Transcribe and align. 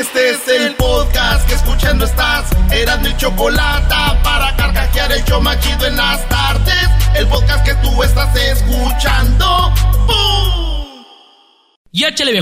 Este 0.00 0.30
es 0.30 0.46
el 0.46 0.76
podcast 0.76 1.44
que 1.48 1.54
escuchando 1.54 2.04
estás. 2.04 2.44
Eran 2.70 3.02
mi 3.02 3.16
chocolate 3.16 3.94
para 4.22 4.54
carcajear 4.54 5.10
el 5.10 5.24
yo 5.24 5.40
machido 5.40 5.86
en 5.86 5.96
las 5.96 6.28
tardes. 6.28 6.88
El 7.16 7.26
podcast 7.26 7.64
que 7.64 7.74
tú 7.82 8.00
estás 8.04 8.32
escuchando. 8.36 9.72
¡Bum! 10.06 11.04
¡Y 11.90 12.04
échale! 12.04 12.40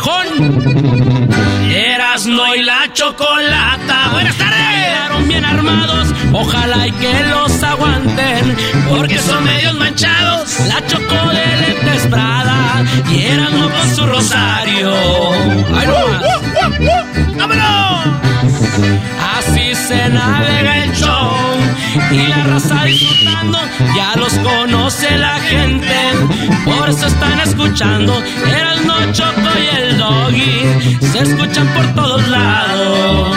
Eras 1.75 2.27
no 2.27 2.55
y 2.55 2.63
la 2.63 2.93
chocolata. 2.93 4.11
Buenas 4.13 4.37
tardes. 4.37 4.59
Llegaron 4.59 5.27
bien 5.27 5.45
armados. 5.47 6.09
Ojalá 6.35 6.87
y 6.87 6.93
que 6.93 7.23
los 7.25 7.63
aguanten. 7.63 8.55
Porque 8.87 9.19
son 9.19 9.45
medios 9.45 9.75
manchados. 9.77 10.61
La 10.69 10.87
chocó 10.87 11.31
de 11.31 12.09
Prada. 12.11 12.85
Y 13.11 13.25
eran 13.25 13.59
no 13.59 13.71
con 13.71 13.97
su 13.97 14.07
rosario. 14.07 14.93
¡Ay! 15.75 16.36
¡Vámonos! 17.37 18.07
Así 19.39 19.75
se 19.75 20.09
navega 20.09 20.85
el 20.85 20.93
show 20.93 21.37
y 22.11 22.27
la 22.27 22.45
raza 22.45 22.85
disfrutando, 22.85 23.59
ya 23.97 24.17
los 24.17 24.33
conoce 24.39 25.17
la 25.17 25.39
gente, 25.41 25.97
por 26.65 26.89
eso 26.89 27.07
están 27.07 27.41
escuchando 27.41 28.23
el 28.47 28.87
no 28.87 29.13
choco 29.13 29.51
y 29.59 29.77
el 29.77 29.99
doggy, 29.99 30.99
se 31.01 31.21
escuchan 31.21 31.69
por 31.69 31.87
todos 31.95 32.29
lados. 32.29 33.37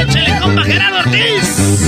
¡Échale 0.00 0.38
compa 0.40 0.62
Gerardo 0.64 0.98
Ortiz! 0.98 1.78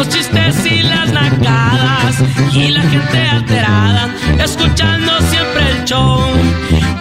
Los 0.00 0.08
chistes 0.08 0.64
y 0.64 0.82
las 0.82 1.12
nacadas 1.12 2.14
y 2.54 2.68
la 2.68 2.80
gente 2.80 3.18
alterada, 3.18 4.08
escuchando 4.42 5.20
siempre 5.20 5.72
el 5.72 5.84
show. 5.84 6.24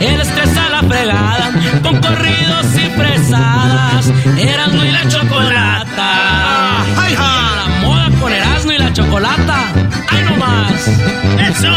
El 0.01 0.19
estrés 0.19 0.57
a 0.57 0.69
la 0.69 0.83
fregada, 0.83 1.49
con 1.81 2.01
corridos 2.01 2.65
y 2.75 2.89
fresadas, 2.99 4.11
Erasmo 4.37 4.83
y 4.83 4.91
la 4.91 5.07
chocolata. 5.07 6.81
¡Ay, 6.97 7.15
ja! 7.15 7.55
La 7.55 7.87
moda 7.87 8.09
con 8.19 8.33
Erasmo 8.33 8.73
y 8.73 8.77
la 8.77 8.91
chocolata. 8.91 9.71
¡Ay, 10.09 10.23
no 10.25 10.35
más! 10.35 10.87
¡Eso! 11.47 11.71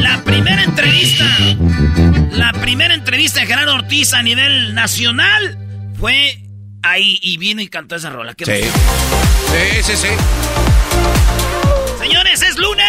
La 0.00 0.22
primera 0.24 0.62
entrevista, 0.62 1.26
la 2.30 2.50
primera 2.54 2.94
entrevista 2.94 3.40
de 3.40 3.46
Gerardo 3.46 3.74
Ortiz 3.74 4.14
a 4.14 4.22
nivel 4.22 4.74
nacional 4.74 5.58
fue 6.00 6.40
ahí 6.84 7.18
y 7.22 7.36
vino 7.38 7.60
y 7.62 7.68
cantó 7.68 7.96
esa 7.96 8.10
rola. 8.10 8.34
¿Qué 8.34 8.44
Sí. 8.44 8.52
Sí, 8.62 9.82
sí, 9.82 9.96
sí. 9.96 10.08
Señores, 12.00 12.42
es 12.42 12.56
lunes. 12.56 12.86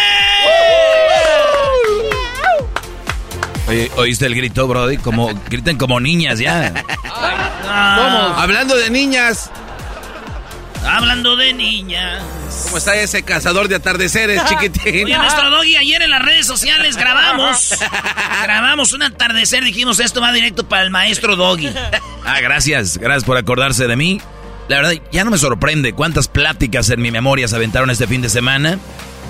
Oye, 3.68 3.90
¿oíste 3.96 4.26
el 4.26 4.34
grito, 4.34 4.68
Brody? 4.68 4.96
Como, 4.96 5.28
griten 5.48 5.76
como 5.76 6.00
niñas 6.00 6.38
ya. 6.38 6.72
Ah, 7.68 8.36
Hablando 8.38 8.76
de 8.76 8.88
niñas, 8.90 9.50
Hablando 10.86 11.36
de 11.36 11.52
niñas. 11.52 12.22
¿cómo 12.64 12.78
está 12.78 12.94
ese 12.96 13.22
cazador 13.22 13.68
de 13.68 13.76
atardeceres, 13.76 14.44
chiquitín? 14.48 15.04
Oye, 15.06 15.18
nuestro 15.18 15.50
doggy, 15.50 15.76
ayer 15.76 16.02
en 16.02 16.10
las 16.10 16.22
redes 16.22 16.46
sociales 16.46 16.96
grabamos. 16.96 17.74
grabamos 18.42 18.92
un 18.92 19.02
atardecer. 19.02 19.64
Dijimos, 19.64 20.00
esto 20.00 20.20
va 20.20 20.32
directo 20.32 20.68
para 20.68 20.82
el 20.82 20.90
maestro 20.90 21.36
doggy. 21.36 21.70
Ah, 22.28 22.40
gracias, 22.40 22.98
gracias 22.98 23.22
por 23.22 23.36
acordarse 23.36 23.86
de 23.86 23.94
mí. 23.94 24.20
La 24.66 24.78
verdad, 24.78 24.94
ya 25.12 25.22
no 25.22 25.30
me 25.30 25.38
sorprende 25.38 25.92
cuántas 25.92 26.26
pláticas 26.26 26.90
en 26.90 27.00
mi 27.00 27.12
memoria 27.12 27.46
se 27.46 27.54
aventaron 27.54 27.88
este 27.88 28.08
fin 28.08 28.20
de 28.20 28.28
semana. 28.28 28.80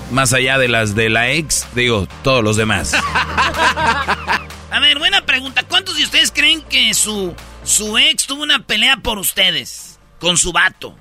Más 0.09 0.33
allá 0.33 0.57
de 0.57 0.67
las 0.67 0.95
de 0.95 1.11
la 1.11 1.29
ex, 1.29 1.67
digo, 1.75 2.07
todos 2.23 2.43
los 2.43 2.57
demás. 2.57 2.95
A 2.95 4.79
ver, 4.81 4.97
buena 4.97 5.27
pregunta. 5.27 5.61
¿Cuántos 5.61 5.95
de 5.95 6.05
ustedes 6.05 6.31
creen 6.31 6.63
que 6.63 6.91
su, 6.95 7.35
su 7.63 7.99
ex 7.99 8.25
tuvo 8.25 8.41
una 8.41 8.63
pelea 8.63 8.97
por 8.97 9.19
ustedes? 9.19 9.99
Con 10.19 10.35
su 10.35 10.51
vato. 10.51 10.97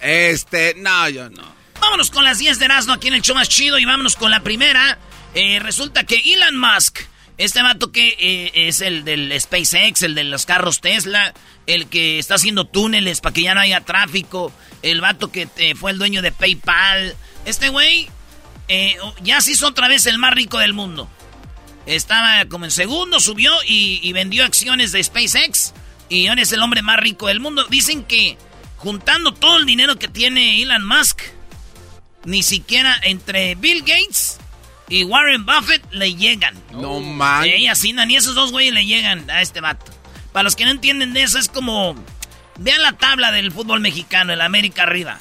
Este, 0.00 0.74
no, 0.76 1.08
yo 1.08 1.30
no. 1.30 1.56
Vámonos 1.80 2.10
con 2.10 2.24
las 2.24 2.38
10 2.38 2.58
de 2.58 2.64
Erasmo 2.64 2.94
aquí 2.94 3.08
en 3.08 3.14
el 3.14 3.22
show 3.22 3.34
más 3.34 3.48
chido 3.48 3.78
y 3.78 3.84
vámonos 3.84 4.16
con 4.16 4.30
la 4.30 4.40
primera. 4.40 4.98
Eh, 5.34 5.58
resulta 5.60 6.04
que 6.04 6.16
Elon 6.16 6.58
Musk, 6.58 7.00
este 7.38 7.62
vato 7.62 7.92
que 7.92 8.16
eh, 8.18 8.68
es 8.68 8.80
el 8.80 9.04
del 9.04 9.38
SpaceX, 9.38 10.02
el 10.02 10.14
de 10.14 10.24
los 10.24 10.46
carros 10.46 10.80
Tesla, 10.80 11.34
el 11.66 11.86
que 11.88 12.18
está 12.18 12.36
haciendo 12.36 12.66
túneles 12.66 13.20
para 13.20 13.34
que 13.34 13.42
ya 13.42 13.54
no 13.54 13.60
haya 13.60 13.82
tráfico, 13.82 14.52
el 14.82 15.00
vato 15.00 15.30
que 15.30 15.48
eh, 15.58 15.74
fue 15.74 15.90
el 15.90 15.98
dueño 15.98 16.22
de 16.22 16.32
PayPal, 16.32 17.14
este 17.44 17.68
güey 17.68 18.08
ya 19.22 19.40
se 19.40 19.52
hizo 19.52 19.68
otra 19.68 19.86
vez 19.86 20.06
el 20.06 20.18
más 20.18 20.34
rico 20.34 20.58
del 20.58 20.72
mundo. 20.72 21.08
Estaba 21.86 22.46
como 22.46 22.64
en 22.64 22.72
segundo, 22.72 23.20
subió 23.20 23.52
y 23.64 24.12
vendió 24.12 24.44
acciones 24.44 24.90
de 24.90 25.04
SpaceX 25.04 25.72
y 26.08 26.26
ahora 26.26 26.42
es 26.42 26.52
el 26.52 26.62
hombre 26.62 26.82
más 26.82 26.98
rico 26.98 27.28
del 27.28 27.38
mundo. 27.40 27.64
Dicen 27.68 28.04
que 28.04 28.36
juntando 28.76 29.32
todo 29.32 29.58
el 29.58 29.66
dinero 29.66 29.96
que 29.96 30.08
tiene 30.08 30.62
Elon 30.62 30.86
Musk, 30.86 31.22
ni 32.24 32.42
siquiera 32.42 32.96
entre 33.02 33.54
Bill 33.54 33.80
Gates 33.80 34.38
y 34.88 35.04
Warren 35.04 35.44
Buffett 35.44 35.82
le 35.92 36.14
llegan. 36.14 36.54
No 36.72 37.00
man. 37.00 37.44
Ella 37.44 37.72
así, 37.72 37.92
ni 37.92 38.16
esos 38.16 38.34
dos 38.34 38.52
güeyes 38.52 38.72
le 38.72 38.86
llegan 38.86 39.28
a 39.30 39.42
este 39.42 39.60
vato. 39.60 39.92
Para 40.32 40.44
los 40.44 40.56
que 40.56 40.64
no 40.64 40.70
entienden 40.70 41.12
de 41.12 41.22
eso, 41.22 41.38
es 41.38 41.48
como. 41.48 41.96
Vean 42.58 42.80
la 42.82 42.92
tabla 42.92 43.32
del 43.32 43.52
fútbol 43.52 43.80
mexicano, 43.80 44.32
el 44.32 44.40
América 44.40 44.84
arriba. 44.84 45.18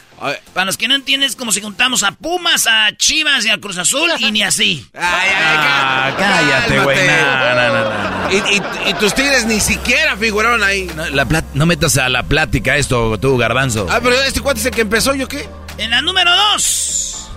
Para 0.54 0.66
los 0.66 0.78
que 0.78 0.88
no 0.88 0.96
entienden, 0.96 1.28
es 1.30 1.36
como 1.36 1.52
si 1.52 1.62
juntamos 1.62 2.04
a 2.04 2.12
Pumas, 2.14 2.66
a 2.68 2.96
Chivas 2.96 3.46
y 3.46 3.50
a 3.50 3.58
Cruz 3.60 3.78
Azul 3.78 4.10
y 4.20 4.32
ni 4.32 4.42
así. 4.44 4.88
ay, 4.94 5.02
ay, 5.04 5.36
Ah, 5.38 6.14
cá- 6.18 6.38
cállate, 6.38 6.80
güey. 6.80 7.08
no, 7.08 7.56
no, 7.56 7.90
no. 7.90 8.32
Y, 8.32 8.36
y- 8.56 8.90
y 8.90 8.94
tus 8.94 9.14
tigres 9.14 9.46
ni 9.46 9.60
siquiera 9.60 10.16
figuraron 10.16 10.64
ahí. 10.64 10.90
No, 10.96 11.06
la 11.10 11.26
plat- 11.26 11.44
no 11.54 11.66
metas 11.66 11.98
a 11.98 12.08
la 12.10 12.24
plática 12.24 12.78
esto, 12.78 13.18
tú, 13.20 13.38
garbanzo. 13.38 13.88
Ah, 13.90 14.00
pero 14.02 14.16
este 14.22 14.40
cuate 14.40 14.62
es 14.62 14.66
el 14.68 14.72
que 14.74 14.82
empezó, 14.82 15.14
¿yo 15.14 15.28
qué? 15.28 15.48
En 15.78 15.90
la 15.92 16.02
número 16.02 16.32
dos. 16.34 17.28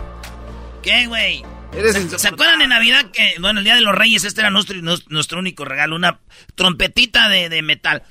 ¿Qué, 0.82 1.06
güey? 1.09 1.44
¿Se, 2.16 2.28
acuerdan 2.28 2.62
en 2.62 2.70
Navidad 2.70 3.10
que, 3.12 3.34
bueno, 3.40 3.60
el 3.60 3.64
Día 3.64 3.74
de 3.74 3.82
los 3.82 3.94
Reyes, 3.94 4.24
este 4.24 4.40
era 4.40 4.50
nuestro, 4.50 4.76
nuestro, 4.80 5.38
único 5.38 5.64
regalo, 5.64 5.96
una 5.96 6.18
trompetita 6.54 7.28
de, 7.28 7.48
de 7.48 7.62
metal. 7.62 8.02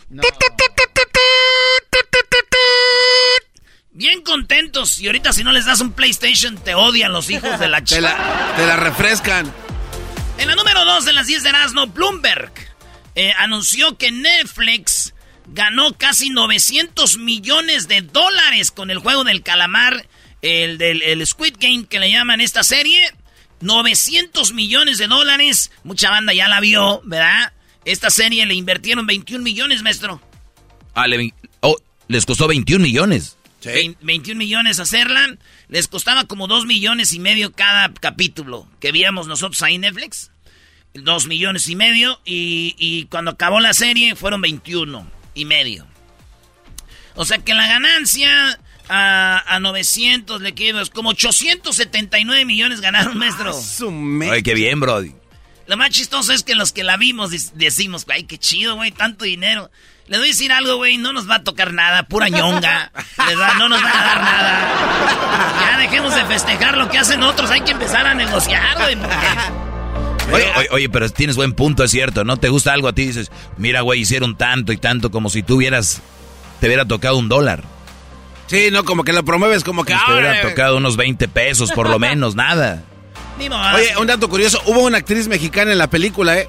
Bien 3.92 4.22
contentos. 4.22 5.00
Y 5.00 5.08
ahorita 5.08 5.34
si 5.34 5.44
no 5.44 5.52
les 5.52 5.66
das 5.66 5.82
un 5.82 5.92
PlayStation, 5.92 6.56
te 6.56 6.76
odian 6.76 7.12
los 7.12 7.30
hijos 7.30 7.60
de 7.60 7.68
la 7.68 7.80
Te 7.82 7.86
chica. 7.86 8.02
la, 8.02 8.54
te 8.56 8.66
la 8.66 8.76
refrescan. 8.76 9.52
En 10.38 10.48
la 10.48 10.56
número 10.56 10.86
2 10.86 11.06
de 11.06 11.14
las 11.14 11.26
10 11.26 11.44
de 11.44 11.50
Erasmo, 11.50 11.88
Bloomberg 11.88 12.52
eh, 13.16 13.34
anunció 13.40 13.98
que 13.98 14.12
Netflix 14.12 15.16
ganó 15.48 15.94
casi 15.98 16.30
900 16.30 17.18
millones 17.18 17.88
de 17.88 18.02
dólares 18.02 18.70
con 18.70 18.92
el 18.92 19.00
juego 19.00 19.24
del 19.24 19.42
calamar, 19.42 20.08
el 20.44 20.78
del 20.78 21.02
el 21.02 21.26
Squid 21.26 21.56
Game 21.60 21.88
que 21.88 22.00
le 22.00 22.12
llaman 22.12 22.40
esta 22.40 22.62
serie. 22.62 23.12
900 23.62 24.54
millones 24.54 24.98
de 24.98 25.08
dólares. 25.08 25.72
Mucha 25.84 26.10
banda 26.10 26.34
ya 26.34 26.48
la 26.48 26.60
vio, 26.60 27.02
¿verdad? 27.04 27.54
Esta 27.86 28.10
serie 28.10 28.46
le 28.46 28.54
invirtieron 28.54 29.06
21 29.08 29.44
millones, 29.44 29.82
maestro. 29.82 30.22
Ah, 30.94 31.08
le- 31.08 31.34
oh, 31.62 31.78
les 32.08 32.26
costó 32.26 32.48
21 32.48 32.84
millones. 32.84 33.38
Vein- 33.64 33.98
21 34.02 34.38
millones 34.38 34.80
hacerla. 34.80 35.38
Les 35.68 35.88
costaba 35.88 36.26
como 36.26 36.48
2 36.48 36.66
millones 36.66 37.14
y 37.14 37.20
medio 37.20 37.52
cada 37.52 37.94
capítulo 37.94 38.68
que 38.80 38.92
veíamos 38.92 39.28
nosotros 39.28 39.62
ahí 39.64 39.76
en 39.76 39.82
Netflix. 39.82 40.32
dos 40.94 41.28
millones 41.28 41.68
y 41.70 41.76
medio. 41.76 42.20
Y, 42.26 42.76
y 42.78 43.06
cuando 43.06 43.32
acabó 43.32 43.60
la 43.60 43.74
serie 43.74 44.16
fueron 44.16 44.42
21 44.42 45.10
y 45.36 45.46
medio. 45.46 45.86
O 47.16 47.26
sea 47.26 47.38
que 47.40 47.54
la 47.54 47.68
ganancia 47.68 48.60
a, 48.90 49.44
a 49.48 49.60
900 49.60 50.42
le 50.42 50.54
quedó 50.54 50.80
como 50.92 51.10
879 51.10 52.46
millones 52.46 52.82
ganaron, 52.82 53.18
maestro. 53.18 53.54
Ay, 54.32 54.44
qué 54.44 54.54
bien, 54.54 54.80
Brody. 54.80 55.14
Lo 55.68 55.76
más 55.76 55.90
chistoso 55.90 56.32
es 56.32 56.44
que 56.44 56.56
los 56.56 56.72
que 56.72 56.84
la 56.84 56.96
vimos 56.96 57.54
decimos, 57.56 58.06
ay, 58.10 58.24
qué 58.24 58.38
chido, 58.38 58.76
güey, 58.76 58.92
tanto 58.92 59.26
dinero. 59.26 59.70
Les 60.08 60.20
voy 60.20 60.30
a 60.30 60.32
decir 60.32 60.54
algo, 60.54 60.78
güey, 60.78 60.98
no 60.98 61.12
nos 61.12 61.30
va 61.30 61.36
a 61.36 61.44
tocar 61.44 61.74
nada, 61.74 62.04
pura 62.04 62.30
ñonga. 62.30 62.92
no 63.58 63.68
nos 63.68 63.84
van 63.84 63.98
a 63.98 64.04
dar 64.06 64.22
nada. 64.22 65.60
Ya 65.60 65.78
dejemos 65.80 66.16
de 66.16 66.24
festejar 66.24 66.78
lo 66.78 66.90
que 66.90 66.98
hacen 66.98 67.22
otros, 67.22 67.52
hay 67.52 67.62
que 67.62 67.72
empezar 67.72 68.08
a 68.08 68.14
negociar, 68.14 68.78
güey. 68.78 68.98
Oye, 70.30 70.68
oye, 70.72 70.90
pero 70.90 71.10
tienes 71.10 71.38
buen 71.38 71.54
punto, 71.54 71.86
es 71.86 71.92
cierto. 71.92 72.26
¿No 72.26 72.36
te 72.36 72.50
gusta 72.50 72.74
algo 72.74 72.90
a 72.90 72.94
ti? 72.94 73.06
Dices, 73.06 73.32
mira, 73.56 73.80
güey, 73.80 74.02
hicieron 74.02 74.36
tanto 74.36 74.74
y 74.74 74.78
tanto 74.78 75.10
como 75.10 75.30
si 75.30 75.42
tú 75.42 75.56
hubieras, 75.56 76.02
te 76.60 76.68
hubiera 76.68 76.84
tocado 76.86 77.18
un 77.18 77.30
dólar. 77.30 77.64
Sí, 78.48 78.70
no, 78.72 78.84
como 78.86 79.04
que 79.04 79.14
lo 79.14 79.24
promueves 79.24 79.64
como 79.64 79.84
que... 79.84 79.94
te 79.94 80.12
hubiera 80.12 80.42
tocado 80.42 80.78
unos 80.78 80.98
20 80.98 81.28
pesos, 81.28 81.72
por 81.72 81.90
lo 81.90 82.00
menos, 82.00 82.36
nada. 82.36 82.84
Oye, 83.40 83.98
un 84.00 84.08
dato 84.08 84.30
curioso, 84.30 84.62
hubo 84.66 84.82
una 84.82 84.98
actriz 84.98 85.28
mexicana 85.28 85.72
en 85.72 85.78
la 85.78 85.90
película, 85.90 86.38
¿eh? 86.40 86.48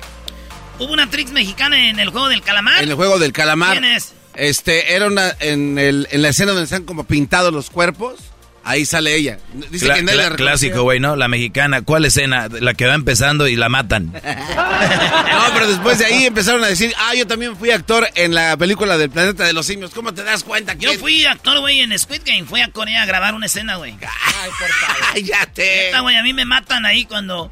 Hubo 0.79 0.93
una 0.93 1.03
actriz 1.05 1.31
mexicana 1.33 1.89
en 1.89 1.99
el 1.99 2.11
juego 2.11 2.29
del 2.29 2.41
calamar. 2.41 2.83
En 2.83 2.89
el 2.89 2.95
juego 2.95 3.19
del 3.19 3.33
calamar. 3.33 3.73
¿Quién 3.73 3.85
es? 3.85 4.15
Este, 4.35 4.95
era 4.95 5.07
una, 5.07 5.35
en, 5.41 5.79
el, 5.79 6.07
en 6.11 6.23
la 6.23 6.29
escena 6.29 6.53
donde 6.53 6.65
están 6.65 6.85
como 6.85 7.05
pintados 7.05 7.53
los 7.53 7.71
cuerpos. 7.71 8.21
Ahí 8.69 8.85
sale 8.85 9.15
ella. 9.15 9.39
Dice 9.71 9.89
que 9.89 10.03
la 10.03 10.29
clásico, 10.37 10.83
güey, 10.83 11.01
¿no? 11.01 11.17
La 11.17 11.27
mexicana. 11.27 11.81
¿Cuál 11.81 12.05
escena? 12.05 12.49
La 12.61 12.75
que 12.75 12.85
va 12.85 12.93
empezando 12.93 13.49
y 13.49 13.57
la 13.57 13.71
matan. 13.71 14.13
no, 14.13 15.55
pero 15.55 15.69
después 15.69 15.99
de 15.99 16.05
ahí 16.05 16.27
empezaron 16.27 16.63
a 16.63 16.67
decir, 16.67 16.93
ah, 16.99 17.15
yo 17.15 17.27
también 17.27 17.57
fui 17.57 17.71
actor 17.71 18.07
en 18.15 18.35
la 18.35 18.59
película 18.59 18.99
del 18.99 19.09
planeta 19.09 19.47
de 19.47 19.55
los 19.55 19.65
simios. 19.65 19.93
¿Cómo 19.95 20.13
te 20.13 20.23
das 20.23 20.45
cuenta? 20.45 20.75
Que... 20.77 20.85
Yo 20.85 20.93
fui 20.99 21.25
actor, 21.25 21.61
güey, 21.61 21.81
en 21.81 21.99
Squid 21.99 22.21
Game. 22.27 22.45
Fui 22.45 22.61
a 22.61 22.71
Corea 22.71 23.05
a 23.05 23.07
grabar 23.07 23.33
una 23.33 23.47
escena, 23.47 23.77
güey. 23.77 23.93
Ay, 24.03 24.51
por 24.59 24.69
favor. 24.69 25.03
Cállate. 25.15 25.91
güey, 26.03 26.17
a 26.17 26.23
mí 26.23 26.35
me 26.35 26.45
matan 26.45 26.85
ahí 26.85 27.07
cuando... 27.07 27.51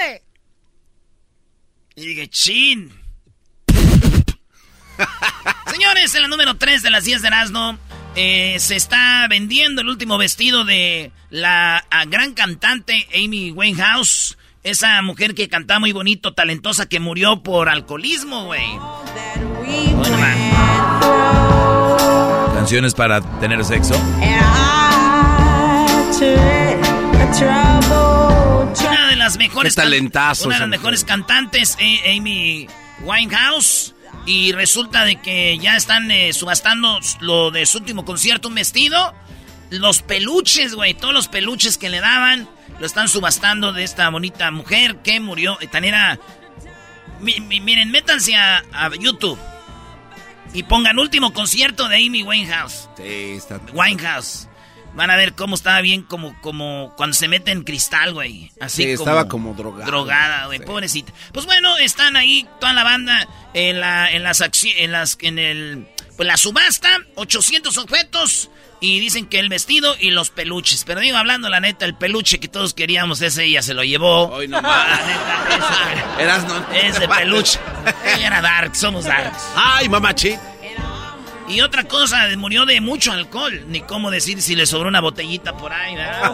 verde. 0.00 0.22
Y 1.96 2.06
dije, 2.06 2.28
chin. 2.28 3.01
Señores, 5.72 6.14
en 6.14 6.22
la 6.22 6.28
número 6.28 6.56
3 6.56 6.82
de 6.82 6.90
las 6.90 7.04
10 7.04 7.22
de 7.22 7.28
Erasmo, 7.28 7.78
eh, 8.14 8.56
se 8.58 8.76
está 8.76 9.26
vendiendo 9.28 9.80
el 9.80 9.88
último 9.88 10.18
vestido 10.18 10.64
de 10.64 11.12
la 11.30 11.84
gran 12.08 12.34
cantante 12.34 13.08
Amy 13.14 13.50
Winehouse. 13.52 14.36
Esa 14.64 15.02
mujer 15.02 15.34
que 15.34 15.48
cantaba 15.48 15.80
muy 15.80 15.90
bonito, 15.90 16.34
talentosa, 16.34 16.86
que 16.86 17.00
murió 17.00 17.42
por 17.42 17.68
alcoholismo, 17.68 18.44
güey. 18.44 18.62
Canciones 22.54 22.94
para 22.94 23.20
tener 23.40 23.64
sexo. 23.64 23.94
Una 28.88 29.08
de 29.08 29.16
las 29.16 29.36
mejores 29.36 29.76
una 29.76 30.54
de 30.54 30.60
las 30.60 30.68
mejores 30.68 31.04
cantantes, 31.04 31.76
eh, 31.80 32.16
Amy 32.16 32.68
Winehouse. 33.00 33.94
Y 34.24 34.52
resulta 34.52 35.04
de 35.04 35.16
que 35.16 35.58
ya 35.58 35.76
están 35.76 36.10
eh, 36.10 36.32
subastando 36.32 37.00
lo 37.20 37.50
de 37.50 37.66
su 37.66 37.78
último 37.78 38.04
concierto, 38.04 38.48
un 38.48 38.54
vestido. 38.54 39.14
Los 39.70 40.02
peluches, 40.02 40.74
güey, 40.74 40.94
todos 40.94 41.14
los 41.14 41.28
peluches 41.28 41.78
que 41.78 41.88
le 41.88 42.00
daban, 42.00 42.48
lo 42.78 42.86
están 42.86 43.08
subastando 43.08 43.72
de 43.72 43.84
esta 43.84 44.08
bonita 44.10 44.50
mujer 44.50 44.96
que 45.02 45.18
murió. 45.18 45.58
Tan 45.70 45.84
era... 45.84 46.20
miren, 47.20 47.90
métanse 47.90 48.36
a, 48.36 48.62
YouTube 48.98 49.38
y 50.54 50.64
pongan 50.64 50.98
último 50.98 51.32
concierto 51.32 51.88
de 51.88 51.96
Amy 51.96 52.22
Winehouse. 52.22 52.88
Sí, 52.96 53.32
está. 53.36 53.60
Winehouse. 53.72 54.48
Van 54.94 55.10
a 55.10 55.16
ver 55.16 55.34
cómo 55.34 55.54
estaba 55.54 55.80
bien 55.80 56.02
como, 56.02 56.38
como 56.40 56.92
cuando 56.96 57.14
se 57.14 57.28
mete 57.28 57.50
en 57.50 57.62
cristal, 57.62 58.12
güey. 58.12 58.50
Así 58.60 58.84
sí, 58.84 58.90
estaba 58.90 59.26
como 59.28 59.54
drogada. 59.54 59.86
Drogada, 59.86 60.46
güey, 60.46 60.60
pobrecita. 60.60 61.12
Pues 61.32 61.46
bueno, 61.46 61.76
están 61.78 62.16
ahí 62.16 62.46
toda 62.60 62.72
la 62.74 62.84
banda 62.84 63.26
en 63.54 63.80
la, 63.80 64.10
en 64.10 64.22
las 64.22 64.42
en 64.42 64.92
las, 64.92 65.16
en 65.22 65.38
el, 65.38 65.88
pues 66.16 66.26
la 66.26 66.36
subasta, 66.36 66.98
800 67.14 67.76
objetos. 67.78 68.50
Y 68.80 68.98
dicen 68.98 69.26
que 69.26 69.38
el 69.38 69.48
vestido 69.48 69.94
y 70.00 70.10
los 70.10 70.30
peluches. 70.30 70.82
Pero 70.84 71.00
digo, 71.00 71.16
hablando 71.16 71.48
la 71.48 71.60
neta, 71.60 71.84
el 71.84 71.94
peluche 71.94 72.40
que 72.40 72.48
todos 72.48 72.74
queríamos, 72.74 73.22
ese 73.22 73.44
ella 73.44 73.62
se 73.62 73.74
lo 73.74 73.84
llevó. 73.84 74.28
Hoy 74.28 74.48
no 74.48 74.60
más. 74.60 74.98
Eras 76.18 76.44
no. 76.48 76.66
Ese 76.74 77.06
peluche. 77.06 77.60
Era 78.18 78.42
Dark, 78.42 78.74
somos 78.74 79.04
Dark. 79.04 79.32
Ay, 79.54 79.88
mamachi. 79.88 80.36
Y 81.48 81.60
otra 81.60 81.84
cosa, 81.84 82.28
murió 82.36 82.64
de 82.66 82.80
mucho 82.80 83.12
alcohol. 83.12 83.64
Ni 83.68 83.80
cómo 83.82 84.10
decir 84.10 84.40
si 84.40 84.54
le 84.54 84.66
sobró 84.66 84.88
una 84.88 85.00
botellita 85.00 85.56
por 85.56 85.72
ahí, 85.72 85.94
¿verdad? 85.96 86.32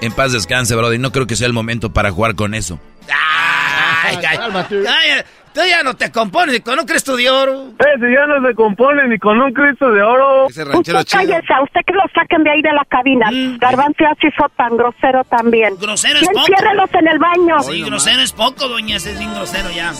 En 0.00 0.12
paz 0.12 0.32
descanse, 0.32 0.74
brother. 0.74 0.98
No 1.00 1.12
creo 1.12 1.26
que 1.26 1.36
sea 1.36 1.46
el 1.46 1.52
momento 1.52 1.92
para 1.92 2.10
jugar 2.10 2.34
con 2.34 2.54
eso. 2.54 2.78
Ay, 3.08 4.18
ay, 4.26 5.24
Tú 5.54 5.60
ya 5.70 5.84
no 5.84 5.94
te 5.94 6.10
compones 6.10 6.52
ni 6.52 6.60
con 6.60 6.80
un 6.80 6.84
Cristo 6.84 7.16
de 7.16 7.30
oro. 7.30 7.68
Ese 7.78 8.12
ya 8.12 8.26
no 8.26 8.44
se 8.44 8.56
compone 8.56 9.06
ni 9.06 9.20
con 9.20 9.40
un 9.40 9.52
Cristo 9.52 9.88
de 9.92 10.02
oro. 10.02 10.48
Ese 10.48 10.64
usted 10.64 10.92
cállese, 11.08 11.54
usted 11.62 11.80
que 11.86 11.92
lo 11.92 12.02
saquen 12.12 12.42
de 12.42 12.50
ahí 12.50 12.60
de 12.60 12.72
la 12.72 12.84
cabina. 12.88 13.30
Mm. 13.30 13.58
Garbanzo 13.58 14.04
así 14.04 14.26
fue 14.36 14.48
tan 14.56 14.76
grosero 14.76 15.22
también. 15.30 15.76
Grosero 15.80 16.18
es 16.18 16.26
poco. 16.26 16.40
Enciérrelos 16.40 16.90
en 16.94 17.06
el 17.06 17.18
baño. 17.20 17.62
Sí, 17.62 17.82
grosero 17.82 18.20
es 18.22 18.32
poco, 18.32 18.66
doña. 18.66 18.96
Ese 18.96 19.12
es 19.12 19.18
bien 19.20 19.32
grosero 19.32 19.70
ya. 19.70 19.92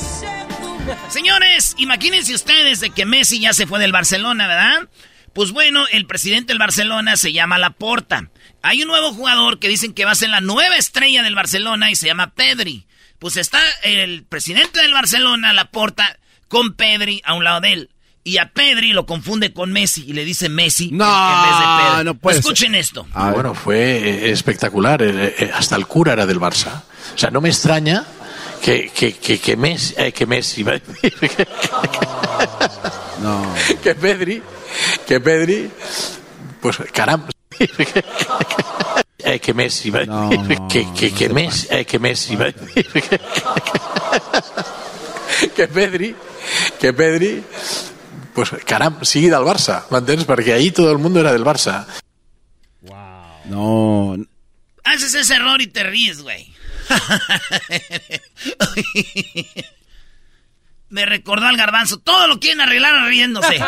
Señores, 1.08 1.74
imagínense 1.78 2.34
ustedes 2.34 2.80
de 2.80 2.90
que 2.90 3.06
Messi 3.06 3.40
ya 3.40 3.52
se 3.52 3.66
fue 3.66 3.78
del 3.78 3.92
Barcelona, 3.92 4.46
¿verdad? 4.46 4.88
Pues 5.32 5.50
bueno, 5.50 5.84
el 5.90 6.06
presidente 6.06 6.52
del 6.52 6.58
Barcelona 6.58 7.16
se 7.16 7.32
llama 7.32 7.58
Laporta. 7.58 8.30
Hay 8.62 8.82
un 8.82 8.88
nuevo 8.88 9.12
jugador 9.12 9.58
que 9.58 9.68
dicen 9.68 9.92
que 9.92 10.04
va 10.04 10.12
a 10.12 10.16
ser 10.16 10.30
la 10.30 10.40
nueva 10.40 10.76
estrella 10.76 11.22
del 11.22 11.34
Barcelona 11.34 11.90
y 11.90 11.96
se 11.96 12.06
llama 12.06 12.34
Pedri. 12.34 12.86
Pues 13.18 13.36
está 13.36 13.60
el 13.82 14.24
presidente 14.24 14.80
del 14.80 14.92
Barcelona, 14.92 15.52
Laporta, 15.52 16.18
con 16.48 16.74
Pedri 16.74 17.20
a 17.24 17.34
un 17.34 17.44
lado 17.44 17.60
de 17.60 17.72
él. 17.72 17.90
Y 18.22 18.38
a 18.38 18.52
Pedri 18.52 18.92
lo 18.92 19.06
confunde 19.06 19.52
con 19.52 19.72
Messi 19.72 20.04
y 20.06 20.12
le 20.12 20.24
dice 20.24 20.48
Messi 20.48 20.90
no, 20.92 21.04
en 21.04 21.50
vez 21.50 21.58
de 21.58 21.90
Pedri. 21.90 22.04
No 22.04 22.14
puede 22.14 22.38
Escuchen 22.38 22.74
esto. 22.74 23.06
Ah, 23.12 23.32
bueno, 23.32 23.54
fue 23.54 24.30
espectacular. 24.30 25.02
Eh, 25.02 25.34
eh, 25.38 25.50
hasta 25.52 25.76
el 25.76 25.86
cura 25.86 26.12
era 26.14 26.26
del 26.26 26.40
Barça. 26.40 26.82
O 27.14 27.18
sea, 27.18 27.30
no 27.30 27.40
me 27.40 27.48
extraña 27.48 28.04
que, 28.64 28.88
que, 28.88 29.12
que, 29.12 29.38
que 29.38 29.56
Messi, 29.56 29.94
eh, 29.98 30.12
que 30.12 30.24
Messi, 30.24 30.64
no. 33.20 33.54
que 33.82 33.94
Pedri, 33.94 34.42
que 35.06 35.20
Pedri, 35.20 35.70
pues 36.62 36.78
caramba. 36.90 37.28
Eh, 39.18 39.38
que 39.38 39.52
Messi, 39.52 39.90
no, 39.90 40.30
que, 40.70 40.90
que, 40.94 41.12
que 41.12 41.28
Messi, 41.28 41.66
eh, 41.70 41.84
que 41.84 41.98
Messi, 41.98 42.38
que 45.54 45.68
Pedri, 45.68 46.16
que 46.80 46.94
Pedri, 46.94 47.44
pues 48.34 48.50
caramba, 48.64 49.04
sigui 49.04 49.28
del 49.28 49.44
Barça, 49.44 49.84
m'entens? 49.92 50.24
Perquè 50.24 50.56
ahí 50.56 50.72
todo 50.72 50.90
el 50.90 50.98
mundo 50.98 51.20
era 51.20 51.36
del 51.36 51.44
Barça. 51.44 51.84
Wow. 52.80 53.44
No. 53.44 54.16
Haces 54.84 55.14
ese 55.14 55.36
error 55.36 55.60
y 55.60 55.66
te 55.66 55.84
ríes, 55.84 56.22
güey. 56.22 56.53
Me 60.88 61.06
recordó 61.06 61.46
al 61.46 61.56
garbanzo. 61.56 61.98
Todo 61.98 62.28
lo 62.28 62.38
quieren 62.38 62.60
arreglar 62.60 63.08
riéndose. 63.08 63.58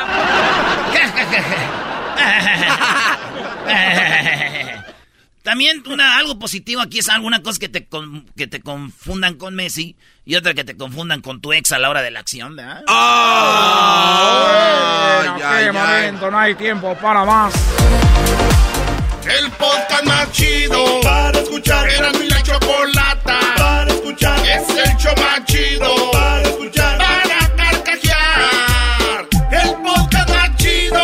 También 5.46 5.82
una, 5.87 6.18
algo 6.18 6.38
positivo 6.40 6.80
aquí 6.80 6.99
es 6.99 7.08
alguna 7.08 7.40
cosa 7.40 7.61
que 7.61 7.68
te, 7.68 7.88
que 8.37 8.49
te 8.49 8.61
confundan 8.61 9.35
con 9.35 9.54
Messi 9.54 9.96
y 10.25 10.35
otra 10.35 10.54
que 10.54 10.64
te 10.64 10.76
confundan 10.76 11.20
con 11.20 11.40
tu 11.40 11.52
ex 11.52 11.70
a 11.70 11.78
la 11.78 11.88
hora 11.88 12.02
de 12.02 12.11
la 12.11 12.18
acción, 12.18 12.56
¿verdad? 12.56 12.82
¡Oh! 12.88 14.26
momento, 15.73 16.30
no 16.32 16.38
hay 16.38 16.56
tiempo 16.56 16.96
para 16.96 17.25
más. 17.25 17.54
El 19.28 19.50
podcast 19.52 20.04
más 20.04 20.30
chido 20.30 21.00
para 21.02 21.38
escuchar. 21.40 21.88
Era 21.88 22.12
mi 22.12 22.28
la 22.28 22.42
chocolata 22.42 23.40
para 23.59 23.90
escuchar. 23.92 24.38
Es 24.47 24.68
el 24.68 24.97
show 24.97 25.12
más 25.16 25.45
chido 25.47 25.88
para 26.12 26.42
escuchar. 26.42 26.99
Para 26.99 27.56
carcajear. 27.56 29.28
El 29.50 29.75
podcast 29.83 30.30
más 30.30 30.56
chido. 30.56 31.02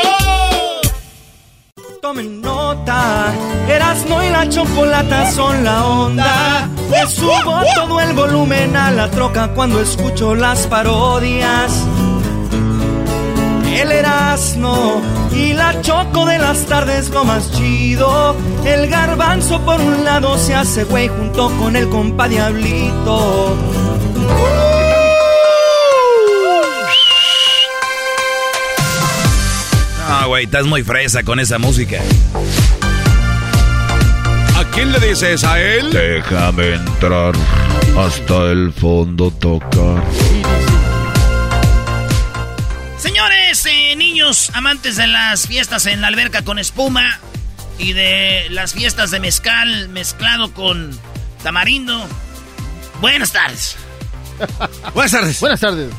Tomen 2.00 2.40
nota. 2.40 3.34
Erasmo 3.68 4.22
y 4.22 4.30
la 4.30 4.48
chocolata 4.48 5.30
son 5.32 5.64
la 5.64 5.84
onda. 5.84 6.68
Le 6.90 7.06
subo 7.08 7.60
todo 7.74 8.00
el 8.00 8.12
volumen 8.12 8.76
a 8.76 8.92
la 8.92 9.10
troca 9.10 9.48
cuando 9.48 9.80
escucho 9.80 10.36
las 10.36 10.68
parodias. 10.68 11.72
El 13.80 13.90
Erasmo 13.90 15.02
y 15.32 15.52
la 15.54 15.80
Choco 15.80 16.26
de 16.26 16.38
las 16.38 16.66
tardes 16.66 17.08
lo 17.10 17.24
más 17.24 17.50
chido. 17.52 18.36
El 18.64 18.88
garbanzo 18.88 19.60
por 19.62 19.80
un 19.80 20.04
lado 20.04 20.36
se 20.38 20.54
hace 20.54 20.84
güey 20.84 21.08
junto 21.08 21.50
con 21.58 21.74
el 21.76 21.88
compa 21.88 22.28
Diablito. 22.28 23.56
No, 30.08 30.28
güey, 30.28 30.44
estás 30.44 30.66
muy 30.66 30.82
fresa 30.82 31.22
con 31.22 31.40
esa 31.40 31.58
música. 31.58 31.98
¿A 34.56 34.64
quién 34.74 34.92
le 34.92 35.00
dices 35.00 35.42
a 35.44 35.60
él? 35.60 35.90
Déjame 35.90 36.74
entrar 36.74 37.32
hasta 37.98 38.52
el 38.52 38.72
fondo 38.72 39.30
tocar. 39.30 40.02
Señores, 43.02 43.66
eh, 43.66 43.96
niños 43.96 44.52
amantes 44.54 44.94
de 44.94 45.08
las 45.08 45.48
fiestas 45.48 45.86
en 45.86 46.00
la 46.00 46.06
alberca 46.06 46.44
con 46.44 46.60
espuma 46.60 47.18
y 47.76 47.94
de 47.94 48.46
las 48.50 48.74
fiestas 48.74 49.10
de 49.10 49.18
mezcal 49.18 49.88
mezclado 49.88 50.54
con 50.54 50.96
tamarindo. 51.42 52.08
Buenas 53.00 53.32
tardes. 53.32 53.76
Buenas 54.94 55.10
tardes. 55.10 55.40
Buenas 55.40 55.58
tardes. 55.58 55.92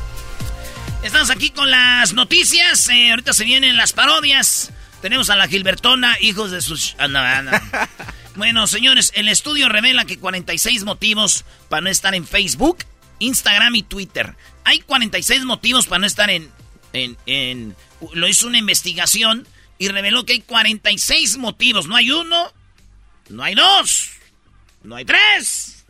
Estamos 1.03 1.29
aquí 1.29 1.49
con 1.49 1.69
las 1.69 2.13
noticias. 2.13 2.87
eh, 2.87 3.11
ahorita 3.11 3.33
se 3.33 3.43
vienen 3.43 3.75
las 3.75 3.91
parodias. 3.91 4.71
Tenemos 5.01 5.29
a 5.29 5.35
la 5.35 5.49
Gilbertona, 5.49 6.15
hijos 6.21 6.51
de 6.51 6.61
sus... 6.61 6.95
ah, 6.99 7.09
no, 7.09 7.19
ah, 7.19 7.41
no. 7.41 7.51
Bueno, 8.35 8.65
señores, 8.65 9.11
el 9.13 9.27
estudio 9.27 9.67
revela 9.67 10.05
que 10.05 10.19
46 10.19 10.85
motivos 10.85 11.43
para 11.67 11.81
no 11.81 11.89
estar 11.89 12.15
en 12.15 12.25
Facebook, 12.25 12.77
Instagram 13.19 13.75
y 13.75 13.83
Twitter. 13.83 14.37
Hay 14.63 14.79
46 14.79 15.43
motivos 15.43 15.87
para 15.87 15.99
no 15.99 16.07
estar 16.07 16.29
en... 16.29 16.49
en, 16.93 17.17
en 17.25 17.75
lo 18.13 18.27
hizo 18.27 18.47
una 18.47 18.57
investigación 18.57 19.47
y 19.77 19.89
reveló 19.89 20.25
que 20.25 20.33
hay 20.33 20.41
46 20.41 21.37
motivos. 21.37 21.87
No 21.87 21.95
hay 21.95 22.11
uno, 22.11 22.51
no 23.29 23.43
hay 23.43 23.55
dos, 23.55 24.11
no 24.83 24.95
hay 24.95 25.05
tres, 25.05 25.85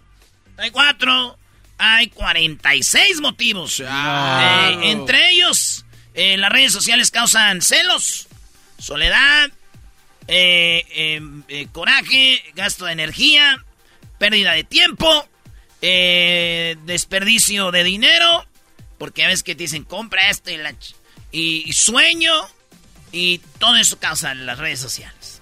no 0.58 0.64
hay 0.64 0.72
cuatro, 0.72 1.38
hay 1.78 2.08
46 2.08 3.22
motivos. 3.22 3.80
Eh, 3.80 4.80
entre 4.84 5.32
ellos, 5.32 5.86
eh, 6.14 6.38
las 6.38 6.52
redes 6.52 6.72
sociales 6.72 7.12
causan 7.12 7.62
celos, 7.62 8.28
soledad, 8.78 9.52
eh, 10.28 11.20
eh, 11.48 11.68
coraje, 11.72 12.44
gasto 12.56 12.86
de 12.86 12.94
energía, 12.94 13.64
pérdida 14.20 14.54
de 14.54 14.64
tiempo, 14.64 15.28
desperdicio 15.82 17.72
de 17.72 17.84
dinero, 17.84 18.46
porque 19.04 19.26
a 19.26 19.28
veces 19.28 19.44
que 19.44 19.54
te 19.54 19.64
dicen 19.64 19.84
compra 19.84 20.30
esto 20.30 20.50
y, 20.50 20.56
la 20.56 20.72
ch- 20.72 20.96
y, 21.30 21.64
y 21.70 21.74
sueño, 21.74 22.32
y 23.12 23.40
todo 23.60 23.76
eso 23.76 24.00
causa 24.00 24.34
las 24.34 24.58
redes 24.60 24.80
sociales. 24.80 25.42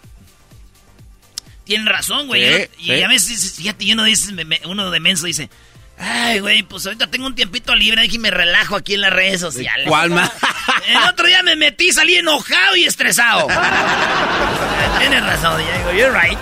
Tienen 1.64 1.86
razón, 1.86 2.26
güey. 2.26 2.44
Sí, 2.44 2.70
y 2.80 2.86
sí. 2.86 3.04
a 3.04 3.08
veces, 3.08 3.54
fíjate, 3.58 3.86
y 3.86 3.94
uno, 3.94 4.04
dice, 4.04 4.32
me- 4.32 4.46
me- 4.46 4.62
uno 4.66 4.90
de 4.90 5.00
menso 5.00 5.28
dice, 5.28 5.52
ay, 6.00 6.40
güey, 6.40 6.64
pues 6.64 6.88
ahorita 6.88 7.06
tengo 7.12 7.28
un 7.28 7.36
tiempito 7.36 7.76
libre, 7.76 8.04
y 8.12 8.18
me 8.18 8.32
relajo 8.32 8.76
aquí 8.78 8.96
en 8.96 9.02
las 9.02 9.14
redes 9.14 9.40
sociales. 9.40 9.86
¿Cuál 9.88 10.10
más? 10.10 10.32
El 10.88 10.98
otro 11.08 11.28
día 11.28 11.44
me 11.44 11.56
metí, 11.56 11.92
salí 11.92 12.16
enojado 12.16 12.76
y 12.78 12.86
estresado. 12.86 13.46
Tienes 14.98 15.24
razón, 15.24 15.62
Diego. 15.62 15.92
You're 15.92 16.20
right. 16.20 16.40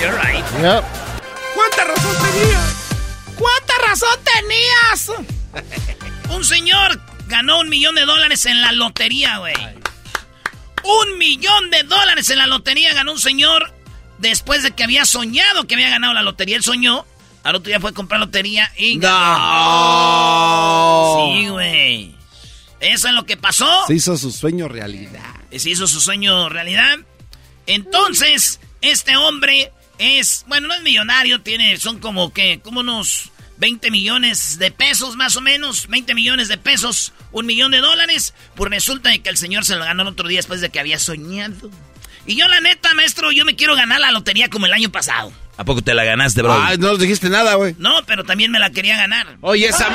You're 0.00 0.18
right. 0.20 0.44
¿Cuánta 1.54 1.84
razón 1.84 2.16
tenía? 2.32 2.58
¿Cuánta 3.36 3.72
razón 3.86 4.18
tenías? 4.24 5.12
Un 6.30 6.44
señor 6.44 7.00
ganó 7.28 7.60
un 7.60 7.68
millón 7.68 7.94
de 7.94 8.04
dólares 8.04 8.46
en 8.46 8.60
la 8.60 8.72
lotería, 8.72 9.38
güey. 9.38 9.54
Un 10.82 11.18
millón 11.18 11.70
de 11.70 11.82
dólares 11.82 12.30
en 12.30 12.38
la 12.38 12.46
lotería 12.46 12.94
ganó 12.94 13.12
un 13.12 13.20
señor 13.20 13.74
después 14.18 14.62
de 14.62 14.70
que 14.72 14.84
había 14.84 15.04
soñado 15.04 15.66
que 15.66 15.74
había 15.74 15.90
ganado 15.90 16.14
la 16.14 16.22
lotería. 16.22 16.56
Él 16.56 16.62
soñó, 16.62 17.04
al 17.42 17.56
otro 17.56 17.68
día 17.68 17.80
fue 17.80 17.90
a 17.90 17.94
comprar 17.94 18.20
lotería 18.20 18.72
y 18.76 18.98
ganó. 18.98 19.16
Sí, 21.34 21.48
güey. 21.48 22.14
Eso 22.80 23.08
es 23.08 23.14
lo 23.14 23.24
que 23.24 23.36
pasó. 23.36 23.68
Se 23.86 23.94
hizo 23.94 24.16
su 24.16 24.30
sueño 24.30 24.68
realidad. 24.68 25.22
Se 25.56 25.70
hizo 25.70 25.86
su 25.86 26.00
sueño 26.00 26.48
realidad. 26.48 26.98
Entonces, 27.66 28.60
este 28.80 29.16
hombre 29.16 29.72
es, 29.98 30.44
bueno, 30.46 30.68
no 30.68 30.74
es 30.74 30.82
millonario, 30.82 31.40
tiene, 31.40 31.78
son 31.78 31.98
como 31.98 32.32
que, 32.32 32.60
como 32.60 32.80
unos 32.80 33.30
20 33.58 33.90
millones 33.90 34.58
de 34.58 34.70
pesos 34.70 35.16
más 35.16 35.36
o 35.36 35.40
menos, 35.40 35.88
20 35.88 36.14
millones 36.14 36.48
de 36.48 36.58
pesos, 36.58 37.12
un 37.32 37.46
millón 37.46 37.72
de 37.72 37.78
dólares. 37.78 38.34
Pues 38.54 38.70
resulta 38.70 39.10
de 39.10 39.20
que 39.20 39.30
el 39.30 39.36
señor 39.36 39.64
se 39.64 39.76
lo 39.76 39.84
ganó 39.84 40.02
el 40.02 40.08
otro 40.08 40.28
día 40.28 40.38
después 40.38 40.60
de 40.60 40.70
que 40.70 40.80
había 40.80 40.98
soñado. 40.98 41.70
Y 42.26 42.36
yo 42.36 42.48
la 42.48 42.60
neta, 42.60 42.92
maestro, 42.94 43.30
yo 43.30 43.44
me 43.44 43.54
quiero 43.54 43.76
ganar 43.76 44.00
la 44.00 44.10
lotería 44.10 44.50
como 44.50 44.66
el 44.66 44.72
año 44.72 44.90
pasado. 44.90 45.32
¿A 45.56 45.64
poco 45.64 45.80
te 45.80 45.94
la 45.94 46.04
ganaste, 46.04 46.42
bro? 46.42 46.52
Ay, 46.52 46.76
no 46.76 46.88
nos 46.88 46.98
dijiste 46.98 47.30
nada, 47.30 47.54
güey. 47.54 47.74
No, 47.78 48.04
pero 48.04 48.24
también 48.24 48.50
me 48.50 48.58
la 48.58 48.70
quería 48.70 48.96
ganar. 48.96 49.38
Oye, 49.40 49.68
esa 49.68 49.86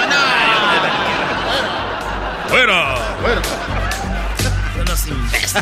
Fuera. 2.48 2.96
Unos 4.82 5.08
imbéciles. 5.08 5.56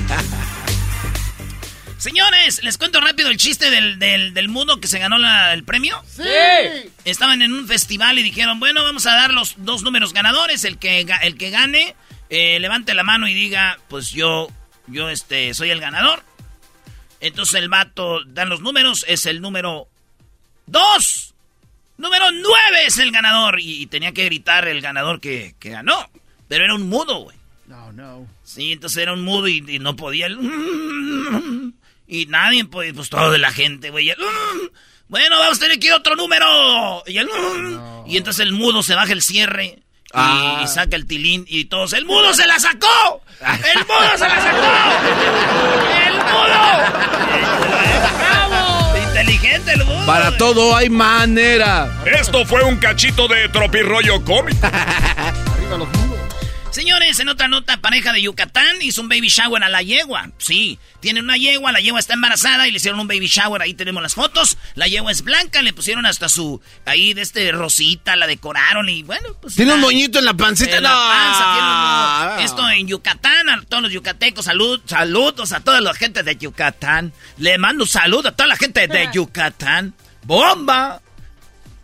Señores, 1.99 2.63
les 2.63 2.77
cuento 2.77 3.01
rápido 3.01 3.29
el 3.29 3.35
chiste 3.37 3.69
del, 3.69 3.99
del, 3.99 4.33
del 4.33 4.47
mudo 4.47 4.79
que 4.79 4.87
se 4.87 4.99
ganó 4.99 5.17
la- 5.17 5.53
el 5.53 5.63
premio. 5.65 6.01
¡Sí! 6.07 6.23
Estaban 7.03 7.41
en 7.41 7.51
un 7.53 7.67
festival 7.67 8.17
y 8.17 8.23
dijeron, 8.23 8.59
bueno, 8.59 8.83
vamos 8.83 9.05
a 9.05 9.11
dar 9.15 9.33
los 9.33 9.55
dos 9.57 9.83
números 9.83 10.13
ganadores. 10.13 10.63
El 10.63 10.77
que, 10.77 11.01
el 11.21 11.37
que 11.37 11.49
gane, 11.49 11.95
eh, 12.29 12.57
levante 12.61 12.93
la 12.93 13.03
mano 13.03 13.27
y 13.27 13.33
diga, 13.33 13.77
pues 13.89 14.11
yo, 14.11 14.47
yo 14.87 15.09
este, 15.09 15.53
soy 15.53 15.71
el 15.71 15.81
ganador. 15.81 16.23
Entonces 17.19 17.55
el 17.55 17.67
vato 17.67 18.23
dan 18.25 18.47
los 18.47 18.61
números, 18.61 19.03
es 19.09 19.25
el 19.25 19.41
número 19.41 19.89
2. 20.67 21.33
Número 21.97 22.31
9 22.31 22.85
es 22.87 22.97
el 22.97 23.11
ganador. 23.11 23.59
Y, 23.59 23.81
y 23.81 23.85
tenía 23.87 24.13
que 24.13 24.23
gritar 24.23 24.69
el 24.69 24.79
ganador 24.79 25.19
que, 25.19 25.53
que 25.59 25.71
ganó. 25.71 26.09
Pero 26.47 26.63
era 26.63 26.75
un 26.75 26.87
mudo, 26.87 27.17
güey. 27.23 27.37
No, 27.67 27.91
no. 27.91 28.25
Sí, 28.45 28.71
entonces 28.71 28.97
era 29.03 29.11
un 29.13 29.21
mudo 29.21 29.47
y, 29.49 29.63
y 29.67 29.79
no 29.79 29.95
podía. 29.97 30.27
el- 30.27 30.37
Y 32.11 32.25
nadie 32.25 32.65
podía, 32.65 32.91
pues 32.93 33.09
todo 33.09 33.31
de 33.31 33.37
la 33.37 33.51
gente, 33.51 33.91
güey. 33.91 34.07
y 34.07 34.09
el- 34.09 34.17
Bueno, 35.07 35.39
vamos 35.39 35.57
a 35.57 35.61
tener 35.61 35.79
que 35.79 35.87
ir 35.87 35.93
a 35.93 35.97
otro 35.97 36.15
número. 36.15 37.03
Y, 37.07 37.17
el- 37.19 37.29
y 38.07 38.17
entonces 38.17 38.41
el 38.45 38.51
mudo 38.51 38.81
se 38.83 38.95
baja 38.95 39.13
el 39.13 39.21
cierre. 39.21 39.65
y- 39.65 39.83
Ah. 40.11 40.61
Y, 40.63 40.67
saca 40.67 40.95
el 40.95 41.05
tilín 41.05 41.45
y 41.47 41.65
todos. 41.65 41.93
¡El 41.93 42.05
mudo 42.05 42.33
se 42.33 42.47
la 42.47 42.59
sacó! 42.59 43.21
¡El 43.41 43.85
mudo 43.85 44.11
se 44.17 44.27
la 44.27 44.41
sacó! 44.41 44.71
¡El 46.07 46.13
mudo! 46.15 47.69
¡Bravo! 48.17 48.97
Inteligente 49.07 49.73
el 49.73 49.85
mudo. 49.85 50.05
Para 50.07 50.35
todo 50.37 50.75
hay 50.75 50.89
manera. 50.89 51.91
Esto 52.05 52.43
fue 52.45 52.63
un 52.63 52.77
cachito 52.77 53.27
de 53.27 53.49
tropirroyo 53.49 54.23
cómico. 54.25 54.65
Arriba 55.53 55.77
los. 55.77 55.87
Señores, 56.71 57.19
en 57.19 57.29
otra 57.29 57.47
nota, 57.47 57.77
pareja 57.77 58.13
de 58.13 58.21
Yucatán 58.21 58.77
hizo 58.81 59.01
un 59.01 59.09
baby 59.09 59.27
shower 59.27 59.63
a 59.63 59.69
la 59.69 59.81
yegua. 59.81 60.29
Sí, 60.37 60.77
tiene 60.99 61.19
una 61.19 61.35
yegua, 61.35 61.71
la 61.71 61.79
yegua 61.79 61.99
está 61.99 62.13
embarazada 62.13 62.67
y 62.67 62.71
le 62.71 62.77
hicieron 62.77 62.99
un 62.99 63.07
baby 63.07 63.25
shower. 63.25 63.63
Ahí 63.63 63.73
tenemos 63.73 64.03
las 64.03 64.13
fotos. 64.13 64.55
La 64.75 64.87
yegua 64.87 65.11
es 65.11 65.23
blanca, 65.23 65.63
le 65.63 65.73
pusieron 65.73 66.05
hasta 66.05 66.29
su. 66.29 66.61
Ahí 66.85 67.15
de 67.15 67.23
este 67.23 67.51
rosita, 67.51 68.15
la 68.15 68.27
decoraron 68.27 68.87
y 68.87 69.01
bueno, 69.01 69.29
pues. 69.41 69.55
Tiene 69.55 69.73
un 69.73 69.81
moñito 69.81 70.19
en 70.19 70.25
la 70.25 70.35
pancita. 70.35 70.77
en 70.77 70.83
la 70.83 70.89
no. 70.89 70.95
panza 70.95 71.53
tiene 71.53 71.67
un 71.67 72.35
moño. 72.35 72.45
Esto 72.45 72.69
en 72.69 72.87
Yucatán, 72.87 73.49
a 73.49 73.61
todos 73.63 73.83
los 73.83 73.91
yucatecos, 73.91 74.45
salud, 74.45 74.79
saludos 74.85 75.51
a 75.53 75.61
toda 75.61 75.81
la 75.81 75.95
gente 75.95 76.21
de 76.21 76.35
Yucatán. 76.37 77.13
Le 77.37 77.57
mando 77.57 77.85
un 77.85 77.89
saludo 77.89 78.29
a 78.29 78.31
toda 78.31 78.47
la 78.47 78.55
gente 78.55 78.87
de 78.87 79.09
Yucatán. 79.13 79.95
¡Bomba! 80.23 81.01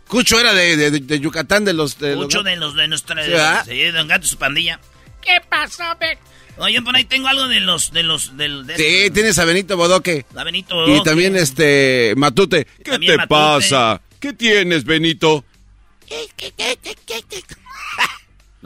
Cucho 0.08 0.38
era 0.40 0.54
de, 0.54 0.76
de- 0.76 1.00
de 1.00 1.20
Yucatán, 1.20 1.64
de 1.64 1.72
los... 1.72 1.98
De 1.98 2.10
los- 2.14 2.24
Mucho 2.24 2.42
de 2.42 2.56
los 2.56 2.74
de 2.74 2.88
nuestra. 2.88 3.22
¿Sí, 3.24 3.30
verdad? 3.30 3.64
Sí, 3.64 3.70
de 3.76 3.92
Don 3.92 4.06
Gato 4.08 4.24
y 4.24 4.28
su 4.28 4.36
pandilla. 4.38 4.78
¿Qué 5.22 5.38
pasó, 5.48 5.82
Beck? 5.98 6.18
Oye, 6.58 6.80
por 6.80 6.94
ahí 6.96 7.04
tengo 7.04 7.28
algo 7.28 7.48
de 7.48 7.60
los. 7.60 7.92
de 7.92 8.02
los. 8.02 8.36
del. 8.36 8.66
de 8.66 8.76
Sí, 8.76 9.10
tienes 9.10 9.38
a 9.38 9.44
Benito 9.44 9.76
Bodoque. 9.76 10.24
A 10.36 10.42
Benito 10.44 10.74
Y 10.86 10.90
Bodoque. 10.90 11.10
también 11.10 11.36
este 11.36 12.14
Matute. 12.16 12.66
¿Qué 12.82 12.92
También 12.92 13.12
te 13.12 13.16
Matute. 13.18 13.28
pasa? 13.34 14.00
¿Qué 14.20 14.32
tienes, 14.32 14.84
Benito? 14.84 15.44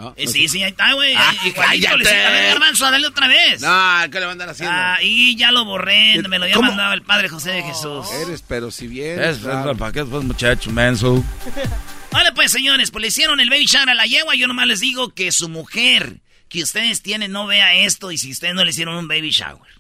No, 0.01 0.15
Eh, 0.17 0.25
no 0.25 0.31
sí, 0.33 0.43
sé. 0.43 0.49
sí, 0.49 0.63
ahí 0.63 0.71
está, 0.71 0.93
güey. 0.95 1.15
Ah, 1.17 1.35
Igualito 1.45 1.97
le 1.99 2.09
A 2.11 2.31
ver. 2.31 2.49
Garbanzo, 2.55 2.91
dale 2.91 3.07
otra 3.07 3.29
vez. 3.29 3.61
No, 3.61 4.01
¿qué 4.11 4.19
le 4.19 4.21
van 4.21 4.29
a 4.29 4.33
andar 4.33 4.49
haciendo? 4.51 4.75
Ah, 4.75 4.97
y 5.03 5.37
ya 5.37 5.53
lo 5.53 5.65
borré, 5.65 6.21
me 6.29 6.39
lo 6.39 6.45
había 6.45 6.55
¿Cómo? 6.57 6.69
mandado 6.69 6.95
el 6.95 7.03
Padre 7.03 7.29
José 7.29 7.51
de 7.51 7.63
Jesús. 7.63 8.07
Eres, 8.27 8.43
pero 8.47 8.71
si 8.71 8.87
bien. 8.87 9.23
Es, 9.23 9.39
claro. 9.39 9.77
¿Para 9.77 9.93
qué 9.93 10.05
pues, 10.05 10.25
muchacho, 10.25 10.71
menso? 10.71 11.23
Vale, 12.11 12.33
pues, 12.33 12.51
señores, 12.51 12.91
pues 12.91 13.03
le 13.03 13.09
hicieron 13.09 13.39
el 13.41 13.51
baby 13.51 13.67
shower 13.67 13.91
a 13.91 13.95
la 13.95 14.05
yegua. 14.07 14.35
Yo 14.35 14.49
nomás 14.49 14.67
les 14.67 14.81
digo 14.81 15.11
que 15.15 15.31
su 15.33 15.49
mujer, 15.49 16.17
que 16.49 16.63
ustedes 16.63 17.03
tienen, 17.03 17.31
no 17.31 17.47
vea 17.47 17.75
esto 17.75 18.11
y 18.11 18.19
si 18.19 18.33
ustedes 18.33 18.55
no 18.55 18.65
le 18.65 18.71
hicieron 18.71 18.97
un 18.97 19.07
baby 19.07 19.31
shower. 19.31 19.71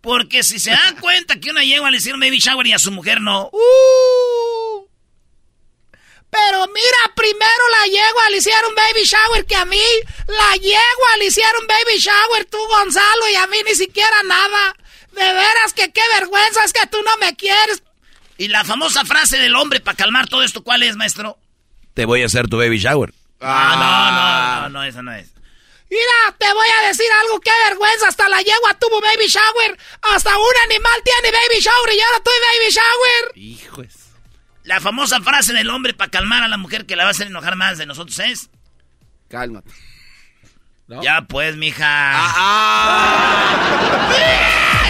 Porque 0.00 0.42
si 0.44 0.58
se 0.60 0.70
dan 0.70 0.96
cuenta 1.00 1.40
que 1.40 1.50
una 1.50 1.64
yegua 1.64 1.90
le 1.90 1.96
hicieron 1.98 2.20
baby 2.20 2.38
shower 2.38 2.66
y 2.68 2.72
a 2.72 2.78
su 2.78 2.92
mujer 2.92 3.20
no. 3.20 3.50
Pero 6.30 6.66
mira, 6.66 7.14
primero 7.14 7.68
la 7.80 7.86
yegua 7.86 8.30
le 8.30 8.36
hicieron 8.38 8.74
baby 8.74 9.04
shower 9.04 9.46
que 9.46 9.56
a 9.56 9.64
mí, 9.64 9.82
la 10.26 10.56
yegua 10.56 11.16
le 11.18 11.26
hicieron 11.26 11.66
baby 11.66 11.98
shower, 11.98 12.44
tú 12.46 12.58
Gonzalo, 12.58 13.28
y 13.32 13.34
a 13.36 13.46
mí 13.46 13.58
ni 13.64 13.74
siquiera 13.74 14.22
nada. 14.24 14.76
De 15.12 15.32
veras 15.32 15.72
que 15.74 15.90
qué 15.92 16.02
vergüenza 16.18 16.64
es 16.64 16.72
que 16.72 16.86
tú 16.88 16.98
no 17.02 17.16
me 17.18 17.34
quieres. 17.36 17.82
Y 18.38 18.48
la 18.48 18.64
famosa 18.64 19.04
frase 19.04 19.38
del 19.38 19.56
hombre 19.56 19.80
para 19.80 19.96
calmar 19.96 20.28
todo 20.28 20.42
esto, 20.42 20.62
¿cuál 20.62 20.82
es, 20.82 20.96
maestro? 20.96 21.38
Te 21.94 22.04
voy 22.04 22.22
a 22.22 22.26
hacer 22.26 22.48
tu 22.48 22.58
baby 22.58 22.78
shower. 22.78 23.14
Ah, 23.40 24.62
no, 24.62 24.68
no, 24.68 24.68
no, 24.68 24.80
no, 24.80 24.84
esa 24.84 25.02
no 25.02 25.12
es. 25.14 25.28
Mira, 25.88 26.36
te 26.36 26.52
voy 26.52 26.66
a 26.68 26.88
decir 26.88 27.06
algo, 27.22 27.40
qué 27.40 27.52
vergüenza, 27.68 28.08
hasta 28.08 28.28
la 28.28 28.42
yegua 28.42 28.74
tuvo 28.74 29.00
baby 29.00 29.26
shower, 29.26 29.78
hasta 30.02 30.36
un 30.36 30.56
animal 30.64 31.00
tiene 31.04 31.30
baby 31.36 31.60
shower 31.60 31.94
y 31.94 32.00
ahora 32.00 32.20
tuve 32.20 32.34
baby 32.40 32.72
shower. 32.72 33.32
Hijos. 33.36 34.05
La 34.66 34.80
famosa 34.80 35.20
frase 35.20 35.52
del 35.52 35.70
hombre 35.70 35.94
para 35.94 36.10
calmar 36.10 36.42
a 36.42 36.48
la 36.48 36.56
mujer 36.56 36.86
que 36.86 36.96
la 36.96 37.04
va 37.04 37.10
a 37.10 37.12
hacer 37.12 37.28
enojar 37.28 37.54
más 37.54 37.78
de 37.78 37.86
nosotros 37.86 38.18
es... 38.18 38.50
Cálmate. 39.28 39.70
Ya 41.02 41.22
pues, 41.22 41.56
mija. 41.56 41.84
¡Ah! 42.14 43.32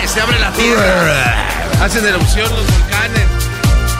Se 0.06 0.18
abre 0.20 0.38
la 0.38 0.50
tierra. 0.52 1.84
Hacen 1.84 2.06
erupción 2.06 2.48
los 2.50 2.66
volcanes. 2.70 3.28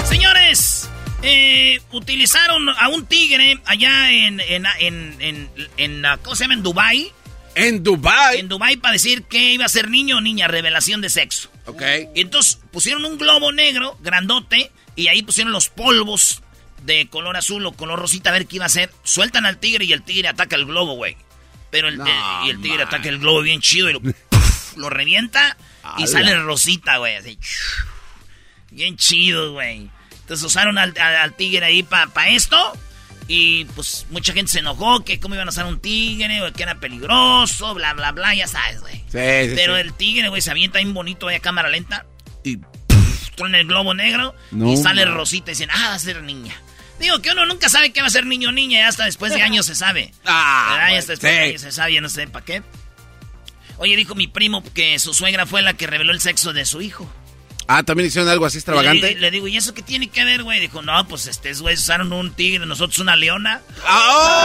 Señores, 0.06 0.88
eh, 1.23 1.78
utilizaron 1.92 2.71
a 2.71 2.88
un 2.88 3.04
tigre 3.04 3.61
allá 3.66 4.11
en, 4.12 4.40
en, 4.40 4.64
en, 4.78 5.16
en, 5.21 5.50
en, 5.76 6.02
¿cómo 6.23 6.37
se 6.37 6.45
llama? 6.45 6.54
En 6.54 6.62
Dubai. 6.62 7.12
En 7.54 7.83
Dubai. 7.83 8.38
En 8.38 8.49
Dubai 8.49 8.76
para 8.76 8.92
decir 8.95 9.25
que 9.25 9.52
iba 9.52 9.66
a 9.66 9.68
ser 9.68 9.90
niño 9.90 10.16
o 10.18 10.21
niña, 10.23 10.49
revelación 10.49 11.02
de 11.02 11.11
sexo. 11.11 11.50
Ok. 11.66 11.83
Y 12.14 12.23
entonces 12.23 12.61
pusieron 12.71 13.04
un 13.04 13.18
globo 13.18 13.52
negro, 13.52 13.99
grandote, 14.00 14.71
y 14.96 15.08
ahí 15.08 15.22
pusieron 15.22 15.52
los 15.52 15.68
polvos 15.68 16.42
de 16.82 17.06
color 17.08 17.36
azul 17.36 17.64
o 17.66 17.72
color 17.72 17.98
rosita 17.98 18.30
a 18.30 18.32
ver 18.32 18.46
qué 18.46 18.56
iba 18.56 18.64
a 18.64 18.66
hacer. 18.66 18.92
Sueltan 19.04 19.46
al 19.46 19.58
tigre 19.58 19.84
y 19.84 19.92
el 19.92 20.02
tigre 20.02 20.28
ataca 20.28 20.56
el 20.56 20.66
globo, 20.66 20.94
güey. 20.94 21.16
Pero 21.70 21.88
el, 21.88 21.98
No, 21.98 22.06
y 22.46 22.50
el 22.50 22.60
tigre 22.62 22.78
man. 22.78 22.86
ataca 22.88 23.08
el 23.08 23.18
globo 23.18 23.42
bien 23.42 23.60
chido 23.60 23.90
y 23.90 23.92
lo, 23.94 24.00
lo 24.76 24.90
revienta 24.90 25.56
y 25.98 26.02
Ala. 26.02 26.06
sale 26.06 26.36
rosita, 26.36 26.96
güey. 26.98 27.16
Así. 27.16 27.38
Bien 28.70 28.96
chido, 28.96 29.52
güey. 29.52 29.90
Entonces 30.22 30.44
usaron 30.44 30.78
al, 30.78 30.94
al- 30.98 31.16
al 31.16 31.34
tigre 31.34 31.64
ahí 31.66 31.82
para 31.82 32.28
esto. 32.28 32.72
Y 33.28 33.64
pues 33.66 34.06
mucha 34.10 34.32
gente 34.32 34.52
se 34.52 34.60
enojó 34.60 35.04
que 35.04 35.18
cómo 35.18 35.34
iban 35.34 35.48
a 35.48 35.50
usar 35.50 35.66
un 35.66 35.80
tigre, 35.80 36.40
que 36.56 36.62
era 36.62 36.76
peligroso, 36.76 37.74
bla, 37.74 37.92
bla, 37.92 38.12
bla, 38.12 38.32
ya 38.36 38.46
sabes, 38.46 38.80
güey. 38.80 38.94
Sí, 38.94 39.02
sí, 39.48 39.52
Pero 39.56 39.74
sí. 39.74 39.80
el 39.80 39.92
tigre, 39.94 40.28
güey, 40.28 40.40
se 40.40 40.52
avienta 40.52 40.78
bien 40.78 40.94
bonito 40.94 41.26
ahí 41.26 41.34
a 41.34 41.40
cámara 41.40 41.68
lenta. 41.68 42.06
Y 42.44 42.58
truena 43.37 43.61
el 43.61 43.66
globo 43.66 43.95
negro. 43.95 44.35
No, 44.50 44.73
y 44.73 44.76
sale 44.76 45.07
man. 45.07 45.14
Rosita 45.14 45.52
y 45.52 45.55
dicen, 45.55 45.71
ah, 45.71 45.90
va 45.90 45.95
a 45.95 45.99
ser 45.99 46.23
niña. 46.23 46.55
Digo 46.99 47.21
que 47.21 47.31
uno 47.31 47.47
nunca 47.47 47.69
sabe 47.69 47.93
qué 47.93 48.00
va 48.00 48.07
a 48.07 48.11
ser 48.11 48.26
niño 48.26 48.49
o 48.49 48.52
niña, 48.52 48.81
y 48.81 48.83
hasta 48.83 49.05
después 49.05 49.33
de 49.33 49.43
años 49.43 49.66
se 49.66 49.75
sabe. 49.75 50.12
Ah, 50.25 50.88
hasta 50.97 51.12
después 51.12 51.33
de 51.33 51.40
años 51.40 51.61
se 51.61 51.73
sabe, 51.73 51.95
ya 51.95 52.00
no 52.00 52.09
sé 52.09 52.26
para 52.26 52.45
qué. 52.45 52.62
Oye, 53.78 53.95
dijo 53.97 54.14
mi 54.14 54.26
primo 54.26 54.64
que 54.73 54.99
su 54.99 55.12
suegra 55.14 55.47
fue 55.47 55.62
la 55.62 55.75
que 55.75 55.87
reveló 55.87 56.12
el 56.12 56.21
sexo 56.21 56.52
de 56.52 56.64
su 56.64 56.81
hijo. 56.81 57.09
Ah, 57.69 57.83
también 57.83 58.07
hicieron 58.07 58.31
algo 58.31 58.47
así 58.47 58.59
extravagante. 58.59 59.16
le 59.16 59.31
digo, 59.31 59.49
¿y 59.49 59.57
eso 59.57 59.75
qué 59.75 59.83
tiene 59.83 60.09
que 60.09 60.25
ver, 60.25 60.45
güey? 60.45 60.61
Dijo, 60.61 60.83
no, 60.83 61.09
pues 61.09 61.26
este, 61.26 61.52
güey, 61.55 61.75
usaron 61.75 62.12
un 62.12 62.33
tigre, 62.33 62.64
nosotros 62.64 63.00
una 63.00 63.16
leona. 63.16 63.61
Ah, 63.85 64.43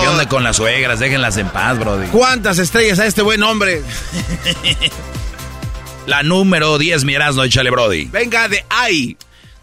¿Qué 0.00 0.08
onda 0.08 0.28
con 0.28 0.44
las 0.44 0.56
suegras? 0.56 1.00
Déjenlas 1.00 1.36
en 1.38 1.48
paz, 1.48 1.78
brody. 1.78 2.06
¿Cuántas 2.08 2.58
estrellas 2.58 3.00
a 3.00 3.06
este 3.06 3.22
buen 3.22 3.42
hombre? 3.42 3.82
La 6.06 6.22
número 6.22 6.78
10, 6.78 7.04
mi 7.04 7.14
Erasmo, 7.14 7.44
échale, 7.44 7.70
brody. 7.70 8.06
Venga 8.06 8.48
de 8.48 8.64
ahí. 8.70 9.16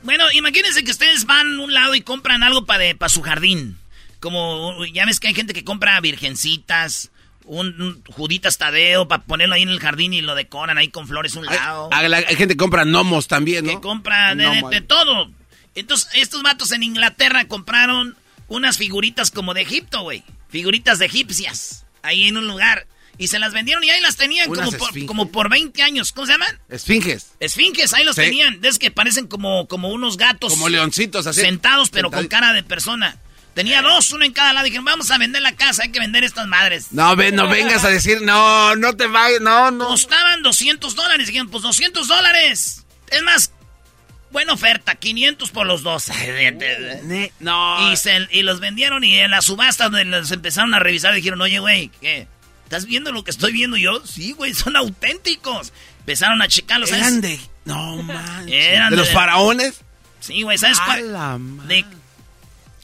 Bueno, 0.04 0.24
imagínense 0.32 0.84
que 0.84 0.92
ustedes 0.92 1.26
van 1.26 1.60
a 1.60 1.64
un 1.64 1.74
lado 1.74 1.96
y 1.96 2.02
compran 2.02 2.44
algo 2.44 2.66
para 2.66 3.10
su 3.10 3.22
jardín. 3.22 3.78
Como, 4.22 4.86
ya 4.86 5.06
ves 5.06 5.20
que 5.20 5.28
hay 5.28 5.34
gente 5.34 5.54
que 5.54 5.64
compra 5.66 6.00
virgencitas, 6.00 7.12
un, 7.44 7.82
un 7.82 8.04
juditas 8.06 8.58
tadeo 8.58 9.08
para 9.08 9.24
ponerlo 9.24 9.56
ahí 9.56 9.64
en 9.64 9.70
el 9.70 9.80
jardín 9.80 10.14
y 10.14 10.22
lo 10.22 10.36
decoran 10.36 10.78
ahí 10.78 10.88
con 10.90 11.08
flores 11.08 11.36
a 11.36 11.40
un 11.40 11.46
lado. 11.46 11.90
La- 11.92 12.18
Hay 12.18 12.36
gente 12.36 12.54
que 12.54 12.58
compra 12.58 12.86
gnomos 12.86 13.28
también, 13.28 13.66
¿no? 13.66 13.72
que 13.74 13.82
compra 13.82 14.34
de, 14.36 14.82
todo. 14.82 15.30
Entonces, 15.76 16.10
estos 16.14 16.42
vatos 16.42 16.72
en 16.72 16.84
Inglaterra 16.84 17.46
compraron 17.48 18.16
unas 18.48 18.78
figuritas 18.78 19.30
como 19.32 19.54
de 19.54 19.62
Egipto, 19.62 20.02
güey. 20.02 20.24
Figuritas 20.50 21.00
de 21.00 21.06
egipcias. 21.06 21.86
Ahí 22.02 22.28
en 22.28 22.38
un 22.38 22.48
lugar. 22.48 22.88
Y 23.20 23.28
se 23.28 23.38
las 23.38 23.54
vendieron 23.54 23.84
y 23.84 23.90
ahí 23.92 24.00
las 24.02 24.16
tenían 24.16 24.48
como 24.52 24.72
por, 24.72 25.06
como 25.06 25.30
por 25.32 25.50
20 25.50 25.84
años. 25.84 26.12
¿Cómo 26.14 26.26
se 26.26 26.32
llaman? 26.32 26.58
Esfinges. 26.70 27.34
Esfinges, 27.40 27.94
ahí 27.94 28.04
los 28.06 28.16
Sí. 28.16 28.22
tenían. 28.22 28.60
Es 28.64 28.80
que 28.80 28.90
parecen 28.92 29.28
como, 29.28 29.68
como 29.68 29.90
unos 29.90 30.16
gatos. 30.18 30.54
Como 30.54 30.70
leoncitos 30.70 31.28
así. 31.28 31.42
Sentados, 31.42 31.90
pero 31.92 32.10
con 32.10 32.28
cara 32.28 32.54
de 32.54 32.64
persona. 32.64 33.18
Tenía 33.54 33.82
dos, 33.82 34.12
uno 34.14 34.24
en 34.24 34.32
cada 34.32 34.54
lado. 34.54 34.64
Dijeron, 34.64 34.86
vamos 34.86 35.12
a 35.12 35.18
vender 35.18 35.42
la 35.42 35.54
casa, 35.54 35.84
hay 35.84 35.92
que 35.92 36.00
vender 36.00 36.24
estas 36.24 36.48
madres. 36.48 36.88
No, 36.92 37.14
ve, 37.18 37.34
no 37.34 37.50
vengas 37.50 37.84
a 37.84 37.90
decir, 37.90 38.22
no, 38.22 38.76
no 38.78 38.96
te 38.96 39.06
vayas, 39.08 39.42
no, 39.42 39.70
no. 39.70 39.88
Costaban 39.88 40.42
200 40.42 40.96
dólares. 40.96 41.28
Dijeron, 41.28 41.50
pues 41.50 41.62
200 41.64 42.08
dólares. 42.08 42.86
Es 43.12 43.22
más, 43.24 43.52
buena 44.32 44.54
oferta, 44.54 44.96
500 44.96 45.50
por 45.52 45.68
los 45.68 45.84
dos. 45.84 46.06
No. 47.42 47.92
Y, 47.92 47.98
se- 47.98 48.28
y 48.32 48.44
los 48.44 48.60
vendieron 48.62 49.04
y 49.04 49.18
en 49.18 49.32
la 49.32 49.42
subasta 49.42 49.86
donde 49.90 50.06
los 50.06 50.32
empezaron 50.32 50.74
a 50.74 50.80
revisar 50.80 51.14
dijeron, 51.14 51.42
oye, 51.42 51.60
güey, 51.60 51.90
¿qué? 52.00 52.28
¿Estás 52.70 52.86
viendo 52.86 53.12
lo 53.12 53.24
que 53.24 53.32
estoy 53.32 53.52
viendo 53.52 53.78
yo? 53.78 54.06
Sí, 54.06 54.34
güey, 54.34 54.54
son 54.54 54.76
auténticos. 54.76 55.74
Empezaron 56.02 56.40
a 56.44 56.48
checarlos. 56.48 56.90
¿sabes? 56.92 57.02
Eran 57.08 57.22
de. 57.22 57.40
No 57.66 57.96
manches. 58.04 58.54
Eran 58.54 58.92
¿De 58.92 58.96
los 58.98 59.10
faraones? 59.10 59.82
Sí, 60.20 60.44
güey, 60.44 60.60
¿sabes 60.60 60.78
A 60.80 60.86
cuál? 60.86 61.12
la 61.14 61.40
De, 61.66 61.84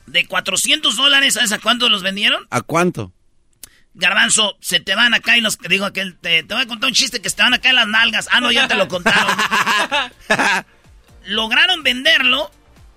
de 0.08 0.26
400 0.26 0.95
dólares, 0.95 1.36
¿sabes 1.36 1.52
a 1.52 1.60
cuánto 1.60 1.88
los 1.88 2.02
vendieron? 2.02 2.48
¿A 2.50 2.62
cuánto? 2.62 3.13
Garbanzo, 3.93 4.58
se 4.60 4.80
te 4.80 4.95
van 4.95 5.13
acá 5.13 5.38
y 5.38 5.41
los... 5.41 5.60
Digo, 5.60 5.86
aquel, 5.86 6.17
te, 6.17 6.41
te 6.41 6.54
voy 6.56 6.63
a 6.63 6.67
contar 6.67 6.88
un 6.88 6.95
chiste 6.95 7.21
que 7.21 7.30
se 7.30 7.36
te 7.36 7.43
van 7.43 7.54
acá 7.54 7.69
en 7.69 7.76
las 7.76 7.88
nalgas. 7.88 8.28
Ah, 8.32 8.41
no, 8.41 8.52
ya 8.52 8.67
te 8.67 8.74
lo 8.74 8.88
contaron. 8.88 9.38
Lograron 11.26 11.84
venderlo 11.84 12.52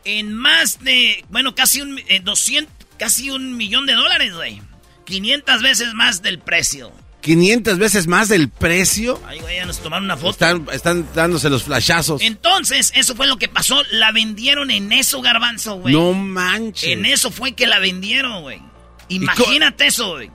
en 0.04 0.34
más 0.34 0.80
de... 0.82 1.22
Bueno, 1.28 1.54
casi 1.54 1.82
un... 1.82 1.98
eh, 2.08 2.20
200... 2.24 2.72
Casi 2.98 3.30
un 3.30 3.56
millón 3.56 3.86
de 3.86 3.92
dólares, 3.92 4.34
güey. 4.34 4.60
500 5.08 5.62
veces 5.62 5.94
más 5.94 6.20
del 6.20 6.38
precio. 6.38 6.92
500 7.22 7.78
veces 7.78 8.06
más 8.06 8.28
del 8.28 8.50
precio. 8.50 9.20
Ay, 9.26 9.40
güey, 9.40 9.56
ya 9.56 9.64
nos 9.64 9.78
tomaron 9.78 10.04
una 10.04 10.18
foto. 10.18 10.32
Están, 10.32 10.66
están 10.70 11.08
dándose 11.14 11.48
los 11.48 11.62
flashazos. 11.62 12.20
Entonces, 12.20 12.92
eso 12.94 13.16
fue 13.16 13.26
lo 13.26 13.38
que 13.38 13.48
pasó. 13.48 13.82
La 13.90 14.12
vendieron 14.12 14.70
en 14.70 14.92
eso, 14.92 15.22
garbanzo, 15.22 15.76
güey. 15.76 15.94
No 15.94 16.12
manches. 16.12 16.90
En 16.90 17.06
eso 17.06 17.30
fue 17.30 17.52
que 17.52 17.66
la 17.66 17.78
vendieron, 17.78 18.42
güey. 18.42 18.60
Imagínate 19.08 19.86
eso, 19.86 20.12
güey. 20.12 20.30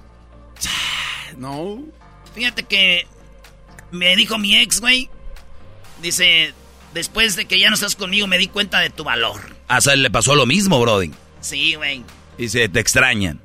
No. 1.38 1.84
Fíjate 2.34 2.64
que 2.64 3.06
me 3.92 4.16
dijo 4.16 4.40
mi 4.40 4.58
ex, 4.58 4.82
güey. 4.82 5.08
Dice, 6.02 6.52
después 6.96 7.36
de 7.36 7.46
que 7.46 7.60
ya 7.60 7.70
no 7.70 7.76
estás 7.76 7.96
conmigo, 7.96 8.26
me 8.26 8.40
di 8.40 8.48
cuenta 8.48 8.80
de 8.80 8.90
tu 8.90 9.04
valor. 9.04 9.40
A 9.68 9.82
Sal 9.82 10.02
le 10.02 10.10
pasó 10.10 10.34
lo 10.34 10.48
mismo, 10.48 10.82
brody. 10.82 11.12
Sí, 11.42 11.76
güey. 11.76 12.04
Y 12.40 12.50
se 12.50 12.68
te 12.70 12.80
extrañan. 12.80 13.40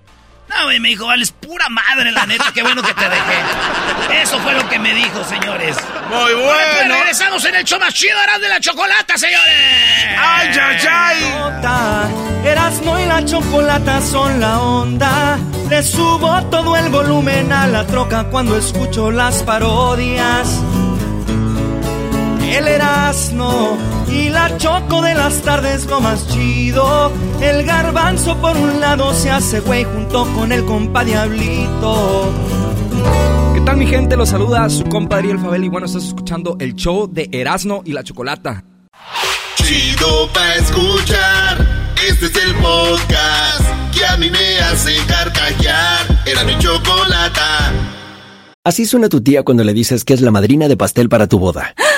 No, 0.49 0.65
güey, 0.65 0.81
me 0.81 0.89
dijo, 0.89 1.07
vales 1.07 1.31
pura 1.31 1.69
madre, 1.69 2.11
la 2.11 2.27
neta, 2.27 2.51
qué 2.53 2.63
bueno 2.63 2.83
que 2.83 2.95
te 2.95 3.09
dejé. 3.09 4.23
Eso 4.23 4.39
fue 4.41 4.53
lo 4.55 4.69
que 4.69 4.79
me 4.79 4.95
dijo, 4.95 5.23
señores. 5.25 5.77
Muy 6.09 6.33
Bueno, 6.33 6.45
pues 6.75 6.89
regresamos 6.89 7.45
en 7.45 7.55
el 7.57 7.65
show 7.65 7.79
más 7.79 7.95
chido, 7.95 8.19
Eras 8.23 8.41
de 8.41 8.49
la 8.49 8.61
Chocolata, 8.61 9.17
señores. 9.17 10.19
¡Ay, 10.19 10.49
ay, 10.61 10.87
ay! 10.91 12.29
Erasmo 12.45 12.99
y 12.99 13.05
la 13.05 13.25
chocolata 13.25 14.01
son 14.01 14.41
la 14.41 14.61
onda. 14.61 15.39
Le 15.69 15.83
subo 15.83 16.43
todo 16.51 16.77
el 16.77 16.89
volumen 16.89 17.53
a 17.53 17.67
la 17.67 17.87
troca 17.87 18.25
cuando 18.25 18.57
escucho 18.57 19.11
las 19.11 19.43
parodias. 19.43 20.49
El 22.57 22.67
Erasmo 22.67 23.77
y 24.09 24.31
la 24.31 24.57
choco 24.57 25.03
de 25.03 25.15
las 25.15 25.43
tardes 25.43 25.87
lo 25.87 26.01
más 26.01 26.27
chido. 26.29 27.13
El 27.41 27.65
garbanzo 27.65 28.37
por 28.39 28.57
un 28.57 28.81
lado 28.81 29.13
se 29.15 29.31
hace 29.31 29.61
güey 29.61 29.85
junto 29.85 30.25
con 30.35 30.51
el 30.53 30.65
compa 30.65 31.05
Diablito. 31.05 32.33
¿Qué 33.55 33.61
tal 33.61 33.77
mi 33.77 33.87
gente? 33.87 34.17
Los 34.17 34.31
saluda 34.31 34.69
su 34.71 34.85
compadre 34.85 35.31
El 35.31 35.39
Fabel 35.39 35.65
y 35.65 35.69
bueno, 35.69 35.87
estás 35.87 36.05
escuchando 36.05 36.57
el 36.59 36.75
show 36.75 37.07
de 37.11 37.29
Erasmo 37.33 37.83
y 37.85 37.93
la 37.93 38.03
Chocolata. 38.03 38.65
Chido 39.57 40.29
pa' 40.33 40.55
escuchar. 40.55 41.67
Este 42.09 42.27
es 42.27 42.37
el 42.45 42.55
podcast 42.55 43.63
que 43.93 44.07
a 44.07 44.17
mí 44.17 44.31
me 44.31 44.59
hace 44.61 44.95
carcajear. 45.07 46.23
Era 46.25 46.45
mi 46.45 46.57
chocolata. 46.59 47.73
Así 48.65 48.87
suena 48.87 49.09
tu 49.09 49.21
tía 49.21 49.43
cuando 49.43 49.65
le 49.65 49.73
dices 49.73 50.05
que 50.05 50.15
es 50.15 50.21
la 50.21 50.31
madrina 50.31 50.69
de 50.69 50.77
pastel 50.77 51.09
para 51.09 51.27
tu 51.27 51.39
boda. 51.39 51.75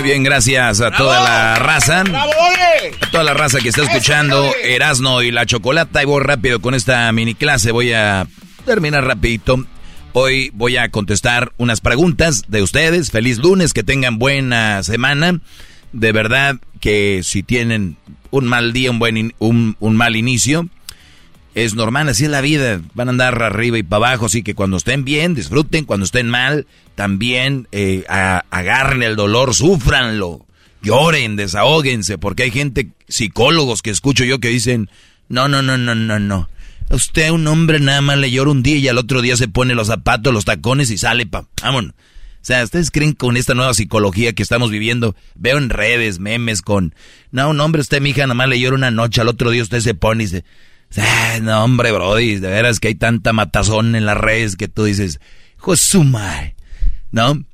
Muy 0.00 0.08
bien, 0.08 0.22
gracias 0.24 0.80
a 0.80 0.90
toda 0.92 1.22
la 1.22 1.56
raza. 1.56 2.00
A 3.02 3.10
toda 3.10 3.22
la 3.22 3.34
raza 3.34 3.58
que 3.60 3.68
está 3.68 3.82
escuchando 3.82 4.50
Erasno 4.64 5.20
y 5.22 5.30
la 5.30 5.44
Chocolata. 5.44 6.02
Y 6.02 6.06
voy 6.06 6.22
rápido 6.22 6.60
con 6.62 6.72
esta 6.74 7.12
mini 7.12 7.34
clase. 7.34 7.70
Voy 7.70 7.92
a 7.92 8.26
terminar 8.64 9.04
rapidito. 9.04 9.62
Hoy 10.14 10.50
voy 10.54 10.78
a 10.78 10.88
contestar 10.88 11.52
unas 11.58 11.82
preguntas 11.82 12.44
de 12.48 12.62
ustedes. 12.62 13.10
Feliz 13.10 13.36
lunes, 13.36 13.74
que 13.74 13.82
tengan 13.82 14.18
buena 14.18 14.82
semana. 14.84 15.38
De 15.92 16.12
verdad 16.12 16.56
que 16.80 17.20
si 17.22 17.42
tienen 17.42 17.98
un 18.30 18.46
mal 18.46 18.72
día, 18.72 18.90
un 18.90 18.98
buen 19.00 19.18
in- 19.18 19.34
un, 19.38 19.76
un 19.80 19.96
mal 19.96 20.16
inicio, 20.16 20.66
es 21.54 21.74
normal, 21.74 22.08
así 22.08 22.24
es 22.24 22.30
la 22.30 22.40
vida. 22.40 22.80
Van 22.94 23.08
a 23.08 23.10
andar 23.10 23.42
arriba 23.42 23.78
y 23.78 23.82
para 23.82 24.08
abajo, 24.08 24.26
así 24.26 24.42
que 24.42 24.54
cuando 24.54 24.76
estén 24.76 25.04
bien, 25.04 25.34
disfruten. 25.34 25.84
Cuando 25.84 26.04
estén 26.04 26.28
mal, 26.28 26.66
también 26.94 27.68
eh, 27.72 28.04
agarren 28.08 29.02
el 29.02 29.16
dolor, 29.16 29.54
sufranlo. 29.54 30.46
Lloren, 30.82 31.36
desahóguense, 31.36 32.16
porque 32.16 32.44
hay 32.44 32.50
gente, 32.50 32.88
psicólogos 33.08 33.82
que 33.82 33.90
escucho 33.90 34.24
yo 34.24 34.38
que 34.38 34.48
dicen, 34.48 34.88
no, 35.28 35.48
no, 35.48 35.60
no, 35.62 35.76
no, 35.76 35.94
no, 35.94 36.18
no. 36.18 36.48
Usted, 36.90 37.30
un 37.30 37.46
hombre, 37.46 37.78
nada 37.78 38.00
más 38.00 38.18
le 38.18 38.30
llora 38.30 38.50
un 38.50 38.62
día 38.62 38.76
y 38.76 38.88
al 38.88 38.98
otro 38.98 39.20
día 39.22 39.36
se 39.36 39.46
pone 39.46 39.74
los 39.74 39.88
zapatos, 39.88 40.32
los 40.32 40.44
tacones 40.44 40.90
y 40.90 40.98
sale 40.98 41.26
pa... 41.26 41.46
Vámonos. 41.62 41.92
O 41.92 42.42
sea, 42.42 42.64
¿ustedes 42.64 42.90
creen 42.90 43.12
con 43.12 43.36
esta 43.36 43.54
nueva 43.54 43.74
psicología 43.74 44.32
que 44.32 44.42
estamos 44.42 44.70
viviendo? 44.70 45.14
Veo 45.34 45.58
en 45.58 45.68
redes, 45.68 46.18
memes 46.18 46.62
con... 46.62 46.94
No, 47.30 47.50
un 47.50 47.60
hombre, 47.60 47.82
usted, 47.82 48.00
mija, 48.00 48.22
nada 48.22 48.34
más 48.34 48.48
le 48.48 48.58
llora 48.58 48.76
una 48.76 48.90
noche, 48.90 49.20
al 49.20 49.28
otro 49.28 49.50
día 49.50 49.62
usted 49.62 49.80
se 49.80 49.94
pone 49.94 50.24
y 50.24 50.28
se... 50.28 50.44
Ah, 50.96 51.38
no, 51.40 51.64
hombre, 51.64 51.92
brody, 51.92 52.36
de 52.36 52.48
veras 52.48 52.80
que 52.80 52.88
hay 52.88 52.94
tanta 52.94 53.32
matazón 53.32 53.94
en 53.94 54.06
las 54.06 54.16
redes 54.16 54.56
que 54.56 54.68
tú 54.68 54.84
dices, 54.84 55.20
Josumai, 55.56 56.54
¿no? 57.12 57.44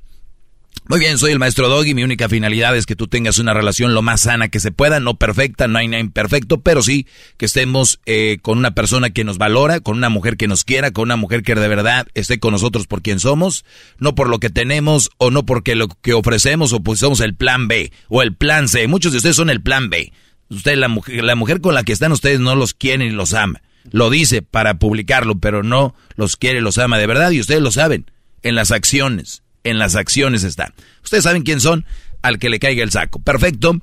Muy 0.88 1.00
bien, 1.00 1.18
soy 1.18 1.32
el 1.32 1.40
maestro 1.40 1.68
Doggy. 1.68 1.94
Mi 1.94 2.04
única 2.04 2.28
finalidad 2.28 2.76
es 2.76 2.86
que 2.86 2.94
tú 2.94 3.08
tengas 3.08 3.38
una 3.38 3.52
relación 3.52 3.92
lo 3.92 4.02
más 4.02 4.20
sana 4.20 4.48
que 4.48 4.60
se 4.60 4.70
pueda, 4.70 5.00
no 5.00 5.16
perfecta, 5.16 5.66
no 5.66 5.78
hay 5.78 5.88
nada 5.88 6.00
imperfecto, 6.00 6.60
pero 6.60 6.80
sí 6.80 7.08
que 7.38 7.46
estemos 7.46 7.98
eh, 8.06 8.38
con 8.40 8.56
una 8.56 8.70
persona 8.70 9.10
que 9.10 9.24
nos 9.24 9.36
valora, 9.36 9.80
con 9.80 9.96
una 9.96 10.10
mujer 10.10 10.36
que 10.36 10.46
nos 10.46 10.62
quiera, 10.62 10.92
con 10.92 11.08
una 11.08 11.16
mujer 11.16 11.42
que 11.42 11.56
de 11.56 11.66
verdad 11.66 12.06
esté 12.14 12.38
con 12.38 12.52
nosotros 12.52 12.86
por 12.86 13.02
quien 13.02 13.18
somos, 13.18 13.64
no 13.98 14.14
por 14.14 14.28
lo 14.28 14.38
que 14.38 14.48
tenemos 14.48 15.10
o 15.18 15.32
no 15.32 15.44
porque 15.44 15.74
lo 15.74 15.88
que 15.88 16.12
ofrecemos 16.12 16.72
o 16.72 16.80
pues 16.80 17.00
somos 17.00 17.18
el 17.18 17.34
plan 17.34 17.66
B 17.66 17.90
o 18.08 18.22
el 18.22 18.36
plan 18.36 18.68
C. 18.68 18.86
Muchos 18.86 19.10
de 19.10 19.18
ustedes 19.18 19.36
son 19.36 19.50
el 19.50 19.62
plan 19.62 19.90
B. 19.90 20.12
Usted, 20.48 20.76
la 20.76 20.88
mujer, 20.88 21.24
la 21.24 21.34
mujer 21.34 21.60
con 21.60 21.74
la 21.74 21.82
que 21.82 21.92
están 21.92 22.12
ustedes 22.12 22.40
no 22.40 22.54
los 22.54 22.74
quiere 22.74 23.04
ni 23.04 23.10
los 23.10 23.34
ama. 23.34 23.62
Lo 23.90 24.10
dice 24.10 24.42
para 24.42 24.78
publicarlo, 24.78 25.38
pero 25.38 25.62
no 25.62 25.94
los 26.16 26.36
quiere, 26.36 26.60
los 26.60 26.78
ama 26.78 26.98
de 26.98 27.06
verdad 27.06 27.30
y 27.30 27.40
ustedes 27.40 27.60
lo 27.60 27.70
saben. 27.70 28.10
En 28.42 28.54
las 28.54 28.70
acciones, 28.70 29.42
en 29.64 29.78
las 29.78 29.96
acciones 29.96 30.44
está. 30.44 30.72
Ustedes 31.02 31.24
saben 31.24 31.42
quién 31.42 31.60
son, 31.60 31.84
al 32.22 32.38
que 32.38 32.48
le 32.48 32.58
caiga 32.58 32.82
el 32.82 32.90
saco. 32.90 33.20
Perfecto. 33.20 33.76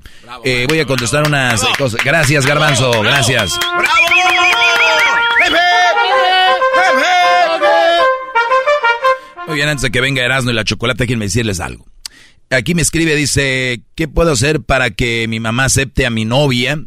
Eh, 0.44 0.66
voy 0.68 0.80
a 0.80 0.86
contestar 0.86 1.26
unas 1.26 1.62
eh, 1.62 1.66
cosas. 1.76 2.02
Gracias, 2.04 2.46
Garbanzo, 2.46 2.90
gracias. 3.02 3.58
Muy 9.46 9.56
bien, 9.56 9.68
antes 9.68 9.82
de 9.82 9.90
que 9.90 10.00
venga 10.00 10.22
Erasmo 10.22 10.50
y 10.50 10.54
la 10.54 10.64
chocolate, 10.64 11.06
quiero 11.06 11.20
decirles 11.20 11.60
algo. 11.60 11.86
Aquí 12.50 12.74
me 12.74 12.82
escribe, 12.82 13.16
dice, 13.16 13.82
¿qué 13.94 14.06
puedo 14.08 14.32
hacer 14.32 14.60
para 14.60 14.90
que 14.90 15.26
mi 15.28 15.40
mamá 15.40 15.64
acepte 15.64 16.06
a 16.06 16.10
mi 16.10 16.24
novia? 16.24 16.78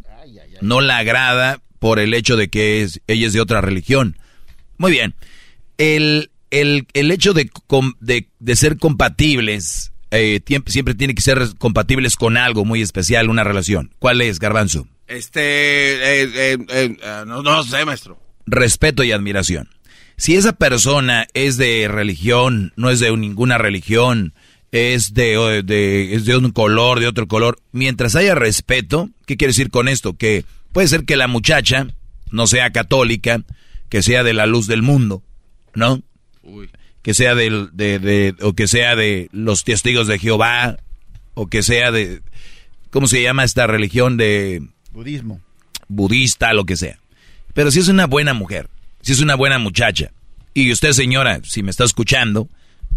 No 0.60 0.80
la 0.80 0.98
agrada 0.98 1.60
por 1.78 1.98
el 1.98 2.14
hecho 2.14 2.36
de 2.36 2.48
que 2.48 2.82
es- 2.82 3.00
ella 3.06 3.26
es 3.26 3.32
de 3.32 3.40
otra 3.40 3.60
religión. 3.60 4.16
Muy 4.78 4.90
bien. 4.92 5.14
El, 5.76 6.30
el, 6.50 6.86
el 6.94 7.10
hecho 7.10 7.32
de, 7.34 7.50
de, 8.00 8.28
de 8.38 8.56
ser 8.56 8.78
compatibles, 8.78 9.92
eh, 10.10 10.40
siempre 10.66 10.94
tiene 10.94 11.14
que 11.14 11.22
ser 11.22 11.40
compatibles 11.58 12.16
con 12.16 12.36
algo 12.36 12.64
muy 12.64 12.80
especial, 12.82 13.28
una 13.30 13.44
relación. 13.44 13.92
¿Cuál 13.98 14.20
es, 14.22 14.38
Garbanzo? 14.38 14.88
Este, 15.06 15.40
eh, 15.42 16.22
eh, 16.34 16.58
eh, 16.68 16.96
eh, 17.02 17.24
no, 17.26 17.42
no 17.42 17.62
sé, 17.62 17.84
maestro. 17.84 18.18
respeto 18.46 19.02
y 19.04 19.12
admiración. 19.12 19.68
Si 20.16 20.34
esa 20.34 20.52
persona 20.52 21.26
es 21.34 21.56
de 21.58 21.86
religión, 21.88 22.72
no 22.76 22.90
es 22.90 22.98
de 23.00 23.16
ninguna 23.16 23.56
religión, 23.58 24.34
es 24.72 25.14
de, 25.14 25.62
de- 25.64 26.14
es 26.14 26.24
de 26.24 26.36
un 26.36 26.50
color, 26.50 27.00
de 27.00 27.06
otro 27.06 27.26
color, 27.26 27.58
mientras 27.72 28.14
haya 28.16 28.34
respeto, 28.34 29.08
¿qué 29.26 29.36
quiere 29.36 29.50
decir 29.50 29.70
con 29.70 29.88
esto? 29.88 30.14
Que 30.16 30.44
puede 30.72 30.88
ser 30.88 31.04
que 31.04 31.16
la 31.16 31.26
muchacha 31.28 31.86
no 32.30 32.46
sea 32.46 32.70
católica, 32.70 33.42
que 33.88 34.02
sea 34.02 34.22
de 34.22 34.34
la 34.34 34.46
luz 34.46 34.66
del 34.66 34.82
mundo, 34.82 35.22
¿no? 35.74 36.02
Que 37.02 37.14
sea 37.14 37.34
del- 37.34 37.70
de, 37.72 37.98
de- 37.98 38.34
o 38.42 38.52
que 38.54 38.68
sea 38.68 38.94
de 38.96 39.28
los 39.32 39.64
testigos 39.64 40.06
de 40.06 40.18
Jehová, 40.18 40.76
o 41.34 41.46
que 41.46 41.62
sea 41.62 41.90
de, 41.90 42.20
¿cómo 42.90 43.06
se 43.06 43.22
llama 43.22 43.44
esta 43.44 43.66
religión 43.66 44.16
de 44.16 44.62
Budismo. 44.92 45.40
budista, 45.88 46.52
lo 46.52 46.64
que 46.66 46.76
sea. 46.76 46.98
Pero 47.54 47.70
si 47.70 47.78
es 47.80 47.88
una 47.88 48.06
buena 48.06 48.34
mujer, 48.34 48.68
si 49.00 49.12
es 49.12 49.20
una 49.20 49.36
buena 49.36 49.58
muchacha, 49.58 50.12
y 50.52 50.70
usted 50.72 50.92
señora, 50.92 51.40
si 51.44 51.62
me 51.62 51.70
está 51.70 51.84
escuchando, 51.84 52.48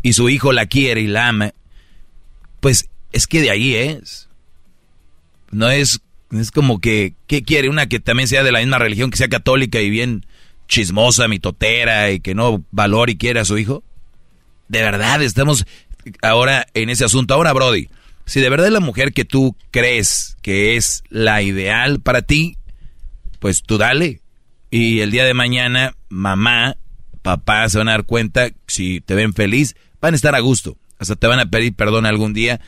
y 0.01 0.13
su 0.13 0.29
hijo 0.29 0.51
la 0.51 0.65
quiere 0.65 1.01
y 1.01 1.07
la 1.07 1.27
ama, 1.27 1.53
pues 2.62 2.89
es 3.12 3.28
que 3.28 3.41
de 3.41 3.52
ahí 3.52 3.76
es. 3.76 4.30
No 5.52 5.69
es, 5.69 6.00
es 6.32 6.52
como 6.52 6.80
que, 6.80 7.15
¿qué 7.28 7.43
quiere? 7.43 7.67
Una 7.67 7.88
que 7.88 8.00
también 8.00 8.30
sea 8.30 8.43
de 8.43 8.54
la 8.54 8.60
misma 8.60 8.80
religión, 8.80 9.12
que 9.12 9.17
sea 9.17 9.28
católica 9.28 9.82
y 9.82 9.89
bien 9.89 10.26
chismosa, 10.69 11.28
mitotera, 11.28 12.12
y 12.12 12.21
que 12.21 12.34
no 12.34 12.63
valore 12.71 13.12
y 13.12 13.17
quiere 13.17 13.41
a 13.41 13.45
su 13.45 13.58
hijo. 13.58 13.84
De 14.69 14.82
verdad, 14.82 15.21
estamos 15.21 15.65
ahora 16.21 16.65
en 16.74 16.89
ese 16.89 17.04
asunto. 17.04 17.34
Ahora, 17.34 17.52
Brody, 17.52 17.89
si 18.26 18.39
de 18.39 18.50
verdad 18.50 18.67
es 18.67 18.74
la 18.74 18.80
mujer 18.80 19.12
que 19.12 19.26
tú 19.26 19.58
crees 19.71 20.38
que 20.41 20.78
es 20.78 21.04
la 21.10 21.41
ideal 21.41 22.00
para 22.00 22.21
ti, 22.21 22.58
pues 23.39 23.63
tú 23.63 23.78
dale. 23.78 24.21
Y 24.69 25.02
el 25.02 25.12
día 25.12 25.26
de 25.26 25.34
mañana, 25.34 25.95
mamá, 26.08 26.78
papá 27.21 27.67
se 27.67 27.78
van 27.78 27.89
a 27.89 27.91
dar 27.91 28.06
cuenta, 28.06 28.50
si 28.67 29.02
te 29.02 29.15
ven 29.15 29.34
feliz, 29.34 29.76
van 30.00 30.13
a 30.13 30.15
estar 30.15 30.36
a 30.36 30.39
gusto. 30.39 30.78
Hasta 31.01 31.15
te 31.15 31.25
van 31.25 31.39
a 31.39 31.47
pedir 31.47 31.73
perdón 31.73 32.05
algún 32.05 32.31
día. 32.33 32.61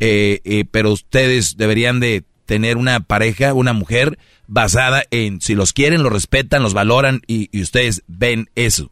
eh, 0.00 0.40
eh, 0.44 0.64
pero 0.68 0.90
ustedes 0.90 1.56
deberían 1.56 2.00
de 2.00 2.24
tener 2.46 2.78
una 2.78 3.00
pareja, 3.00 3.52
una 3.52 3.74
mujer, 3.74 4.18
basada 4.46 5.04
en 5.10 5.40
si 5.40 5.54
los 5.54 5.72
quieren, 5.74 6.02
los 6.02 6.12
respetan, 6.12 6.62
los 6.62 6.72
valoran 6.72 7.20
y, 7.26 7.60
ustedes 7.60 8.02
ven 8.06 8.48
eso. 8.54 8.90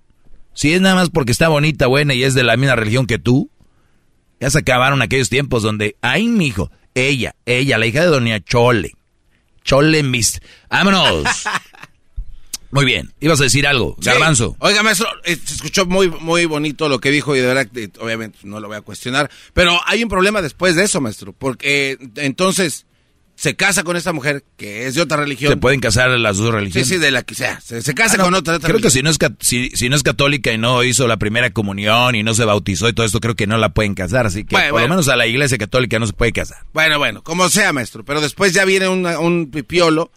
Si 0.53 0.75
es 0.75 0.81
nada 0.83 0.95
más 0.95 1.09
porque 1.09 1.33
está 1.33 1.49
bonita, 1.49 1.87
buena 1.87 2.13
y 2.13 2.23
es 2.23 2.35
de 2.35 2.45
la 2.45 2.57
misma 2.57 2.77
religión 2.77 3.07
que 3.07 3.19
tú, 3.19 3.51
ya 4.41 4.51
se 4.51 4.59
acabaron 4.59 5.01
aquellos 5.01 5.31
tiempos 5.31 5.63
donde, 5.63 5.97
ay, 6.03 6.29
mijo, 6.29 6.71
ella, 6.95 7.35
ella, 7.47 7.79
la 7.79 7.87
hija 7.87 8.03
de 8.03 8.07
Doña 8.07 8.41
Chole, 8.41 8.93
Chole 9.65 10.03
mis... 10.03 10.41
¡Vámonos! 10.69 11.25
Muy 12.73 12.85
bien. 12.85 13.13
Ibas 13.21 13.39
a 13.41 13.45
decir 13.45 13.67
algo, 13.67 13.97
Sí. 14.01 14.07
Garbanzo. 14.07 14.57
Oiga, 14.59 14.83
maestro, 14.83 15.07
eh, 15.25 15.37
se 15.45 15.55
escuchó 15.55 15.87
muy, 15.87 16.09
muy 16.11 16.47
bonito 16.47 16.89
lo 16.89 16.99
que 17.01 17.11
dijo 17.11 17.37
y 17.37 17.41
de 17.41 17.47
verdad, 17.47 17.69
eh, 17.77 17.91
obviamente 18.01 18.39
no 18.45 18.59
lo 18.61 18.69
voy 18.69 18.79
a 18.79 18.81
cuestionar. 18.81 19.31
Pero 19.53 19.79
hay 19.87 20.03
un 20.03 20.09
problema 20.09 20.43
después 20.43 20.75
de 20.75 20.85
eso, 20.85 21.01
maestro. 21.01 21.33
Porque 21.33 21.93
eh, 21.93 21.99
entonces 22.17 22.87
se 23.35 23.57
casa 23.57 23.83
con 23.83 23.97
esta 23.97 24.13
mujer 24.13 24.45
que 24.57 24.87
es 24.87 24.95
de 24.95 25.03
otra 25.03 25.17
religión. 25.17 25.53
Se 25.53 25.57
pueden 25.57 25.81
casar 25.81 26.11
las 26.11 26.37
dos 26.37 26.47
Sí, 26.47 26.53
religiones. 26.53 26.89
sí, 26.89 26.97
de 26.99 27.11
la 27.11 27.23
que 27.23 27.35
sea. 27.35 27.61
Se, 27.61 27.83
se 27.83 27.95
casa 27.95 28.15
Ah, 28.15 28.19
no, 28.19 28.25
con 28.25 28.35
otra. 28.35 28.57
otra 28.57 28.69
Creo 28.69 28.81
que 28.81 28.91
si 28.91 29.03
no, 29.03 29.11
es, 29.11 29.19
si, 29.41 29.71
si 29.71 29.89
no 29.89 29.97
es 29.97 30.03
católica 30.03 30.53
y 30.53 30.59
no 30.59 30.83
hizo 30.85 31.07
la 31.09 31.17
primera 31.17 31.51
comunión 31.51 32.15
y 32.15 32.23
no 32.23 32.35
se 32.35 32.45
bautizó 32.45 32.89
y 32.89 32.93
todo 32.93 33.05
esto, 33.05 33.21
creo 33.21 33.35
que 33.35 33.47
no 33.47 33.57
la 33.59 33.71
pueden 33.71 33.95
casar. 33.95 34.27
Así 34.27 34.45
que 34.45 34.55
Bueno, 34.55 34.67
por 34.69 34.73
bueno. 34.73 34.87
lo 34.89 34.95
menos 34.95 35.09
a 35.09 35.17
la 35.17 35.27
iglesia 35.27 35.59
católica 35.59 35.99
no 35.99 36.07
se 36.07 36.13
puede 36.13 36.33
casar. 36.33 36.59
Bueno, 36.73 36.99
bueno, 36.99 37.23
como 37.23 37.49
sea, 37.49 37.73
maestro. 37.73 38.05
Pero 38.05 38.21
después 38.21 38.53
ya 38.55 38.65
viene 38.65 38.89
una- 38.89 39.19
un 39.19 39.51
pipiolo 39.51 40.11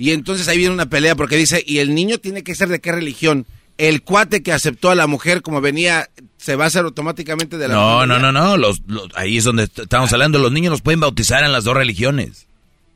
y 0.00 0.12
entonces 0.12 0.48
ahí 0.48 0.58
viene 0.58 0.72
una 0.74 0.86
pelea 0.86 1.14
porque 1.16 1.36
dice, 1.36 1.62
¿y 1.66 1.78
el 1.78 1.94
niño 1.94 2.18
tiene 2.18 2.42
que 2.42 2.54
ser 2.54 2.68
de 2.68 2.80
qué 2.80 2.92
religión? 2.92 3.46
El 3.78 4.02
cuate 4.02 4.42
que 4.42 4.52
aceptó 4.52 4.90
a 4.90 4.94
la 4.94 5.06
mujer 5.06 5.40
como 5.42 5.60
venía, 5.60 6.10
¿se 6.36 6.54
va 6.56 6.64
a 6.64 6.66
hacer 6.66 6.84
automáticamente 6.84 7.56
de 7.58 7.68
la 7.68 7.74
No, 7.74 8.06
no, 8.06 8.18
no, 8.18 8.30
no. 8.32 8.56
Los, 8.58 8.82
los- 8.86 9.08
ahí 9.14 9.38
es 9.38 9.44
donde 9.44 9.62
est- 9.64 9.78
estamos 9.78 10.12
hablando. 10.12 10.38
Los 10.38 10.52
niños 10.52 10.70
los 10.70 10.82
pueden 10.82 11.00
bautizar 11.00 11.44
en 11.44 11.52
las 11.52 11.64
dos 11.64 11.74
religiones. 11.74 12.46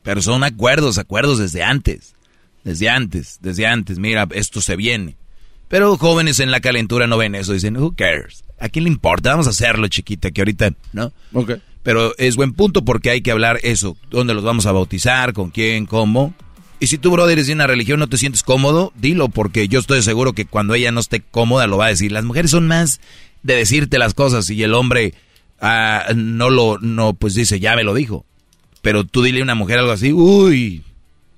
Pero 0.02 0.20
son 0.20 0.44
acuerdos, 0.44 0.98
acuerdos 0.98 1.38
desde 1.38 1.62
antes. 1.62 2.14
Desde 2.64 2.90
antes, 2.90 3.38
desde 3.40 3.66
antes. 3.66 3.98
Mira, 3.98 4.28
esto 4.32 4.60
se 4.60 4.76
viene. 4.76 5.16
Pero 5.68 5.96
jóvenes 5.96 6.38
en 6.40 6.50
la 6.50 6.60
calentura 6.60 7.06
no 7.06 7.16
ven 7.16 7.34
eso. 7.34 7.54
Dicen, 7.54 7.76
who 7.78 7.94
cares? 7.96 8.44
¿A 8.60 8.68
quién 8.68 8.84
le 8.84 8.90
importa? 8.90 9.30
Vamos 9.30 9.46
a 9.46 9.50
hacerlo, 9.50 9.88
chiquita, 9.88 10.30
que 10.30 10.42
ahorita, 10.42 10.72
¿no? 10.92 11.12
Ok. 11.32 11.52
Pero 11.82 12.14
es 12.18 12.36
buen 12.36 12.52
punto 12.52 12.84
porque 12.84 13.08
hay 13.10 13.22
que 13.22 13.30
hablar 13.30 13.58
eso. 13.62 13.96
¿Dónde 14.10 14.34
los 14.34 14.44
vamos 14.44 14.66
a 14.66 14.72
bautizar? 14.72 15.32
¿Con 15.32 15.50
quién? 15.50 15.86
¿Cómo? 15.86 16.34
Y 16.84 16.86
si 16.86 16.98
tú, 16.98 17.10
brother, 17.12 17.32
eres 17.38 17.46
de 17.46 17.54
una 17.54 17.66
religión 17.66 17.98
no 17.98 18.10
te 18.10 18.18
sientes 18.18 18.42
cómodo, 18.42 18.92
dilo, 18.94 19.30
porque 19.30 19.68
yo 19.68 19.78
estoy 19.78 20.02
seguro 20.02 20.34
que 20.34 20.44
cuando 20.44 20.74
ella 20.74 20.92
no 20.92 21.00
esté 21.00 21.20
cómoda 21.20 21.66
lo 21.66 21.78
va 21.78 21.86
a 21.86 21.88
decir. 21.88 22.12
Las 22.12 22.24
mujeres 22.24 22.50
son 22.50 22.66
más 22.66 23.00
de 23.42 23.54
decirte 23.54 23.96
las 23.96 24.12
cosas 24.12 24.50
y 24.50 24.62
el 24.62 24.74
hombre 24.74 25.14
ah, 25.62 26.08
no 26.14 26.50
lo, 26.50 26.78
no, 26.80 27.14
pues 27.14 27.34
dice, 27.34 27.58
ya 27.58 27.74
me 27.74 27.84
lo 27.84 27.94
dijo. 27.94 28.26
Pero 28.82 29.04
tú 29.04 29.22
dile 29.22 29.40
a 29.40 29.44
una 29.44 29.54
mujer 29.54 29.78
algo 29.78 29.92
así, 29.92 30.12
uy, 30.12 30.82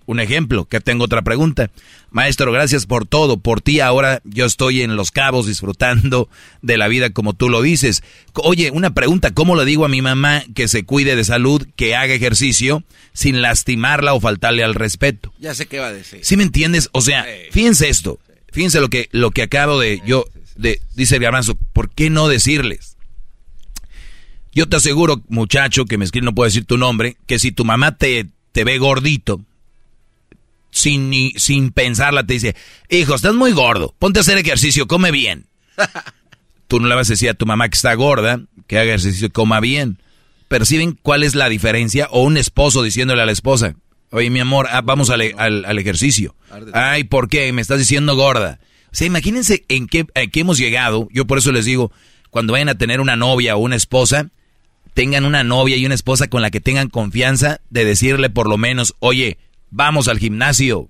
un 0.07 0.21
ejemplo, 0.21 0.65
que 0.65 0.81
tengo 0.81 1.05
otra 1.05 1.23
pregunta. 1.23 1.71
Maestro, 2.11 2.51
gracias 2.53 2.87
por 2.87 3.07
todo. 3.07 3.37
Por 3.39 3.61
ti 3.61 3.81
ahora 3.81 4.23
yo 4.25 4.47
estoy 4.47 4.83
en 4.83 4.97
Los 4.97 5.11
Cabos 5.11 5.47
disfrutando 5.47 6.29
de 6.63 6.79
la 6.79 6.89
vida 6.89 7.11
como 7.11 7.35
tú 7.35 7.49
lo 7.49 7.61
dices. 7.63 8.03
Oye, 8.35 8.71
una 8.71 8.95
pregunta, 8.95 9.33
¿cómo 9.33 9.57
le 9.57 9.65
digo 9.65 9.85
a 9.85 9.89
mi 9.89 10.03
mamá 10.03 10.43
que 10.55 10.69
se 10.69 10.85
cuide 10.85 11.17
de 11.17 11.25
salud, 11.25 11.67
que 11.77 11.95
haga 11.95 12.15
ejercicio 12.15 12.85
sin 13.13 13.43
lastimarla 13.43 14.15
o 14.15 14.21
faltarle 14.21 14.65
al 14.65 14.75
respeto? 14.75 15.33
Ya 15.39 15.55
sé 15.55 15.67
qué 15.67 15.79
va 15.79 15.89
a 15.89 15.93
decir. 15.93 16.21
¿Sí 16.23 16.37
me 16.37 16.45
entiendes? 16.45 16.89
O 16.93 17.03
sea, 17.03 17.27
fíjense 17.51 17.89
esto. 17.89 18.19
Fíjense 18.53 18.81
lo 18.81 18.89
que, 18.89 19.09
lo 19.13 19.33
que 19.33 19.43
acabo 19.43 19.79
de 19.79 20.01
yo, 20.07 20.25
de, 20.55 20.81
dice 20.95 21.17
el 21.17 21.23
garbanzo, 21.23 21.59
¿por 21.75 21.91
qué 21.91 22.09
no 22.09 22.29
decirles? 22.29 22.97
Yo 24.55 24.67
te 24.67 24.77
aseguro, 24.77 25.23
muchacho, 25.29 25.85
que 25.85 25.99
me 25.99 26.07
escribe, 26.07 26.25
no 26.25 26.35
puedo 26.35 26.47
decir 26.47 26.65
tu 26.65 26.79
nombre, 26.79 27.19
que 27.27 27.39
si 27.39 27.53
tu 27.53 27.67
mamá 27.67 27.99
te, 27.99 28.27
te 28.53 28.65
ve 28.65 28.79
gordito, 28.79 29.43
sin, 30.71 31.11
ni, 31.11 31.33
sin 31.37 31.71
pensarla 31.71 32.25
te 32.27 32.35
dice, 32.35 32.57
hijo, 32.91 33.15
estás 33.15 33.35
muy 33.35 33.53
gordo, 33.53 33.95
ponte 33.99 34.19
a 34.19 34.23
hacer 34.23 34.39
ejercicio, 34.39 34.87
come 34.87 35.11
bien. 35.11 35.47
Tú 36.69 36.81
no 36.81 36.89
le 36.89 36.95
vas 36.95 37.09
a 37.09 37.13
decir 37.13 37.31
a 37.31 37.35
tu 37.35 37.47
mamá 37.47 37.69
que 37.69 37.77
está 37.77 37.95
gorda, 37.95 38.41
que 38.67 38.77
haga 38.79 38.89
ejercicio, 38.95 39.31
coma 39.33 39.61
bien. 39.61 39.99
¿Perciben 40.49 40.99
cuál 41.01 41.23
es 41.23 41.35
la 41.35 41.49
diferencia? 41.49 42.09
O 42.11 42.23
un 42.23 42.37
esposo 42.37 42.83
diciéndole 42.83 43.23
a 43.23 43.27
la 43.27 43.33
esposa, 43.33 43.75
oye, 44.11 44.31
mi 44.31 44.41
amor, 44.41 44.67
ah, 44.71 44.81
vamos 44.83 45.11
al, 45.11 45.21
al- 45.39 45.65
al 45.65 45.79
ejercicio. 45.79 46.35
Ay, 46.73 47.05
¿por 47.05 47.29
qué? 47.29 47.53
Me 47.53 47.63
estás 47.63 47.79
diciendo 47.79 48.17
gorda. 48.17 48.59
O 48.87 48.95
sea, 48.97 49.07
imagínense 49.07 49.65
en 49.69 49.87
qué, 49.87 50.07
en 50.15 50.31
qué 50.31 50.41
hemos 50.41 50.59
llegado. 50.59 51.09
Yo 51.13 51.27
por 51.27 51.39
eso 51.39 51.53
les 51.53 51.65
digo, 51.67 51.93
cuando 52.31 52.53
vayan 52.53 52.69
a 52.69 52.79
tener 52.79 53.01
una 53.01 53.15
novia 53.17 53.55
o 53.57 53.61
una 53.61 53.77
esposa, 53.77 54.31
tengan 54.95 55.25
una 55.25 55.45
novia 55.45 55.77
y 55.77 55.87
una 55.87 55.95
esposa 55.95 56.29
con 56.29 56.43
la 56.43 56.51
que 56.51 56.61
tengan 56.61 56.89
confianza 56.89 57.61
de 57.71 57.85
decirle 57.85 58.31
por 58.31 58.49
lo 58.49 58.57
menos, 58.59 58.95
oye, 59.01 59.39
vamos 59.71 60.09
al 60.09 60.19
gimnasio. 60.19 60.89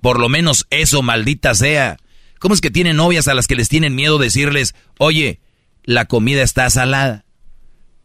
Por 0.00 0.18
lo 0.18 0.28
menos 0.28 0.66
eso, 0.70 1.02
maldita 1.02 1.54
sea. 1.54 1.96
¿Cómo 2.38 2.54
es 2.54 2.60
que 2.60 2.70
tienen 2.70 2.96
novias 2.96 3.28
a 3.28 3.34
las 3.34 3.46
que 3.46 3.54
les 3.56 3.68
tienen 3.68 3.94
miedo 3.94 4.18
decirles, 4.18 4.74
oye, 4.98 5.40
la 5.84 6.06
comida 6.06 6.42
está 6.42 6.68
salada? 6.70 7.24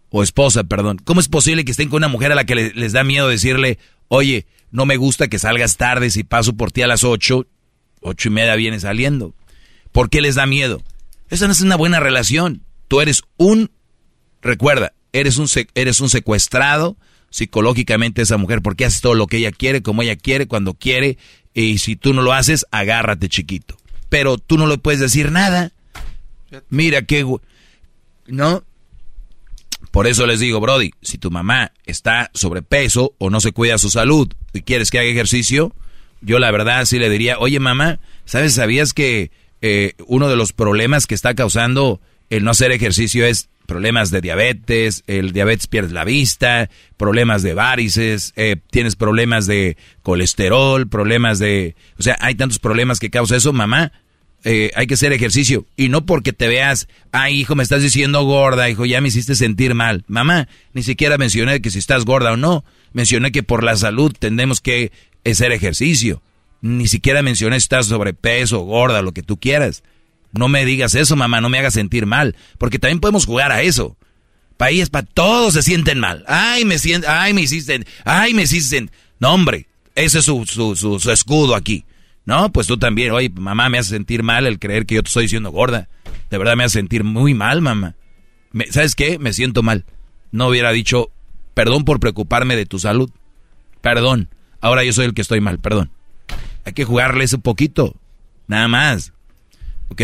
O 0.10 0.24
esposa, 0.24 0.64
perdón. 0.66 0.98
¿Cómo 1.04 1.20
es 1.22 1.30
posible 1.30 1.64
que 1.66 1.72
estén 1.72 1.90
con 1.90 1.98
una 1.98 2.08
mujer 2.10 2.32
a 2.32 2.36
la 2.36 2.46
que 2.46 2.56
le- 2.56 2.74
les 2.74 2.92
da 2.94 3.04
miedo 3.04 3.28
decirle, 3.30 3.80
oye, 4.08 4.46
no 4.72 4.86
me 4.86 4.98
gusta 4.98 5.28
que 5.30 5.40
salgas 5.40 5.78
tarde 5.78 6.10
si 6.10 6.24
paso 6.24 6.54
por 6.56 6.72
ti 6.72 6.82
a 6.82 6.88
las 6.88 7.04
ocho, 7.04 7.48
ocho 8.02 8.28
y 8.28 8.32
media 8.32 8.56
viene 8.56 8.80
saliendo? 8.80 9.34
¿Por 9.92 10.10
qué 10.10 10.22
les 10.22 10.36
da 10.36 10.46
miedo? 10.46 10.84
Esa 11.30 11.48
no 11.48 11.54
es 11.54 11.62
una 11.62 11.76
buena 11.78 12.00
relación. 12.02 12.64
Tú 12.90 13.00
eres 13.02 13.24
un, 13.38 13.72
recuerda, 14.42 14.94
eres 15.14 15.38
un, 15.38 15.48
eres 15.76 16.02
un 16.02 16.10
secuestrado 16.10 16.98
psicológicamente 17.30 18.22
esa 18.22 18.38
mujer 18.38 18.62
porque 18.62 18.86
haces 18.86 19.02
todo 19.02 19.14
lo 19.14 19.28
que 19.28 19.38
ella 19.38 19.52
quiere, 19.52 19.82
como 19.82 20.02
ella 20.02 20.16
quiere, 20.16 20.48
cuando 20.48 20.74
quiere, 20.74 21.18
y 21.54 21.78
si 21.78 21.96
tú 21.96 22.14
no 22.14 22.22
lo 22.22 22.34
haces, 22.34 22.66
agárrate 22.72 23.30
chiquito. 23.30 23.78
Pero 24.10 24.38
tú 24.38 24.58
no 24.58 24.68
le 24.68 24.78
puedes 24.78 25.00
decir 25.00 25.32
nada. 25.32 25.72
Mira 26.70 27.02
qué... 27.04 27.26
¿No? 28.28 28.64
Por 29.92 30.08
eso 30.08 30.26
les 30.26 30.40
digo, 30.40 30.60
Brody, 30.60 30.92
si 31.02 31.18
tu 31.18 31.32
mamá 31.32 31.72
está 31.86 32.30
sobrepeso 32.34 33.14
o 33.18 33.30
no 33.30 33.40
se 33.40 33.52
cuida 33.54 33.78
su 33.78 33.90
salud 33.90 34.32
y 34.52 34.62
quieres 34.62 34.92
que 34.92 35.00
haga 35.00 35.08
ejercicio, 35.08 35.74
yo 36.22 36.40
la 36.40 36.52
verdad 36.52 36.86
sí 36.86 37.00
le 37.00 37.10
diría, 37.10 37.38
oye 37.40 37.60
mamá, 37.60 38.00
¿sabes, 38.26 38.56
sabías 38.56 38.94
que 38.94 39.32
eh, 39.62 39.94
uno 40.08 40.28
de 40.28 40.36
los 40.36 40.54
problemas 40.54 41.08
que 41.08 41.16
está 41.16 41.34
causando 41.34 42.02
el 42.30 42.44
no 42.44 42.52
hacer 42.52 42.72
ejercicio 42.72 43.26
es 43.26 43.50
problemas 43.66 44.12
de 44.12 44.22
diabetes, 44.22 45.04
el 45.08 45.32
diabetes 45.32 45.68
pierde 45.68 45.94
la 45.94 46.06
vista, 46.06 46.70
problemas 46.98 47.44
de 47.44 47.54
varices, 47.54 48.34
eh, 48.36 48.58
tienes 48.72 48.96
problemas 48.96 49.48
de 49.48 49.78
colesterol, 50.04 50.88
problemas 50.88 51.40
de... 51.40 51.76
O 52.00 52.04
sea, 52.04 52.18
hay 52.22 52.36
tantos 52.36 52.60
problemas 52.60 53.00
que 53.00 53.10
causa 53.10 53.36
eso, 53.36 53.54
mamá. 53.54 53.92
eh, 54.46 54.72
hay 54.76 54.86
que 54.86 54.94
hacer 54.94 55.12
ejercicio. 55.12 55.66
Y 55.76 55.90
no 55.90 56.06
porque 56.06 56.32
te 56.32 56.48
veas, 56.48 56.88
ay 57.12 57.42
hijo, 57.42 57.56
me 57.56 57.64
estás 57.64 57.82
diciendo 57.82 58.24
gorda, 58.24 58.70
hijo, 58.70 58.86
ya 58.86 59.02
me 59.02 59.08
hiciste 59.08 59.34
sentir 59.36 59.74
mal. 59.74 60.06
Mamá, 60.08 60.48
ni 60.74 60.84
siquiera 60.84 61.18
mencioné 61.18 61.62
que 61.62 61.72
si 61.72 61.80
estás 61.80 62.06
gorda 62.06 62.32
o 62.32 62.38
no. 62.38 62.64
Mencioné 62.94 63.32
que 63.32 63.44
por 63.44 63.64
la 63.64 63.76
salud 63.76 64.14
tendemos 64.18 64.62
que 64.62 64.92
hacer 65.26 65.52
ejercicio. 65.52 66.22
Ni 66.62 66.88
siquiera 66.88 67.24
mencioné 67.24 67.60
si 67.60 67.64
estás 67.64 67.88
sobrepeso, 67.88 68.60
gorda, 68.60 69.02
lo 69.02 69.14
que 69.14 69.24
tú 69.24 69.38
quieras. 69.38 69.84
No 70.38 70.48
me 70.48 70.66
digas 70.66 70.96
eso, 70.96 71.16
mamá, 71.16 71.42
no 71.42 71.50
me 71.50 71.60
hagas 71.60 71.74
sentir 71.74 72.06
mal. 72.06 72.36
Porque 72.58 72.80
también 72.80 73.00
podemos 73.00 73.26
jugar 73.26 73.52
a 73.52 73.62
eso. 73.62 73.98
País 74.58 74.90
para 74.90 75.06
todos 75.06 75.54
se 75.54 75.64
sienten 75.64 76.00
mal. 76.00 76.24
Ay, 76.28 76.66
me 76.66 76.78
sienten, 76.80 77.10
ay, 77.12 77.34
me 77.34 77.42
hiciste, 77.42 77.86
ay, 78.06 78.34
me 78.34 78.44
hiciste. 78.44 78.90
No, 79.20 79.34
hombre, 79.34 79.68
ese 79.96 80.20
es 80.20 80.26
su, 80.26 80.46
su, 80.46 80.76
su, 80.76 81.12
escudo 81.12 81.56
aquí. 81.56 81.86
No, 82.26 82.52
pues 82.52 82.66
tú 82.68 82.78
también, 82.78 83.12
oye, 83.12 83.30
mamá, 83.30 83.70
me 83.70 83.78
hace 83.78 83.92
sentir 83.92 84.24
mal 84.24 84.48
el 84.48 84.58
creer 84.60 84.86
que 84.86 84.96
yo 84.96 85.04
te 85.04 85.08
estoy 85.08 85.24
diciendo 85.24 85.52
gorda. 85.52 85.90
De 86.30 86.38
verdad 86.38 86.56
me 86.56 86.64
hace 86.64 86.80
sentir 86.80 87.04
muy 87.04 87.34
mal, 87.34 87.62
mamá. 87.62 87.96
Me- 88.52 88.72
¿Sabes 88.72 88.96
qué? 88.96 89.20
Me 89.20 89.34
siento 89.34 89.62
mal. 89.62 89.86
No 90.32 90.48
hubiera 90.48 90.72
dicho, 90.72 91.12
perdón 91.54 91.86
por 91.86 92.00
preocuparme 92.00 92.56
de 92.56 92.66
tu 92.66 92.80
salud. 92.80 93.12
Perdón. 93.82 94.30
Ahora 94.62 94.84
yo 94.84 94.92
soy 94.94 95.06
el 95.06 95.14
que 95.14 95.22
estoy 95.22 95.42
mal, 95.42 95.60
perdón. 95.60 95.92
Hay 96.66 96.74
que 96.74 96.86
jugarles 96.86 97.34
un 97.34 97.42
poquito. 97.42 97.96
Nada 98.48 98.68
más. 98.68 99.14
¿Ok? 99.90 100.02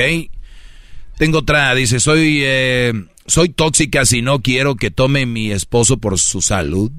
Tengo 1.17 1.39
otra, 1.39 1.73
dice, 1.75 1.99
soy, 1.99 2.39
eh, 2.43 2.93
soy 3.27 3.49
tóxica 3.49 4.05
si 4.05 4.21
no 4.21 4.41
quiero 4.41 4.75
que 4.75 4.91
tome 4.91 5.25
mi 5.25 5.51
esposo 5.51 5.97
por 5.97 6.17
su 6.19 6.41
salud. 6.41 6.91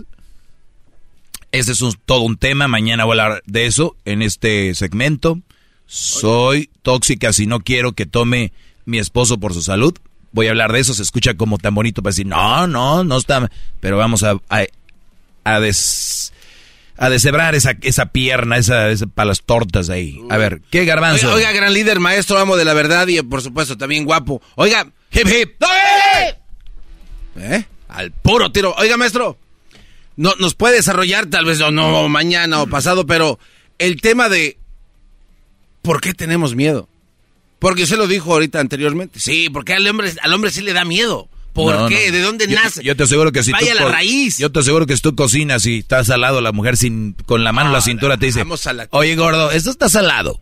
Ese 1.50 1.72
es 1.72 1.82
un- 1.82 1.94
todo 2.06 2.20
un 2.22 2.36
tema, 2.36 2.68
mañana 2.68 3.04
voy 3.04 3.18
a 3.18 3.22
hablar 3.24 3.42
de 3.46 3.66
eso 3.66 3.96
en 4.04 4.22
este 4.22 4.74
segmento. 4.74 5.40
Soy 5.86 6.70
tóxica 6.82 7.32
si 7.32 7.46
no 7.46 7.60
quiero 7.60 7.92
que 7.92 8.06
tome 8.06 8.52
mi 8.86 8.98
esposo 8.98 9.38
por 9.38 9.52
su 9.52 9.62
salud. 9.62 9.94
Voy 10.32 10.46
a 10.46 10.50
hablar 10.50 10.72
de 10.72 10.80
eso, 10.80 10.94
se 10.94 11.02
escucha 11.02 11.34
como 11.34 11.58
tan 11.58 11.74
bonito 11.74 12.02
para 12.02 12.12
decir, 12.12 12.26
no, 12.26 12.66
no, 12.66 13.04
no 13.04 13.18
está, 13.18 13.50
pero 13.80 13.98
vamos 13.98 14.22
a, 14.22 14.40
a, 14.48 14.64
a 15.44 15.60
des, 15.60 16.32
a 16.96 17.10
deshebrar 17.10 17.54
esa, 17.54 17.76
esa 17.82 18.06
pierna, 18.06 18.56
esa, 18.56 18.90
esa 18.90 19.06
para 19.06 19.26
las 19.26 19.42
tortas 19.42 19.88
ahí. 19.90 20.20
A 20.30 20.36
ver, 20.36 20.60
¿qué 20.70 20.84
garbanzo? 20.84 21.32
Oiga, 21.32 21.52
gran 21.52 21.72
líder, 21.72 22.00
maestro, 22.00 22.38
amo 22.38 22.56
de 22.56 22.64
la 22.64 22.74
verdad 22.74 23.06
y 23.08 23.20
por 23.22 23.42
supuesto 23.42 23.76
también 23.76 24.04
guapo. 24.04 24.42
Oiga, 24.54 24.86
hip 25.10 25.26
hip. 25.28 25.62
¿Eh? 27.36 27.64
Al 27.88 28.12
puro 28.12 28.52
tiro. 28.52 28.74
Oiga, 28.78 28.96
maestro, 28.96 29.38
no, 30.16 30.34
nos 30.38 30.54
puede 30.54 30.76
desarrollar 30.76 31.26
tal 31.26 31.44
vez 31.44 31.60
o 31.60 31.70
no 31.70 32.08
mañana 32.08 32.62
o 32.62 32.66
pasado, 32.66 33.06
pero 33.06 33.38
el 33.78 34.00
tema 34.00 34.28
de 34.28 34.58
¿por 35.82 36.00
qué 36.00 36.14
tenemos 36.14 36.54
miedo? 36.54 36.88
Porque 37.58 37.84
usted 37.84 37.96
lo 37.96 38.06
dijo 38.06 38.32
ahorita 38.32 38.60
anteriormente. 38.60 39.20
Sí, 39.20 39.48
porque 39.48 39.74
al 39.74 39.86
hombre, 39.86 40.12
al 40.20 40.34
hombre 40.34 40.50
sí 40.50 40.62
le 40.62 40.72
da 40.72 40.84
miedo. 40.84 41.28
¿Por 41.52 41.74
No, 41.74 41.88
qué? 41.88 42.06
no. 42.06 42.12
¿De 42.12 42.20
dónde 42.22 42.46
Yo- 42.48 42.54
nace? 42.54 42.82
Yo 42.82 42.96
te 42.96 43.02
aseguro 43.02 43.30
que 43.32 43.42
si 43.42 43.52
Vaya 43.52 43.72
tú 43.74 43.80
la 43.84 43.88
raíz. 43.90 44.38
Yo 44.38 44.50
te 44.50 44.60
aseguro 44.60 44.86
que 44.86 44.96
si 44.96 45.02
tú 45.02 45.14
cocinas 45.14 45.66
y 45.66 45.78
estás 45.78 46.08
al 46.10 46.22
lado 46.22 46.40
la 46.40 46.52
mujer 46.52 46.76
sin 46.76 47.14
con 47.26 47.44
la 47.44 47.52
mano 47.52 47.68
en 47.68 47.72
la 47.74 47.80
cintura 47.82 48.16
te 48.16 48.26
dice, 48.26 48.38
vamos 48.40 48.66
a 48.66 48.72
la- 48.72 48.88
oye 48.90 49.14
gordo, 49.16 49.50
esto 49.50 49.70
está 49.70 49.88
salado. 49.88 50.40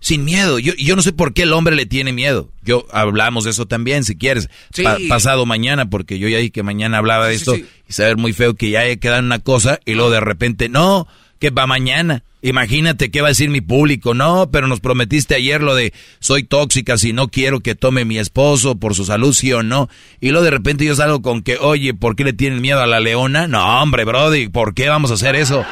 Sin 0.00 0.24
miedo. 0.24 0.60
Yo, 0.60 0.74
yo 0.74 0.94
no 0.94 1.02
sé 1.02 1.12
por 1.12 1.34
qué 1.34 1.42
el 1.42 1.52
hombre 1.52 1.74
le 1.74 1.84
tiene 1.84 2.12
miedo. 2.12 2.50
Yo 2.62 2.86
hablamos 2.92 3.42
de 3.44 3.50
eso 3.50 3.66
también, 3.66 4.04
si 4.04 4.16
quieres. 4.16 4.48
Sí. 4.72 4.84
Pa- 4.84 4.96
pasado 5.08 5.44
mañana, 5.44 5.90
porque 5.90 6.20
yo 6.20 6.28
ya 6.28 6.38
dije 6.38 6.52
que 6.52 6.62
mañana 6.62 6.98
hablaba 6.98 7.26
de 7.26 7.34
Sí, 7.34 7.38
esto 7.40 7.54
sí. 7.56 7.66
y 7.88 8.02
ver 8.02 8.16
muy 8.16 8.32
feo 8.32 8.54
que 8.54 8.70
ya 8.70 8.80
haya 8.80 8.94
quedado 8.96 9.18
en 9.18 9.24
una 9.26 9.40
cosa 9.40 9.80
y 9.84 9.94
luego 9.94 10.10
de 10.10 10.20
repente, 10.20 10.68
no, 10.68 11.08
que 11.38 11.50
va 11.50 11.66
mañana. 11.66 12.22
Imagínate 12.40 13.10
qué 13.10 13.20
va 13.20 13.28
a 13.28 13.30
decir 13.30 13.50
mi 13.50 13.60
público. 13.60 14.14
No, 14.14 14.50
pero 14.50 14.68
nos 14.68 14.80
prometiste 14.80 15.34
ayer 15.34 15.60
lo 15.60 15.74
de 15.74 15.92
soy 16.20 16.44
tóxica 16.44 16.96
si 16.96 17.12
no 17.12 17.28
quiero 17.28 17.60
que 17.60 17.74
tome 17.74 18.04
mi 18.04 18.18
esposo 18.18 18.76
por 18.76 18.94
su 18.94 19.04
salud, 19.04 19.32
sí 19.32 19.52
o 19.52 19.62
no. 19.62 19.88
Y 20.20 20.30
luego 20.30 20.44
de 20.44 20.50
repente 20.52 20.84
yo 20.84 20.94
salgo 20.94 21.20
con 21.20 21.42
que, 21.42 21.56
oye, 21.56 21.94
¿por 21.94 22.14
qué 22.14 22.24
le 22.24 22.32
tienen 22.32 22.60
miedo 22.60 22.80
a 22.80 22.86
la 22.86 23.00
leona? 23.00 23.48
No, 23.48 23.82
hombre, 23.82 24.04
Brody, 24.04 24.48
¿por 24.48 24.74
qué 24.74 24.88
vamos 24.88 25.10
a 25.10 25.14
hacer 25.14 25.34
eso? 25.34 25.64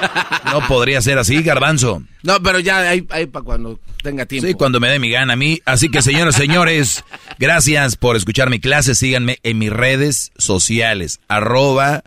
No 0.46 0.66
podría 0.66 1.00
ser 1.00 1.18
así, 1.18 1.42
garbanzo. 1.42 2.02
No, 2.22 2.42
pero 2.42 2.59
ya 2.59 2.81
hay, 2.81 3.07
hay 3.11 3.26
para 3.26 3.44
cuando 3.44 3.79
tenga 4.02 4.26
tiempo. 4.26 4.48
Sí, 4.48 4.55
cuando 4.55 4.81
me 4.81 4.88
dé 4.88 4.98
mi 4.98 5.11
gana 5.11 5.35
a 5.35 5.37
mí. 5.37 5.61
Así 5.64 5.88
que, 5.88 6.02
señoras, 6.02 6.35
señores, 6.37 7.05
gracias 7.38 7.96
por 7.96 8.16
escuchar 8.16 8.50
mi 8.50 8.59
clase. 8.59 8.96
Síganme 8.96 9.38
en 9.44 9.59
mis 9.59 9.70
redes 9.70 10.33
sociales. 10.37 11.20
Arroba 11.29 12.02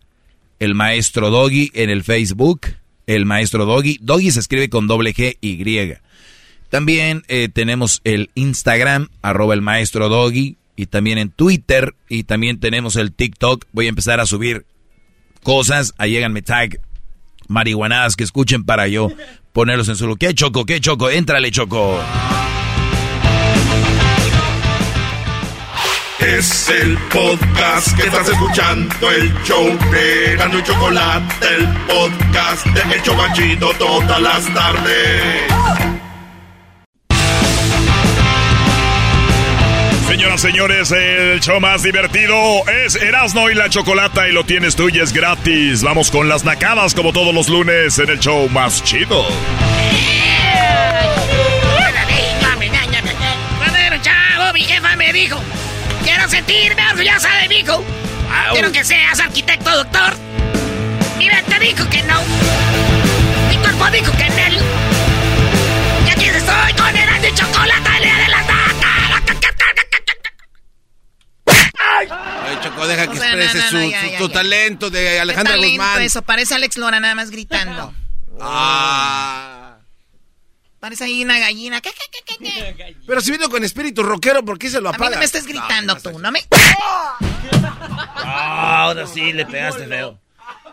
el 0.59 0.75
maestro 0.75 1.29
Doggy 1.29 1.71
en 1.73 1.89
el 1.89 2.03
Facebook. 2.03 2.61
El 3.09 3.25
maestro 3.25 3.65
Doggy. 3.65 3.97
Doggy 4.01 4.29
se 4.29 4.39
escribe 4.39 4.69
con 4.69 4.85
doble 4.85 5.15
G 5.15 5.39
Y. 5.41 5.97
También 6.69 7.23
eh, 7.27 7.49
tenemos 7.51 8.01
el 8.03 8.29
Instagram, 8.35 9.09
arroba 9.23 9.55
el 9.55 9.63
maestro 9.63 10.09
Doggy. 10.09 10.57
Y 10.75 10.85
también 10.85 11.17
en 11.17 11.31
Twitter. 11.31 11.95
Y 12.07 12.23
también 12.25 12.59
tenemos 12.59 12.95
el 12.97 13.11
TikTok. 13.11 13.65
Voy 13.71 13.87
a 13.87 13.89
empezar 13.89 14.19
a 14.19 14.27
subir 14.27 14.67
cosas. 15.41 15.95
Ahí 15.97 16.11
llegan 16.11 16.33
mi 16.33 16.43
tag. 16.43 16.79
Marihuanadas 17.47 18.15
que 18.15 18.23
escuchen 18.23 18.63
para 18.63 18.87
yo 18.87 19.09
ponerlos 19.53 19.89
en 19.89 19.95
su... 19.95 20.15
¿Qué 20.15 20.35
choco? 20.35 20.67
¿Qué 20.67 20.79
choco? 20.79 21.09
Éntrale, 21.09 21.49
choco. 21.49 21.99
Es 26.19 26.69
el 26.69 26.97
podcast 27.13 27.95
que 27.95 28.03
estás 28.03 28.27
escuchando, 28.27 29.09
el 29.09 29.33
show 29.43 29.65
de 29.91 30.35
Gano 30.35 30.59
y 30.59 30.63
Chocolate, 30.63 31.47
el 31.55 31.67
podcast 31.87 32.65
de 32.65 32.95
El 32.95 33.01
Chocachito 33.01 33.71
todas 33.79 34.21
las 34.21 34.53
tardes. 34.53 35.43
Señoras, 40.07 40.41
señores, 40.41 40.91
el 40.91 41.39
show 41.39 41.61
más 41.61 41.83
divertido 41.83 42.35
es 42.85 42.95
Erasmo 42.95 43.49
y 43.49 43.55
la 43.55 43.69
Chocolata 43.69 44.27
y 44.27 44.33
lo 44.33 44.43
tienes 44.43 44.75
tú 44.75 44.89
y 44.89 44.99
es 44.99 45.13
gratis. 45.13 45.83
Vamos 45.83 46.11
con 46.11 46.27
las 46.27 46.43
nacadas 46.43 46.93
como 46.93 47.13
todos 47.13 47.33
los 47.33 47.47
lunes 47.47 47.97
en 47.97 48.09
el 48.09 48.19
show 48.19 48.49
más 48.49 48.83
chido. 48.83 49.25
Mi 54.51 54.61
jefa 54.65 54.95
me 54.97 55.13
dijo, 55.13 55.39
sentirme 56.29 56.81
orgullosa 56.91 57.29
de 57.41 57.49
mi 57.49 57.55
hijo. 57.57 57.83
Quiero 58.53 58.71
que 58.71 58.83
seas 58.83 59.19
arquitecto, 59.19 59.69
doctor. 59.71 60.15
Mi 61.17 61.27
mente 61.27 61.59
dijo 61.59 61.89
que 61.89 62.03
no. 62.03 62.21
Mi 63.49 63.57
cuerpo 63.57 63.89
dijo 63.91 64.11
que 64.13 64.23
en 64.25 64.39
él. 64.39 64.57
Y 66.05 66.09
aquí 66.11 66.25
estoy 66.25 66.73
con 66.73 66.95
el 66.95 67.21
de 67.21 67.33
chocolate, 67.33 67.89
el 67.97 68.03
día 68.03 68.15
de 68.17 68.27
las 68.29 68.45
nacadas. 68.47 68.79
Ay, 71.81 72.07
Choco, 72.63 72.87
deja 72.87 73.07
que 73.07 73.17
O 73.17 73.21
sea, 73.21 73.35
no, 73.35 73.41
exprese 73.41 73.57
no, 73.57 73.69
su, 73.69 73.75
no, 73.77 73.89
ya, 73.89 74.01
su- 74.01 74.09
ya, 74.11 74.19
ya. 74.19 74.29
talento 74.29 74.89
de 74.89 75.19
Alejandra 75.19 75.55
Guzmán. 75.57 76.01
eso, 76.01 76.21
parece 76.21 76.55
Alex 76.55 76.77
Lora 76.77 76.99
nada 76.99 77.15
más 77.15 77.29
gritando. 77.31 77.93
Ah. 78.39 79.68
Parece 80.79 81.03
ahí 81.03 81.23
una 81.23 81.37
gallina. 81.39 81.81
¿Qué, 81.81 81.89
qué, 81.91 82.21
qué, 82.25 82.37
qué, 82.37 82.75
qué? 82.75 82.95
Pero 83.05 83.21
si 83.21 83.31
vino 83.31 83.49
con 83.49 83.63
espíritu 83.63 84.01
rockero, 84.01 84.43
¿por 84.45 84.57
qué 84.57 84.69
se 84.69 84.79
lo 84.79 84.89
A 84.89 84.91
mí 84.93 84.95
apaga? 84.95 85.15
no 85.15 85.19
me 85.19 85.25
estés 85.25 85.45
gritando 85.45 85.95
tú, 85.97 86.17
no 86.19 86.31
me... 86.31 86.39
Ah, 87.61 88.83
ahora 88.83 89.05
sí 89.07 89.33
le 89.33 89.45
pegaste 89.45 89.87
feo. 89.87 90.19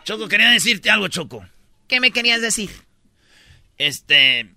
Choco, 0.05 0.29
quería 0.29 0.51
decirte 0.51 0.91
algo, 0.91 1.09
Choco. 1.09 1.45
¿Qué 1.89 1.99
me 2.01 2.11
querías 2.13 2.41
decir? 2.41 2.71
Este. 3.79 4.49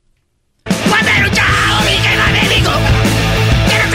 Quiero 3.68 3.88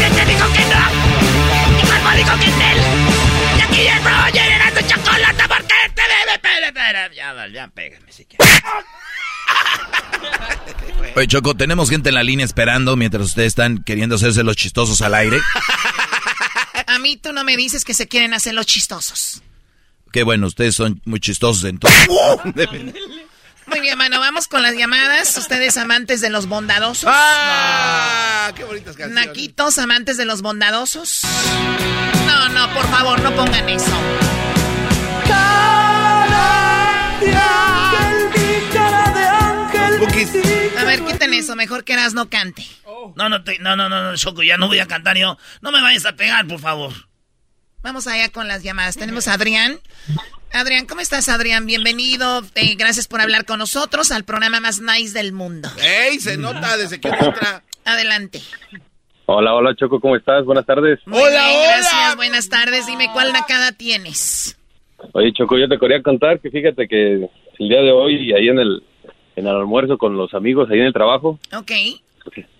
mente 0.00 0.24
dijo 0.26 0.52
que 0.52 0.64
no. 0.66 1.86
Cuerpo 1.86 2.10
dijo 2.16 2.38
que 2.38 2.46
en 2.46 2.62
él. 2.62 2.78
Y 3.56 3.60
aquí 3.60 3.88
pere. 7.04 7.14
Ya, 7.14 7.46
ya, 7.48 7.68
pégame 7.68 8.12
si 8.12 8.24
quieres. 8.24 8.48
Oye, 11.16 11.26
Choco, 11.26 11.54
tenemos 11.56 11.90
gente 11.90 12.10
en 12.10 12.14
la 12.14 12.22
línea 12.22 12.44
esperando 12.44 12.96
mientras 12.96 13.24
ustedes 13.24 13.48
están 13.48 13.82
queriendo 13.82 14.16
hacerse 14.16 14.42
los 14.42 14.56
chistosos 14.56 15.02
al 15.02 15.14
aire. 15.14 15.38
A 16.86 16.98
mí 16.98 17.16
tú 17.16 17.32
no 17.32 17.44
me 17.44 17.56
dices 17.56 17.84
que 17.84 17.94
se 17.94 18.08
quieren 18.08 18.34
hacer 18.34 18.54
los 18.54 18.66
chistosos. 18.66 19.42
Qué 20.12 20.22
bueno, 20.22 20.46
ustedes 20.46 20.74
son 20.74 21.00
muy 21.04 21.20
chistosos 21.20 21.64
entonces. 21.64 22.08
Muy 23.68 23.80
bien, 23.80 23.98
mano, 23.98 24.18
vamos 24.18 24.48
con 24.48 24.62
las 24.62 24.74
llamadas. 24.78 25.36
Ustedes 25.36 25.76
amantes 25.76 26.22
de 26.22 26.30
los 26.30 26.46
bondadosos. 26.46 27.04
¡Ah! 27.06 28.50
¡Qué 28.56 28.64
bonitas 28.64 28.96
canciones! 28.96 29.26
Naquitos, 29.26 29.76
amantes 29.76 30.16
de 30.16 30.24
los 30.24 30.40
bondadosos. 30.40 31.20
No, 32.26 32.48
no, 32.48 32.72
por 32.72 32.88
favor, 32.88 33.20
no 33.20 33.36
pongan 33.36 33.68
eso. 33.68 33.92
A 40.78 40.84
ver, 40.84 41.02
quiten 41.04 41.34
eso, 41.34 41.56
mejor 41.56 41.84
que 41.84 41.92
Eras 41.94 42.14
no 42.14 42.28
cante. 42.30 42.64
No, 43.16 43.28
no, 43.28 43.42
te- 43.42 43.58
no, 43.58 43.76
no, 43.76 43.88
no, 43.88 44.10
no, 44.10 44.16
Choco, 44.16 44.42
ya 44.42 44.56
no 44.56 44.68
voy 44.68 44.78
a 44.80 44.86
cantar 44.86 45.16
yo. 45.16 45.36
No 45.60 45.72
me 45.72 45.80
vayas 45.82 46.06
a 46.06 46.12
pegar, 46.14 46.46
por 46.46 46.60
favor. 46.60 46.92
Vamos 47.82 48.06
allá 48.06 48.28
con 48.30 48.48
las 48.48 48.62
llamadas. 48.62 48.96
Tenemos 48.96 49.28
a 49.28 49.34
Adrián. 49.34 49.78
Adrián, 50.52 50.86
¿cómo 50.86 51.00
estás, 51.00 51.28
Adrián? 51.28 51.66
Bienvenido. 51.66 52.42
Eh, 52.54 52.74
gracias 52.76 53.06
por 53.08 53.20
hablar 53.20 53.44
con 53.44 53.58
nosotros 53.58 54.10
al 54.12 54.24
programa 54.24 54.60
más 54.60 54.80
nice 54.80 55.12
del 55.14 55.32
mundo. 55.32 55.70
¡Ey! 55.80 56.18
Se 56.20 56.36
nota 56.36 56.76
desde 56.76 57.00
que 57.00 57.08
entra. 57.08 57.62
Adelante. 57.84 58.42
Hola, 59.26 59.54
hola 59.54 59.74
Choco, 59.76 60.00
¿cómo 60.00 60.16
estás? 60.16 60.44
Buenas 60.44 60.64
tardes. 60.66 61.00
Muy 61.06 61.18
bien, 61.30 61.62
gracias. 61.64 62.16
Buenas 62.16 62.48
tardes. 62.48 62.86
Dime 62.86 63.10
cuál 63.12 63.32
nacada 63.32 63.72
tienes. 63.72 64.56
Oye 65.12 65.32
Choco, 65.32 65.56
yo 65.58 65.68
te 65.68 65.78
quería 65.78 66.02
contar 66.02 66.40
que 66.40 66.50
fíjate 66.50 66.88
que 66.88 67.28
el 67.58 67.68
día 67.68 67.80
de 67.82 67.92
hoy, 67.92 68.32
ahí 68.32 68.48
en 68.48 68.58
el, 68.58 68.82
en 69.36 69.46
el 69.46 69.54
almuerzo 69.56 69.96
con 69.98 70.16
los 70.16 70.34
amigos, 70.34 70.68
ahí 70.70 70.78
en 70.80 70.86
el 70.86 70.92
trabajo, 70.92 71.38
Ok. 71.56 71.72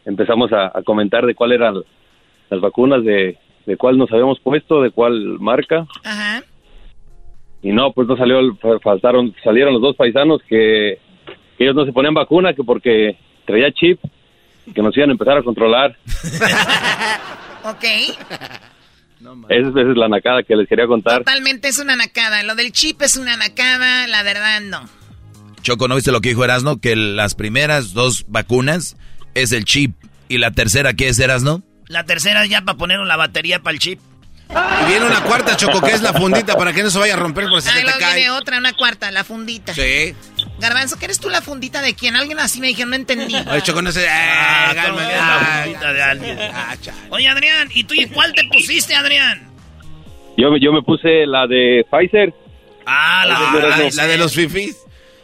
empezamos 0.04 0.52
a, 0.52 0.66
a 0.76 0.82
comentar 0.82 1.26
de 1.26 1.34
cuál 1.34 1.52
eran 1.52 1.74
las 2.50 2.60
vacunas, 2.60 3.04
de, 3.04 3.36
de 3.66 3.76
cuál 3.76 3.98
nos 3.98 4.10
habíamos 4.12 4.40
puesto, 4.40 4.82
de 4.82 4.90
cuál 4.90 5.38
marca. 5.40 5.86
Ajá. 6.04 6.42
Y 7.62 7.72
no, 7.72 7.92
pues 7.92 8.06
no 8.06 8.16
salió, 8.16 8.38
faltaron, 8.82 9.34
salieron 9.42 9.72
los 9.74 9.82
dos 9.82 9.96
paisanos 9.96 10.40
que, 10.48 10.98
que 11.56 11.64
ellos 11.64 11.74
no 11.74 11.84
se 11.84 11.92
ponían 11.92 12.14
vacuna, 12.14 12.54
que 12.54 12.62
porque 12.62 13.16
traía 13.44 13.72
chip, 13.72 14.00
que 14.74 14.80
nos 14.82 14.96
iban 14.96 15.10
a 15.10 15.12
empezar 15.12 15.38
a 15.38 15.42
controlar. 15.42 15.96
Ok. 17.64 17.84
Esa, 19.20 19.68
es- 19.68 19.76
esa 19.76 19.90
es 19.90 19.96
la 19.96 20.08
nacada 20.08 20.42
que 20.42 20.54
les 20.56 20.68
quería 20.68 20.86
contar. 20.86 21.18
Totalmente 21.18 21.68
es 21.68 21.78
una 21.78 21.96
nacada. 21.96 22.42
Lo 22.42 22.54
del 22.54 22.72
chip 22.72 23.02
es 23.02 23.16
una 23.16 23.36
nacada, 23.36 24.06
la 24.06 24.22
verdad 24.22 24.60
no. 24.60 24.88
Choco, 25.62 25.88
¿no 25.88 25.96
viste 25.96 26.12
lo 26.12 26.20
que 26.20 26.30
dijo 26.30 26.44
Erasno? 26.44 26.80
Que 26.80 26.94
las 26.96 27.34
primeras 27.34 27.92
dos 27.92 28.24
vacunas 28.28 28.96
es 29.34 29.52
el 29.52 29.64
chip. 29.64 29.94
¿Y 30.28 30.38
la 30.38 30.50
tercera 30.52 30.94
qué 30.94 31.08
es, 31.08 31.18
Erasno? 31.18 31.62
La 31.88 32.04
tercera 32.04 32.44
es 32.44 32.50
ya 32.50 32.62
para 32.62 32.78
poner 32.78 33.00
la 33.00 33.16
batería 33.16 33.60
para 33.60 33.72
el 33.74 33.80
chip. 33.80 33.98
Y 34.50 34.86
viene 34.88 35.04
una 35.06 35.22
cuarta, 35.22 35.56
Choco, 35.56 35.80
que 35.82 35.92
es 35.92 36.00
la 36.02 36.12
fundita 36.14 36.56
para 36.56 36.72
que 36.72 36.82
no 36.82 36.90
se 36.90 36.98
vaya 36.98 37.14
a 37.14 37.16
romper 37.18 37.48
por 37.48 37.60
si 37.60 37.68
Ahí 37.68 37.80
se 37.80 37.92
te 37.92 37.98
cae. 37.98 38.14
viene 38.16 38.30
otra, 38.30 38.56
una 38.58 38.72
cuarta, 38.72 39.10
la 39.10 39.22
fundita. 39.24 39.74
Sí. 39.74 40.14
Garbanzo, 40.58 40.98
¿qué 40.98 41.04
eres 41.04 41.20
tú 41.20 41.28
la 41.28 41.42
fundita 41.42 41.82
de 41.82 41.94
quién? 41.94 42.16
Alguien 42.16 42.38
así 42.38 42.58
me 42.60 42.68
dijeron, 42.68 42.90
no 42.90 42.96
entendí. 42.96 43.34
Oye, 43.50 43.62
Choco, 43.62 43.82
no 43.82 43.92
sé. 43.92 44.04
eh, 44.04 44.08
Ah, 44.10 44.72
calma, 44.74 44.96
¿cómo 44.96 45.08
que 45.08 45.14
la 45.16 45.60
fundita 45.64 45.92
de 45.92 46.02
alguien? 46.02 46.38
Oye, 47.10 47.28
Adrián, 47.28 47.68
¿y 47.74 47.84
tú 47.84 47.94
y 47.94 48.06
cuál 48.06 48.32
te 48.32 48.42
pusiste, 48.50 48.94
Adrián? 48.94 49.50
Yo, 50.38 50.50
me- 50.50 50.60
yo 50.60 50.72
me 50.72 50.82
puse 50.82 51.26
la 51.26 51.46
de 51.46 51.84
Pfizer. 51.90 52.32
Ah, 52.86 53.24
la, 53.26 53.36
Ah, 53.36 53.88
la 53.94 54.06
de 54.06 54.16
los 54.16 54.32
fifís. 54.34 54.76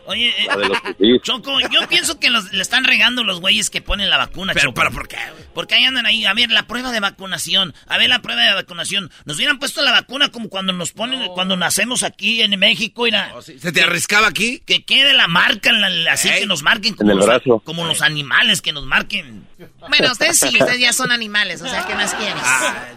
Oye, 0.06 0.28
eh. 0.38 1.18
Choco, 1.22 1.58
yo 1.60 1.88
pienso 1.88 2.18
que 2.20 2.30
los, 2.30 2.52
le 2.52 2.62
están 2.62 2.84
regando 2.84 3.24
los 3.24 3.40
güeyes 3.40 3.70
que 3.70 3.80
ponen 3.80 4.10
la 4.10 4.16
vacuna, 4.18 4.52
Pero, 4.52 4.66
Choco. 4.70 4.74
pero, 4.80 4.90
¿por 4.92 5.08
qué? 5.08 5.16
Porque 5.54 5.74
ahí 5.76 5.84
andan 5.84 6.04
ahí, 6.06 6.24
a 6.26 6.34
ver, 6.34 6.50
la 6.50 6.66
prueba 6.66 6.92
de 6.92 7.00
vacunación, 7.00 7.74
a 7.86 7.96
ver 7.98 8.08
la 8.08 8.20
prueba 8.20 8.42
de 8.42 8.52
vacunación. 8.54 9.10
Nos 9.24 9.36
hubieran 9.36 9.58
puesto 9.58 9.82
la 9.82 9.92
vacuna 9.92 10.30
como 10.30 10.48
cuando 10.48 10.72
nos 10.72 10.92
ponen, 10.92 11.28
cuando 11.28 11.56
nacemos 11.56 12.02
aquí 12.02 12.42
en 12.42 12.58
México, 12.58 13.06
y 13.06 13.10
la, 13.12 13.32
¿Se 13.42 13.72
te 13.72 13.82
arriscaba 13.82 14.28
aquí? 14.28 14.60
que 14.66 14.84
quede 14.84 15.12
la 15.14 15.26
marca, 15.28 15.72
la- 15.72 16.12
así 16.12 16.28
Ey. 16.28 16.40
que 16.40 16.46
nos 16.46 16.62
marquen 16.62 16.94
como, 16.94 17.10
En 17.12 17.18
el 17.20 17.26
los, 17.26 17.62
como 17.64 17.84
los 17.86 18.02
animales, 18.02 18.60
que 18.62 18.72
nos 18.72 18.84
marquen. 18.84 19.46
Bueno, 19.88 20.12
ustedes 20.12 20.38
sí, 20.38 20.48
ustedes 20.48 20.80
ya 20.80 20.92
son 20.92 21.12
animales, 21.12 21.62
o 21.62 21.68
sea, 21.68 21.86
¿qué 21.86 21.94
más 21.94 22.14
quieres? 22.14 22.34
Ah, 22.44 22.88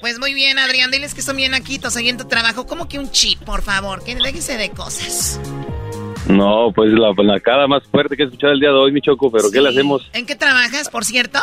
Pues 0.00 0.18
muy 0.18 0.34
bien, 0.34 0.58
Adrián, 0.58 0.90
diles 0.90 1.14
que 1.14 1.22
son 1.22 1.36
bien 1.36 1.52
naquitos 1.52 1.96
ahí 1.96 2.08
en 2.08 2.18
tu 2.18 2.26
trabajo. 2.28 2.66
¿Cómo 2.66 2.88
que 2.88 2.98
un 2.98 3.10
chip, 3.10 3.40
por 3.40 3.62
favor? 3.62 4.04
Que 4.04 4.14
déjese 4.16 4.58
de 4.58 4.70
cosas. 4.70 5.40
No, 6.28 6.72
pues 6.74 6.90
la, 6.92 7.12
la 7.16 7.40
cara 7.40 7.66
más 7.66 7.82
fuerte 7.84 8.16
que 8.16 8.22
he 8.22 8.26
escuchado 8.26 8.52
el 8.52 8.60
día 8.60 8.70
de 8.70 8.76
hoy, 8.76 8.92
mi 8.92 9.00
choco, 9.00 9.30
pero 9.30 9.50
¿qué 9.50 9.60
le 9.60 9.68
hacemos? 9.68 10.08
¿En 10.12 10.24
qué 10.26 10.34
trabajas, 10.36 10.88
por 10.88 11.04
cierto? 11.04 11.38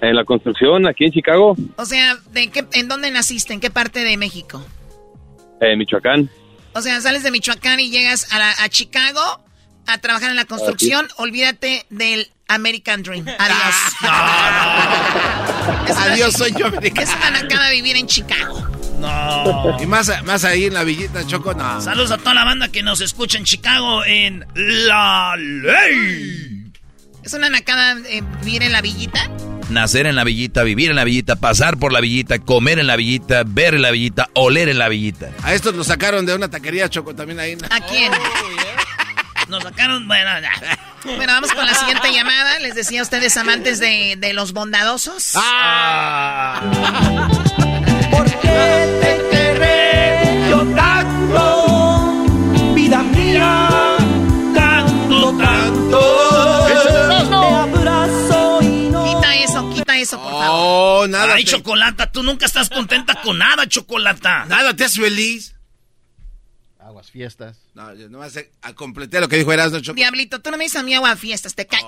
En 0.00 0.14
la 0.16 0.24
construcción, 0.24 0.86
aquí 0.86 1.04
en 1.06 1.12
Chicago, 1.12 1.56
O 1.76 1.84
sea, 1.86 2.16
¿de 2.32 2.48
qué, 2.50 2.66
¿en 2.72 2.88
dónde 2.88 3.10
naciste? 3.10 3.54
¿En 3.54 3.60
qué 3.60 3.70
parte 3.70 4.00
de 4.04 4.16
México? 4.16 4.64
en 5.60 5.78
Michoacán. 5.78 6.28
O 6.74 6.82
sea, 6.82 7.00
sales 7.00 7.22
de 7.22 7.30
Michoacán 7.30 7.80
y 7.80 7.90
llegas 7.90 8.30
a, 8.32 8.38
la- 8.38 8.54
a 8.62 8.68
Chicago 8.68 9.20
a 9.86 9.98
trabajar 9.98 10.28
en 10.30 10.36
la 10.36 10.44
construcción. 10.44 11.06
Olvídate 11.16 11.86
del 11.88 12.28
American 12.48 13.02
Dream. 13.02 13.24
Adiós. 13.38 13.74
Adiós, 15.96 16.32
soy 16.36 16.52
yo, 16.58 16.66
americano. 16.66 17.08
Es 17.08 17.16
una 17.16 17.30
nacada 17.42 17.70
vivir 17.70 17.96
en 17.96 18.06
Chicago. 18.06 18.66
No. 19.06 19.76
Y 19.80 19.86
más, 19.86 20.10
más 20.24 20.44
ahí 20.44 20.64
en 20.64 20.74
la 20.74 20.82
villita, 20.84 21.24
Choco, 21.26 21.54
no. 21.54 21.80
Saludos 21.80 22.10
a 22.10 22.18
toda 22.18 22.34
la 22.34 22.44
banda 22.44 22.68
que 22.68 22.82
nos 22.82 23.00
escucha 23.00 23.38
en 23.38 23.44
Chicago 23.44 24.04
en 24.04 24.44
La 24.54 25.34
Ley. 25.36 26.72
¿Es 27.22 27.32
una 27.32 27.48
nacada 27.48 27.96
eh, 28.08 28.22
vivir 28.44 28.62
en 28.62 28.72
la 28.72 28.80
villita? 28.82 29.30
Nacer 29.70 30.06
en 30.06 30.14
la 30.14 30.22
villita, 30.24 30.62
vivir 30.62 30.90
en 30.90 30.96
la 30.96 31.04
villita, 31.04 31.36
pasar 31.36 31.76
por 31.76 31.92
la 31.92 32.00
villita, 32.00 32.38
comer 32.38 32.78
en 32.78 32.86
la 32.86 32.96
villita, 32.96 33.42
ver 33.44 33.74
en 33.74 33.82
la 33.82 33.90
villita, 33.90 34.28
oler 34.34 34.68
en 34.68 34.78
la 34.78 34.88
villita. 34.88 35.30
A 35.42 35.54
estos 35.54 35.74
los 35.74 35.88
sacaron 35.88 36.24
de 36.24 36.34
una 36.34 36.48
taquería, 36.48 36.88
Choco, 36.88 37.14
también 37.14 37.40
ahí. 37.40 37.56
¿A 37.70 37.80
quién? 37.80 38.12
Nos 39.48 39.62
sacaron, 39.62 40.06
bueno, 40.06 40.30
ya. 40.40 40.50
Bueno, 41.04 41.32
vamos 41.32 41.52
con 41.52 41.64
la 41.66 41.74
siguiente 41.74 42.12
llamada. 42.12 42.58
Les 42.60 42.74
decía 42.74 43.00
a 43.00 43.02
ustedes 43.04 43.36
amantes 43.36 43.78
de, 43.78 44.16
de 44.18 44.32
los 44.32 44.52
bondadosos. 44.52 45.32
Ah. 45.34 46.60
Eso, 60.06 60.22
por 60.22 60.30
favor. 60.32 60.46
Oh, 61.04 61.06
nada. 61.08 61.34
Ay, 61.34 61.44
te- 61.44 61.50
Chocolata, 61.52 62.10
tú 62.10 62.22
nunca 62.22 62.46
estás 62.46 62.68
contenta 62.70 63.20
con 63.22 63.38
nada, 63.38 63.66
Chocolata. 63.68 64.44
Nada, 64.46 64.74
te 64.74 64.84
haces 64.84 64.98
feliz. 65.00 65.54
Aguas 66.78 67.10
fiestas. 67.10 67.58
No, 67.74 67.92
yo 67.94 68.08
nomás 68.08 68.32
sé- 68.32 68.50
a 68.62 68.72
completé 68.72 69.20
lo 69.20 69.28
que 69.28 69.36
dijo 69.36 69.52
Erasmo, 69.52 69.80
Choco. 69.80 69.96
Diablito, 69.96 70.40
tú 70.40 70.50
no 70.50 70.56
me 70.56 70.64
dices 70.64 70.80
a 70.80 70.84
mí 70.84 70.94
agua 70.94 71.10
a 71.12 71.16
fiestas, 71.16 71.54
te 71.54 71.66
cae. 71.66 71.82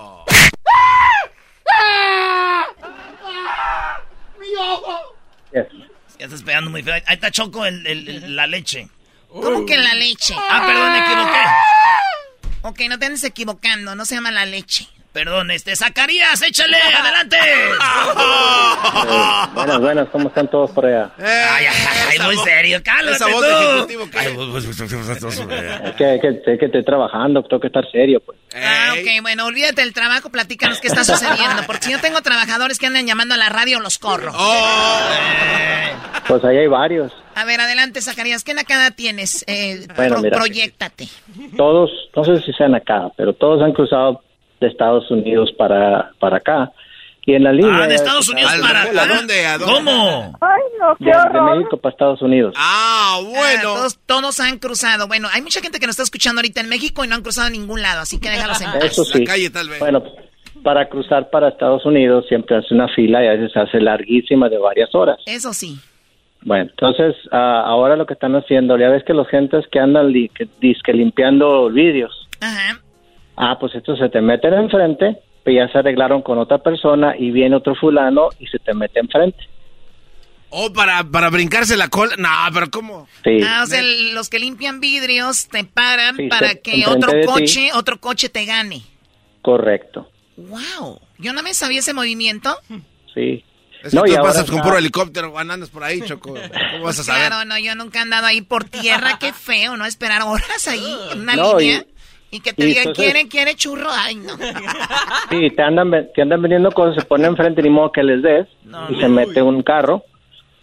Ya 6.19 6.25
estás 6.27 6.43
pegando 6.43 6.71
muy 6.71 6.83
feo. 6.83 6.95
Ahí 6.95 7.15
está 7.15 7.31
Choco, 7.31 7.65
el- 7.65 7.87
el- 7.87 8.09
el- 8.09 8.37
la 8.37 8.47
leche. 8.47 8.89
¿Cómo 9.29 9.65
que 9.67 9.77
la 9.77 9.95
leche? 9.95 10.35
Ah, 10.37 10.65
perdón, 10.67 10.93
me 10.93 10.99
equivoqué. 10.99 11.43
Ok, 12.63 12.81
no 12.91 12.99
te 12.99 13.07
andes 13.07 13.25
equivocando, 13.25 13.95
no 13.95 14.05
se 14.05 14.15
llama 14.17 14.31
la 14.31 14.45
leche. 14.47 14.89
Perdón, 15.19 15.51
este, 15.51 15.75
Zacarías, 15.75 16.41
échale, 16.43 16.77
adelante. 16.97 17.37
buenas, 19.55 19.81
buenas, 19.81 20.09
¿cómo 20.11 20.29
están 20.29 20.49
todos 20.49 20.71
por 20.71 20.87
allá? 20.87 21.11
Ay, 21.19 21.67
ay, 21.67 21.99
ay, 22.13 22.19
muy 22.25 22.37
serio, 22.45 22.81
cálmate 22.85 23.19
tú. 23.19 23.27
ejecutivo 23.37 24.05
Ay, 24.17 24.29
pues, 24.37 24.65
pues, 24.65 24.77
pues, 24.79 24.81
Es 24.81 25.95
que, 25.97 26.15
es 26.15 26.21
que, 26.47 26.57
que 26.59 26.67
estoy 26.67 26.85
trabajando, 26.85 27.43
tengo 27.43 27.59
que 27.61 27.67
estar 27.67 27.85
serio, 27.91 28.23
pues. 28.25 28.39
Ah, 28.55 28.93
ok, 28.93 29.23
bueno, 29.23 29.47
olvídate 29.47 29.81
del 29.81 29.93
trabajo, 29.93 30.31
platícanos 30.31 30.81
qué 30.81 30.87
está 30.87 31.03
sucediendo. 31.03 31.65
Porque 31.67 31.87
si 31.87 31.91
yo 31.91 32.01
tengo 32.01 32.21
trabajadores 32.23 32.79
que 32.79 32.87
andan 32.87 33.05
llamando 33.05 33.35
a 33.35 33.39
la 33.39 33.49
radio, 33.49 33.81
los 33.81 33.99
corro. 33.99 34.31
Oh, 34.37 35.01
Pues 36.29 36.45
ahí 36.45 36.59
hay 36.59 36.69
varios. 36.69 37.13
A 37.35 37.45
ver, 37.45 37.61
adelante, 37.61 38.01
Zacarías, 38.03 38.45
¿qué 38.45 38.55
nacada 38.55 38.93
tienes? 38.93 39.45
Eh, 39.49 39.85
Bueno, 39.97 40.15
pro- 40.15 40.23
mira. 40.23 40.39
proyectate. 40.39 41.09
Todos, 41.57 41.91
no 42.15 42.23
sé 42.25 42.41
si 42.43 42.53
sean 42.53 42.77
acá, 42.77 43.09
pero 43.17 43.33
todos 43.33 43.61
han 43.63 43.73
cruzado 43.73 44.23
de 44.61 44.67
Estados 44.69 45.11
Unidos 45.11 45.51
para, 45.57 46.13
para 46.19 46.39
acá. 46.39 46.73
Y 47.27 47.35
en 47.35 47.45
la 47.45 47.53
línea... 47.53 47.83
Ah, 47.83 47.87
de 47.87 47.95
Estados 47.95 48.27
Unidos 48.31 48.51
¿Al- 48.51 48.61
para 48.63 48.81
¿a 48.81 48.85
acá. 48.85 49.07
dónde, 49.07 49.47
a 49.47 49.59
dónde? 49.59 49.75
¿Cómo? 49.75 50.39
Ay, 50.41 50.63
no, 50.81 50.97
qué 50.97 51.05
de. 51.05 51.41
México 51.43 51.77
para 51.77 51.93
Estados 51.93 52.23
Unidos. 52.23 52.55
Ah, 52.57 53.17
Ah, 53.17 53.21
bueno. 53.23 53.63
todos, 53.63 53.99
todos 54.07 54.41
han 54.41 54.59
cruzado. 54.59 55.09
Bueno, 55.09 55.29
hay 55.33 55.43
mucha 55.43 55.61
gente 55.61 55.79
que 55.79 55.87
nos 55.87 55.95
está 55.95 56.03
escuchando 56.05 56.39
ahorita 56.41 56.61
en 56.61 56.69
México 56.69 57.05
y 57.05 57.09
no 57.09 57.15
han 57.17 57.23
cruzado 57.23 57.47
a 57.49 57.51
ningún 57.51 57.83
lado, 57.83 58.01
así 58.03 58.19
que 58.21 58.31
déjalos 58.31 58.61
en 58.61 58.71
paz. 58.73 58.85
Eso 58.85 59.03
La 59.05 59.13
sí. 59.19 59.25
calle, 59.25 59.51
tal 59.51 59.69
vez. 59.69 59.79
Bueno, 59.79 60.03
para 60.63 60.89
cruzar 60.89 61.29
para 61.31 61.49
Estados 61.49 61.85
Unidos 61.87 62.25
siempre 62.29 62.57
hace 62.57 62.73
una 62.75 62.89
fila 62.89 63.23
y 63.25 63.29
a 63.29 63.33
veces 63.33 63.57
hace 63.57 63.81
larguísima 63.81 64.49
de 64.49 64.59
varias 64.59 64.95
horas. 64.95 65.19
Eso 65.27 65.53
sí. 65.53 65.79
Bueno, 66.43 66.65
entonces 66.71 67.15
ah, 67.33 67.63
ahora 67.67 67.97
lo 67.97 68.07
que 68.07 68.15
están 68.15 68.37
haciendo, 68.37 68.79
ya 68.79 68.89
ves 68.91 69.05
que 69.05 69.13
los 69.15 69.29
gentes 69.29 69.67
que 69.73 69.81
andan 69.81 70.09
li- 70.13 70.29
que, 70.31 70.49
dizque 70.61 70.93
limpiando 70.93 71.69
vidrios, 71.71 72.29
Ajá. 72.41 72.81
Ah, 73.39 73.57
pues 73.59 73.75
estos 73.75 73.99
se 73.99 74.09
te 74.09 74.21
meten 74.21 74.53
enfrente, 74.55 75.17
pues 75.45 75.57
ya 75.57 75.69
se 75.73 75.79
arreglaron 75.79 76.23
con 76.23 76.39
otra 76.39 76.59
persona 76.59 77.15
y 77.19 77.31
viene 77.31 77.57
otro 77.57 77.75
fulano 77.75 78.29
y 78.39 78.47
se 78.49 78.59
te 78.59 78.75
mete 78.75 79.01
enfrente. 79.01 79.39
Oh, 80.51 80.73
para, 80.73 81.05
para 81.05 81.29
brincarse 81.29 81.77
la 81.77 81.89
cola. 81.89 82.15
No, 82.17 82.29
pero 82.55 82.71
¿cómo? 82.71 83.07
Sí. 83.23 83.39
Ah, 83.47 83.63
o 83.65 83.67
sea, 83.67 83.81
el- 83.81 84.15
los 84.15 84.31
que 84.31 84.39
limpian 84.39 84.81
vidrios 84.81 85.49
te 85.49 85.63
paran 85.65 86.17
Sí, 86.17 86.29
para 86.29 86.55
que 86.55 86.85
otro 86.87 87.11
coche, 87.27 87.71
otro 87.75 88.01
coche 88.01 88.29
te 88.31 88.45
gane. 88.47 88.83
Correcto. 89.43 90.11
Wow. 90.37 91.01
Yo 91.19 91.33
no 91.33 91.43
me 91.43 91.53
sabía 91.55 91.81
ese 91.81 91.93
movimiento. 91.93 92.57
Sí. 93.15 93.45
Es 93.85 93.95
No, 93.95 94.03
que 94.03 94.11
y 94.11 94.13
tú 94.15 94.19
ahora 94.21 94.31
pasas 94.33 94.47
con 94.47 94.57
está- 94.57 94.65
puro 94.69 94.79
helicóptero, 94.79 95.39
andas 95.39 95.69
por 95.71 95.85
ahí, 95.85 96.01
Choco. 96.01 96.35
¿Cómo 96.73 96.85
vas 96.85 96.99
a 96.99 97.05
saber? 97.05 97.27
Claro, 97.29 97.45
no, 97.45 97.59
yo 97.59 97.75
nunca 97.75 97.99
he 97.99 98.03
andado 98.03 98.27
ahí 98.27 98.41
por 98.41 98.65
tierra. 98.65 99.19
Qué 99.21 99.33
feo, 99.33 99.77
¿no? 99.77 99.85
Esperar 99.85 100.23
horas 100.23 100.67
ahí 100.67 100.97
en 101.13 101.21
una 101.21 101.37
No, 101.37 101.59
línea. 101.59 101.85
Y, 101.87 101.98
que 102.41 102.53
te 102.53 102.63
y 102.65 102.67
digan, 102.67 102.89
entonces- 102.89 103.05
¿quiere, 103.13 103.29
quiere 103.29 103.55
churro? 103.55 103.89
Ay, 103.91 104.17
no. 104.17 104.33
Sí, 105.31 105.51
te 105.51 105.63
andan, 105.63 105.91
te 106.15 106.23
andan 106.23 106.41
vendiendo 106.43 106.71
cosas, 106.73 106.95
se 106.97 107.03
ponen 107.07 107.27
enfrente 107.31 107.63
ni 107.63 107.71
modo 107.71 107.93
que 107.93 108.03
les 108.03 108.23
des 108.23 108.47
y 108.91 108.97
se 109.01 109.09
mete 109.09 109.43
un 109.43 109.63
carro 109.63 110.05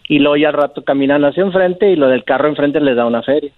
y 0.08 0.18
luego 0.18 0.36
ya 0.36 0.48
al 0.48 0.54
rato 0.54 0.84
caminan 0.84 1.24
hacia 1.24 1.42
enfrente 1.42 1.90
y 1.90 1.96
lo 1.96 2.08
del 2.08 2.24
carro 2.24 2.48
enfrente 2.48 2.80
les 2.80 2.96
da 2.96 3.04
una 3.06 3.22
feria. 3.22 3.50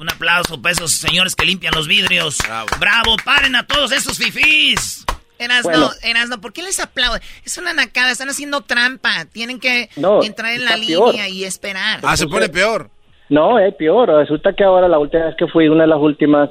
Un 0.00 0.08
aplauso 0.10 0.60
para 0.60 0.72
esos 0.72 0.92
señores 0.92 1.34
que 1.36 1.44
limpian 1.44 1.72
los 1.74 1.86
vidrios. 1.86 2.38
Bravo. 2.80 3.16
paren 3.24 3.54
a 3.56 3.66
todos 3.66 3.92
esos 3.92 4.18
fifís. 4.18 5.04
Erasno, 5.38 5.70
Bueno. 5.70 5.90
Erasno, 6.02 6.40
¿por 6.40 6.52
qué 6.54 6.62
les 6.62 6.80
aplauden? 6.80 7.20
Es 7.44 7.58
una 7.58 7.72
nacada, 7.74 8.10
están 8.10 8.28
haciendo 8.30 8.62
trampa. 8.62 9.26
Tienen 9.32 9.60
que 9.60 9.90
No, 9.96 10.22
entrar 10.22 10.52
en 10.52 10.64
la 10.64 10.76
peor. 10.76 11.10
línea 11.12 11.28
y 11.28 11.44
esperar. 11.44 12.00
Ah, 12.02 12.16
se 12.16 12.26
pone 12.26 12.48
peor. 12.48 12.88
No, 13.28 13.58
es 13.58 13.74
peor. 13.74 14.08
Resulta 14.08 14.54
que 14.54 14.64
ahora 14.64 14.88
la 14.88 14.98
última 14.98 15.26
vez 15.26 15.34
que 15.38 15.46
fui, 15.48 15.68
una 15.68 15.82
de 15.82 15.88
las 15.88 15.98
últimas, 16.00 16.48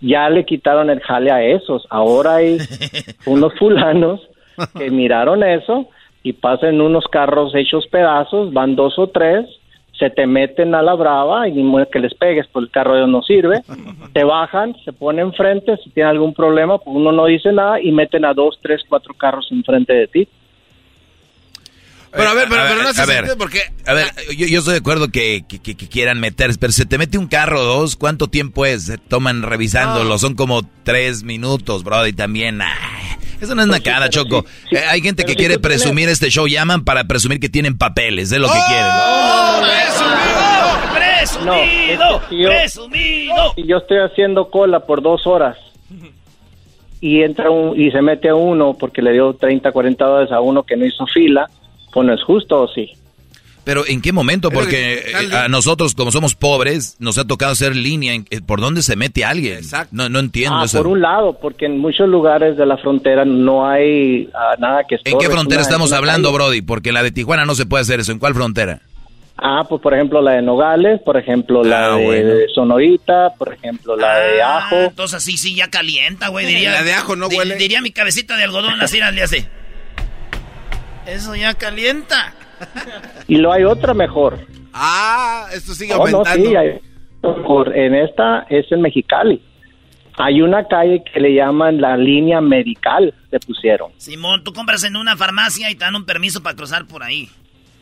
ya 0.00 0.28
le 0.30 0.44
quitaron 0.44 0.90
el 0.90 1.00
jale 1.00 1.30
a 1.30 1.42
esos. 1.42 1.86
Ahora 1.90 2.36
hay 2.36 2.58
unos 3.26 3.54
fulanos 3.58 4.20
que 4.76 4.90
miraron 4.90 5.42
eso 5.42 5.88
y 6.22 6.32
pasan 6.32 6.80
unos 6.80 7.06
carros 7.06 7.54
hechos 7.54 7.86
pedazos, 7.86 8.52
van 8.52 8.76
dos 8.76 8.98
o 8.98 9.08
tres, 9.08 9.46
se 9.98 10.10
te 10.10 10.26
meten 10.26 10.74
a 10.74 10.82
la 10.82 10.94
brava 10.94 11.48
y 11.48 11.52
ni 11.52 11.86
que 11.86 11.98
les 11.98 12.14
pegues, 12.14 12.46
pues 12.52 12.64
el 12.64 12.70
carro 12.70 12.92
de 12.92 13.00
ellos 13.00 13.10
no 13.10 13.22
sirve. 13.22 13.62
Te 14.12 14.24
bajan, 14.24 14.74
se 14.84 14.92
ponen 14.92 15.26
enfrente, 15.26 15.76
si 15.78 15.90
tienen 15.90 16.10
algún 16.10 16.34
problema, 16.34 16.78
pues 16.78 16.96
uno 16.96 17.12
no 17.12 17.26
dice 17.26 17.52
nada 17.52 17.80
y 17.80 17.90
meten 17.90 18.24
a 18.24 18.34
dos, 18.34 18.58
tres, 18.62 18.82
cuatro 18.88 19.14
carros 19.14 19.48
enfrente 19.50 19.92
de 19.92 20.06
ti. 20.06 20.28
Pero 22.10 22.28
a 22.30 22.34
ver, 22.34 22.46
pero, 22.48 22.60
A 22.60 22.64
ver, 22.64 22.72
pero 22.74 22.82
no 22.88 22.94
se 22.94 23.02
a 23.02 23.06
ver. 23.06 23.36
porque... 23.38 23.60
A 23.86 23.92
ver, 23.92 24.06
yo, 24.36 24.46
yo 24.46 24.58
estoy 24.60 24.72
de 24.74 24.78
acuerdo 24.80 25.08
que, 25.08 25.44
que- 25.48 25.58
que- 25.60 25.76
que 25.76 25.88
quieran 25.88 26.18
meter, 26.20 26.50
pero 26.58 26.72
se 26.72 26.86
te 26.86 26.96
mete 26.98 27.18
un 27.18 27.26
carro 27.26 27.60
o 27.60 27.64
dos, 27.64 27.96
¿cuánto 27.96 28.28
tiempo 28.28 28.64
es? 28.66 28.84
Se 28.86 28.98
toman 28.98 29.42
revisándolo, 29.42 30.18
son 30.18 30.34
como 30.34 30.62
tres 30.84 31.22
minutos, 31.22 31.84
bro, 31.84 32.06
y 32.06 32.12
también, 32.14 32.60
eso 33.40 33.54
no 33.54 33.62
es 33.62 33.68
nacada, 33.68 34.08
Choco. 34.08 34.44
Eh, 34.70 34.78
hay 34.88 35.00
gente 35.02 35.24
que 35.24 35.32
si 35.32 35.36
quiere 35.36 35.54
tienes- 35.58 35.78
presumir 35.80 36.08
este 36.08 36.30
show, 36.30 36.46
llaman 36.46 36.84
para 36.84 37.04
presumir 37.04 37.40
que 37.40 37.48
tienen 37.50 37.76
papeles, 37.76 38.30
de 38.30 38.38
lo 38.38 38.48
que 38.48 38.58
quieren. 38.68 38.86
¡Oh, 38.86 39.60
presumido! 39.60 41.44
No, 41.44 41.60
¡Presumido! 41.60 42.16
es 42.16 42.22
que 42.22 42.28
si 42.36 42.42
yo- 42.42 42.48
¡Presumido! 42.48 43.52
y 43.56 43.66
yo 43.66 43.76
estoy 43.78 43.98
haciendo 43.98 44.50
cola 44.50 44.80
por 44.80 45.02
dos 45.02 45.26
horas 45.26 45.56
y 47.00 47.22
entra 47.22 47.50
un, 47.50 47.80
y 47.80 47.90
se 47.92 48.02
mete 48.02 48.28
a 48.28 48.34
uno 48.34 48.74
porque 48.78 49.02
le 49.02 49.12
dio 49.12 49.34
30, 49.34 49.70
40 49.70 50.04
dólares 50.04 50.32
a 50.32 50.40
uno 50.40 50.64
que 50.64 50.76
no 50.76 50.84
hizo 50.84 51.06
fila, 51.06 51.46
pues 51.92 52.06
no 52.06 52.14
es 52.14 52.22
justo 52.22 52.62
o 52.62 52.68
sí. 52.68 52.92
Pero 53.64 53.86
¿en 53.86 54.00
qué 54.00 54.12
momento? 54.12 54.50
Porque 54.50 54.94
eh, 55.10 55.36
a 55.36 55.46
nosotros, 55.48 55.94
como 55.94 56.10
somos 56.10 56.34
pobres, 56.34 56.96
nos 57.00 57.18
ha 57.18 57.26
tocado 57.26 57.52
hacer 57.52 57.76
línea. 57.76 58.14
eh, 58.14 58.40
¿Por 58.40 58.62
dónde 58.62 58.80
se 58.80 58.96
mete 58.96 59.26
alguien? 59.26 59.60
No, 59.90 60.08
no 60.08 60.20
entiendo 60.20 60.56
Ah, 60.60 60.64
eso. 60.64 60.78
por 60.78 60.86
un 60.86 61.02
lado, 61.02 61.38
porque 61.38 61.66
en 61.66 61.78
muchos 61.78 62.08
lugares 62.08 62.56
de 62.56 62.64
la 62.64 62.78
frontera 62.78 63.26
no 63.26 63.68
hay 63.68 64.30
ah, 64.34 64.54
nada 64.58 64.84
que 64.88 64.94
¿En 65.04 65.18
qué 65.18 65.26
frontera 65.28 65.60
una- 65.60 65.68
estamos 65.68 65.90
una 65.90 65.98
hablando, 65.98 66.28
calle. 66.28 66.36
Brody? 66.44 66.62
Porque 66.62 66.92
la 66.92 67.02
de 67.02 67.10
Tijuana 67.10 67.44
no 67.44 67.54
se 67.54 67.66
puede 67.66 67.82
hacer 67.82 68.00
eso. 68.00 68.10
¿En 68.12 68.18
cuál 68.18 68.32
frontera? 68.34 68.80
Ah, 69.36 69.64
pues 69.68 69.80
por 69.82 69.92
ejemplo 69.94 70.22
la 70.22 70.32
de 70.32 70.42
Nogales, 70.42 71.00
por 71.04 71.16
ejemplo 71.18 71.62
la 71.62 71.92
Ah, 71.92 71.96
de 71.96 72.04
bueno. 72.06 72.34
Sonorita, 72.54 73.34
por 73.38 73.52
ejemplo 73.52 73.96
la 73.96 74.18
de 74.18 74.40
Ah, 74.42 74.58
Ajo. 74.66 74.76
Entonces 74.76 75.14
así 75.18 75.36
sí 75.36 75.54
ya 75.54 75.68
calienta, 75.68 76.28
güey. 76.28 76.46
Diría, 76.46 76.72
La 76.72 76.82
de 76.84 76.94
ajo 76.94 77.16
no 77.16 77.28
huele. 77.28 77.56
Diría 77.56 77.80
mi 77.82 77.90
cabecita 77.90 78.34
de 78.36 78.44
algodón, 78.44 78.80
así 78.80 78.98
le 79.12 79.22
hace. 79.22 79.46
Eso 81.08 81.34
ya 81.34 81.54
calienta. 81.54 82.34
Y 83.26 83.36
lo 83.36 83.52
hay 83.52 83.64
otra 83.64 83.94
mejor. 83.94 84.38
Ah, 84.72 85.46
esto 85.52 85.74
sigue 85.74 85.94
Oh, 85.94 86.06
no, 86.08 86.18
aumentando. 86.18 86.48
sí, 86.50 86.56
hay- 86.56 86.80
por- 87.20 87.76
en 87.76 87.94
esta 87.94 88.46
es 88.48 88.70
en 88.70 88.82
Mexicali. 88.82 89.42
Hay 90.18 90.42
una 90.42 90.66
calle 90.66 91.02
que 91.12 91.20
le 91.20 91.34
llaman 91.34 91.80
la 91.80 91.96
línea 91.96 92.40
medical, 92.40 93.14
le 93.30 93.38
pusieron. 93.40 93.92
Simón, 93.98 94.42
tú 94.42 94.52
compras 94.52 94.82
en 94.84 94.96
una 94.96 95.16
farmacia 95.16 95.70
y 95.70 95.74
te 95.76 95.84
dan 95.84 95.94
un 95.94 96.04
permiso 96.04 96.42
para 96.42 96.56
cruzar 96.56 96.86
por 96.86 97.02
ahí. 97.04 97.28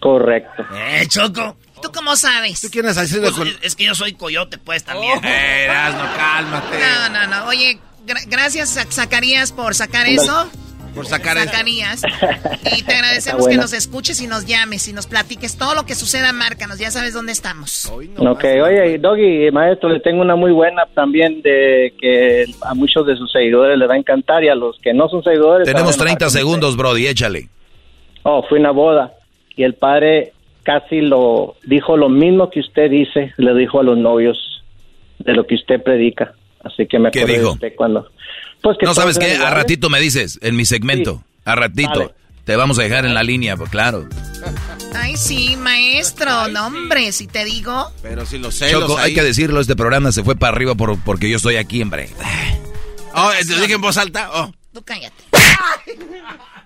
Correcto. 0.00 0.62
Eh, 0.74 1.06
Choco. 1.08 1.56
¿Tú 1.82 1.90
cómo 1.94 2.14
sabes? 2.16 2.60
¿Tú 2.60 2.68
quién 2.70 2.86
has 2.86 2.96
sido 3.08 3.32
Pues, 3.34 3.48
es, 3.48 3.58
es 3.62 3.76
que 3.76 3.84
yo 3.84 3.94
soy 3.94 4.12
coyote, 4.12 4.58
pues, 4.58 4.84
también. 4.84 5.18
Eh, 5.24 5.64
Erasmo, 5.64 6.04
cálmate. 6.16 6.76
No, 6.78 7.08
no, 7.08 7.26
no. 7.26 7.46
Oye, 7.48 7.78
gra- 8.06 8.24
gracias, 8.28 8.76
Zac- 8.76 8.92
Zacarías, 8.92 9.52
por 9.52 9.74
sacar 9.74 10.06
eso. 10.06 10.50
Por 10.96 11.06
sacar 11.06 11.36
eso. 11.36 11.50
Zacarías. 11.50 12.02
Y 12.76 12.82
te 12.82 12.94
agradecemos 12.94 13.46
que 13.46 13.56
nos 13.56 13.72
escuches 13.72 14.20
y 14.20 14.26
nos 14.26 14.46
llames 14.46 14.88
y 14.88 14.92
nos 14.92 15.06
platiques 15.06 15.56
todo 15.56 15.74
lo 15.74 15.84
que 15.84 15.94
suceda, 15.94 16.32
márcanos. 16.32 16.78
Ya 16.78 16.90
sabes 16.90 17.14
dónde 17.14 17.32
estamos. 17.32 17.86
Ok, 17.86 18.44
oye, 18.44 18.98
Doggy, 18.98 19.50
maestro, 19.52 19.88
le 19.88 20.00
tengo 20.00 20.22
una 20.22 20.34
muy 20.34 20.52
buena 20.52 20.86
también 20.94 21.42
de 21.42 21.94
que 22.00 22.46
a 22.62 22.74
muchos 22.74 23.06
de 23.06 23.14
sus 23.16 23.30
seguidores 23.30 23.78
les 23.78 23.88
va 23.88 23.94
a 23.94 23.98
encantar 23.98 24.42
y 24.42 24.48
a 24.48 24.54
los 24.54 24.78
que 24.80 24.92
no 24.92 25.08
son 25.08 25.22
seguidores... 25.22 25.66
Tenemos 25.66 25.94
saben 25.94 26.16
30 26.16 26.30
segundos, 26.30 26.76
Brody, 26.76 27.06
échale. 27.06 27.48
Oh, 28.22 28.42
fue 28.48 28.58
una 28.58 28.72
boda 28.72 29.14
y 29.54 29.62
el 29.62 29.74
padre 29.74 30.32
casi 30.62 31.00
lo 31.00 31.56
dijo 31.64 31.96
lo 31.96 32.08
mismo 32.08 32.50
que 32.50 32.60
usted 32.60 32.90
dice, 32.90 33.32
le 33.36 33.54
dijo 33.54 33.80
a 33.80 33.84
los 33.84 33.96
novios 33.96 34.64
de 35.18 35.34
lo 35.34 35.46
que 35.46 35.54
usted 35.54 35.82
predica. 35.82 36.34
Así 36.64 36.86
que 36.86 36.98
me 36.98 37.10
¿Qué 37.10 37.20
acordé 37.20 37.38
de 37.38 37.46
usted 37.46 37.74
cuando... 37.76 38.08
Pues 38.62 38.76
que 38.78 38.86
No 38.86 38.94
sabes 38.94 39.18
qué, 39.18 39.26
a 39.26 39.34
iguales. 39.34 39.54
ratito 39.54 39.90
me 39.90 40.00
dices, 40.00 40.38
en 40.42 40.56
mi 40.56 40.64
segmento, 40.64 41.22
a 41.44 41.54
ratito. 41.54 42.14
Te 42.44 42.54
vamos 42.56 42.78
a 42.78 42.82
dejar 42.82 43.04
en 43.06 43.14
la 43.14 43.22
línea, 43.24 43.56
pues 43.56 43.70
claro. 43.70 44.08
Ay, 44.94 45.16
sí, 45.16 45.56
maestro. 45.56 46.46
No, 46.48 46.66
hombre, 46.68 47.10
si 47.12 47.26
te 47.26 47.44
digo. 47.44 47.90
Pero 48.02 48.24
si 48.24 48.38
los 48.38 48.54
celos 48.54 48.82
Choco, 48.82 48.98
hay 48.98 49.06
ahí- 49.10 49.14
que 49.14 49.22
decirlo, 49.24 49.60
este 49.60 49.74
programa 49.74 50.12
se 50.12 50.22
fue 50.22 50.36
para 50.36 50.54
arriba 50.54 50.74
por, 50.76 50.96
porque 51.00 51.28
yo 51.28 51.36
estoy 51.38 51.56
aquí, 51.56 51.82
hombre. 51.82 52.08
Oh, 53.14 53.30
¿te 53.32 53.44
dije 53.60 53.74
en 53.74 53.80
voz 53.80 53.96
alta? 53.96 54.30
Oh. 54.32 54.52
Tú 54.72 54.82
cállate. 54.84 55.24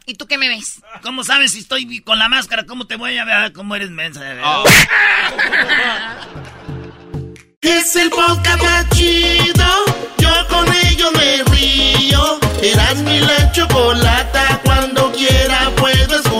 ¿Y 0.06 0.14
tú 0.14 0.26
qué 0.26 0.36
me 0.36 0.48
ves? 0.48 0.80
¿Cómo 1.02 1.22
sabes 1.24 1.52
si 1.52 1.60
estoy 1.60 2.00
con 2.00 2.18
la 2.18 2.28
máscara? 2.28 2.66
¿Cómo 2.66 2.86
te 2.86 2.96
voy 2.96 3.16
a 3.16 3.24
ver? 3.24 3.52
¿Cómo 3.52 3.74
eres 3.76 3.90
mensa? 3.90 4.20
Oh. 4.44 4.64
Es 7.62 7.94
el 7.94 8.08
podcast 8.08 8.90
chido. 8.94 9.64
Yo 10.16 10.30
con 10.48 10.66
ello 10.86 11.12
me 11.12 11.42
río. 11.54 12.38
Eras 12.62 12.96
mi 13.02 13.20
la 13.20 13.52
chocolata. 13.52 14.62
Cuando 14.64 15.12
quiera 15.12 15.70
puedo 15.76 16.14
escuchar. 16.16 16.39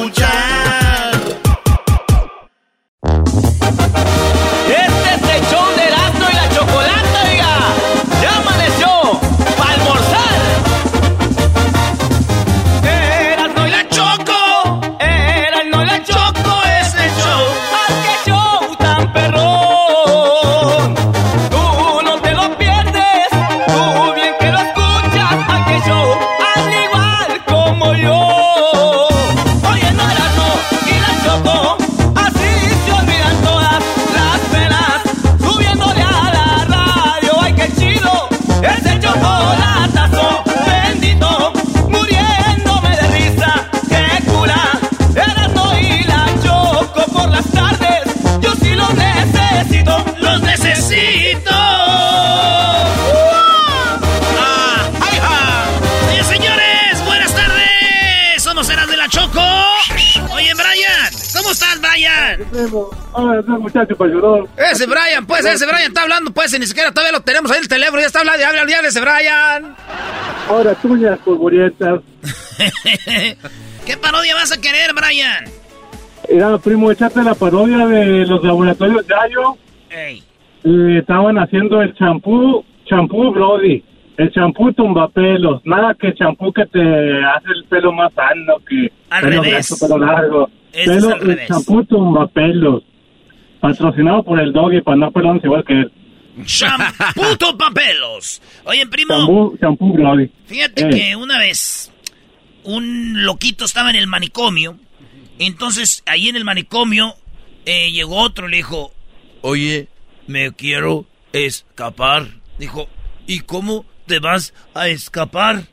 Ah, 63.15 63.35
ese 63.41 63.51
muchacho 63.51 63.97
para 63.97 64.11
llorar. 64.11 64.45
Ese 64.71 64.87
Brian, 64.87 65.27
pues, 65.27 65.45
ese 65.45 65.67
Brian 65.67 65.89
está 65.89 66.03
hablando, 66.03 66.31
pues, 66.33 66.53
y 66.55 66.59
ni 66.59 66.67
siquiera 66.67 66.91
todavía 66.93 67.13
lo 67.19 67.23
tenemos 67.23 67.51
ahí 67.51 67.59
en 67.59 67.63
el 67.65 67.69
teléfono. 67.69 68.01
Ya 68.01 68.07
está 68.07 68.21
hablando, 68.21 68.41
ya 68.41 68.49
habla, 68.49 68.67
ya 68.67 68.81
ese 68.81 69.01
Brian. 69.01 69.77
Ahora 70.49 70.75
tuyas, 70.77 71.19
polvorietas. 71.21 72.01
¿Qué 73.87 73.97
parodia 73.97 74.35
vas 74.35 74.53
a 74.53 74.61
querer, 74.61 74.93
Brian? 74.95 75.45
Mira, 76.31 76.59
primo, 76.59 76.91
échate 76.91 77.23
la 77.23 77.35
parodia 77.35 77.87
de 77.87 78.27
los 78.27 78.43
laboratorios 78.45 79.05
Yayo. 79.07 79.57
Ey. 79.91 80.23
Eh, 80.65 80.99
estaban 81.01 81.39
haciendo 81.39 81.81
el 81.83 81.95
champú, 81.95 82.65
champú 82.85 83.33
Brody. 83.33 83.83
El 84.17 84.31
champú 84.33 84.73
tumbapelos. 84.75 85.63
Nada 85.65 85.95
que 85.99 86.13
champú 86.15 86.53
que 86.53 86.67
te 86.67 86.79
hace 87.25 87.49
el 87.55 87.65
pelo 87.71 87.91
más 87.93 88.13
sano 88.13 88.55
que 88.69 88.93
Al 89.09 89.23
pelo 89.23 89.43
revés. 89.43 89.79
pelo 89.81 89.99
largo. 89.99 90.51
Ese 90.73 90.83
es 90.97 91.05
Pelo, 91.05 91.15
al 91.15 91.21
el 91.23 91.27
revés. 91.27 91.49
champú 91.49 91.85
tumbapelos. 91.85 92.83
Patrocinado 93.61 94.23
por 94.25 94.41
el 94.41 94.53
doggy 94.53 94.81
para 94.81 94.97
no 94.97 95.11
pelones 95.13 95.45
igual 95.45 95.65
que 95.67 95.73
él. 95.75 95.93
Champuto 96.47 97.57
papelos. 97.59 98.41
Oye, 98.65 98.87
primo, 98.87 99.15
Champú, 99.19 99.59
champú 99.61 99.93
Brody. 99.93 100.31
fíjate 100.47 100.87
Eh. 100.87 100.91
que 100.91 101.17
una 101.17 101.39
vez 101.39 101.93
un 102.65 103.25
loquito 103.25 103.65
estaba 103.65 103.91
en 103.91 103.97
el 103.97 104.07
manicomio. 104.07 104.77
Entonces, 105.39 106.03
ahí 106.07 106.29
en 106.29 106.37
el 106.37 106.45
manicomio 106.45 107.15
eh, 107.67 107.91
llegó 107.91 108.17
otro 108.19 108.47
y 108.49 108.51
le 108.53 108.57
dijo, 108.59 108.93
oye, 109.43 109.89
me 110.27 110.53
quiero 110.53 111.07
escapar. 111.33 112.27
Dijo, 112.59 112.89
¿y 113.27 113.41
cómo 113.41 113.85
te 114.07 114.19
vas 114.21 114.55
a 114.75 114.89
escapar? 114.89 115.65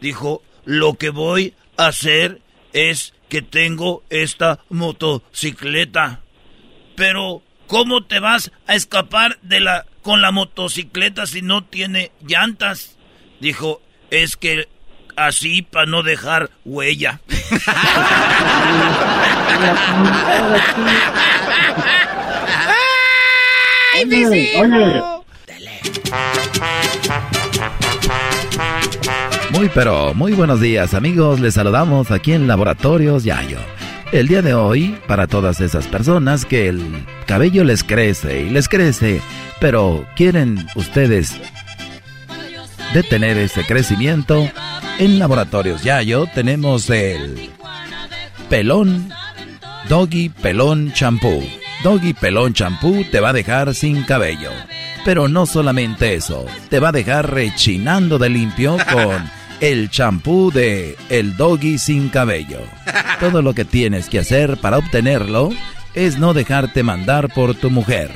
Dijo, 0.00 0.42
lo 0.64 0.94
que 0.94 1.10
voy 1.10 1.54
a 1.76 1.86
hacer 1.86 2.40
es 2.72 3.14
que 3.32 3.40
tengo 3.40 4.04
esta 4.10 4.58
motocicleta. 4.68 6.20
Pero, 6.96 7.40
¿cómo 7.66 8.04
te 8.04 8.18
vas 8.20 8.52
a 8.66 8.74
escapar 8.74 9.38
de 9.40 9.60
la 9.60 9.86
con 10.02 10.20
la 10.20 10.32
motocicleta 10.32 11.24
si 11.24 11.40
no 11.40 11.64
tiene 11.64 12.12
llantas? 12.20 12.98
Dijo, 13.40 13.80
es 14.10 14.36
que 14.36 14.68
así 15.16 15.62
para 15.62 15.86
no 15.86 16.02
dejar 16.02 16.50
huella. 16.66 17.22
¡Ay, 23.94 24.04
Oye. 24.60 25.11
Muy 29.62 29.70
pero 29.72 30.12
muy 30.12 30.32
buenos 30.32 30.60
días 30.60 30.92
amigos, 30.92 31.38
les 31.38 31.54
saludamos 31.54 32.10
aquí 32.10 32.32
en 32.32 32.48
Laboratorios 32.48 33.22
Yayo. 33.22 33.60
El 34.10 34.26
día 34.26 34.42
de 34.42 34.54
hoy, 34.54 34.98
para 35.06 35.28
todas 35.28 35.60
esas 35.60 35.86
personas 35.86 36.44
que 36.44 36.66
el 36.66 37.06
cabello 37.26 37.62
les 37.62 37.84
crece 37.84 38.42
y 38.42 38.50
les 38.50 38.68
crece, 38.68 39.20
pero 39.60 40.04
quieren 40.16 40.66
ustedes 40.74 41.40
detener 42.92 43.38
ese 43.38 43.64
crecimiento, 43.64 44.50
en 44.98 45.20
Laboratorios 45.20 45.84
Yayo 45.84 46.26
tenemos 46.34 46.90
el 46.90 47.52
pelón 48.48 49.10
Doggy 49.88 50.28
Pelón 50.30 50.92
Champú. 50.92 51.40
Doggy 51.84 52.14
Pelón 52.14 52.52
Champú 52.52 53.04
te 53.12 53.20
va 53.20 53.28
a 53.28 53.32
dejar 53.32 53.76
sin 53.76 54.02
cabello. 54.02 54.50
Pero 55.04 55.28
no 55.28 55.46
solamente 55.46 56.14
eso, 56.14 56.46
te 56.68 56.80
va 56.80 56.88
a 56.88 56.92
dejar 56.92 57.32
rechinando 57.32 58.18
de 58.18 58.28
limpio 58.28 58.76
con 58.92 59.41
el 59.62 59.90
champú 59.90 60.50
de 60.50 60.96
El 61.08 61.36
Doggy 61.36 61.78
sin 61.78 62.08
cabello. 62.08 62.58
Todo 63.20 63.42
lo 63.42 63.54
que 63.54 63.64
tienes 63.64 64.08
que 64.08 64.18
hacer 64.18 64.56
para 64.56 64.78
obtenerlo 64.78 65.50
es 65.94 66.18
no 66.18 66.34
dejarte 66.34 66.82
mandar 66.82 67.32
por 67.32 67.54
tu 67.54 67.70
mujer. 67.70 68.10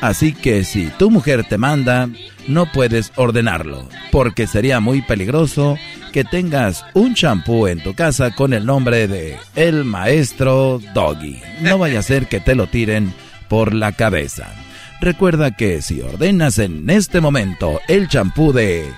Así 0.00 0.32
que 0.32 0.64
si 0.64 0.88
tu 0.98 1.08
mujer 1.08 1.44
te 1.48 1.58
manda, 1.58 2.08
no 2.48 2.66
puedes 2.72 3.12
ordenarlo, 3.14 3.88
porque 4.10 4.48
sería 4.48 4.80
muy 4.80 5.00
peligroso 5.00 5.78
que 6.12 6.24
tengas 6.24 6.84
un 6.92 7.14
champú 7.14 7.68
en 7.68 7.80
tu 7.80 7.94
casa 7.94 8.32
con 8.32 8.52
el 8.52 8.66
nombre 8.66 9.06
de 9.06 9.38
El 9.54 9.84
Maestro 9.84 10.80
Doggy. 10.92 11.40
No 11.60 11.78
vaya 11.78 12.00
a 12.00 12.02
ser 12.02 12.26
que 12.26 12.40
te 12.40 12.56
lo 12.56 12.66
tiren 12.66 13.14
por 13.48 13.74
la 13.74 13.92
cabeza. 13.92 14.52
Recuerda 15.00 15.52
que 15.52 15.82
si 15.82 16.00
ordenas 16.00 16.58
en 16.58 16.90
este 16.90 17.20
momento 17.20 17.80
el 17.86 18.08
champú 18.08 18.52
de 18.52 18.90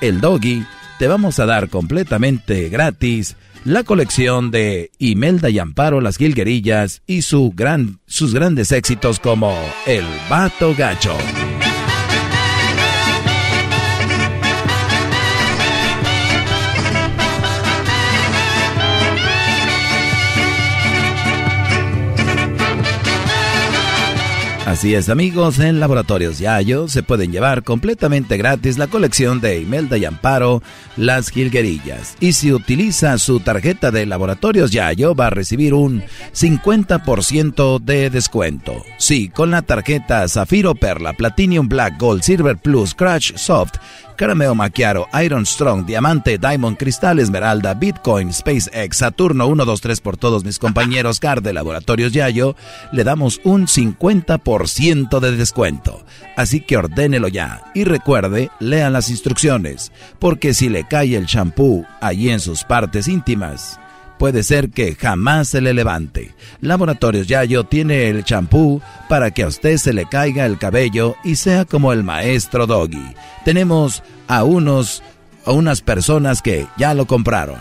El 0.00 0.20
Doggy, 0.20 0.64
te 0.98 1.08
vamos 1.08 1.38
a 1.38 1.46
dar 1.46 1.68
completamente 1.68 2.68
gratis 2.68 3.36
la 3.64 3.82
colección 3.82 4.50
de 4.50 4.90
Imelda 4.98 5.48
y 5.48 5.58
Amparo 5.58 6.00
Las 6.00 6.18
Gilguerillas 6.18 7.02
y 7.06 7.22
su 7.22 7.52
gran, 7.54 8.00
sus 8.06 8.34
grandes 8.34 8.72
éxitos 8.72 9.18
como 9.20 9.56
El 9.86 10.04
Vato 10.28 10.74
Gacho. 10.76 11.16
Así 24.66 24.94
es 24.94 25.10
amigos, 25.10 25.58
en 25.58 25.78
Laboratorios 25.78 26.38
Yayo 26.38 26.88
se 26.88 27.02
pueden 27.02 27.30
llevar 27.30 27.64
completamente 27.64 28.38
gratis 28.38 28.78
la 28.78 28.86
colección 28.86 29.42
de 29.42 29.60
Imelda 29.60 29.98
y 29.98 30.06
Amparo, 30.06 30.62
Las 30.96 31.28
Gilguerillas. 31.28 32.16
Y 32.18 32.32
si 32.32 32.50
utiliza 32.50 33.18
su 33.18 33.40
tarjeta 33.40 33.90
de 33.90 34.06
Laboratorios 34.06 34.70
Yayo 34.70 35.14
va 35.14 35.26
a 35.26 35.30
recibir 35.30 35.74
un 35.74 36.02
50% 36.32 37.78
de 37.78 38.08
descuento. 38.08 38.82
Sí, 38.96 39.28
con 39.28 39.50
la 39.50 39.60
tarjeta 39.60 40.26
Zafiro 40.28 40.74
Perla, 40.74 41.12
Platinum 41.12 41.68
Black 41.68 42.00
Gold, 42.00 42.22
Silver 42.22 42.56
Plus, 42.56 42.94
Crash 42.94 43.34
Soft, 43.36 43.74
Carameo 44.16 44.54
Macchiato, 44.54 45.06
Iron 45.22 45.44
Strong, 45.46 45.86
Diamante, 45.86 46.38
Diamond, 46.38 46.76
Cristal, 46.76 47.18
Esmeralda, 47.18 47.74
Bitcoin, 47.74 48.32
SpaceX, 48.32 48.96
Saturno 48.96 49.46
123 49.46 50.00
por 50.00 50.16
todos 50.16 50.44
mis 50.44 50.58
compañeros 50.58 51.20
CAR 51.20 51.42
de 51.42 51.52
Laboratorios 51.52 52.12
Yayo, 52.12 52.56
le 52.92 53.04
damos 53.04 53.40
un 53.44 53.66
50% 53.66 55.20
de 55.20 55.32
descuento. 55.36 56.04
Así 56.36 56.60
que 56.60 56.76
ordénelo 56.76 57.28
ya 57.28 57.62
y 57.74 57.84
recuerde, 57.84 58.50
lean 58.60 58.92
las 58.92 59.10
instrucciones, 59.10 59.92
porque 60.18 60.54
si 60.54 60.68
le 60.68 60.86
cae 60.86 61.16
el 61.16 61.26
champú 61.26 61.84
allí 62.00 62.30
en 62.30 62.40
sus 62.40 62.64
partes 62.64 63.08
íntimas, 63.08 63.78
puede 64.18 64.42
ser 64.42 64.70
que 64.70 64.94
jamás 64.94 65.48
se 65.48 65.60
le 65.60 65.74
levante. 65.74 66.34
Laboratorios 66.60 67.26
Yayo 67.26 67.64
tiene 67.64 68.08
el 68.08 68.24
champú 68.24 68.80
para 69.08 69.30
que 69.30 69.42
a 69.42 69.48
usted 69.48 69.76
se 69.76 69.92
le 69.92 70.06
caiga 70.06 70.46
el 70.46 70.58
cabello 70.58 71.16
y 71.24 71.36
sea 71.36 71.64
como 71.64 71.92
el 71.92 72.04
maestro 72.04 72.66
Doggy. 72.66 73.14
Tenemos 73.44 74.02
a 74.28 74.44
unos 74.44 75.02
a 75.46 75.52
unas 75.52 75.82
personas 75.82 76.40
que 76.40 76.66
ya 76.78 76.94
lo 76.94 77.06
compraron. 77.06 77.58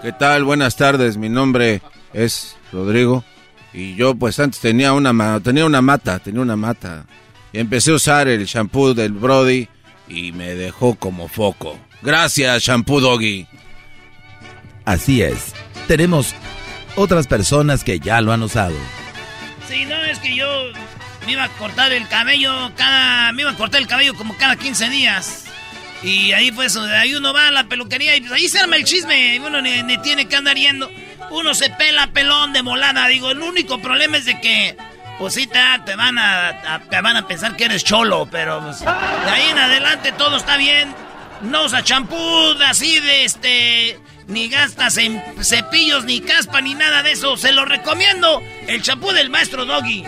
¿Qué 0.00 0.12
tal? 0.12 0.44
Buenas 0.44 0.76
tardes. 0.76 1.16
Mi 1.16 1.28
nombre 1.28 1.82
es 2.12 2.56
Rodrigo 2.72 3.24
y 3.72 3.96
yo 3.96 4.14
pues 4.14 4.38
antes 4.38 4.60
tenía 4.60 4.92
una 4.92 5.40
tenía 5.40 5.66
una 5.66 5.82
mata, 5.82 6.18
tenía 6.18 6.40
una 6.40 6.56
mata. 6.56 7.06
Y 7.52 7.58
empecé 7.58 7.90
a 7.90 7.94
usar 7.94 8.28
el 8.28 8.46
champú 8.46 8.94
del 8.94 9.12
Brody 9.12 9.68
y 10.08 10.32
me 10.32 10.54
dejó 10.54 10.94
como 10.94 11.26
foco. 11.26 11.76
Gracias, 12.02 12.62
shampoo 12.62 13.00
Doggy. 13.00 13.46
Así 14.84 15.20
es 15.20 15.52
tenemos 15.86 16.34
otras 16.96 17.26
personas 17.26 17.84
que 17.84 18.00
ya 18.00 18.20
lo 18.20 18.32
han 18.32 18.42
usado. 18.42 18.74
Sí, 19.68 19.84
no, 19.84 19.96
es 20.04 20.18
que 20.18 20.34
yo 20.34 20.46
me 21.26 21.32
iba 21.32 21.44
a 21.44 21.48
cortar 21.48 21.92
el 21.92 22.08
cabello 22.08 22.72
cada... 22.76 23.32
Me 23.32 23.42
iba 23.42 23.50
a 23.50 23.56
cortar 23.56 23.80
el 23.80 23.86
cabello 23.86 24.14
como 24.14 24.36
cada 24.36 24.56
15 24.56 24.88
días. 24.90 25.44
Y 26.02 26.32
ahí 26.32 26.52
pues, 26.52 26.76
ahí 26.76 27.14
uno 27.14 27.32
va 27.32 27.48
a 27.48 27.50
la 27.50 27.64
peluquería 27.64 28.16
y 28.16 28.20
pues 28.20 28.32
ahí 28.32 28.48
se 28.48 28.60
arma 28.60 28.76
el 28.76 28.84
chisme. 28.84 29.40
Uno 29.40 29.60
ni, 29.60 29.98
tiene 29.98 30.28
que 30.28 30.36
andar 30.36 30.56
yendo. 30.56 30.90
Uno 31.30 31.54
se 31.54 31.70
pela 31.70 32.08
pelón 32.08 32.52
de 32.52 32.62
molada. 32.62 33.08
Digo, 33.08 33.30
el 33.30 33.40
único 33.40 33.80
problema 33.80 34.16
es 34.16 34.24
de 34.24 34.40
que... 34.40 34.76
Pues 35.18 35.32
sí, 35.32 35.46
te, 35.46 35.96
van 35.96 36.18
a, 36.18 36.82
te 36.90 37.00
van 37.00 37.16
a 37.16 37.26
pensar 37.26 37.56
que 37.56 37.64
eres 37.64 37.82
cholo, 37.82 38.28
pero 38.30 38.60
pues, 38.62 38.80
de 38.80 38.86
ahí 39.30 39.48
en 39.48 39.58
adelante 39.58 40.12
todo 40.12 40.36
está 40.36 40.58
bien. 40.58 40.94
No 41.40 41.64
usa 41.64 41.82
champú 41.82 42.16
así 42.66 43.00
de 43.00 43.24
este 43.24 43.98
ni 44.28 44.48
gastas 44.48 44.96
en 44.98 45.22
cepillos, 45.40 46.04
ni 46.04 46.20
caspa, 46.20 46.60
ni 46.60 46.74
nada 46.74 47.02
de 47.02 47.12
eso. 47.12 47.36
Se 47.36 47.52
lo 47.52 47.64
recomiendo. 47.64 48.42
El 48.66 48.82
champú 48.82 49.12
del 49.12 49.30
maestro 49.30 49.64
Doggy. 49.64 50.04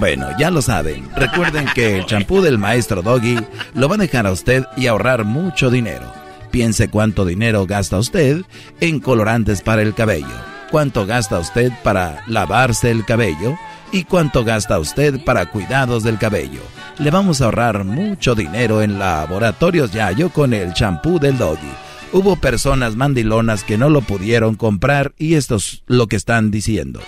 Bueno, 0.00 0.28
ya 0.38 0.50
lo 0.50 0.62
saben. 0.62 1.08
Recuerden 1.14 1.66
que 1.74 1.98
el 1.98 2.06
champú 2.06 2.40
del 2.40 2.58
maestro 2.58 3.02
Doggy 3.02 3.38
lo 3.74 3.88
va 3.88 3.94
a 3.94 3.98
dejar 3.98 4.26
a 4.26 4.32
usted 4.32 4.64
y 4.76 4.86
ahorrar 4.86 5.24
mucho 5.24 5.70
dinero. 5.70 6.12
Piense 6.50 6.88
cuánto 6.88 7.24
dinero 7.24 7.66
gasta 7.66 7.98
usted 7.98 8.42
en 8.80 9.00
colorantes 9.00 9.62
para 9.62 9.82
el 9.82 9.94
cabello. 9.94 10.52
Cuánto 10.70 11.06
gasta 11.06 11.38
usted 11.38 11.70
para 11.82 12.24
lavarse 12.26 12.90
el 12.90 13.04
cabello 13.04 13.56
y 13.92 14.04
cuánto 14.04 14.42
gasta 14.42 14.78
usted 14.78 15.22
para 15.24 15.46
cuidados 15.46 16.02
del 16.02 16.18
cabello. 16.18 16.62
Le 16.98 17.10
vamos 17.10 17.40
a 17.40 17.46
ahorrar 17.46 17.84
mucho 17.84 18.34
dinero 18.34 18.82
en 18.82 18.98
Laboratorios 18.98 19.92
Yayo 19.92 20.30
con 20.30 20.52
el 20.54 20.72
champú 20.72 21.18
del 21.18 21.38
Doggy. 21.38 21.72
Hubo 22.12 22.36
personas 22.36 22.94
mandilonas 22.94 23.64
que 23.64 23.78
no 23.78 23.88
lo 23.88 24.02
pudieron 24.02 24.54
comprar 24.54 25.14
y 25.16 25.34
esto 25.34 25.56
es 25.56 25.82
lo 25.86 26.08
que 26.08 26.16
están 26.16 26.50
diciendo. 26.50 27.00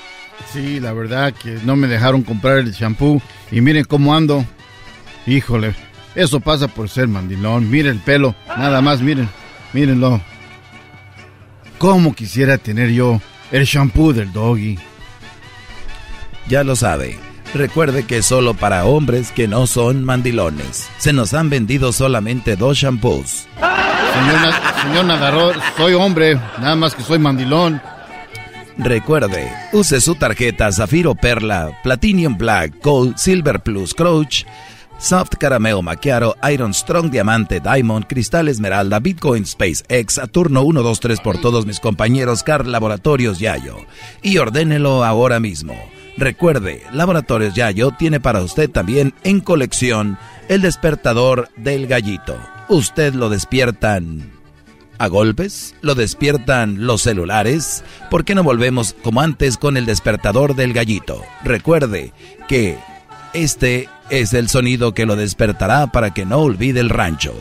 Sí, 0.53 0.81
la 0.81 0.95
verdad 0.95 1.35
que 1.35 1.59
no 1.65 1.77
me 1.77 1.89
dejaron 1.89 2.23
comprar 2.23 2.59
el 2.59 2.75
champú 2.75 3.21
y 3.51 3.61
miren 3.61 3.85
cómo 3.85 4.15
ando. 4.15 4.47
Híjole, 5.27 5.75
eso 6.15 6.41
pasa 6.41 6.69
por 6.69 6.89
ser 6.89 7.07
mandilón. 7.07 7.71
Miren 7.71 7.97
el 7.97 8.03
pelo, 8.03 8.35
nada 8.49 8.81
más, 8.81 9.03
miren, 9.03 9.29
mírenlo. 9.75 10.23
¿Cómo 11.77 12.15
quisiera 12.15 12.57
tener 12.57 12.91
yo 12.91 13.21
el 13.53 13.67
champú 13.67 14.15
del 14.15 14.33
doggy? 14.33 14.79
Ya 16.49 16.65
lo 16.65 16.77
sabe. 16.77 17.19
Recuerde 17.55 18.05
que 18.05 18.21
solo 18.23 18.55
para 18.55 18.85
hombres 18.85 19.31
que 19.31 19.47
no 19.47 19.69
son 19.69 20.05
mandilones. 20.05 20.89
Se 20.99 21.13
nos 21.13 21.35
han 21.35 21.51
vendido 21.51 21.93
solamente 21.93 22.57
dos 22.57 22.79
shampoos. 22.79 23.47
Señor, 24.83 25.05
nadador, 25.05 25.55
soy 25.77 25.95
hombre, 25.95 26.35
nada 26.59 26.75
más 26.75 26.97
que 26.97 27.05
soy 27.05 27.21
mandilón. 27.21 27.81
Recuerde, 28.77 29.53
use 29.73 30.01
su 30.01 30.17
tarjeta 30.17 30.73
Zafiro 30.73 31.15
Perla, 31.15 31.79
Platinum 31.85 32.37
Black, 32.37 32.83
Gold, 32.83 33.17
Silver 33.17 33.61
Plus, 33.61 33.95
Crouch, 33.95 34.45
Soft 34.99 35.37
Carameo 35.39 35.81
Macchiato, 35.81 36.37
Iron 36.51 36.75
Strong 36.75 37.11
Diamante, 37.13 37.61
Diamond, 37.61 38.07
Cristal 38.09 38.49
Esmeralda, 38.49 38.99
Bitcoin 38.99 39.45
Space 39.45 39.85
X, 39.89 40.15
Saturno 40.15 40.63
123 40.63 41.21
por 41.21 41.41
todos 41.41 41.67
mis 41.67 41.79
compañeros 41.79 42.43
Car 42.43 42.67
Laboratorios 42.67 43.39
Yayo. 43.39 43.77
Y 44.23 44.39
ordénelo 44.39 45.05
ahora 45.05 45.39
mismo. 45.39 45.75
Recuerde, 46.17 46.83
Laboratorios 46.93 47.55
Yayo 47.55 47.91
tiene 47.99 48.21
para 48.21 48.43
usted 48.43 48.71
también 48.71 49.15
en 49.25 49.41
colección 49.41 50.19
el 50.49 50.63
despertador 50.63 51.49
del 51.57 51.87
gallito 51.87 52.37
usted 52.69 53.15
lo 53.15 53.29
despiertan 53.29 54.31
a 54.99 55.09
golpes, 55.09 55.75
lo 55.83 55.95
despiertan 55.95 56.87
los 56.87 57.03
celulares. 57.03 57.85
¿Por 58.11 58.25
qué 58.25 58.35
no 58.35 58.43
volvemos 58.43 58.95
como 59.03 59.21
antes 59.21 59.57
con 59.57 59.77
el 59.77 59.87
despertador 59.87 60.55
del 60.55 60.73
gallito? 60.73 61.23
Recuerde 61.43 62.13
que 62.49 62.79
este 63.33 63.89
es 64.11 64.35
el 64.35 64.49
sonido 64.49 64.95
que 64.95 65.07
lo 65.07 65.17
despertará 65.17 65.89
para 65.89 66.15
que 66.15 66.25
no 66.25 66.39
olvide 66.39 66.81
el 66.81 66.91
rancho. 66.91 67.35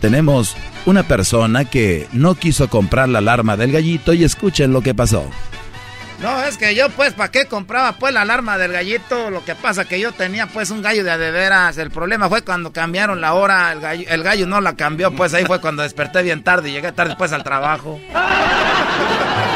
Tenemos 0.00 0.56
una 0.86 1.02
persona 1.04 1.64
que 1.64 2.08
no 2.12 2.34
quiso 2.34 2.68
comprar 2.68 3.08
la 3.08 3.18
alarma 3.18 3.56
del 3.56 3.72
gallito 3.72 4.12
y 4.12 4.24
escuchen 4.24 4.72
lo 4.72 4.80
que 4.80 4.94
pasó. 4.94 5.28
No, 6.20 6.42
es 6.44 6.58
que 6.58 6.74
yo 6.74 6.90
pues, 6.90 7.14
¿para 7.14 7.30
qué 7.30 7.46
compraba 7.46 7.92
pues 7.92 8.12
la 8.12 8.22
alarma 8.22 8.58
del 8.58 8.72
gallito? 8.72 9.30
Lo 9.30 9.42
que 9.44 9.54
pasa 9.54 9.86
que 9.86 9.98
yo 9.98 10.12
tenía 10.12 10.46
pues 10.46 10.70
un 10.70 10.82
gallo 10.82 11.02
de 11.02 11.10
adeveras. 11.10 11.78
El 11.78 11.90
problema 11.90 12.28
fue 12.28 12.42
cuando 12.42 12.72
cambiaron 12.72 13.22
la 13.22 13.32
hora, 13.32 13.72
el 13.72 13.80
gallo, 13.80 14.04
el 14.06 14.22
gallo 14.22 14.46
no 14.46 14.60
la 14.60 14.76
cambió, 14.76 15.12
pues 15.12 15.32
ahí 15.32 15.44
fue 15.46 15.60
cuando 15.60 15.82
desperté 15.82 16.22
bien 16.22 16.42
tarde 16.42 16.68
y 16.68 16.72
llegué 16.72 16.92
tarde 16.92 17.10
después 17.10 17.32
al 17.32 17.42
trabajo. 17.42 17.98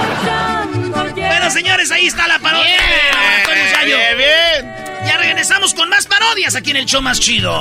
bueno, 1.44 1.60
señores, 1.60 1.90
ahí 1.90 2.06
está 2.06 2.26
la 2.26 2.38
parodia. 2.38 2.64
De 2.64 3.84
Bien, 3.84 4.16
bien. 4.16 4.74
Ya 5.06 5.18
regresamos 5.18 5.74
con 5.74 5.90
más 5.90 6.06
parodias 6.06 6.54
aquí 6.54 6.70
en 6.70 6.78
el 6.78 6.86
show 6.86 7.02
más 7.02 7.20
chido. 7.20 7.60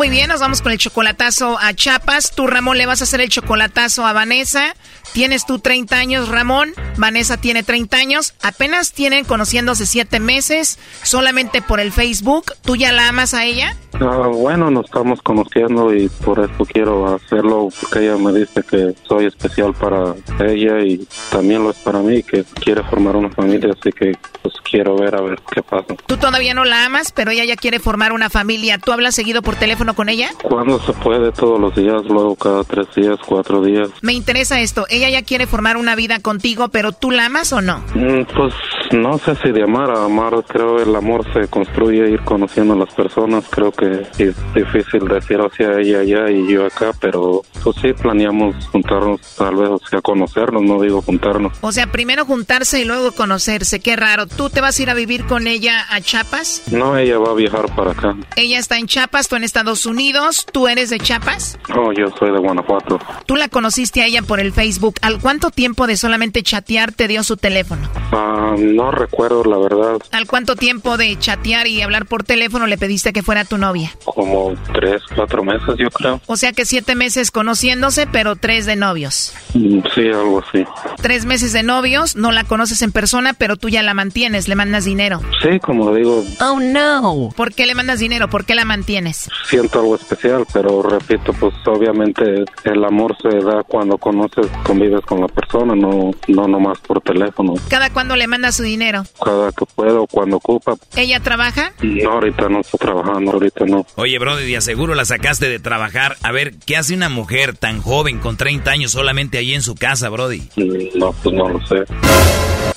Muy 0.00 0.08
bien, 0.08 0.28
nos 0.28 0.40
vamos 0.40 0.62
con 0.62 0.72
el 0.72 0.78
chocolatazo 0.78 1.58
a 1.60 1.74
Chapas. 1.74 2.32
Tú, 2.34 2.46
Ramón, 2.46 2.78
le 2.78 2.86
vas 2.86 3.02
a 3.02 3.04
hacer 3.04 3.20
el 3.20 3.28
chocolatazo 3.28 4.06
a 4.06 4.14
Vanessa. 4.14 4.74
Tienes 5.12 5.44
tú 5.44 5.58
30 5.58 5.94
años, 5.94 6.28
Ramón. 6.30 6.72
Vanessa 6.96 7.36
tiene 7.36 7.62
30 7.62 7.98
años. 7.98 8.32
Apenas 8.40 8.92
tienen 8.92 9.26
conociéndose 9.26 9.84
7 9.84 10.18
meses. 10.18 10.78
Solamente 11.02 11.60
por 11.60 11.80
el 11.80 11.92
Facebook. 11.92 12.54
¿Tú 12.62 12.76
ya 12.76 12.92
la 12.92 13.08
amas 13.08 13.34
a 13.34 13.44
ella? 13.44 13.76
Ah, 14.00 14.28
bueno, 14.32 14.70
nos 14.70 14.86
estamos 14.86 15.20
conociendo 15.20 15.94
y 15.94 16.08
por 16.08 16.38
eso 16.38 16.64
quiero 16.64 17.14
hacerlo, 17.14 17.68
porque 17.80 17.98
ella 17.98 18.16
me 18.16 18.32
dice 18.32 18.62
que 18.62 18.94
soy 19.06 19.26
especial 19.26 19.74
para 19.74 20.14
ella 20.40 20.80
y 20.80 21.06
también 21.30 21.64
lo 21.64 21.70
es 21.70 21.76
para 21.78 21.98
mí, 21.98 22.22
que 22.22 22.44
quiere 22.44 22.82
formar 22.84 23.16
una 23.16 23.28
familia, 23.30 23.74
así 23.78 23.92
que 23.92 24.16
pues 24.40 24.54
quiero 24.62 24.96
ver 24.96 25.16
a 25.16 25.20
ver 25.20 25.38
qué 25.52 25.62
pasa. 25.62 25.94
Tú 26.06 26.16
todavía 26.16 26.54
no 26.54 26.64
la 26.64 26.86
amas, 26.86 27.12
pero 27.12 27.32
ella 27.32 27.44
ya 27.44 27.56
quiere 27.56 27.78
formar 27.78 28.12
una 28.12 28.30
familia. 28.30 28.78
¿Tú 28.78 28.92
hablas 28.92 29.14
seguido 29.14 29.42
por 29.42 29.56
teléfono 29.56 29.89
con 29.94 30.08
ella? 30.08 30.30
Cuando 30.42 30.78
se 30.80 30.92
puede, 30.92 31.32
todos 31.32 31.60
los 31.60 31.74
días, 31.74 32.04
luego 32.06 32.36
cada 32.36 32.64
tres 32.64 32.86
días, 32.94 33.18
cuatro 33.26 33.62
días. 33.62 33.88
Me 34.02 34.12
interesa 34.12 34.60
esto. 34.60 34.86
Ella 34.90 35.08
ya 35.10 35.22
quiere 35.22 35.46
formar 35.46 35.76
una 35.76 35.94
vida 35.94 36.20
contigo, 36.20 36.68
pero 36.68 36.92
¿tú 36.92 37.10
la 37.10 37.26
amas 37.26 37.52
o 37.52 37.60
no? 37.60 37.78
Mm, 37.94 38.24
pues 38.34 38.54
no 38.92 39.18
sé 39.18 39.36
si 39.36 39.52
de 39.52 39.62
amar 39.62 39.90
a 39.90 40.04
amar, 40.04 40.44
creo 40.46 40.80
el 40.80 40.94
amor 40.94 41.24
se 41.32 41.48
construye 41.48 42.10
ir 42.10 42.20
conociendo 42.22 42.74
a 42.74 42.76
las 42.76 42.94
personas, 42.94 43.44
creo 43.50 43.72
que 43.72 44.06
es 44.18 44.34
difícil 44.54 45.06
decir 45.08 45.38
hacia 45.38 45.78
ella 45.78 46.00
allá 46.00 46.30
y 46.30 46.52
yo 46.52 46.66
acá, 46.66 46.92
pero 47.00 47.42
pues 47.62 47.76
sí 47.80 47.92
planeamos 47.92 48.54
juntarnos, 48.68 49.20
tal 49.36 49.56
vez, 49.56 49.68
o 49.68 49.80
sea, 49.88 50.00
conocernos, 50.00 50.62
no 50.62 50.80
digo 50.80 51.02
juntarnos. 51.02 51.52
O 51.60 51.72
sea, 51.72 51.86
primero 51.86 52.24
juntarse 52.24 52.80
y 52.80 52.84
luego 52.84 53.12
conocerse, 53.12 53.80
qué 53.80 53.96
raro. 53.96 54.26
¿Tú 54.26 54.50
te 54.50 54.60
vas 54.60 54.78
a 54.78 54.82
ir 54.82 54.90
a 54.90 54.94
vivir 54.94 55.24
con 55.26 55.46
ella 55.46 55.86
a 55.90 56.00
Chiapas? 56.00 56.62
No, 56.70 56.96
ella 56.96 57.18
va 57.18 57.30
a 57.30 57.34
viajar 57.34 57.74
para 57.74 57.92
acá. 57.92 58.16
Ella 58.36 58.58
está 58.58 58.78
en 58.78 58.86
Chiapas, 58.86 59.28
tú 59.28 59.36
en 59.36 59.44
Estados 59.44 59.79
Unidos, 59.86 60.46
¿tú 60.50 60.68
eres 60.68 60.90
de 60.90 60.98
Chiapas? 60.98 61.58
No, 61.68 61.92
yo 61.92 62.06
soy 62.18 62.32
de 62.32 62.38
Guanajuato. 62.38 62.98
Tú 63.26 63.36
la 63.36 63.48
conociste 63.48 64.02
a 64.02 64.06
ella 64.06 64.22
por 64.22 64.40
el 64.40 64.52
Facebook. 64.52 64.96
¿Al 65.02 65.20
cuánto 65.20 65.50
tiempo 65.50 65.86
de 65.86 65.96
solamente 65.96 66.42
chatear 66.42 66.92
te 66.92 67.08
dio 67.08 67.22
su 67.22 67.36
teléfono? 67.36 67.88
Ah, 68.12 68.54
no 68.58 68.90
recuerdo, 68.90 69.44
la 69.44 69.58
verdad. 69.58 69.98
¿Al 70.12 70.26
cuánto 70.26 70.56
tiempo 70.56 70.96
de 70.96 71.18
chatear 71.18 71.66
y 71.66 71.80
hablar 71.82 72.06
por 72.06 72.24
teléfono 72.24 72.66
le 72.66 72.78
pediste 72.78 73.12
que 73.12 73.22
fuera 73.22 73.44
tu 73.44 73.58
novia? 73.58 73.92
Como 74.04 74.54
tres, 74.72 75.02
cuatro 75.14 75.44
meses, 75.44 75.74
yo 75.78 75.90
creo. 75.90 76.20
O 76.26 76.36
sea 76.36 76.52
que 76.52 76.64
siete 76.66 76.94
meses 76.94 77.30
conociéndose, 77.30 78.06
pero 78.06 78.36
tres 78.36 78.66
de 78.66 78.76
novios. 78.76 79.34
Mm, 79.54 79.80
Sí, 79.94 80.06
algo 80.08 80.42
así. 80.46 80.64
Tres 81.00 81.24
meses 81.24 81.52
de 81.52 81.62
novios, 81.62 82.14
no 82.16 82.30
la 82.32 82.44
conoces 82.44 82.82
en 82.82 82.92
persona, 82.92 83.32
pero 83.34 83.56
tú 83.56 83.68
ya 83.68 83.82
la 83.82 83.94
mantienes, 83.94 84.46
le 84.46 84.54
mandas 84.54 84.84
dinero. 84.84 85.20
Sí, 85.42 85.58
como 85.60 85.92
digo, 85.94 86.22
Oh 86.40 86.60
no. 86.60 87.30
¿Por 87.36 87.52
qué 87.54 87.66
le 87.66 87.74
mandas 87.74 87.98
dinero? 87.98 88.28
¿Por 88.28 88.44
qué 88.44 88.54
la 88.54 88.64
mantienes? 88.64 89.28
siento 89.48 89.80
algo 89.80 89.96
especial, 89.96 90.46
pero 90.52 90.82
repito, 90.82 91.32
pues 91.32 91.52
obviamente 91.66 92.44
el 92.64 92.84
amor 92.84 93.16
se 93.20 93.28
da 93.44 93.62
cuando 93.64 93.98
conoces, 93.98 94.46
convives 94.64 95.00
con 95.06 95.20
la 95.20 95.28
persona, 95.28 95.74
no, 95.74 96.10
no 96.28 96.46
nomás 96.48 96.78
por 96.80 97.00
teléfono. 97.00 97.54
¿Cada 97.68 97.90
cuándo 98.00 98.16
le 98.16 98.26
mandas 98.28 98.56
su 98.56 98.62
dinero? 98.62 99.02
Cada 99.22 99.52
que 99.52 99.66
puedo, 99.74 100.06
cuando 100.06 100.38
ocupa. 100.38 100.74
¿Ella 100.96 101.20
trabaja? 101.20 101.74
No, 101.82 102.12
ahorita 102.12 102.48
no 102.48 102.60
estoy 102.60 102.78
trabajando, 102.78 103.32
ahorita 103.32 103.66
no. 103.66 103.86
Oye, 103.96 104.18
Brody, 104.18 104.46
de 104.46 104.56
aseguro 104.56 104.94
la 104.94 105.04
sacaste 105.04 105.50
de 105.50 105.58
trabajar. 105.58 106.16
A 106.22 106.32
ver, 106.32 106.54
¿qué 106.64 106.78
hace 106.78 106.94
una 106.94 107.10
mujer 107.10 107.58
tan 107.58 107.82
joven 107.82 108.18
con 108.18 108.38
30 108.38 108.70
años 108.70 108.92
solamente 108.92 109.36
ahí 109.36 109.52
en 109.52 109.60
su 109.60 109.74
casa, 109.74 110.08
Brody? 110.08 110.48
No, 110.94 111.12
pues 111.12 111.34
no 111.34 111.50
lo 111.50 111.66
sé. 111.66 111.84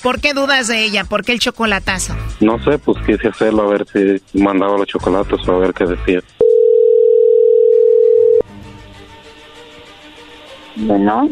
¿Por 0.02 0.20
qué 0.20 0.34
dudas 0.34 0.68
de 0.68 0.84
ella? 0.84 1.04
¿Por 1.04 1.24
qué 1.24 1.32
el 1.32 1.38
chocolatazo? 1.38 2.14
No 2.40 2.62
sé, 2.62 2.76
pues 2.76 2.98
quise 3.06 3.28
hacerlo 3.28 3.62
a 3.62 3.78
ver 3.78 3.86
si 3.90 4.38
mandaba 4.38 4.76
los 4.76 4.86
chocolates 4.86 5.48
o 5.48 5.52
a 5.52 5.58
ver 5.58 5.72
qué 5.72 5.86
decía. 5.86 6.20
Bueno, 10.76 11.30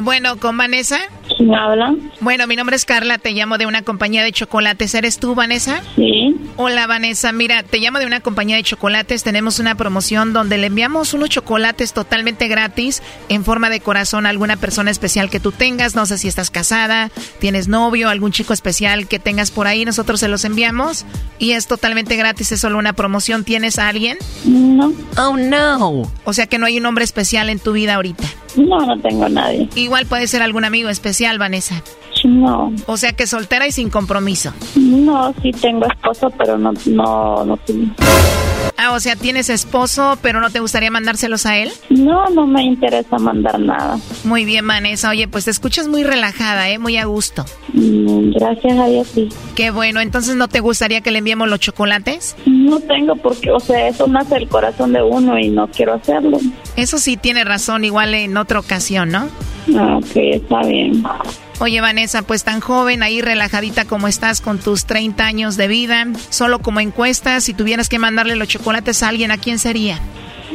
Bueno, 0.00 0.36
¿con 0.36 0.56
Vanessa? 0.56 0.98
¿Quién 1.34 1.54
habla? 1.54 1.94
Bueno, 2.20 2.46
mi 2.46 2.56
nombre 2.56 2.76
es 2.76 2.84
Carla, 2.84 3.18
te 3.18 3.32
llamo 3.32 3.58
de 3.58 3.66
una 3.66 3.82
compañía 3.82 4.22
de 4.22 4.32
chocolates. 4.32 4.94
¿Eres 4.94 5.18
tú, 5.18 5.34
Vanessa? 5.34 5.82
Sí. 5.96 6.34
Hola, 6.56 6.86
Vanessa. 6.86 7.32
Mira, 7.32 7.62
te 7.62 7.78
llamo 7.78 7.98
de 7.98 8.06
una 8.06 8.20
compañía 8.20 8.56
de 8.56 8.62
chocolates. 8.62 9.22
Tenemos 9.22 9.58
una 9.58 9.74
promoción 9.74 10.32
donde 10.32 10.58
le 10.58 10.66
enviamos 10.68 11.14
unos 11.14 11.28
chocolates 11.28 11.92
totalmente 11.92 12.48
gratis 12.48 13.02
en 13.28 13.44
forma 13.44 13.70
de 13.70 13.80
corazón 13.80 14.26
a 14.26 14.30
alguna 14.30 14.56
persona 14.56 14.90
especial 14.90 15.30
que 15.30 15.40
tú 15.40 15.52
tengas. 15.52 15.94
No 15.94 16.06
sé 16.06 16.18
si 16.18 16.28
estás 16.28 16.50
casada, 16.50 17.10
tienes 17.38 17.68
novio, 17.68 18.08
algún 18.08 18.32
chico 18.32 18.52
especial 18.52 19.06
que 19.08 19.18
tengas 19.18 19.50
por 19.50 19.66
ahí. 19.66 19.84
Nosotros 19.84 20.20
se 20.20 20.28
los 20.28 20.44
enviamos 20.44 21.04
y 21.38 21.52
es 21.52 21.66
totalmente 21.66 22.16
gratis. 22.16 22.52
Es 22.52 22.60
solo 22.60 22.78
una 22.78 22.94
promoción. 22.94 23.44
¿Tienes 23.44 23.78
a 23.78 23.88
alguien? 23.88 24.16
No. 24.44 24.92
Oh, 25.18 25.36
no. 25.36 26.10
O 26.24 26.32
sea 26.32 26.46
que 26.46 26.58
no 26.58 26.66
hay 26.66 26.78
un 26.78 26.86
hombre 26.86 27.04
especial 27.04 27.50
en 27.50 27.58
tu 27.58 27.72
vida 27.72 27.94
ahorita. 27.94 28.24
No, 28.56 28.80
no 28.86 28.98
tengo 29.00 29.24
a 29.26 29.28
nadie. 29.28 29.68
Igual 29.74 30.06
puede 30.06 30.26
ser 30.26 30.42
algún 30.42 30.64
amigo 30.64 30.88
especial, 30.88 31.15
Vanessa. 31.38 31.82
No. 32.24 32.72
O 32.86 32.96
sea 32.96 33.12
que 33.12 33.26
soltera 33.26 33.66
y 33.66 33.72
sin 33.72 33.90
compromiso. 33.90 34.52
No, 34.74 35.34
sí 35.42 35.50
tengo 35.52 35.86
esposo, 35.86 36.30
pero 36.36 36.58
no, 36.58 36.72
no, 36.86 37.44
no 37.44 37.56
tengo. 37.58 37.92
Ah, 38.78 38.92
o 38.92 39.00
sea, 39.00 39.16
tienes 39.16 39.48
esposo, 39.48 40.18
pero 40.22 40.40
no 40.40 40.50
te 40.50 40.60
gustaría 40.60 40.90
mandárselos 40.90 41.46
a 41.46 41.56
él. 41.58 41.70
No, 41.90 42.26
no 42.30 42.46
me 42.46 42.62
interesa 42.64 43.18
mandar 43.18 43.58
nada. 43.60 43.98
Muy 44.24 44.44
bien, 44.44 44.66
Vanessa. 44.66 45.10
Oye, 45.10 45.28
pues 45.28 45.44
te 45.44 45.50
escuchas 45.50 45.88
muy 45.88 46.04
relajada, 46.04 46.68
¿eh? 46.68 46.78
Muy 46.78 46.96
a 46.96 47.04
gusto. 47.04 47.44
Mm, 47.72 48.32
Gracias 48.32 48.78
a 48.78 48.86
Dios, 48.86 49.08
sí. 49.14 49.28
Qué 49.54 49.70
bueno. 49.70 50.00
Entonces, 50.00 50.34
¿no 50.36 50.48
te 50.48 50.60
gustaría 50.60 51.00
que 51.00 51.10
le 51.10 51.18
enviemos 51.18 51.48
los 51.48 51.60
chocolates? 51.60 52.34
No 52.46 52.80
tengo 52.80 53.14
porque, 53.16 53.50
o 53.50 53.60
sea, 53.60 53.88
eso 53.88 54.06
nace 54.08 54.34
del 54.34 54.48
corazón 54.48 54.92
de 54.92 55.02
uno 55.02 55.38
y 55.38 55.48
no 55.48 55.68
quiero 55.68 55.94
hacerlo. 55.94 56.38
Eso 56.76 56.98
sí 56.98 57.16
tiene 57.16 57.44
razón, 57.44 57.84
igual 57.84 58.14
en 58.14 58.36
otra 58.36 58.58
ocasión, 58.58 59.10
¿no? 59.10 59.28
Ah, 59.74 59.96
Ok, 59.98 60.16
está 60.16 60.62
bien. 60.62 61.02
Oye, 61.58 61.80
Vanessa, 61.80 62.22
pues 62.22 62.44
tan 62.44 62.60
joven, 62.60 63.02
ahí 63.02 63.22
relajadita 63.22 63.86
como 63.86 64.08
estás 64.08 64.40
con 64.42 64.58
tus 64.58 64.84
30 64.84 65.24
años 65.24 65.56
de 65.56 65.68
vida, 65.68 66.06
solo 66.28 66.58
como 66.58 66.80
encuesta, 66.80 67.40
si 67.40 67.54
tuvieras 67.54 67.88
que 67.88 67.98
mandarle 67.98 68.36
los 68.36 68.48
chocolates 68.48 69.02
a 69.02 69.08
alguien, 69.08 69.30
¿a 69.30 69.38
quién 69.38 69.58
sería? 69.58 69.98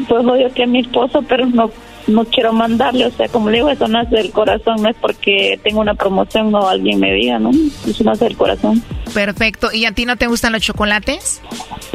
pues 0.07 0.25
obvio 0.25 0.51
que 0.53 0.63
es 0.63 0.69
mi 0.69 0.79
esposo, 0.79 1.21
pero 1.27 1.45
no 1.45 1.69
no 2.07 2.25
quiero 2.25 2.51
mandarle, 2.51 3.05
o 3.05 3.11
sea, 3.11 3.27
como 3.29 3.49
le 3.49 3.57
digo, 3.57 3.69
eso 3.69 3.87
nace 3.87 4.15
del 4.15 4.31
corazón, 4.31 4.81
no 4.81 4.89
es 4.89 4.95
porque 4.99 5.59
tengo 5.63 5.81
una 5.81 5.93
promoción 5.93 6.53
o 6.55 6.67
alguien 6.67 6.99
me 6.99 7.13
diga, 7.13 7.37
¿no? 7.37 7.51
Eso 7.87 8.03
nace 8.03 8.25
del 8.25 8.35
corazón. 8.35 8.83
Perfecto. 9.13 9.71
¿Y 9.71 9.85
a 9.85 9.91
ti 9.91 10.05
no 10.05 10.15
te 10.17 10.25
gustan 10.25 10.51
los 10.53 10.63
chocolates? 10.63 11.41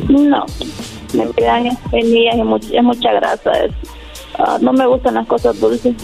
No, 0.08 0.46
me 1.12 1.28
quedan 1.32 1.76
feliz 1.90 2.34
y 2.34 2.42
mucha, 2.42 2.82
mucha 2.82 3.12
grasa. 3.14 3.50
Es, 3.64 3.72
ah, 4.38 4.58
no 4.60 4.72
me 4.72 4.86
gustan 4.86 5.14
las 5.14 5.26
cosas 5.26 5.58
dulces, 5.58 5.94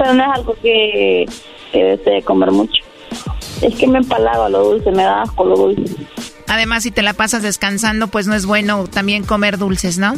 pero 0.00 0.14
no 0.14 0.22
es 0.22 0.38
algo 0.38 0.54
que, 0.62 1.26
que 1.72 1.84
desee 1.84 2.22
comer 2.22 2.50
mucho. 2.50 2.82
Es 3.60 3.74
que 3.74 3.86
me 3.86 3.98
empalaga 3.98 4.48
lo 4.48 4.64
dulce, 4.64 4.90
me 4.90 5.02
da 5.02 5.22
asco 5.22 5.44
lo 5.44 5.56
dulce. 5.56 5.94
Además, 6.48 6.84
si 6.84 6.90
te 6.90 7.02
la 7.02 7.12
pasas 7.12 7.42
descansando, 7.42 8.08
pues 8.08 8.26
no 8.26 8.34
es 8.34 8.46
bueno 8.46 8.86
también 8.86 9.24
comer 9.24 9.58
dulces, 9.58 9.98
¿no? 9.98 10.14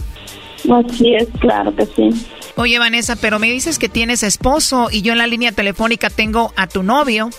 Así 0.73 1.15
es, 1.15 1.27
claro 1.41 1.75
que 1.75 1.87
sí. 1.87 2.11
Oye, 2.55 2.79
Vanessa, 2.79 3.17
pero 3.17 3.41
me 3.41 3.51
dices 3.51 3.81
que 3.81 3.89
tienes 3.89 4.23
esposo 4.23 4.89
y 4.93 5.03
yo 5.03 5.13
en 5.13 5.19
la 5.19 5.27
línea 5.27 5.51
telefónica 5.51 6.11
tengo 6.11 6.53
a 6.55 6.69
tu 6.69 6.85
novio. 6.85 7.31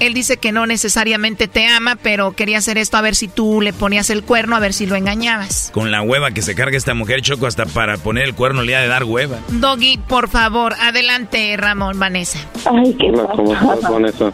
Él 0.00 0.14
dice 0.14 0.36
que 0.36 0.52
no 0.52 0.66
necesariamente 0.66 1.48
te 1.48 1.66
ama, 1.66 1.96
pero 2.02 2.32
quería 2.32 2.58
hacer 2.58 2.78
esto 2.78 2.96
a 2.96 3.00
ver 3.00 3.14
si 3.14 3.28
tú 3.28 3.60
le 3.60 3.72
ponías 3.72 4.10
el 4.10 4.22
cuerno, 4.22 4.56
a 4.56 4.60
ver 4.60 4.72
si 4.72 4.86
lo 4.86 4.96
engañabas. 4.96 5.70
Con 5.72 5.90
la 5.90 6.02
hueva 6.02 6.30
que 6.32 6.42
se 6.42 6.54
carga 6.54 6.76
esta 6.76 6.94
mujer, 6.94 7.22
Choco, 7.22 7.46
hasta 7.46 7.66
para 7.66 7.96
poner 7.96 8.24
el 8.24 8.34
cuerno 8.34 8.62
le 8.62 8.76
ha 8.76 8.80
de 8.80 8.88
dar 8.88 9.04
hueva. 9.04 9.38
Doggy, 9.48 9.98
por 9.98 10.28
favor, 10.28 10.74
adelante, 10.80 11.56
Ramón, 11.56 11.98
Vanessa. 11.98 12.38
Ay, 12.64 12.94
qué 12.98 13.10
Hola, 13.10 13.28
¿cómo 13.34 13.54
estás, 13.54 13.90
Vanessa? 13.90 14.32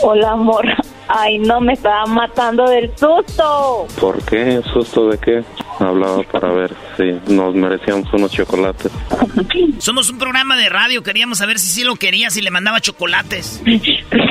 Hola, 0.00 0.32
amor. 0.32 0.66
Ay, 1.08 1.38
no, 1.38 1.60
me 1.60 1.72
estaba 1.72 2.06
matando 2.06 2.68
del 2.68 2.90
susto. 2.96 3.86
¿Por 4.00 4.22
qué? 4.24 4.60
¿Susto 4.72 5.08
de 5.08 5.18
qué? 5.18 5.44
Hablaba 5.78 6.22
para 6.24 6.52
ver 6.52 6.74
si 6.96 7.32
nos 7.32 7.54
merecíamos 7.54 8.12
unos 8.12 8.32
chocolates. 8.32 8.90
Somos 9.78 10.10
un 10.10 10.18
programa 10.18 10.56
de 10.56 10.68
radio, 10.68 11.02
queríamos 11.02 11.38
saber 11.38 11.58
si 11.58 11.68
sí 11.68 11.84
lo 11.84 11.96
quería, 11.96 12.30
si 12.30 12.40
le 12.40 12.50
mandaba 12.50 12.80
chocolates. 12.80 13.62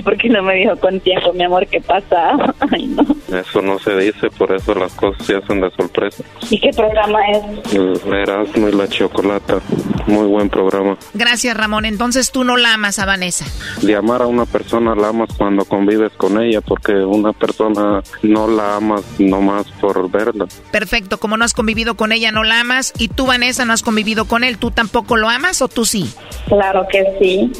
¿Por 0.03 0.17
qué 0.17 0.29
no 0.29 0.43
me 0.43 0.55
dijo 0.55 0.75
con 0.77 0.99
tiempo, 0.99 1.31
mi 1.33 1.43
amor, 1.43 1.65
qué 1.67 1.81
pasa? 1.81 2.53
Ay, 2.71 2.87
no. 2.87 3.03
Eso 3.37 3.61
no 3.61 3.79
se 3.79 3.95
dice, 3.97 4.29
por 4.29 4.53
eso 4.53 4.73
las 4.75 4.93
cosas 4.93 5.25
se 5.25 5.35
hacen 5.35 5.61
de 5.61 5.69
sorpresa. 5.71 6.23
¿Y 6.49 6.59
qué 6.59 6.69
programa 6.75 7.19
es? 7.27 7.73
El 7.73 8.13
Erasmo 8.13 8.69
y 8.69 8.71
la 8.73 8.87
Chocolata. 8.87 9.59
Muy 10.07 10.27
buen 10.27 10.49
programa. 10.49 10.97
Gracias, 11.13 11.55
Ramón. 11.55 11.85
Entonces 11.85 12.31
tú 12.31 12.43
no 12.43 12.55
la 12.57 12.73
amas 12.73 12.99
a 12.99 13.05
Vanessa. 13.05 13.45
De 13.81 13.95
amar 13.95 14.21
a 14.21 14.27
una 14.27 14.45
persona 14.45 14.95
la 14.95 15.09
amas 15.09 15.29
cuando 15.37 15.65
convives 15.65 16.13
con 16.13 16.41
ella, 16.41 16.61
porque 16.61 16.93
una 16.93 17.33
persona 17.33 18.01
no 18.23 18.47
la 18.47 18.77
amas 18.77 19.03
nomás 19.19 19.65
por 19.81 20.09
verla. 20.09 20.45
Perfecto, 20.71 21.17
como 21.19 21.36
no 21.37 21.45
has 21.45 21.53
convivido 21.53 21.95
con 21.95 22.11
ella, 22.11 22.31
no 22.31 22.43
la 22.43 22.59
amas. 22.59 22.93
Y 22.97 23.07
tú, 23.07 23.25
Vanessa, 23.25 23.65
no 23.65 23.73
has 23.73 23.83
convivido 23.83 24.25
con 24.25 24.43
él. 24.43 24.57
¿Tú 24.57 24.71
tampoco 24.71 25.17
lo 25.17 25.29
amas 25.29 25.61
o 25.61 25.67
tú 25.67 25.85
sí? 25.85 26.11
Claro 26.47 26.85
que 26.91 27.05
sí. 27.19 27.51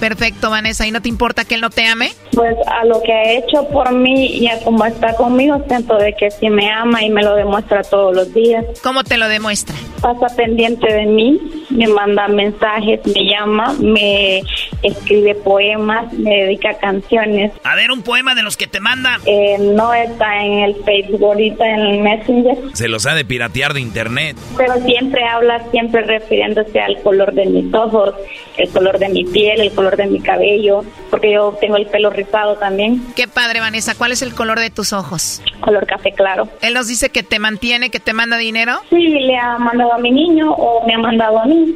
Perfecto, 0.00 0.48
Vanessa. 0.50 0.86
¿Y 0.86 0.92
no 0.92 1.02
te 1.02 1.08
importa 1.08 1.44
que 1.44 1.56
él 1.56 1.60
no 1.60 1.70
te 1.70 1.84
ame? 1.84 2.12
Pues 2.32 2.54
a 2.68 2.84
lo 2.84 3.02
que 3.02 3.12
ha 3.12 3.32
hecho 3.32 3.66
por 3.68 3.92
mí 3.92 4.26
y 4.26 4.46
a 4.46 4.60
cómo 4.60 4.84
está 4.84 5.14
conmigo, 5.16 5.60
siento 5.66 5.96
de 5.96 6.12
que 6.14 6.30
sí 6.30 6.48
me 6.50 6.70
ama 6.70 7.02
y 7.02 7.10
me 7.10 7.22
lo 7.24 7.34
demuestra 7.34 7.82
todos 7.82 8.14
los 8.14 8.32
días. 8.32 8.64
¿Cómo 8.84 9.02
te 9.02 9.16
lo 9.16 9.26
demuestra? 9.28 9.74
Pasa 10.00 10.28
pendiente 10.36 10.92
de 10.92 11.04
mí, 11.06 11.40
me 11.70 11.88
manda 11.88 12.28
mensajes, 12.28 13.00
me 13.06 13.24
llama, 13.28 13.74
me 13.80 14.42
escribe 14.84 15.34
poemas, 15.34 16.12
me 16.12 16.44
dedica 16.44 16.74
canciones. 16.78 17.50
A 17.64 17.74
ver, 17.74 17.90
un 17.90 18.02
poema 18.02 18.36
de 18.36 18.42
los 18.42 18.56
que 18.56 18.68
te 18.68 18.78
manda. 18.78 19.18
Eh, 19.26 19.56
no 19.58 19.92
está 19.92 20.44
en 20.44 20.60
el 20.60 20.76
Facebook, 20.84 21.24
ahorita 21.24 21.66
en 21.66 21.80
el 21.80 21.98
Messenger, 21.98 22.56
Se 22.72 22.86
los 22.86 23.04
ha 23.06 23.14
de 23.16 23.24
piratear 23.24 23.74
de 23.74 23.80
internet. 23.80 24.36
pero 24.56 24.74
siempre 24.84 25.24
habla, 25.24 25.64
siempre 25.72 26.02
refiriéndose 26.02 26.78
al 26.80 27.02
color 27.02 27.32
de 27.34 27.46
mis 27.46 27.74
ojos, 27.74 28.14
el 28.58 28.68
color 28.70 28.98
de 28.98 29.08
mi 29.08 29.24
piel, 29.24 29.60
el 29.60 29.72
color 29.72 29.96
de 29.96 30.06
mi 30.06 30.20
cabello, 30.20 30.82
porque 31.10 31.32
yo 31.32 31.56
tengo 31.60 31.76
el 31.76 31.86
pelo 31.86 32.10
rizado 32.10 32.56
también, 32.56 33.02
Qué 33.16 33.26
padre, 33.28 33.60
Vanessa. 33.60 33.94
¿Cuál 33.94 34.12
es 34.12 34.22
el 34.22 34.34
color 34.34 34.58
de 34.60 34.70
tus 34.70 34.92
ojos? 34.92 35.40
color 35.60 35.86
café 35.86 36.12
claro. 36.12 36.48
Él 36.62 36.74
nos 36.74 36.86
dice 36.86 37.10
que 37.10 37.22
te 37.22 37.38
mantiene, 37.38 37.90
que 37.90 38.00
te 38.00 38.12
manda 38.12 38.36
dinero. 38.36 38.80
Sí, 38.90 38.96
le 38.96 39.36
ha 39.36 39.58
mandado 39.58 39.92
a 39.94 39.98
mi 39.98 40.10
niño 40.10 40.52
o 40.52 40.86
me 40.86 40.94
ha 40.94 40.98
mandado 40.98 41.38
a 41.40 41.46
mí. 41.46 41.74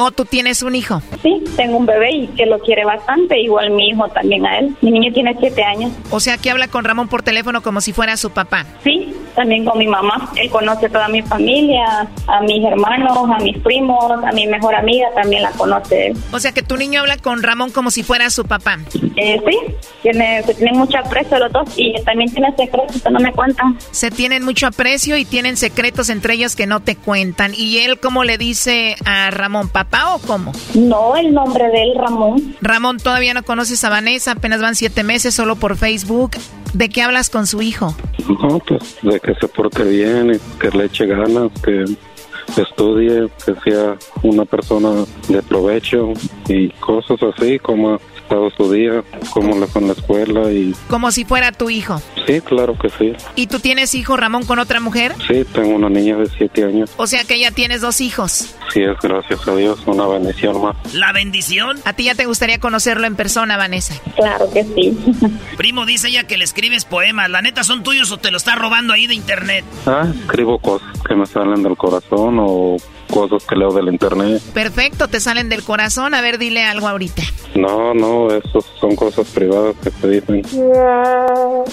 ¿O 0.00 0.12
tú 0.12 0.24
tienes 0.24 0.62
un 0.62 0.76
hijo? 0.76 1.02
Sí, 1.22 1.42
tengo 1.56 1.76
un 1.76 1.84
bebé 1.84 2.12
y 2.12 2.26
que 2.28 2.46
lo 2.46 2.60
quiere 2.60 2.84
bastante, 2.84 3.36
igual 3.40 3.70
mi 3.70 3.88
hijo 3.88 4.06
también 4.08 4.46
a 4.46 4.60
él. 4.60 4.76
Mi 4.80 4.92
niño 4.92 5.12
tiene 5.12 5.34
siete 5.40 5.64
años. 5.64 5.90
O 6.10 6.20
sea, 6.20 6.38
que 6.38 6.50
habla 6.50 6.68
con 6.68 6.84
Ramón 6.84 7.08
por 7.08 7.24
teléfono 7.24 7.62
como 7.62 7.80
si 7.80 7.92
fuera 7.92 8.16
su 8.16 8.30
papá. 8.30 8.64
Sí, 8.84 8.97
también 9.38 9.64
con 9.64 9.78
mi 9.78 9.86
mamá. 9.86 10.32
Él 10.34 10.50
conoce 10.50 10.86
a 10.86 10.88
toda 10.88 11.06
mi 11.06 11.22
familia, 11.22 12.08
a 12.26 12.40
mis 12.40 12.64
hermanos, 12.64 13.16
a 13.16 13.38
mis 13.38 13.56
primos, 13.58 14.10
a 14.24 14.32
mi 14.32 14.48
mejor 14.48 14.74
amiga 14.74 15.06
también 15.14 15.42
la 15.42 15.52
conoce. 15.52 16.12
O 16.32 16.40
sea, 16.40 16.50
que 16.50 16.62
tu 16.62 16.76
niño 16.76 17.00
habla 17.00 17.18
con 17.18 17.40
Ramón 17.40 17.70
como 17.70 17.92
si 17.92 18.02
fuera 18.02 18.30
su 18.30 18.44
papá. 18.44 18.78
Eh, 19.16 19.40
sí, 19.46 19.58
tiene, 20.02 20.42
se 20.42 20.54
tienen 20.54 20.76
mucho 20.76 20.98
aprecio 20.98 21.38
los 21.38 21.52
dos 21.52 21.68
y 21.76 21.94
también 22.04 22.32
tiene 22.32 22.52
secretos 22.56 23.00
que 23.00 23.10
no 23.10 23.20
me 23.20 23.32
cuentan. 23.32 23.78
Se 23.92 24.10
tienen 24.10 24.44
mucho 24.44 24.66
aprecio 24.66 25.16
y 25.16 25.24
tienen 25.24 25.56
secretos 25.56 26.08
entre 26.10 26.34
ellos 26.34 26.56
que 26.56 26.66
no 26.66 26.80
te 26.80 26.96
cuentan. 26.96 27.52
¿Y 27.56 27.78
él 27.78 28.00
cómo 28.00 28.24
le 28.24 28.38
dice 28.38 28.96
a 29.04 29.30
Ramón, 29.30 29.68
papá 29.68 30.14
o 30.14 30.18
cómo? 30.18 30.50
No, 30.74 31.16
el 31.16 31.32
nombre 31.32 31.68
de 31.68 31.82
él, 31.84 31.92
Ramón. 31.96 32.56
Ramón, 32.60 32.98
todavía 32.98 33.34
no 33.34 33.44
conoces 33.44 33.84
a 33.84 33.88
Vanessa, 33.88 34.32
apenas 34.32 34.60
van 34.60 34.74
siete 34.74 35.04
meses 35.04 35.32
solo 35.32 35.54
por 35.54 35.76
Facebook. 35.76 36.32
¿De 36.74 36.88
qué 36.88 37.02
hablas 37.02 37.30
con 37.30 37.46
su 37.46 37.62
hijo? 37.62 37.94
No, 38.28 38.58
pues 38.60 38.98
de 39.02 39.18
que 39.20 39.34
se 39.34 39.48
porte 39.48 39.84
bien, 39.84 40.34
y 40.34 40.58
que 40.58 40.70
le 40.76 40.84
eche 40.84 41.06
ganas, 41.06 41.50
que 41.64 41.84
estudie, 42.60 43.28
que 43.44 43.54
sea 43.64 43.96
una 44.22 44.44
persona 44.44 45.04
de 45.28 45.42
provecho 45.42 46.12
y 46.48 46.68
cosas 46.70 47.18
así, 47.22 47.58
como 47.58 47.98
estado 48.28 48.50
su 48.50 48.70
día, 48.70 49.02
cómo 49.30 49.58
le 49.58 49.66
fue 49.66 49.80
en 49.80 49.88
la 49.88 49.94
escuela 49.94 50.52
y 50.52 50.74
Como 50.88 51.10
si 51.10 51.24
fuera 51.24 51.50
tu 51.50 51.70
hijo. 51.70 52.00
sí, 52.26 52.40
claro 52.42 52.76
que 52.78 52.90
sí. 52.90 53.14
¿Y 53.36 53.46
tú 53.46 53.58
tienes 53.58 53.94
hijo, 53.94 54.18
Ramón, 54.18 54.44
con 54.44 54.58
otra 54.58 54.80
mujer? 54.80 55.14
Sí, 55.26 55.44
tengo 55.52 55.74
una 55.76 55.88
niña 55.88 56.16
de 56.16 56.26
siete 56.36 56.64
años. 56.64 56.90
O 56.98 57.06
sea 57.06 57.24
que 57.24 57.40
ya 57.40 57.50
tienes 57.52 57.80
dos 57.80 58.02
hijos. 58.02 58.54
Sí, 58.72 58.82
es 58.82 58.98
gracias 59.02 59.48
a 59.48 59.54
Dios, 59.56 59.80
una 59.86 60.06
bendición 60.06 60.60
más. 60.60 60.76
¿La 60.94 61.12
bendición? 61.12 61.78
¿A 61.86 61.94
ti 61.94 62.04
ya 62.04 62.14
te 62.14 62.26
gustaría 62.26 62.58
conocerlo 62.60 63.06
en 63.06 63.16
persona, 63.16 63.56
Vanessa? 63.56 63.94
Claro 64.16 64.50
que 64.52 64.62
sí. 64.64 64.96
Primo, 65.56 65.86
dice 65.86 66.08
ella 66.08 66.24
que 66.26 66.36
le 66.36 66.44
escribes 66.44 66.84
poemas. 66.84 67.30
¿La 67.30 67.40
neta 67.40 67.64
son 67.64 67.82
tuyos 67.82 68.12
o 68.12 68.18
te 68.18 68.30
lo 68.30 68.36
está 68.36 68.56
robando 68.56 68.92
ahí 68.92 69.06
de 69.06 69.14
internet? 69.14 69.64
Ah, 69.86 70.06
escribo 70.20 70.58
cosas 70.58 70.88
que 71.08 71.14
me 71.14 71.24
salen 71.24 71.62
del 71.62 71.76
corazón 71.78 72.36
o 72.40 72.76
cosas 73.08 73.44
que 73.44 73.56
leo 73.56 73.72
del 73.72 73.88
internet. 73.88 74.40
Perfecto, 74.54 75.08
te 75.08 75.20
salen 75.20 75.48
del 75.48 75.64
corazón. 75.64 76.14
A 76.14 76.20
ver, 76.20 76.38
dile 76.38 76.64
algo 76.64 76.88
ahorita. 76.88 77.22
No, 77.54 77.92
no, 77.94 78.28
eso 78.28 78.60
son 78.80 78.94
cosas 78.94 79.26
privadas 79.28 79.74
que 79.82 79.90
se 79.90 80.08
dicen. 80.08 80.42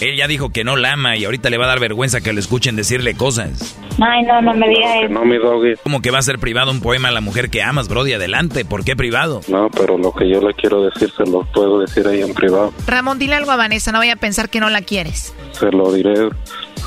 Él 0.01 0.15
ya 0.17 0.27
dijo 0.27 0.49
que 0.49 0.63
no 0.63 0.75
la 0.75 0.93
ama 0.93 1.15
y 1.17 1.25
ahorita 1.25 1.49
le 1.49 1.57
va 1.57 1.65
a 1.65 1.67
dar 1.67 1.79
vergüenza 1.79 2.21
que 2.21 2.33
le 2.33 2.39
escuchen 2.39 2.75
decirle 2.75 3.15
cosas. 3.15 3.77
Ay, 4.01 4.23
no, 4.23 4.41
no 4.41 4.53
me 4.53 4.67
digas 4.67 4.91
eso. 5.03 5.13
No, 5.13 5.25
mi 5.25 5.37
doggy. 5.37 5.75
¿Cómo 5.83 6.01
que 6.01 6.11
va 6.11 6.19
a 6.19 6.23
ser 6.23 6.39
privado 6.39 6.71
un 6.71 6.81
poema 6.81 7.09
a 7.09 7.11
la 7.11 7.21
mujer 7.21 7.49
que 7.49 7.61
amas, 7.61 7.87
Brody? 7.87 8.13
Adelante, 8.13 8.65
¿por 8.65 8.83
qué 8.83 8.95
privado? 8.95 9.41
No, 9.47 9.69
pero 9.69 9.97
lo 9.97 10.11
que 10.11 10.29
yo 10.29 10.41
le 10.41 10.53
quiero 10.53 10.83
decir 10.83 11.11
se 11.15 11.29
lo 11.29 11.43
puedo 11.53 11.79
decir 11.79 12.07
ahí 12.07 12.21
en 12.21 12.33
privado. 12.33 12.73
Ramón, 12.87 13.19
dile 13.19 13.35
algo 13.35 13.51
a 13.51 13.55
Vanessa, 13.55 13.91
no 13.91 13.99
vaya 13.99 14.13
a 14.13 14.17
pensar 14.17 14.49
que 14.49 14.59
no 14.59 14.69
la 14.69 14.81
quieres. 14.81 15.33
Se 15.51 15.69
lo 15.71 15.93
diré. 15.93 16.29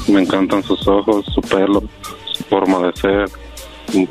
Me 0.09 0.23
encantan 0.23 0.63
sus 0.63 0.87
ojos, 0.89 1.25
su 1.35 1.41
pelo, 1.43 1.83
su 2.33 2.45
forma 2.45 2.87
de 2.87 2.97
ser. 2.97 3.31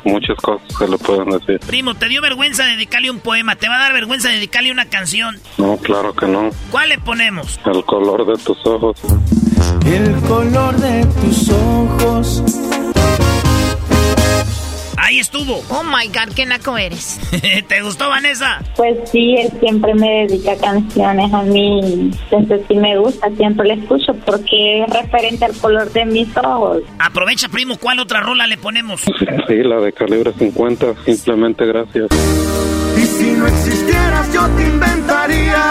Muchas 0.04 0.36
cosas 0.36 0.66
se 0.76 0.88
le 0.88 0.98
pueden 0.98 1.30
decir. 1.30 1.60
Primo, 1.60 1.94
¿te 1.94 2.08
dio 2.08 2.20
vergüenza 2.20 2.64
dedicarle 2.64 3.10
un 3.10 3.20
poema? 3.20 3.56
¿Te 3.56 3.68
va 3.68 3.76
a 3.76 3.78
dar 3.78 3.92
vergüenza 3.92 4.28
dedicarle 4.28 4.72
una 4.72 4.86
canción? 4.86 5.38
No, 5.56 5.76
claro 5.76 6.14
que 6.14 6.26
no. 6.26 6.50
¿Cuál 6.70 6.88
le 6.90 6.98
ponemos? 6.98 7.60
El 7.64 7.84
color 7.84 8.26
de 8.26 8.42
tus 8.42 8.66
ojos. 8.66 8.96
El 9.84 10.14
color 10.22 10.76
de 10.76 11.04
tus 11.20 11.50
ojos. 11.50 12.42
Ahí 15.08 15.20
estuvo. 15.20 15.62
Oh 15.70 15.82
my 15.82 16.06
God, 16.08 16.34
qué 16.36 16.44
naco 16.44 16.76
eres. 16.76 17.18
¿Te 17.68 17.80
gustó, 17.80 18.10
Vanessa? 18.10 18.62
Pues 18.76 19.08
sí, 19.10 19.36
él 19.38 19.50
siempre 19.58 19.94
me 19.94 20.26
dedica 20.26 20.54
canciones 20.58 21.32
a 21.32 21.42
mí. 21.44 22.10
Entonces 22.30 22.60
sí 22.68 22.74
me 22.76 22.98
gusta, 22.98 23.30
siempre 23.34 23.68
le 23.68 23.74
escucho 23.82 24.12
porque 24.26 24.82
es 24.82 24.90
referente 24.90 25.46
al 25.46 25.56
color 25.56 25.90
de 25.92 26.04
mis 26.04 26.28
ojos. 26.36 26.82
Aprovecha, 26.98 27.48
primo, 27.48 27.78
¿cuál 27.78 28.00
otra 28.00 28.20
rola 28.20 28.46
le 28.46 28.58
ponemos? 28.58 29.00
Sí, 29.00 29.54
la 29.62 29.80
de 29.80 29.94
calibre 29.94 30.34
50. 30.38 31.04
Simplemente 31.06 31.64
gracias. 31.64 32.08
Y 32.98 33.00
si 33.00 33.30
no 33.30 33.46
existieras, 33.46 34.30
yo 34.34 34.46
te 34.46 34.62
inventaría. 34.62 35.68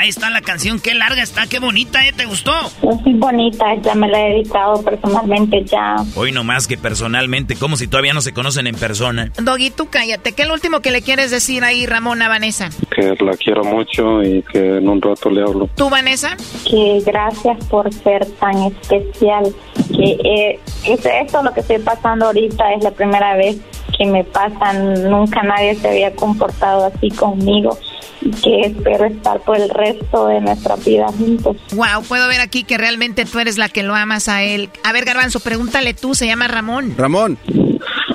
Ahí 0.00 0.10
está 0.10 0.30
la 0.30 0.42
canción, 0.42 0.78
qué 0.78 0.94
larga 0.94 1.24
está, 1.24 1.48
qué 1.48 1.58
bonita, 1.58 2.06
¿eh? 2.06 2.12
¿Te 2.16 2.24
gustó? 2.24 2.52
Es 2.82 3.02
muy 3.02 3.14
bonita, 3.14 3.74
ya 3.82 3.96
me 3.96 4.06
la 4.06 4.28
he 4.28 4.34
dedicado 4.34 4.80
personalmente 4.84 5.64
ya. 5.64 5.96
Hoy 6.14 6.30
no 6.30 6.44
más 6.44 6.68
que 6.68 6.78
personalmente, 6.78 7.56
como 7.56 7.76
si 7.76 7.88
todavía 7.88 8.14
no 8.14 8.20
se 8.20 8.32
conocen 8.32 8.68
en 8.68 8.76
persona. 8.76 9.32
Doggy, 9.42 9.70
tú 9.70 9.88
cállate. 9.90 10.34
¿Qué 10.34 10.42
es 10.42 10.48
lo 10.48 10.54
último 10.54 10.82
que 10.82 10.92
le 10.92 11.02
quieres 11.02 11.32
decir 11.32 11.64
ahí, 11.64 11.84
Ramón, 11.84 12.22
a 12.22 12.28
Vanessa? 12.28 12.70
Que 12.94 13.16
la 13.18 13.36
quiero 13.36 13.64
mucho 13.64 14.22
y 14.22 14.42
que 14.42 14.76
en 14.76 14.88
un 14.88 15.02
rato 15.02 15.30
le 15.30 15.42
hablo. 15.42 15.68
¿Tú, 15.74 15.90
Vanessa? 15.90 16.36
Que 16.70 17.02
gracias 17.04 17.64
por 17.64 17.92
ser 17.92 18.24
tan 18.38 18.56
especial. 18.62 19.52
Que 19.88 20.16
eh, 20.24 20.60
es 20.86 21.04
esto 21.04 21.42
lo 21.42 21.52
que 21.52 21.58
estoy 21.58 21.78
pasando 21.78 22.26
ahorita 22.26 22.72
es 22.74 22.84
la 22.84 22.92
primera 22.92 23.34
vez 23.36 23.56
que 23.96 24.06
me 24.06 24.24
pasan. 24.24 25.10
Nunca 25.10 25.42
nadie 25.42 25.74
se 25.74 25.88
había 25.88 26.14
comportado 26.14 26.86
así 26.86 27.10
conmigo 27.10 27.78
y 28.20 28.30
que 28.30 28.60
espero 28.62 29.06
estar 29.06 29.40
por 29.40 29.56
el 29.56 29.68
resto 29.68 30.26
de 30.26 30.40
nuestra 30.40 30.76
vida 30.76 31.06
juntos. 31.08 31.56
Wow, 31.72 32.02
puedo 32.08 32.28
ver 32.28 32.40
aquí 32.40 32.64
que 32.64 32.78
realmente 32.78 33.24
tú 33.24 33.38
eres 33.38 33.58
la 33.58 33.68
que 33.68 33.82
lo 33.82 33.94
amas 33.94 34.28
a 34.28 34.42
él. 34.42 34.70
A 34.84 34.92
ver, 34.92 35.04
Garbanzo, 35.04 35.40
pregúntale 35.40 35.94
tú, 35.94 36.14
se 36.14 36.26
llama 36.26 36.48
Ramón. 36.48 36.94
Ramón, 36.96 37.38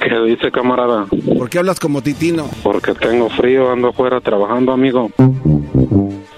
¿Qué 0.04 0.20
dice 0.28 0.52
camarada? 0.52 1.06
¿por 1.38 1.50
qué 1.50 1.60
hablas 1.60 1.80
como 1.80 2.02
titino? 2.02 2.50
Porque 2.62 2.94
tengo 2.94 3.30
frío, 3.30 3.72
ando 3.72 3.90
afuera 3.90 4.20
trabajando, 4.20 4.74
amigo. 4.74 5.10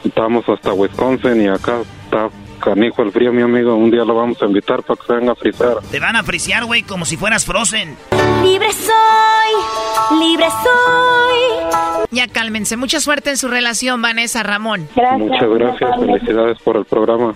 Estamos 0.04 0.48
hasta 0.48 0.74
Wisconsin 0.74 1.42
y 1.42 1.48
acá 1.48 1.82
está 2.06 2.30
canijo 2.66 3.04
el 3.04 3.12
frío, 3.12 3.32
mi 3.32 3.44
amigo. 3.44 3.76
Un 3.76 3.92
día 3.92 4.04
lo 4.04 4.16
vamos 4.16 4.42
a 4.42 4.46
invitar 4.46 4.82
para 4.82 5.00
que 5.00 5.06
se 5.06 5.14
venga 5.14 5.32
a 5.34 5.36
frizar. 5.36 5.78
Te 5.92 6.00
van 6.00 6.16
a 6.16 6.20
apreciar, 6.20 6.66
güey, 6.66 6.82
como 6.82 7.06
si 7.06 7.16
fueras 7.16 7.46
Frozen. 7.46 7.96
Libre 8.44 8.72
soy, 8.74 10.20
libre 10.20 10.46
soy. 10.64 12.10
Ya 12.12 12.28
cálmense. 12.28 12.76
Mucha 12.76 13.00
suerte 13.00 13.30
en 13.30 13.38
su 13.38 13.48
relación, 13.48 14.02
Vanessa 14.02 14.42
Ramón. 14.44 14.90
Muchas 15.18 15.50
gracias, 15.50 15.92
felicidades 16.00 16.58
por 16.64 16.78
el 16.78 16.86
programa. 16.86 17.36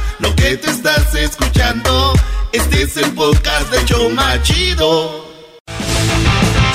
Lo 0.21 0.35
que 0.35 0.55
te 0.55 0.69
estás 0.69 1.15
escuchando, 1.15 2.13
este 2.53 2.83
es 2.83 2.95
el 2.97 3.11
podcast 3.13 3.71
de 3.71 3.83
Choma 3.85 4.41
Chido. 4.43 5.27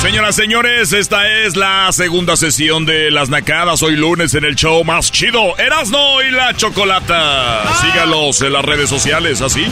Señoras, 0.01 0.35
señores, 0.35 0.93
esta 0.93 1.29
es 1.29 1.57
la 1.57 1.91
segunda 1.93 2.37
sesión 2.37 2.87
de 2.87 3.11
Las 3.11 3.29
Nacadas. 3.29 3.83
Hoy 3.83 3.97
lunes 3.97 4.35
en 4.35 4.45
el 4.45 4.57
show 4.57 4.85
más 4.85 5.13
chido, 5.13 5.57
Erasno 5.59 6.23
y 6.23 6.31
la 6.33 6.55
Chocolata. 6.55 7.63
Ah. 7.63 7.81
Sígalos 7.81 8.43
en 8.43 8.53
las 8.53 8.65
redes 8.65 8.89
sociales, 8.91 9.41
así. 9.41 9.65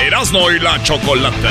Erasno 0.00 0.52
y 0.52 0.60
la 0.60 0.82
Chocolata. 0.82 1.50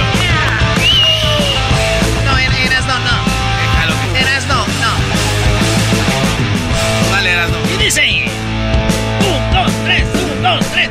No, 2.25 2.37
Erasno, 2.37 2.99
no. 2.99 4.17
Erasno, 4.17 4.65
no. 4.81 4.91
Vale, 7.11 7.31
Erasno. 7.31 7.57
Y 7.73 7.83
dice: 7.83 8.01
1, 9.21 9.63
2, 9.63 9.71
3, 9.85 10.03
1, 10.39 10.55
2, 10.55 10.65
3. 10.71 10.82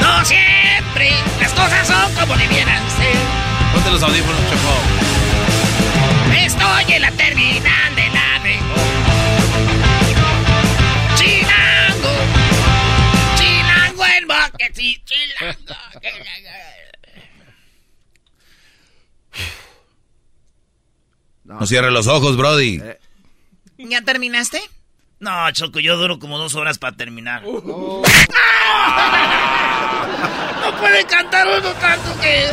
No 0.00 0.24
siempre 0.24 1.12
las 1.40 1.52
cosas 1.52 1.86
son 1.86 2.14
como 2.14 2.36
debieran 2.36 2.82
ser. 2.90 3.16
Ponte 3.72 3.90
los 3.90 4.02
audífonos, 4.02 4.40
Choco. 4.50 4.74
Estoy 6.36 6.94
en 6.94 7.02
la 7.02 7.10
terminal 7.12 7.99
No 21.58 21.66
cierre 21.66 21.90
los 21.90 22.06
ojos, 22.06 22.36
Brody. 22.36 22.80
¿Ya 23.78 24.02
terminaste? 24.02 24.60
No, 25.18 25.50
Choco, 25.52 25.80
yo 25.80 25.96
duro 25.96 26.18
como 26.18 26.38
dos 26.38 26.54
horas 26.54 26.78
para 26.78 26.96
terminar. 26.96 27.42
No 30.60 30.76
puede 30.78 31.04
cantar 31.04 31.46
uno 31.48 31.70
tanto 31.80 32.20
que... 32.20 32.48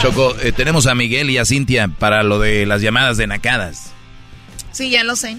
Choco, 0.00 0.34
eh, 0.40 0.50
tenemos 0.52 0.86
a 0.86 0.94
Miguel 0.94 1.30
y 1.30 1.38
a 1.38 1.44
Cintia 1.44 1.88
para 1.88 2.22
lo 2.22 2.38
de 2.40 2.66
las 2.66 2.80
llamadas 2.82 3.16
de 3.18 3.26
nacadas. 3.26 3.92
Sí, 4.72 4.90
ya 4.90 5.04
lo 5.04 5.14
sé. 5.14 5.36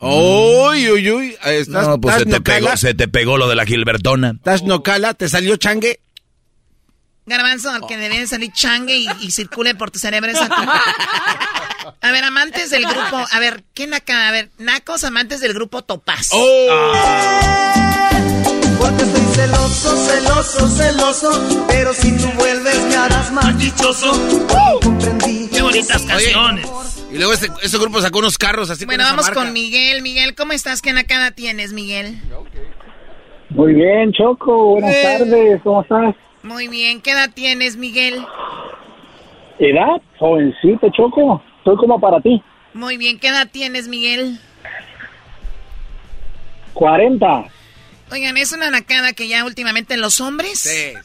Uy, 0.00 0.88
uy, 0.90 1.10
uy. 1.10 1.36
¿Estás, 1.44 1.86
No, 1.88 2.00
pues 2.00 2.14
se 2.14 2.22
estás 2.22 2.34
te, 2.34 2.40
pegó, 2.40 2.76
se 2.76 2.94
te 2.94 3.08
pegó 3.08 3.36
lo 3.36 3.48
de 3.48 3.56
la 3.56 3.66
Gilbertona. 3.66 4.30
¿Estás 4.36 4.62
nocala? 4.62 5.14
¿Te 5.14 5.28
salió 5.28 5.56
changue? 5.56 6.00
Garbanzo, 7.28 7.70
al 7.70 7.86
que 7.86 7.96
debe 7.96 8.18
de 8.18 8.26
salir 8.26 8.52
changue 8.52 8.96
y, 8.96 9.06
y 9.20 9.30
circule 9.30 9.74
por 9.74 9.90
tu 9.90 9.98
cerebro 9.98 10.30
es 10.30 10.38
a 12.00 12.10
ver, 12.12 12.24
amantes 12.24 12.70
del 12.70 12.84
grupo. 12.86 13.24
A 13.30 13.38
ver, 13.38 13.64
¿qué 13.74 13.86
naca? 13.86 14.28
A 14.28 14.32
ver, 14.32 14.50
nacos, 14.58 15.04
amantes 15.04 15.40
del 15.40 15.54
grupo 15.54 15.82
Topaz. 15.82 16.28
Porque 18.78 19.02
estoy 19.04 19.22
celoso, 19.34 19.96
celoso, 20.06 20.68
celoso. 20.68 21.66
Pero 21.68 21.92
si 21.94 22.16
tú 22.16 22.28
vuelves 22.36 22.80
me 22.84 22.96
harás 22.96 23.32
más 23.32 23.58
dichoso. 23.58 24.12
Comprendí. 24.82 25.48
Qué 25.52 25.62
bonitas 25.62 26.02
canciones. 26.02 26.68
Y 27.10 27.16
luego 27.16 27.32
ese, 27.32 27.48
ese 27.62 27.78
grupo 27.78 28.00
sacó 28.02 28.18
unos 28.18 28.36
carros 28.38 28.68
así 28.70 28.84
Bueno, 28.84 29.02
con 29.02 29.06
esa 29.06 29.12
vamos 29.12 29.26
marca. 29.26 29.40
con 29.40 29.52
Miguel. 29.52 30.02
Miguel, 30.02 30.34
¿cómo 30.34 30.52
estás? 30.52 30.82
¿Qué 30.82 30.92
nacada 30.92 31.30
tienes, 31.30 31.72
Miguel? 31.72 32.18
Muy 33.50 33.72
bien, 33.74 34.12
Choco. 34.12 34.72
Buenas 34.74 34.94
Eh. 34.94 35.02
tardes. 35.18 35.60
¿Cómo 35.64 35.82
estás? 35.82 36.14
Muy 36.48 36.66
bien. 36.66 37.02
¿Qué 37.02 37.10
edad 37.10 37.28
tienes, 37.34 37.76
Miguel? 37.76 38.24
Edad, 39.58 40.00
jovencito, 40.18 40.88
Choco. 40.96 41.42
Soy 41.62 41.76
como 41.76 42.00
para 42.00 42.22
ti. 42.22 42.42
Muy 42.72 42.96
bien. 42.96 43.18
¿Qué 43.20 43.28
edad 43.28 43.48
tienes, 43.52 43.86
Miguel? 43.86 44.38
40. 46.72 47.44
Oigan, 48.10 48.38
es 48.38 48.54
una 48.54 48.70
nacada 48.70 49.12
que 49.12 49.28
ya 49.28 49.44
últimamente 49.44 49.98
los 49.98 50.22
hombres, 50.22 50.96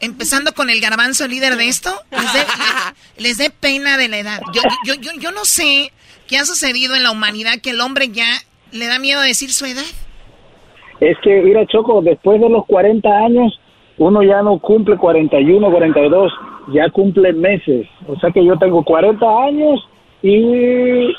empezando 0.00 0.52
con 0.54 0.68
el 0.70 0.80
garbanzo 0.80 1.28
líder 1.28 1.54
de 1.54 1.68
esto, 1.68 1.92
les 2.10 2.32
dé 2.32 2.40
les 3.22 3.38
dé 3.38 3.50
pena 3.50 3.96
de 3.96 4.08
la 4.08 4.18
edad. 4.18 4.40
Yo, 4.52 4.62
yo, 4.84 4.94
yo, 4.94 5.12
yo 5.20 5.30
no 5.30 5.44
sé 5.44 5.92
qué 6.26 6.38
ha 6.38 6.44
sucedido 6.44 6.96
en 6.96 7.04
la 7.04 7.12
humanidad 7.12 7.60
que 7.62 7.70
el 7.70 7.80
hombre 7.80 8.08
ya 8.08 8.26
le 8.72 8.88
da 8.88 8.98
miedo 8.98 9.20
a 9.20 9.24
decir 9.24 9.52
su 9.52 9.66
edad. 9.66 9.84
Es 10.98 11.16
que, 11.22 11.42
mira, 11.42 11.64
Choco, 11.66 12.02
después 12.02 12.40
de 12.40 12.48
los 12.48 12.66
40 12.66 13.08
años, 13.08 13.60
uno 13.98 14.22
ya 14.22 14.42
no 14.42 14.58
cumple 14.58 14.96
41, 14.96 15.70
42, 15.70 16.32
ya 16.72 16.90
cumple 16.90 17.32
meses. 17.32 17.86
O 18.08 18.18
sea 18.20 18.30
que 18.30 18.44
yo 18.44 18.56
tengo 18.58 18.82
40 18.84 19.24
años 19.46 19.80
y 20.22 21.14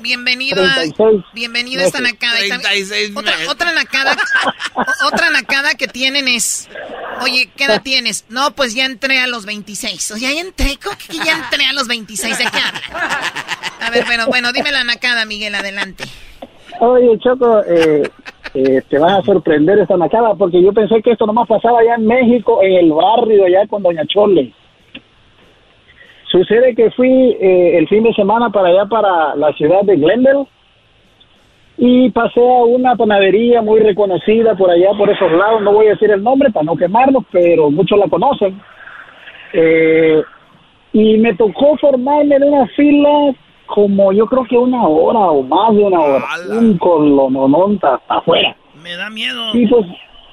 Bienvenido 0.00 0.62
a, 0.62 0.74
36 0.74 1.24
bienvenido 1.34 1.82
a 1.82 1.86
esta 1.86 2.00
meses. 2.00 2.14
nacada. 2.14 2.44
Y 2.44 2.48
también- 2.48 2.70
36 2.88 3.16
otra, 3.16 3.32
meses. 3.32 3.48
otra 3.48 3.72
nacada, 3.72 4.16
otra 5.12 5.30
nacada 5.30 5.74
que 5.74 5.86
tienen 5.86 6.28
es, 6.28 6.68
oye, 7.22 7.48
¿qué 7.56 7.64
edad 7.64 7.82
tienes? 7.82 8.24
No, 8.28 8.50
pues 8.54 8.74
ya 8.74 8.84
entré 8.86 9.20
a 9.20 9.26
los 9.28 9.46
26. 9.46 10.10
O 10.10 10.16
sea, 10.16 10.30
ya 10.32 10.40
entré, 10.40 10.78
¿cómo 10.82 10.96
que 10.98 11.16
ya 11.24 11.38
entré 11.38 11.64
a 11.66 11.72
los 11.72 11.86
26? 11.88 12.38
¿De 12.38 12.44
qué 12.44 12.58
hablan? 12.58 12.82
A 13.80 13.90
ver, 13.90 14.04
bueno, 14.04 14.26
bueno, 14.26 14.52
dime 14.52 14.72
la 14.72 14.84
nacada, 14.84 15.24
Miguel, 15.24 15.54
adelante. 15.54 16.04
Oye, 16.80 17.18
Choco, 17.18 17.60
eh, 17.64 18.02
eh, 18.54 18.82
te 18.88 18.98
vas 18.98 19.18
a 19.18 19.22
sorprender 19.22 19.78
esta 19.78 19.96
nacada 19.96 20.34
porque 20.34 20.62
yo 20.62 20.72
pensé 20.72 21.02
que 21.02 21.10
esto 21.10 21.26
nomás 21.26 21.48
pasaba 21.48 21.80
allá 21.80 21.96
en 21.96 22.06
México, 22.06 22.62
en 22.62 22.72
el 22.72 22.92
barrio 22.92 23.44
allá 23.44 23.66
con 23.66 23.82
Doña 23.82 24.06
Chole. 24.06 24.52
Sucede 26.30 26.74
que 26.76 26.90
fui 26.92 27.36
eh, 27.40 27.78
el 27.78 27.88
fin 27.88 28.04
de 28.04 28.12
semana 28.12 28.50
para 28.50 28.68
allá, 28.68 28.86
para 28.86 29.34
la 29.34 29.52
ciudad 29.54 29.82
de 29.82 29.96
Glendale, 29.96 30.46
y 31.78 32.10
pasé 32.10 32.40
a 32.40 32.64
una 32.64 32.94
panadería 32.96 33.60
muy 33.62 33.80
reconocida 33.80 34.54
por 34.54 34.70
allá, 34.70 34.90
por 34.96 35.10
esos 35.10 35.32
lados, 35.32 35.62
no 35.62 35.72
voy 35.72 35.86
a 35.86 35.90
decir 35.90 36.10
el 36.10 36.22
nombre 36.22 36.50
para 36.50 36.64
no 36.64 36.76
quemarnos, 36.76 37.24
pero 37.32 37.70
muchos 37.70 37.98
la 37.98 38.08
conocen. 38.08 38.60
Eh, 39.52 40.22
y 40.92 41.16
me 41.18 41.34
tocó 41.34 41.76
formarme 41.78 42.36
en 42.36 42.44
una 42.44 42.66
fila 42.68 43.34
como 43.68 44.12
yo 44.12 44.26
creo 44.26 44.44
que 44.44 44.56
una 44.56 44.86
hora 44.86 45.20
o 45.20 45.42
más 45.42 45.74
de 45.74 45.84
una 45.84 46.00
hora, 46.00 46.24
un 46.50 46.76
colononón 46.78 47.74
hasta 47.82 48.14
afuera. 48.16 48.56
Me 48.82 48.96
da 48.96 49.08
miedo. 49.10 49.54
Y 49.54 49.66
pues 49.66 49.86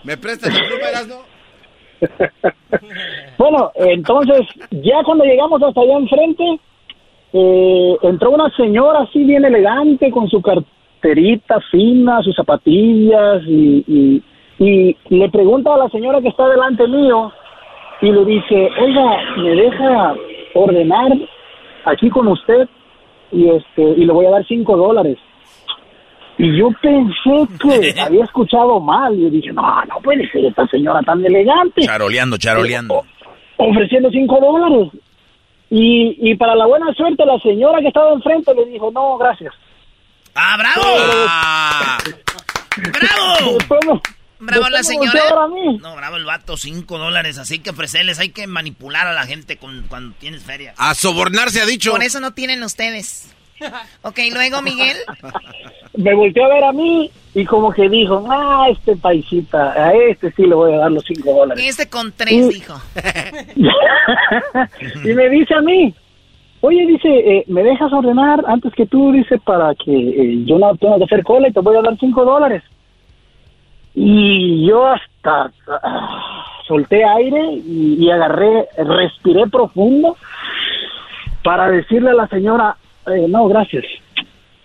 ¿Me 0.04 0.18
prestas 0.18 0.54
la 0.54 0.62
pluma? 0.68 1.24
Bueno, 3.38 3.72
entonces, 3.76 4.42
ya 4.72 5.04
cuando 5.04 5.24
llegamos 5.26 5.62
hasta 5.62 5.82
allá 5.82 5.98
enfrente, 5.98 6.60
eh, 7.34 7.98
entró 8.04 8.32
una 8.32 8.50
señora 8.56 9.02
así 9.02 9.24
bien 9.24 9.44
elegante 9.44 10.12
con 10.12 10.30
su 10.30 10.42
carterita 10.42 11.60
fina, 11.72 12.22
sus 12.22 12.36
zapatillas 12.36 13.44
y, 13.48 13.84
y, 13.88 14.24
y 14.60 14.98
le 15.10 15.30
pregunta 15.30 15.74
a 15.74 15.78
la 15.78 15.90
señora 15.90 16.22
que 16.22 16.30
está 16.30 16.48
delante 16.48 16.88
mío 16.88 17.32
y 18.02 18.12
le 18.12 18.26
dice, 18.26 18.70
oiga, 18.80 19.18
¿me 19.38 19.50
deja 19.50 20.16
ordenar 20.54 21.12
aquí 21.86 22.10
con 22.10 22.28
usted? 22.28 22.68
Y, 23.36 23.50
este, 23.50 23.82
y 23.82 24.06
le 24.06 24.14
voy 24.14 24.26
a 24.26 24.30
dar 24.32 24.48
cinco 24.48 24.78
dólares. 24.78 25.18
Y 26.38 26.58
yo 26.58 26.70
pensé 26.82 27.48
que 27.60 28.00
había 28.02 28.24
escuchado 28.24 28.80
mal. 28.80 29.14
Y 29.14 29.30
dije, 29.30 29.52
no, 29.52 29.62
no 29.86 30.00
puede 30.02 30.30
ser 30.32 30.46
esta 30.46 30.66
señora 30.68 31.02
tan 31.02 31.24
elegante. 31.26 31.82
Charoleando, 31.82 32.38
charoleando. 32.38 33.04
Ofreciendo 33.58 34.10
cinco 34.10 34.40
dólares. 34.40 34.92
Y, 35.70 36.32
y 36.32 36.36
para 36.36 36.56
la 36.56 36.66
buena 36.66 36.94
suerte, 36.94 37.26
la 37.26 37.38
señora 37.40 37.80
que 37.82 37.88
estaba 37.88 38.14
enfrente 38.14 38.54
le 38.54 38.66
dijo, 38.66 38.90
no, 38.92 39.18
gracias. 39.18 39.54
¡Ah, 40.34 40.58
bravo! 40.58 40.84
¡Bravo! 43.70 44.02
Bravo 44.40 44.70
la 44.70 44.84
señora. 44.84 45.22
No, 45.82 45.96
bravo 45.96 46.18
el 46.18 46.26
vato, 46.26 46.58
cinco 46.58 46.98
dólares. 46.98 47.38
Así 47.38 47.60
que 47.60 47.70
ofrecerles, 47.70 48.20
hay 48.20 48.30
que 48.30 48.48
manipular 48.48 49.08
a 49.08 49.14
la 49.14 49.26
gente 49.26 49.58
con, 49.58 49.86
cuando 49.88 50.16
tienes 50.20 50.44
feria. 50.44 50.74
A 50.78 50.94
sobornarse 50.94 51.62
ha 51.62 51.66
dicho. 51.66 51.92
Por 51.92 52.04
eso 52.04 52.20
no 52.20 52.34
tienen 52.34 52.64
ustedes. 52.64 53.34
Ok, 54.02 54.20
luego 54.34 54.62
Miguel. 54.62 54.98
Me 55.98 56.14
volteó 56.14 56.46
a 56.46 56.50
ver 56.50 56.64
a 56.66 56.74
mí 56.74 57.10
y 57.34 57.46
como 57.46 57.72
que 57.72 57.88
dijo, 57.88 58.26
ah, 58.30 58.68
este 58.70 58.98
paisita, 58.98 59.72
a 59.72 59.94
este 59.94 60.30
sí 60.34 60.46
le 60.46 60.56
voy 60.56 60.74
a 60.74 60.78
dar 60.78 60.92
los 60.92 61.06
cinco 61.06 61.34
dólares. 61.34 61.64
Este 61.66 61.88
con 61.88 62.12
tres, 62.12 62.50
dijo. 62.50 62.74
y 65.06 65.14
me 65.14 65.30
dice 65.30 65.54
a 65.54 65.62
mí, 65.62 65.96
oye, 66.60 66.86
dice, 66.86 67.08
eh, 67.08 67.46
¿me 67.48 67.64
dejas 67.64 67.94
ordenar 67.94 68.44
antes 68.48 68.74
que 68.74 68.86
tú? 68.86 69.14
Dice, 69.14 69.40
para 69.40 69.74
que 69.76 69.92
eh, 69.92 70.44
yo 70.46 70.60
no 70.60 70.76
tenga 70.76 70.98
que 70.98 71.06
hacer 71.06 71.24
cola 71.24 71.48
y 71.48 71.54
te 71.54 71.62
voy 71.62 71.78
a 71.78 71.82
dar 71.82 71.98
cinco 71.98 72.26
dólares. 72.26 72.62
Y 73.96 74.68
yo 74.68 74.88
hasta 74.88 75.52
ah, 75.68 76.46
solté 76.68 77.04
aire 77.04 77.62
y, 77.66 77.98
y 78.00 78.12
agarré, 78.12 78.68
respiré 78.78 79.48
profundo 79.48 80.18
para 81.44 81.70
decirle 81.70 82.10
a 82.10 82.16
la 82.16 82.28
señora, 82.28 82.76
eh, 83.08 83.26
no, 83.30 83.48
gracias. 83.48 83.86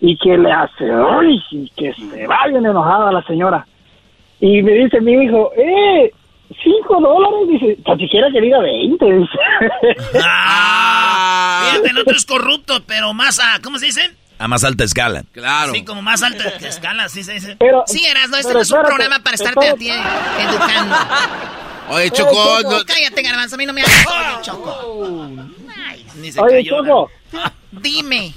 Y 0.01 0.17
que 0.17 0.37
le 0.37 0.51
hace, 0.51 0.91
¡ay! 0.91 1.41
Y 1.51 1.71
que 1.77 1.93
se 1.93 2.27
va 2.27 2.49
bien 2.49 2.67
enojada 2.67 3.13
la 3.13 3.23
señora. 3.23 3.67
Y 4.41 4.63
me 4.63 4.73
dice 4.73 5.01
mi 5.01 5.13
hijo, 5.13 5.53
¡eh! 5.57 6.13
¿Cinco 6.65 7.01
dólares? 7.01 7.49
Dice, 7.49 7.77
tan 7.85 7.99
siquiera 7.99 8.29
que 8.33 8.41
diga 8.41 8.59
veinte. 8.59 9.05
Dice. 9.05 9.39
Ah, 10.25 11.69
fíjate, 11.71 11.91
el 11.91 11.99
otro 11.99 12.17
es 12.17 12.27
corrupto, 12.27 12.81
pero 12.87 13.13
más 13.15 13.39
a, 13.39 13.61
¿cómo 13.63 13.79
se 13.79 13.87
dice? 13.87 14.20
A 14.41 14.49
más 14.49 14.65
alta 14.65 14.85
escala. 14.85 15.23
Claro. 15.33 15.73
Sí, 15.73 15.85
como 15.85 16.01
más 16.03 16.23
alta 16.23 16.49
escala, 16.67 17.05
así 17.05 17.23
se 17.23 17.35
dice. 17.35 17.57
Pero, 17.59 17.85
Sí, 17.87 18.05
Erasno, 18.07 18.39
este 18.39 18.49
pero 18.49 18.59
no 18.59 18.63
es 18.63 18.71
un 18.71 18.79
espérate, 18.79 18.89
programa 18.97 19.23
para 19.23 19.35
estarte 19.35 19.69
a 19.69 19.75
ti 19.75 19.91
educando. 19.91 20.97
Oye, 21.91 22.11
Choco, 22.11 22.33
Choco, 22.63 22.71
no- 22.79 22.85
cállate, 22.87 23.23
garbanzo, 23.23 23.57
a 23.57 23.59
mí 23.59 23.67
no 23.67 23.73
me 23.75 23.83
hagas 23.83 24.07
odio, 24.07 24.43
Choco. 24.43 25.37
Ni 26.17 26.33
se 26.33 26.41
Oye, 26.41 26.65
cayó. 26.65 26.83
Choco, 26.85 27.11
Dime. 27.73 28.33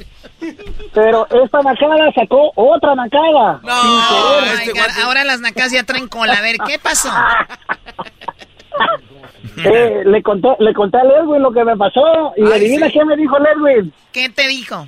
pero 0.93 1.25
esta 1.43 1.61
nacada 1.61 2.11
sacó 2.13 2.51
otra 2.55 2.95
nacada. 2.95 3.59
sin 3.61 3.69
Oh 3.71 4.39
querer. 4.41 4.65
my 4.67 4.71
God, 4.81 5.03
Ahora 5.05 5.23
las 5.23 5.39
nacas 5.39 5.71
ya 5.71 5.83
traen 5.83 6.07
cola. 6.09 6.33
A 6.33 6.41
ver, 6.41 6.57
¿qué 6.67 6.79
pasó? 6.79 7.09
Eh, 9.57 10.01
le 10.05 10.23
conté, 10.23 10.47
le 10.59 10.73
conté 10.73 10.97
a 10.97 11.03
Ledwin 11.03 11.41
lo 11.41 11.51
que 11.51 11.63
me 11.63 11.77
pasó 11.77 12.33
y 12.37 12.43
Ay, 12.45 12.53
adivina 12.53 12.87
sí. 12.87 12.93
qué 12.93 13.05
me 13.05 13.15
dijo 13.15 13.37
Ledwin. 13.37 13.93
¿Qué 14.11 14.29
te 14.29 14.47
dijo? 14.47 14.87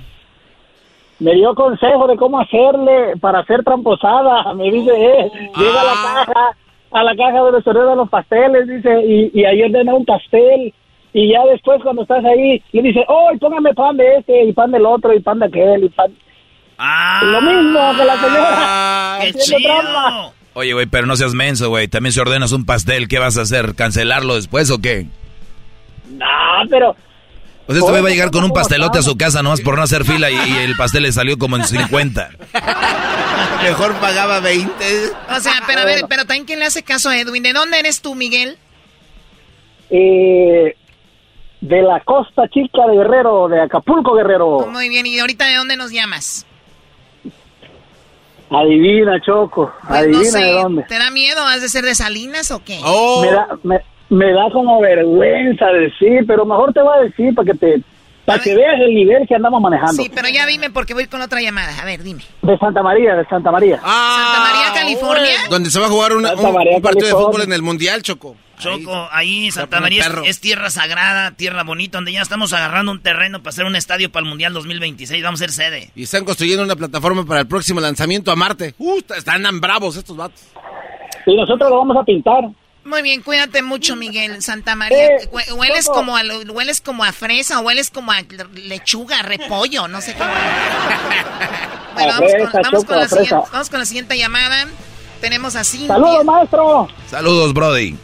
Me 1.18 1.34
dio 1.34 1.54
consejo 1.54 2.06
de 2.06 2.16
cómo 2.16 2.40
hacerle 2.40 3.16
para 3.20 3.40
hacer 3.40 3.62
tramposada. 3.64 4.52
Me 4.54 4.70
dice, 4.70 4.90
eh, 4.90 5.30
llega 5.56 5.80
a 5.80 5.84
la 5.84 5.94
caja, 5.94 6.56
a 6.92 7.02
la 7.04 7.16
caja 7.16 7.38
donde 7.38 7.62
se 7.62 7.70
ordenan 7.70 7.98
los 7.98 8.08
pasteles, 8.10 8.68
dice, 8.68 9.02
y, 9.06 9.30
y 9.40 9.44
ahí 9.44 9.62
ordena 9.62 9.94
un 9.94 10.04
pastel. 10.04 10.72
Y 11.12 11.32
ya 11.32 11.44
después 11.50 11.82
cuando 11.82 12.02
estás 12.02 12.22
ahí, 12.24 12.62
le 12.72 12.82
dice, 12.82 13.02
oh, 13.08 13.30
y 13.34 13.38
póngame 13.38 13.72
pan 13.72 13.96
de 13.96 14.16
este, 14.16 14.44
y 14.44 14.52
pan 14.52 14.70
del 14.70 14.84
otro, 14.84 15.14
y 15.14 15.20
pan 15.20 15.38
de 15.38 15.46
aquel, 15.46 15.84
y 15.84 15.88
pan... 15.88 16.12
Lo 17.22 17.40
mismo 17.40 17.80
que 17.96 18.04
la 18.04 18.16
señora. 18.16 19.18
¡Qué 19.22 19.28
haciendo 19.28 19.58
chido! 19.58 19.82
trampa. 19.82 20.32
Oye, 20.52 20.72
güey, 20.72 20.86
pero 20.86 21.06
no 21.06 21.16
seas 21.16 21.34
menso, 21.34 21.68
güey. 21.68 21.88
También 21.88 22.12
si 22.12 22.20
ordenas 22.20 22.52
un 22.52 22.64
pastel, 22.66 23.08
¿qué 23.08 23.18
vas 23.18 23.38
a 23.38 23.42
hacer? 23.42 23.74
¿Cancelarlo 23.74 24.34
después 24.34 24.70
o 24.70 24.78
qué? 24.78 25.06
No, 26.10 26.26
pero... 26.70 26.96
O 27.68 27.72
sea, 27.72 27.80
este 27.80 27.90
güey 27.90 28.02
va 28.02 28.08
a 28.08 28.12
llegar 28.12 28.30
con 28.30 28.44
un 28.44 28.52
pastelote 28.52 28.98
a 28.98 29.02
su 29.02 29.16
casa 29.16 29.42
nomás 29.42 29.60
por 29.60 29.76
no 29.76 29.82
hacer 29.82 30.04
fila 30.10 30.30
y, 30.30 30.34
y 30.34 30.56
el 30.58 30.76
pastel 30.76 31.02
le 31.02 31.12
salió 31.12 31.36
como 31.38 31.56
en 31.56 31.64
50. 31.64 32.30
Mejor 33.62 33.94
pagaba 33.96 34.40
20. 34.40 34.72
O 35.36 35.40
sea, 35.40 35.54
pero 35.66 35.80
a 35.80 35.84
ver, 35.84 36.04
pero 36.08 36.24
también 36.24 36.44
quién 36.44 36.58
le 36.60 36.66
hace 36.66 36.82
caso 36.82 37.08
a 37.08 37.18
Edwin. 37.18 37.42
¿De 37.42 37.52
dónde 37.52 37.78
eres 37.78 38.00
tú, 38.00 38.14
Miguel? 38.14 38.58
Eh, 39.90 40.76
de 41.60 41.82
la 41.82 42.00
costa 42.04 42.48
chica 42.48 42.86
de 42.88 42.96
Guerrero, 42.96 43.48
de 43.48 43.60
Acapulco, 43.62 44.14
Guerrero. 44.14 44.66
Muy 44.70 44.88
bien, 44.88 45.06
¿y 45.06 45.18
ahorita 45.18 45.46
de 45.46 45.54
dónde 45.56 45.76
nos 45.76 45.90
llamas? 45.90 46.46
Adivina, 48.50 49.20
Choco, 49.20 49.72
Pues 49.80 49.90
no 49.90 49.96
adivina 49.96 50.30
sé, 50.30 50.38
de 50.38 50.52
dónde. 50.52 50.82
¿te 50.84 50.98
da 50.98 51.10
miedo? 51.10 51.44
¿Has 51.44 51.62
de 51.62 51.68
ser 51.68 51.84
de 51.84 51.94
Salinas 51.96 52.52
o 52.52 52.62
qué? 52.62 52.78
Oh. 52.84 53.22
Me 53.22 53.32
da, 53.32 53.48
me, 53.64 53.80
me 54.08 54.32
da 54.32 54.50
como 54.52 54.80
vergüenza 54.80 55.66
decir, 55.66 56.24
pero 56.26 56.44
mejor 56.44 56.72
te 56.72 56.80
voy 56.82 56.98
a 56.98 57.02
decir 57.02 57.34
para 57.34 57.52
que 57.52 57.58
te 57.58 57.80
para 58.24 58.42
que 58.42 58.56
veas 58.56 58.74
el 58.80 58.92
nivel 58.92 59.24
que 59.28 59.36
andamos 59.36 59.60
manejando. 59.62 60.02
Sí, 60.02 60.10
pero 60.12 60.28
ya 60.28 60.44
dime 60.46 60.68
porque 60.70 60.94
voy 60.94 61.06
con 61.06 61.20
otra 61.22 61.40
llamada. 61.40 61.80
A 61.80 61.84
ver, 61.84 62.02
dime. 62.02 62.22
De 62.42 62.58
Santa 62.58 62.82
María, 62.82 63.14
de 63.14 63.24
Santa 63.26 63.52
María. 63.52 63.76
Santa 63.76 64.40
María, 64.40 64.72
California. 64.74 65.32
Donde 65.48 65.70
se 65.70 65.78
va 65.78 65.86
a 65.86 65.88
jugar 65.88 66.12
una- 66.12 66.34
un, 66.34 66.52
María, 66.52 66.76
un 66.76 66.82
partido 66.82 67.06
de 67.06 67.12
fútbol 67.12 67.42
en 67.42 67.52
el 67.52 67.62
Mundial, 67.62 68.02
Choco. 68.02 68.34
Choco, 68.58 69.08
ahí 69.12 69.50
Santa 69.52 69.80
María 69.80 70.06
es, 70.24 70.40
tierra 70.40 70.70
sagrada, 70.70 71.32
tierra 71.32 71.62
bonita, 71.62 71.98
donde 71.98 72.12
ya 72.12 72.22
estamos 72.22 72.52
agarrando 72.52 72.90
un 72.90 73.00
terreno 73.00 73.38
para 73.40 73.50
hacer 73.50 73.64
un 73.64 73.76
estadio 73.76 74.10
para 74.10 74.24
el 74.24 74.28
Mundial 74.30 74.52
2026. 74.54 75.22
Vamos 75.22 75.40
a 75.40 75.44
ser 75.44 75.52
sede. 75.52 75.90
Y 75.94 76.02
están 76.04 76.24
construyendo 76.24 76.64
una 76.64 76.74
plataforma 76.74 77.24
para 77.24 77.40
el 77.42 77.46
próximo 77.46 77.80
lanzamiento 77.80 78.32
a 78.32 78.36
Marte. 78.36 78.74
Uh, 78.78 78.98
están 79.16 79.42
tan 79.44 79.60
bravos 79.60 79.96
estos 79.96 80.16
vatos. 80.16 80.42
Y 81.26 81.36
nosotros 81.36 81.70
lo 81.70 81.78
vamos 81.78 81.96
a 81.96 82.02
pintar. 82.02 82.42
Muy 82.86 83.02
bien, 83.02 83.20
cuídate 83.22 83.62
mucho, 83.62 83.96
Miguel. 83.96 84.40
Santa 84.42 84.76
María. 84.76 85.06
Eh, 85.06 85.28
Hue- 85.32 85.52
hueles 85.54 85.86
como 85.86 86.16
a 86.16 86.22
hueles 86.52 86.80
como 86.80 87.02
a 87.04 87.12
fresa, 87.12 87.60
hueles 87.60 87.90
como 87.90 88.12
a 88.12 88.18
lechuga, 88.54 89.22
repollo, 89.22 89.88
no 89.88 90.00
sé 90.00 90.14
qué. 90.14 90.22
Bueno, 91.96 92.12
vamos, 92.12 92.30
fresa, 92.30 92.50
con, 92.50 92.62
vamos, 92.62 92.84
con 92.84 92.98
la 92.98 93.08
siguiente, 93.08 93.34
vamos 93.52 93.70
con 93.70 93.78
la 93.80 93.86
siguiente 93.86 94.18
llamada. 94.18 94.66
Tenemos 95.22 95.56
a 95.56 95.64
Cintia. 95.64 95.94
Saludos, 95.94 96.24
maestro. 96.26 96.88
Saludos, 97.06 97.54
Brody. 97.54 97.96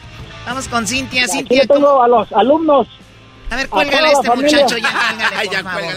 Vamos 0.46 0.66
con 0.66 0.86
Cintia. 0.86 1.24
Aquí 1.24 1.32
Cintia, 1.32 1.60
le 1.60 1.66
tengo 1.68 2.02
a 2.02 2.08
los 2.08 2.32
alumnos. 2.32 2.88
a 3.50 3.56
ver, 3.56 3.68
cuélgale 3.68 4.08
a 4.08 4.12
este 4.12 4.26
familia. 4.26 4.62
muchacho 4.62 4.78
ya, 4.78 4.90
cuélgale, 5.36 5.62
por 5.62 5.72
favor. 5.72 5.94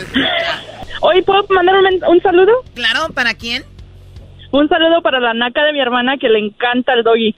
Hoy 1.02 1.22
puedo 1.22 1.46
mandar 1.52 1.76
un, 1.76 2.04
un 2.06 2.22
saludo. 2.22 2.52
Claro, 2.74 3.08
¿para 3.14 3.34
quién? 3.34 3.64
Un 4.52 4.68
saludo 4.68 5.02
para 5.02 5.22
la 5.22 5.34
naca 5.34 5.64
de 5.64 5.72
mi 5.72 5.80
hermana 5.80 6.18
que 6.20 6.28
le 6.28 6.40
encanta 6.40 6.94
el 6.94 7.04
doggy. 7.04 7.34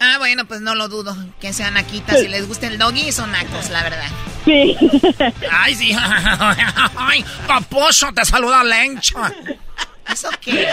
Ah, 0.00 0.18
bueno, 0.18 0.46
pues 0.46 0.60
no 0.60 0.74
lo 0.74 0.88
dudo. 0.88 1.16
Que 1.40 1.52
sean 1.52 1.74
naquitas. 1.74 2.20
Si 2.20 2.28
les 2.28 2.46
gusta 2.46 2.66
el 2.68 2.78
doggy, 2.78 3.10
son 3.12 3.32
nacos, 3.32 3.68
la 3.70 3.82
verdad. 3.82 4.08
Sí. 4.44 4.76
Ay, 5.50 5.74
sí. 5.74 5.96
Ay, 6.96 7.24
paposo, 7.46 8.12
te 8.12 8.24
saluda 8.24 8.62
Lencha. 8.64 9.32
¿Eso 10.12 10.30
qué? 10.40 10.68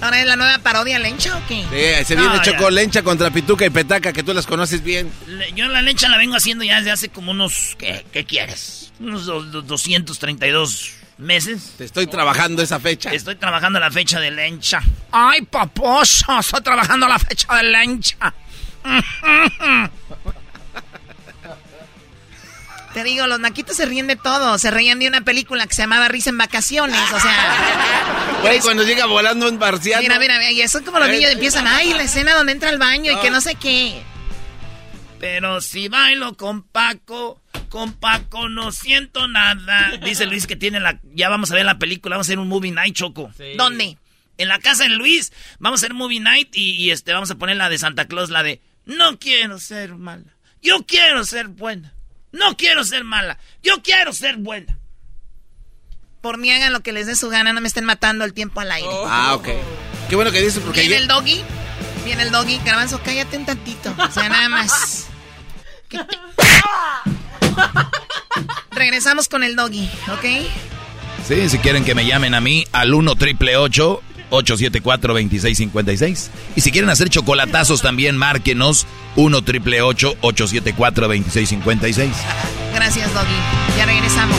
¿Ahora 0.00 0.20
es 0.20 0.26
la 0.26 0.34
nueva 0.34 0.58
parodia 0.58 0.98
Lencha 0.98 1.36
o 1.36 1.46
qué? 1.46 1.62
Sí, 1.70 2.04
se 2.06 2.16
viene 2.16 2.34
No, 2.34 2.42
Choco 2.42 2.64
ya. 2.64 2.70
Lencha 2.72 3.02
contra 3.02 3.30
Pituca 3.30 3.64
y 3.64 3.70
Petaca, 3.70 4.12
que 4.12 4.24
tú 4.24 4.34
las 4.34 4.46
conoces 4.46 4.82
bien. 4.82 5.12
Le- 5.28 5.52
Yo 5.52 5.68
la 5.68 5.80
Lencha 5.80 6.08
la 6.08 6.18
vengo 6.18 6.34
haciendo 6.34 6.64
ya 6.64 6.78
desde 6.78 6.90
hace 6.90 7.08
como 7.10 7.30
unos... 7.30 7.76
¿Qué, 7.78 8.04
qué 8.12 8.24
quieres? 8.24 8.92
Unos 8.98 9.26
do- 9.26 9.42
do- 9.44 9.62
232 9.62 10.92
meses. 11.18 11.74
Te 11.78 11.84
estoy 11.84 12.06
trabajando 12.06 12.62
esa 12.62 12.80
fecha. 12.80 13.10
Estoy 13.12 13.36
trabajando 13.36 13.78
la 13.80 13.90
fecha 13.90 14.20
de 14.20 14.30
Lencha. 14.30 14.80
Ay, 15.10 15.42
paposo, 15.42 16.38
estoy 16.38 16.62
trabajando 16.62 17.08
la 17.08 17.18
fecha 17.18 17.54
de 17.56 17.62
Lencha. 17.64 18.34
Te 22.94 23.04
digo, 23.04 23.26
los 23.26 23.40
naquitos 23.40 23.76
se 23.76 23.86
ríen 23.86 24.06
de 24.06 24.16
todo. 24.16 24.58
Se 24.58 24.70
reían 24.70 24.98
de 24.98 25.08
una 25.08 25.22
película 25.22 25.66
que 25.66 25.74
se 25.74 25.82
llamaba 25.82 26.08
Risa 26.08 26.28
en 26.30 26.36
Vacaciones. 26.36 27.00
O 27.12 27.20
sea. 27.20 28.40
Güey, 28.42 28.60
cuando 28.60 28.82
llega 28.82 29.06
volando 29.06 29.48
un 29.48 29.58
marciano. 29.58 30.02
Mira, 30.02 30.18
mira, 30.18 30.50
y 30.50 30.60
eso 30.60 30.78
es 30.78 30.84
como 30.84 30.98
los 30.98 31.08
niños 31.08 31.30
empiezan. 31.30 31.66
Ay, 31.66 31.94
la 31.94 32.02
escena 32.02 32.34
donde 32.34 32.52
entra 32.52 32.68
al 32.68 32.78
baño 32.78 33.10
y 33.12 33.16
que 33.20 33.30
no 33.30 33.40
sé 33.40 33.54
qué. 33.54 34.02
Pero 35.22 35.60
si 35.60 35.86
bailo 35.86 36.36
con 36.36 36.64
Paco, 36.64 37.40
con 37.68 37.92
Paco 37.92 38.48
no 38.48 38.72
siento 38.72 39.28
nada. 39.28 39.96
Dice 40.04 40.26
Luis 40.26 40.48
que 40.48 40.56
tiene 40.56 40.80
la. 40.80 40.98
Ya 41.14 41.28
vamos 41.28 41.52
a 41.52 41.54
ver 41.54 41.64
la 41.64 41.78
película, 41.78 42.16
vamos 42.16 42.26
a 42.26 42.28
hacer 42.28 42.40
un 42.40 42.48
movie 42.48 42.72
night, 42.72 42.96
Choco. 42.96 43.30
¿Dónde? 43.56 43.98
En 44.36 44.48
la 44.48 44.58
casa 44.58 44.82
de 44.82 44.88
Luis. 44.88 45.32
Vamos 45.60 45.80
a 45.80 45.86
hacer 45.86 45.94
movie 45.94 46.18
night 46.18 46.48
y, 46.56 46.72
y 46.72 46.90
este 46.90 47.12
vamos 47.12 47.30
a 47.30 47.36
poner 47.36 47.56
la 47.56 47.68
de 47.68 47.78
Santa 47.78 48.06
Claus, 48.06 48.30
la 48.30 48.42
de 48.42 48.60
No 48.84 49.20
quiero 49.20 49.60
ser 49.60 49.94
mala. 49.94 50.36
Yo 50.60 50.84
quiero 50.86 51.24
ser 51.24 51.46
buena. 51.46 51.94
No 52.32 52.56
quiero 52.56 52.82
ser 52.82 53.04
mala. 53.04 53.38
Yo 53.62 53.80
quiero 53.80 54.12
ser 54.12 54.38
buena. 54.38 54.76
Por 56.20 56.36
mí 56.36 56.50
hagan 56.50 56.72
lo 56.72 56.80
que 56.80 56.90
les 56.90 57.06
dé 57.06 57.14
su 57.14 57.28
gana, 57.28 57.52
no 57.52 57.60
me 57.60 57.68
estén 57.68 57.84
matando 57.84 58.24
el 58.24 58.34
tiempo 58.34 58.58
al 58.58 58.72
aire. 58.72 58.90
Ah, 59.06 59.36
ok. 59.36 59.50
Qué 60.08 60.16
bueno 60.16 60.32
que 60.32 60.40
dices 60.42 60.60
porque 60.64 60.80
Viene 60.80 60.96
el 60.96 61.06
doggy. 61.06 61.44
Viene 62.04 62.24
el 62.24 62.32
doggy. 62.32 62.58
Garbanzo, 62.64 63.00
cállate 63.04 63.36
un 63.36 63.46
tantito. 63.46 63.94
O 63.96 64.10
sea, 64.10 64.28
nada 64.28 64.48
más. 64.48 65.10
Te- 65.98 66.16
Regresamos 68.70 69.28
con 69.28 69.42
el 69.42 69.54
doggy, 69.56 69.88
¿ok? 70.12 70.24
Sí, 71.26 71.48
si 71.48 71.58
quieren 71.58 71.84
que 71.84 71.94
me 71.94 72.04
llamen 72.06 72.34
a 72.34 72.40
mí 72.40 72.64
al 72.72 72.94
1 72.94 73.14
triple 73.16 73.56
874 73.56 75.12
2656. 75.14 76.30
Y 76.56 76.60
si 76.62 76.72
quieren 76.72 76.90
hacer 76.90 77.08
chocolatazos 77.10 77.82
también, 77.82 78.16
márquenos 78.16 78.86
1 79.16 79.42
triple 79.42 79.82
874 79.82 81.06
2656. 81.06 82.10
Gracias, 82.74 83.12
doggy. 83.14 83.26
Ya 83.76 83.86
regresamos. 83.86 84.38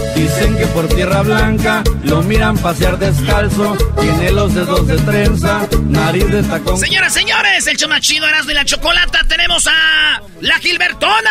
Dicen 0.41 0.57
que 0.57 0.65
por 0.67 0.87
tierra 0.87 1.21
blanca 1.21 1.83
lo 2.03 2.23
miran 2.23 2.57
pasear 2.57 2.97
descalzo, 2.97 3.77
tiene 3.99 4.31
los 4.31 4.51
dedos 4.55 4.87
de 4.87 4.97
trenza, 4.97 5.67
nariz 5.83 6.25
de 6.31 6.41
tacón. 6.41 6.79
Señoras, 6.79 7.13
señores, 7.13 7.67
el 7.67 7.77
show 7.77 7.87
más 7.87 8.01
chido 8.01 8.27
Erasmo 8.27 8.49
y 8.49 8.55
la 8.55 8.65
Chocolata. 8.65 9.23
Tenemos 9.27 9.67
a 9.67 10.19
la 10.39 10.57
Gilbertona. 10.57 11.29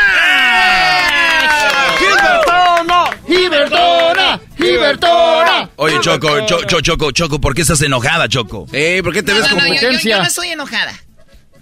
¡Gilbertona! 1.99 3.11
¡Gilbertona! 3.27 4.41
¡Gilbertona! 4.57 5.71
Oye, 5.75 5.99
Choco, 6.01 6.47
Cho- 6.47 6.65
Cho- 6.67 6.81
Choco, 6.81 7.11
Choco, 7.11 7.41
¿por 7.41 7.53
qué 7.57 7.63
estás 7.63 7.83
enojada, 7.83 8.29
Choco? 8.29 8.67
Eh, 8.73 9.01
¿por 9.03 9.13
qué 9.13 9.25
te 9.25 9.33
No, 9.33 9.41
no, 9.41 9.57
no, 9.57 9.75
yo, 9.75 9.91
yo- 9.91 9.99
yo 9.99 10.19
no 10.19 10.23
estoy 10.25 10.49
enojada. 10.51 10.93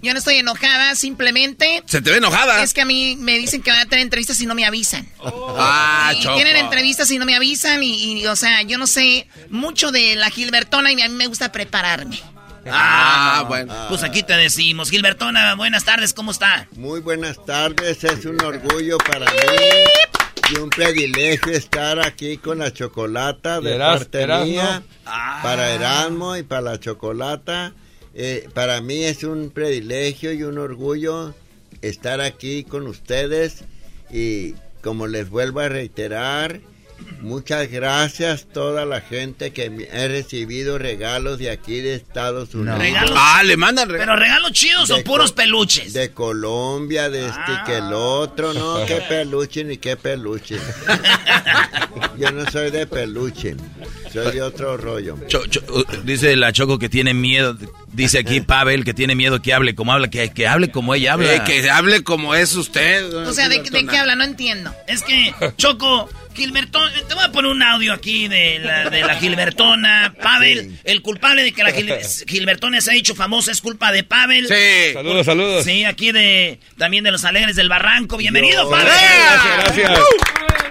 Yo 0.01 0.13
no 0.13 0.19
estoy 0.19 0.35
enojada, 0.35 0.95
simplemente. 0.95 1.83
Se 1.85 2.01
te 2.01 2.11
ve 2.11 2.17
enojada. 2.17 2.63
Es 2.63 2.73
que 2.73 2.81
a 2.81 2.85
mí 2.85 3.15
me 3.19 3.37
dicen 3.37 3.61
que 3.61 3.71
van 3.71 3.81
a 3.81 3.85
tener 3.85 4.03
entrevistas 4.03 4.39
y 4.41 4.45
no 4.45 4.55
me 4.55 4.65
avisan. 4.65 5.07
Ah, 5.23 6.13
Y 6.15 6.21
Choco. 6.21 6.35
tienen 6.35 6.55
entrevistas 6.55 7.09
y 7.11 7.17
no 7.19 7.25
me 7.25 7.35
avisan 7.35 7.83
y, 7.83 8.19
y, 8.21 8.27
o 8.27 8.35
sea, 8.35 8.61
yo 8.63 8.77
no 8.77 8.87
sé 8.87 9.27
mucho 9.49 9.91
de 9.91 10.15
la 10.15 10.29
Gilbertona 10.29 10.91
y 10.91 11.01
a 11.01 11.09
mí 11.09 11.15
me 11.15 11.27
gusta 11.27 11.51
prepararme. 11.51 12.19
Ah, 12.71 13.45
bueno. 13.47 13.73
Pues 13.89 14.03
aquí 14.03 14.21
te 14.23 14.33
decimos. 14.33 14.89
Gilbertona, 14.89 15.55
buenas 15.55 15.85
tardes, 15.85 16.13
¿cómo 16.13 16.31
está? 16.31 16.67
Muy 16.75 16.99
buenas 16.99 17.43
tardes, 17.45 18.03
es 18.03 18.25
un 18.25 18.39
orgullo 18.41 18.97
para 18.99 19.25
mí 19.31 19.37
y 20.53 20.59
un 20.59 20.69
privilegio 20.69 21.51
estar 21.53 21.99
aquí 22.05 22.37
con 22.37 22.59
la 22.59 22.71
chocolata 22.73 23.61
de 23.61 23.75
Eras- 23.75 23.99
parte 23.99 24.21
Erasmo. 24.21 24.45
mía, 24.45 24.83
Ah. 25.05 25.39
para 25.43 25.71
Erasmo 25.73 26.35
y 26.35 26.43
para 26.43 26.61
la 26.61 26.79
chocolata. 26.79 27.73
Eh, 28.21 28.49
para 28.53 28.81
mí 28.81 29.05
es 29.05 29.23
un 29.23 29.49
privilegio 29.49 30.33
y 30.33 30.43
un 30.43 30.57
orgullo 30.57 31.33
estar 31.81 32.19
aquí 32.19 32.65
con 32.65 32.85
ustedes 32.85 33.63
y 34.11 34.55
como 34.81 35.07
les 35.07 35.29
vuelvo 35.29 35.61
a 35.61 35.69
reiterar, 35.69 36.59
muchas 37.21 37.69
gracias 37.71 38.45
toda 38.51 38.85
la 38.85 38.99
gente 38.99 39.51
que 39.53 39.87
he 39.93 40.07
recibido 40.09 40.77
regalos 40.77 41.39
de 41.39 41.49
aquí 41.49 41.79
de 41.79 41.95
Estados 41.95 42.53
Unidos. 42.55 42.77
Regalos. 42.79 43.13
Ah, 43.17 43.41
le 43.43 43.55
mandan 43.55 43.87
regalos. 43.87 44.05
¿Pero 44.15 44.19
regalos 44.21 44.51
chidos 44.51 44.91
o 44.91 44.97
De 44.97 45.03
puros 45.03 45.31
co- 45.31 45.35
peluches? 45.37 45.93
De 45.93 46.11
Colombia, 46.11 47.09
de 47.09 47.25
este 47.25 47.53
y 47.53 47.63
que 47.65 47.77
el 47.77 47.93
otro, 47.93 48.53
no, 48.53 48.85
qué 48.87 49.01
peluche 49.07 49.63
ni 49.63 49.77
qué 49.77 49.95
peluche. 49.95 50.57
Yo 52.17 52.31
no 52.33 52.49
soy 52.51 52.69
de 52.71 52.85
peluche, 52.85 53.55
soy 54.11 54.31
de 54.33 54.41
otro 54.41 54.77
rollo. 54.77 55.17
Cho- 55.27 55.45
Cho- 55.47 55.61
uh, 55.69 55.83
dice 56.03 56.35
la 56.35 56.51
Choco 56.51 56.79
que 56.79 56.89
tiene 56.89 57.13
miedo. 57.13 57.57
Dice 57.91 58.19
aquí 58.19 58.41
Pavel 58.41 58.85
que 58.85 58.93
tiene 58.93 59.15
miedo 59.15 59.41
que 59.41 59.53
hable 59.53 59.75
como 59.75 59.91
habla, 59.93 60.09
que, 60.09 60.29
que 60.31 60.47
hable 60.47 60.71
como 60.71 60.93
ella 60.95 61.13
habla. 61.13 61.35
Eh, 61.35 61.41
que 61.45 61.69
hable 61.69 62.03
como 62.03 62.35
es 62.35 62.55
usted. 62.55 63.13
O 63.13 63.33
sea, 63.33 63.49
¿de, 63.49 63.61
de 63.61 63.85
qué 63.85 63.97
habla? 63.97 64.15
No 64.15 64.23
entiendo. 64.23 64.73
Es 64.87 65.01
que, 65.03 65.33
Choco, 65.57 66.09
Gilbertona, 66.39 66.91
te 67.07 67.13
voy 67.13 67.23
a 67.23 67.31
poner 67.31 67.51
un 67.51 67.61
audio 67.61 67.93
aquí 67.93 68.27
de 68.27 68.59
la, 68.59 68.89
de 68.89 69.01
la 69.01 69.15
Gilbertona. 69.15 70.13
Pavel, 70.21 70.79
el 70.85 71.01
culpable 71.01 71.43
de 71.43 71.51
que 71.51 71.63
la 71.63 71.71
Gil- 71.71 71.93
Gilbertona 72.27 72.81
se 72.81 72.91
ha 72.91 72.95
hecho 72.95 73.13
famosa 73.13 73.51
es 73.51 73.61
culpa 73.61 73.91
de 73.91 74.03
Pavel. 74.03 74.47
Sí. 74.47 74.93
Saludos, 74.93 75.25
saludos. 75.25 75.65
Sí, 75.65 75.83
aquí 75.85 76.11
de 76.11 76.59
también 76.77 77.03
de 77.03 77.11
los 77.11 77.25
Alegres 77.25 77.55
del 77.55 77.69
Barranco. 77.69 78.17
Bienvenido, 78.17 78.69
Pavel. 78.69 78.85
Gracias, 78.87 79.57
gracias. 79.85 79.99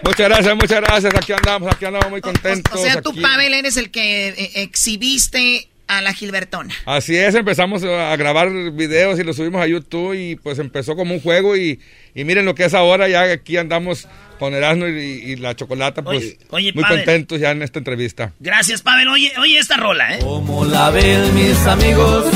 Muchas 0.02 0.28
gracias, 0.28 0.54
muchas 0.56 0.80
gracias. 0.80 1.14
Aquí 1.14 1.32
andamos, 1.32 1.72
aquí 1.74 1.84
andamos 1.84 2.10
muy 2.10 2.20
contentos. 2.20 2.72
O 2.74 2.82
sea, 2.82 3.02
tú, 3.02 3.10
aquí. 3.10 3.20
Pavel, 3.20 3.52
eres 3.54 3.76
el 3.76 3.90
que 3.90 4.28
eh, 4.28 4.50
exhibiste 4.62 5.68
a 5.86 6.02
la 6.02 6.12
Gilbertona. 6.12 6.74
Así 6.84 7.16
es, 7.16 7.34
empezamos 7.34 7.82
a 7.82 8.14
grabar 8.16 8.50
videos 8.72 9.18
y 9.18 9.24
los 9.24 9.36
subimos 9.36 9.62
a 9.62 9.66
YouTube 9.66 10.12
y 10.14 10.36
pues 10.36 10.58
empezó 10.58 10.96
como 10.96 11.14
un 11.14 11.20
juego 11.20 11.56
y, 11.56 11.80
y 12.14 12.24
miren 12.24 12.44
lo 12.44 12.54
que 12.54 12.64
es 12.66 12.74
ahora, 12.74 13.08
ya 13.08 13.22
aquí 13.22 13.56
andamos 13.56 14.06
con 14.38 14.54
Erasmo 14.54 14.86
y, 14.86 14.92
y 14.92 15.36
la 15.36 15.54
chocolata, 15.56 16.02
pues 16.02 16.18
Oye, 16.18 16.38
oye, 16.50 16.72
muy 16.72 16.82
Pavel. 16.82 16.98
contentos 16.98 17.40
ya 17.40 17.50
en 17.50 17.62
esta 17.62 17.78
entrevista. 17.78 18.32
Gracias, 18.40 18.82
Pavel. 18.82 19.08
Oye, 19.08 19.32
oye 19.38 19.58
esta 19.58 19.76
rola, 19.76 20.14
¿eh? 20.16 20.18
Como 20.20 20.64
la 20.64 20.90
ven 20.90 21.34
mis 21.34 21.58
amigos, 21.66 22.26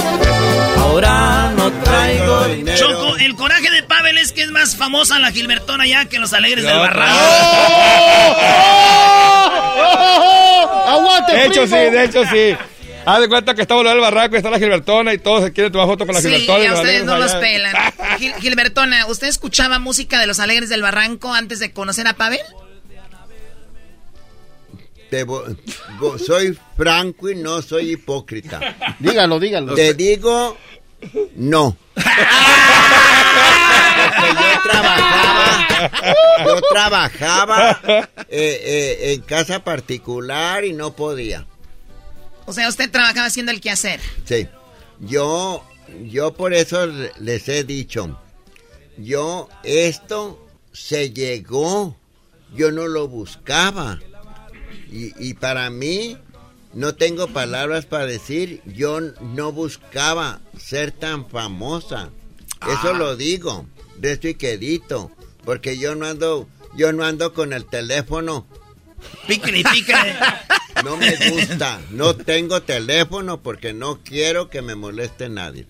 ahora 0.78 1.52
no 1.56 1.70
traigo 1.72 2.44
dinero. 2.48 2.76
Choco, 2.78 3.16
el 3.18 3.34
coraje 3.34 3.70
de 3.70 3.82
Pavel 3.82 4.18
es 4.18 4.32
que 4.32 4.42
es 4.42 4.50
más 4.50 4.76
famosa 4.76 5.18
la 5.18 5.30
Gilbertona 5.32 5.86
ya 5.86 6.04
que 6.06 6.18
los 6.18 6.32
Alegres 6.32 6.64
del 6.64 6.76
Barranco. 6.78 7.16
¡Aguante, 10.86 11.32
De 11.34 11.46
hecho, 11.46 11.66
sí, 11.66 11.72
de 11.74 12.04
hecho, 12.04 12.24
sí. 12.26 12.56
Haz 13.04 13.20
de 13.20 13.28
cuenta 13.28 13.54
que 13.54 13.62
estamos 13.62 13.84
en 13.84 13.92
el 13.92 14.00
barranco 14.00 14.34
y 14.34 14.38
está 14.38 14.50
la 14.50 14.58
Gilbertona 14.58 15.12
y 15.12 15.18
todos 15.18 15.44
se 15.44 15.52
quieren 15.52 15.72
tomar 15.72 15.88
foto 15.88 16.06
con 16.06 16.14
la 16.14 16.20
Sí, 16.20 16.28
Gilbertona. 16.28 16.58
y 16.60 16.62
y 16.62 16.66
a 16.66 16.74
ustedes 16.74 17.04
no 17.04 17.18
los 17.18 17.32
pelan. 17.34 17.74
Gil- 18.18 18.34
Gilbertona, 18.40 19.06
¿usted 19.06 19.28
escuchaba 19.28 19.78
música 19.78 20.20
de 20.20 20.26
los 20.26 20.40
Alegres 20.40 20.68
del 20.68 20.82
Barranco 20.82 21.32
antes 21.34 21.58
de 21.58 21.72
conocer 21.72 22.06
a 22.06 22.14
Pavel? 22.14 22.40
soy 26.24 26.58
franco 26.76 27.28
y 27.28 27.34
no 27.34 27.60
soy 27.60 27.90
hipócrita. 27.92 28.96
Dígalo, 28.98 29.38
dígalo. 29.38 29.74
Te 29.74 29.92
digo 29.94 30.56
no. 31.36 31.76
Porque 31.94 32.10
yo 34.34 34.62
trabajaba, 34.70 35.90
yo 36.46 36.60
trabajaba 36.70 37.80
eh, 38.28 38.30
eh, 38.30 39.12
en 39.12 39.20
casa 39.22 39.62
particular 39.64 40.64
y 40.64 40.72
no 40.72 40.94
podía. 40.94 41.46
O 42.47 42.52
sea, 42.52 42.69
usted 42.69 42.90
trabajaba 42.90 43.27
haciendo 43.27 43.52
el 43.52 43.60
quehacer. 43.60 44.01
Sí. 44.24 44.48
Yo, 45.01 45.64
yo 46.09 46.35
por 46.35 46.55
eso 46.55 46.86
le- 46.86 47.12
les 47.19 47.48
he 47.48 47.64
dicho, 47.64 48.20
yo 48.98 49.48
esto 49.64 50.47
se 50.73 51.10
llegó, 51.10 51.97
yo 52.55 52.70
no 52.73 52.86
lo 52.89 53.09
buscaba. 53.09 53.98
Y, 54.90 55.12
y 55.19 55.35
para 55.35 55.70
mí, 55.70 56.19
no 56.74 56.94
tengo 56.94 57.28
palabras 57.28 57.86
para 57.86 58.06
decir, 58.06 58.60
yo 58.66 59.01
no 59.01 59.52
buscaba 59.52 60.40
ser 60.59 60.93
tan 60.93 61.28
famosa. 61.28 62.10
Eso 62.81 62.94
lo 62.94 63.16
digo, 63.16 63.66
de 63.97 64.12
esto 64.12 64.28
y 64.28 64.35
quedito, 64.35 65.10
porque 65.44 65.77
yo 65.78 65.94
no 65.97 66.06
ando, 66.06 66.48
yo 66.77 66.93
no 66.93 67.05
ando 67.05 67.32
con 67.35 67.52
el 67.52 67.66
teléfono. 67.66 68.47
Pícale, 69.27 69.64
pícale. 69.64 70.14
No 70.84 70.96
me 70.96 71.14
gusta, 71.30 71.80
no 71.90 72.14
tengo 72.14 72.62
teléfono 72.62 73.42
porque 73.42 73.72
no 73.72 74.00
quiero 74.02 74.48
que 74.50 74.62
me 74.62 74.74
moleste 74.74 75.28
nadie. 75.28 75.66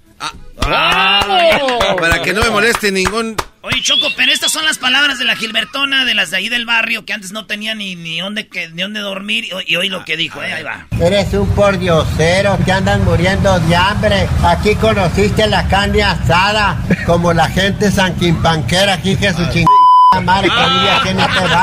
Para 0.57 2.23
que 2.23 2.33
no 2.33 2.43
me 2.43 2.51
moleste 2.51 2.93
ningún... 2.93 3.37
Oye, 3.63 3.81
Choco, 3.81 4.09
pero 4.17 4.33
estas 4.33 4.51
son 4.51 4.65
las 4.65 4.79
palabras 4.79 5.19
de 5.19 5.25
la 5.25 5.37
Gilbertona, 5.37 6.05
de 6.05 6.15
las 6.15 6.31
de 6.31 6.39
ahí 6.39 6.49
del 6.49 6.67
barrio, 6.67 7.05
que 7.05 7.13
antes 7.13 7.31
no 7.31 7.47
tenía 7.47 7.77
ni, 7.77 7.95
ni, 7.95 8.21
dónde, 8.21 8.49
que, 8.49 8.69
ni 8.69 8.83
dónde 8.83 9.01
dormir. 9.01 9.45
Y, 9.45 9.73
y 9.73 9.77
hoy 9.77 9.89
lo 9.89 10.05
que 10.05 10.17
dijo, 10.17 10.43
eh, 10.43 10.53
ahí 10.53 10.63
va. 10.65 10.87
Eres 11.01 11.33
un 11.35 11.49
pordiosero 11.55 12.59
que 12.65 12.73
andan 12.73 13.05
muriendo 13.05 13.61
de 13.61 13.77
hambre. 13.77 14.29
Aquí 14.45 14.75
conociste 14.75 15.47
la 15.47 15.69
carne 15.69 16.03
asada, 16.03 16.77
como 17.07 17.33
la 17.33 17.49
gente 17.49 17.91
sanquimpanquera, 17.91 18.95
aquí 18.95 19.17
que 19.17 19.31
su 19.33 19.45
chingada 19.51 19.82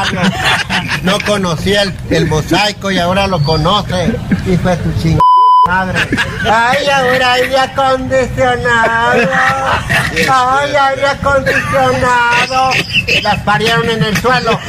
este. 0.03 1.03
No 1.03 1.19
conocía 1.25 1.83
el, 1.83 1.93
el 2.09 2.27
mosaico 2.27 2.91
y 2.91 2.99
ahora 2.99 3.27
lo 3.27 3.41
conoce. 3.43 4.15
Y 4.45 4.57
fue 4.57 4.75
tu 4.77 4.91
chingada 5.01 5.19
madre. 5.69 5.99
Ay, 6.51 6.87
ahora 6.89 7.33
aire 7.33 7.59
acondicionado. 7.59 9.29
Ay, 10.31 10.75
aire 10.75 11.07
acondicionado. 11.07 12.71
Las 13.21 13.39
parieron 13.41 13.89
en 13.89 14.03
el 14.03 14.17
suelo. 14.17 14.59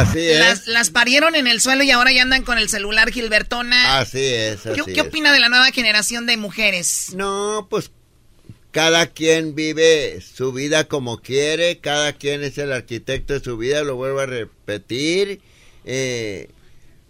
Así 0.00 0.18
es. 0.20 0.38
Las, 0.38 0.66
las 0.66 0.90
parieron 0.90 1.34
en 1.34 1.46
el 1.46 1.60
suelo 1.60 1.82
y 1.84 1.90
ahora 1.90 2.12
ya 2.12 2.22
andan 2.22 2.42
con 2.42 2.58
el 2.58 2.68
celular 2.68 3.10
Gilbertona. 3.10 3.98
Así 3.98 4.20
es, 4.22 4.66
así 4.66 4.80
¿Qué, 4.92 5.00
opina 5.00 5.32
de 5.32 5.40
la 5.40 5.48
nueva 5.48 5.70
generación 5.70 6.26
de 6.26 6.36
mujeres? 6.36 7.12
No, 7.14 7.66
pues 7.70 7.90
cada 8.70 9.06
quien 9.06 9.54
vive 9.54 10.20
su 10.20 10.52
vida 10.52 10.84
como 10.88 11.18
quiere, 11.18 11.78
cada 11.78 12.12
quien 12.12 12.42
es 12.42 12.58
el 12.58 12.72
arquitecto 12.72 13.34
de 13.34 13.40
su 13.40 13.56
vida, 13.56 13.84
lo 13.84 13.94
vuelvo 13.94 14.20
a 14.20 14.26
repetir, 14.26 15.40
eh, 15.84 16.50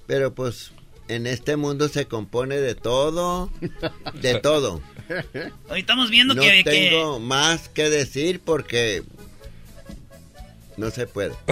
pero 0.07 0.35
pues 0.35 0.73
en 1.09 1.27
este 1.27 1.57
mundo 1.57 1.89
se 1.89 2.07
compone 2.07 2.57
de 2.59 2.75
todo, 2.75 3.51
de 4.21 4.41
todo. 4.41 4.83
Hoy 5.69 5.81
estamos 5.81 6.11
viendo 6.11 6.35
No 6.35 6.43
que, 6.43 6.63
que- 6.65 6.71
tengo 6.71 7.21
más 7.21 7.69
que 7.69 7.89
decir 7.91 8.41
porque 8.45 9.03
no 10.77 10.91
se 10.91 11.07
puede. 11.07 11.33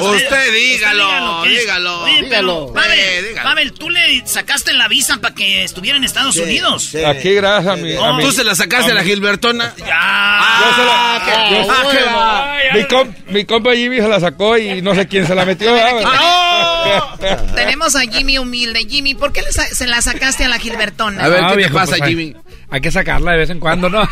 Usted 0.00 0.52
dígalo, 0.54 1.42
¿qué 1.44 1.54
es? 1.54 1.60
dígalo. 1.60 2.02
Oye, 2.02 2.14
pero, 2.18 2.24
Dígalo. 2.24 2.72
Pavel, 2.72 2.98
Eh, 2.98 3.22
dígalo. 3.28 3.48
Pavel, 3.48 3.72
tú 3.72 3.90
le 3.90 4.26
sacaste 4.26 4.72
la 4.72 4.88
visa 4.88 5.18
para 5.18 5.34
que 5.34 5.64
estuviera 5.64 5.96
en 5.98 6.04
Estados 6.04 6.36
Unidos. 6.36 6.94
Aquí 7.06 7.34
gracias 7.34 7.72
a 7.72 7.76
mi... 7.76 7.92
a 7.94 8.18
¿Tú 8.20 8.32
se 8.32 8.44
la 8.44 8.54
sacaste 8.54 8.92
a 8.92 8.94
la 8.94 9.02
Gilbertona? 9.04 9.72
Yo 9.76 9.84
se 9.84 9.90
la- 9.90 11.50
yo- 11.50 11.66
Ah, 11.70 11.88
qué 11.90 12.04
va. 12.04 13.04
mi, 13.04 13.32
mi 13.32 13.44
compa 13.44 13.74
Jimmy 13.74 13.96
se 13.98 14.08
la 14.08 14.20
sacó 14.20 14.56
y 14.58 14.80
no 14.82 14.94
sé 14.94 15.06
quién 15.06 15.26
se 15.26 15.34
la 15.34 15.44
metió. 15.44 15.70
Ah. 15.74 17.16
Tenemos 17.54 17.94
a 17.96 18.00
Jimmy 18.02 18.38
humilde. 18.38 18.86
Jimmy, 18.88 19.14
¿por 19.14 19.32
qué 19.32 19.42
le 19.42 19.52
sa- 19.52 19.66
se 19.66 19.86
la 19.86 20.00
sacaste 20.02 20.44
a 20.44 20.48
la 20.48 20.58
Gilbertona? 20.58 21.28
No, 21.28 21.56
viejo, 21.56 21.72
pues, 21.78 22.00
hay- 22.00 22.36
Hay 22.70 22.80
que 22.80 22.90
sacarla 22.90 23.32
de 23.32 23.38
vez 23.38 23.50
en 23.50 23.60
cuando, 23.60 23.88
¿no? 23.90 24.08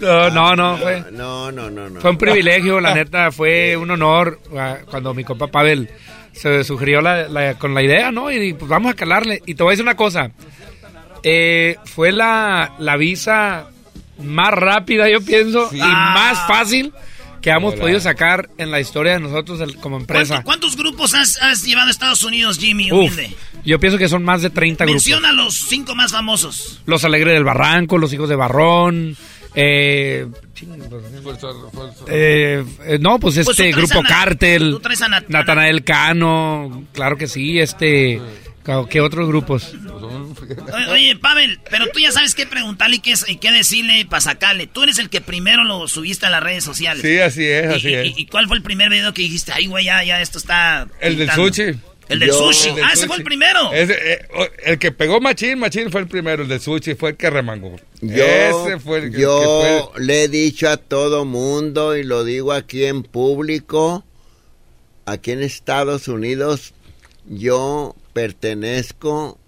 No, 0.00 0.30
no, 0.30 0.54
no, 0.56 0.76
fue, 0.78 1.04
No, 1.12 1.50
no, 1.52 1.70
no, 1.70 1.88
no. 1.90 2.00
fue 2.00 2.10
un 2.10 2.18
privilegio, 2.18 2.80
la 2.80 2.94
neta, 2.94 3.30
fue 3.32 3.76
un 3.76 3.90
honor 3.90 4.40
ah, 4.56 4.78
cuando 4.90 5.14
mi 5.14 5.24
compa 5.24 5.46
Pavel 5.48 5.88
se 6.32 6.62
sugirió 6.64 7.00
la- 7.00 7.28
la- 7.28 7.54
con 7.54 7.74
la 7.74 7.82
idea, 7.82 8.10
¿no? 8.12 8.30
Y 8.30 8.52
pues 8.54 8.68
vamos 8.68 8.92
a 8.92 8.94
calarle. 8.94 9.42
Y 9.46 9.54
te 9.54 9.62
voy 9.62 9.70
a 9.70 9.72
decir 9.72 9.84
una 9.84 9.96
cosa, 9.96 10.30
eh, 11.22 11.76
fue 11.84 12.12
la, 12.12 12.74
la 12.78 12.96
visa 12.96 13.66
más 14.22 14.52
rápida, 14.52 15.08
yo 15.08 15.20
pienso, 15.20 15.68
y 15.72 15.80
Ah. 15.82 16.12
más 16.14 16.46
fácil 16.46 16.92
que 17.40 17.50
hemos 17.50 17.74
Hola. 17.74 17.82
podido 17.82 18.00
sacar 18.00 18.48
en 18.58 18.70
la 18.72 18.80
historia 18.80 19.12
de 19.14 19.20
nosotros 19.20 19.60
el- 19.60 19.76
como 19.76 19.96
empresa. 19.96 20.42
¿Cuánto- 20.42 20.44
¿Cuántos 20.70 20.76
grupos 20.76 21.14
has, 21.14 21.40
has 21.42 21.62
llevado 21.64 21.88
a 21.88 21.90
Estados 21.90 22.22
Unidos, 22.24 22.58
Jimmy? 22.58 22.90
Uf, 22.92 23.16
yo 23.64 23.78
pienso 23.78 23.96
que 23.98 24.08
son 24.08 24.24
más 24.24 24.42
de 24.42 24.50
30 24.50 24.84
grupos. 24.84 25.04
Menciona 25.06 25.32
los 25.32 25.54
cinco 25.54 25.94
más 25.94 26.10
famosos. 26.12 26.80
Los 26.86 27.04
Alegres 27.04 27.34
del 27.34 27.44
Barranco, 27.44 27.96
Los 27.98 28.12
Hijos 28.12 28.28
de 28.28 28.34
Barrón. 28.36 29.16
Eh, 29.54 30.26
eh, 32.08 32.64
eh, 32.86 32.98
no, 33.00 33.18
pues 33.18 33.34
Pues 33.36 33.48
este 33.48 33.72
Grupo 33.72 34.02
Na- 34.02 34.08
Cártel, 34.08 34.74
Nat- 35.08 35.24
Natanael 35.28 35.84
Cano, 35.84 36.84
claro 36.92 37.16
que 37.16 37.26
sí, 37.26 37.58
este, 37.58 38.20
¿qué 38.90 39.00
otros 39.00 39.28
grupos? 39.28 39.74
Oye, 40.74 40.86
oye, 40.90 41.16
Pavel, 41.16 41.60
pero 41.70 41.86
tú 41.92 41.98
ya 42.00 42.12
sabes 42.12 42.34
qué 42.34 42.46
preguntarle 42.46 42.96
y 42.96 43.00
qué, 43.00 43.14
y 43.26 43.36
qué 43.36 43.50
decirle 43.52 44.06
para 44.06 44.20
sacarle. 44.20 44.66
Tú 44.66 44.82
eres 44.82 44.98
el 44.98 45.08
que 45.10 45.20
primero 45.20 45.64
lo 45.64 45.88
subiste 45.88 46.26
a 46.26 46.30
las 46.30 46.42
redes 46.42 46.64
sociales. 46.64 47.02
Sí, 47.02 47.18
así 47.18 47.44
es, 47.44 47.64
Y- 47.64 47.74
así 47.76 47.88
y, 47.88 47.94
es. 47.94 48.06
y- 48.06 48.14
y 48.22 48.26
cuál 48.26 48.46
fue 48.48 48.56
el 48.56 48.62
primer 48.62 48.90
video 48.90 49.12
que 49.14 49.22
dijiste? 49.22 49.52
Ay, 49.52 49.66
güey, 49.66 49.84
ya, 49.86 50.02
ya 50.04 50.20
esto 50.20 50.38
está... 50.38 50.86
El 51.00 51.16
del 51.16 51.28
pintando"? 51.28 51.48
sushi. 51.54 51.78
El 52.08 52.18
del 52.20 52.28
Yo- 52.30 52.34
sushi. 52.34 52.70
el 52.70 52.74
del 52.76 52.84
ah, 52.84 52.90
ese 52.94 53.06
fue 53.06 53.16
el 53.16 53.22
primero. 53.24 53.72
Ese, 53.72 53.92
eh, 54.14 54.26
el 54.64 54.78
que 54.78 54.92
pegó 54.92 55.20
Machín, 55.20 55.58
Machín 55.58 55.90
fue 55.90 56.00
el 56.00 56.08
primero. 56.08 56.42
El 56.42 56.48
del 56.48 56.60
sushi 56.60 56.94
fue 56.94 57.10
el 57.10 57.16
que 57.16 57.28
remangó. 57.30 57.76
Yo, 58.00 58.24
Ese 58.24 58.78
fue 58.80 58.98
el 59.00 59.10
que, 59.12 59.20
yo 59.20 59.38
que 59.62 59.84
fue 59.94 60.02
le 60.04 60.24
he 60.24 60.28
dicho 60.28 60.68
a 60.70 60.76
todo 60.78 61.24
mundo 61.24 61.96
y 61.96 62.04
lo 62.04 62.24
digo 62.24 62.52
aquí 62.52 62.84
en 62.84 63.02
público, 63.02 64.04
aquí 65.06 65.32
en 65.32 65.42
Estados 65.42 66.08
Unidos, 66.08 66.72
yo 67.26 67.94
pertenezco 68.14 69.38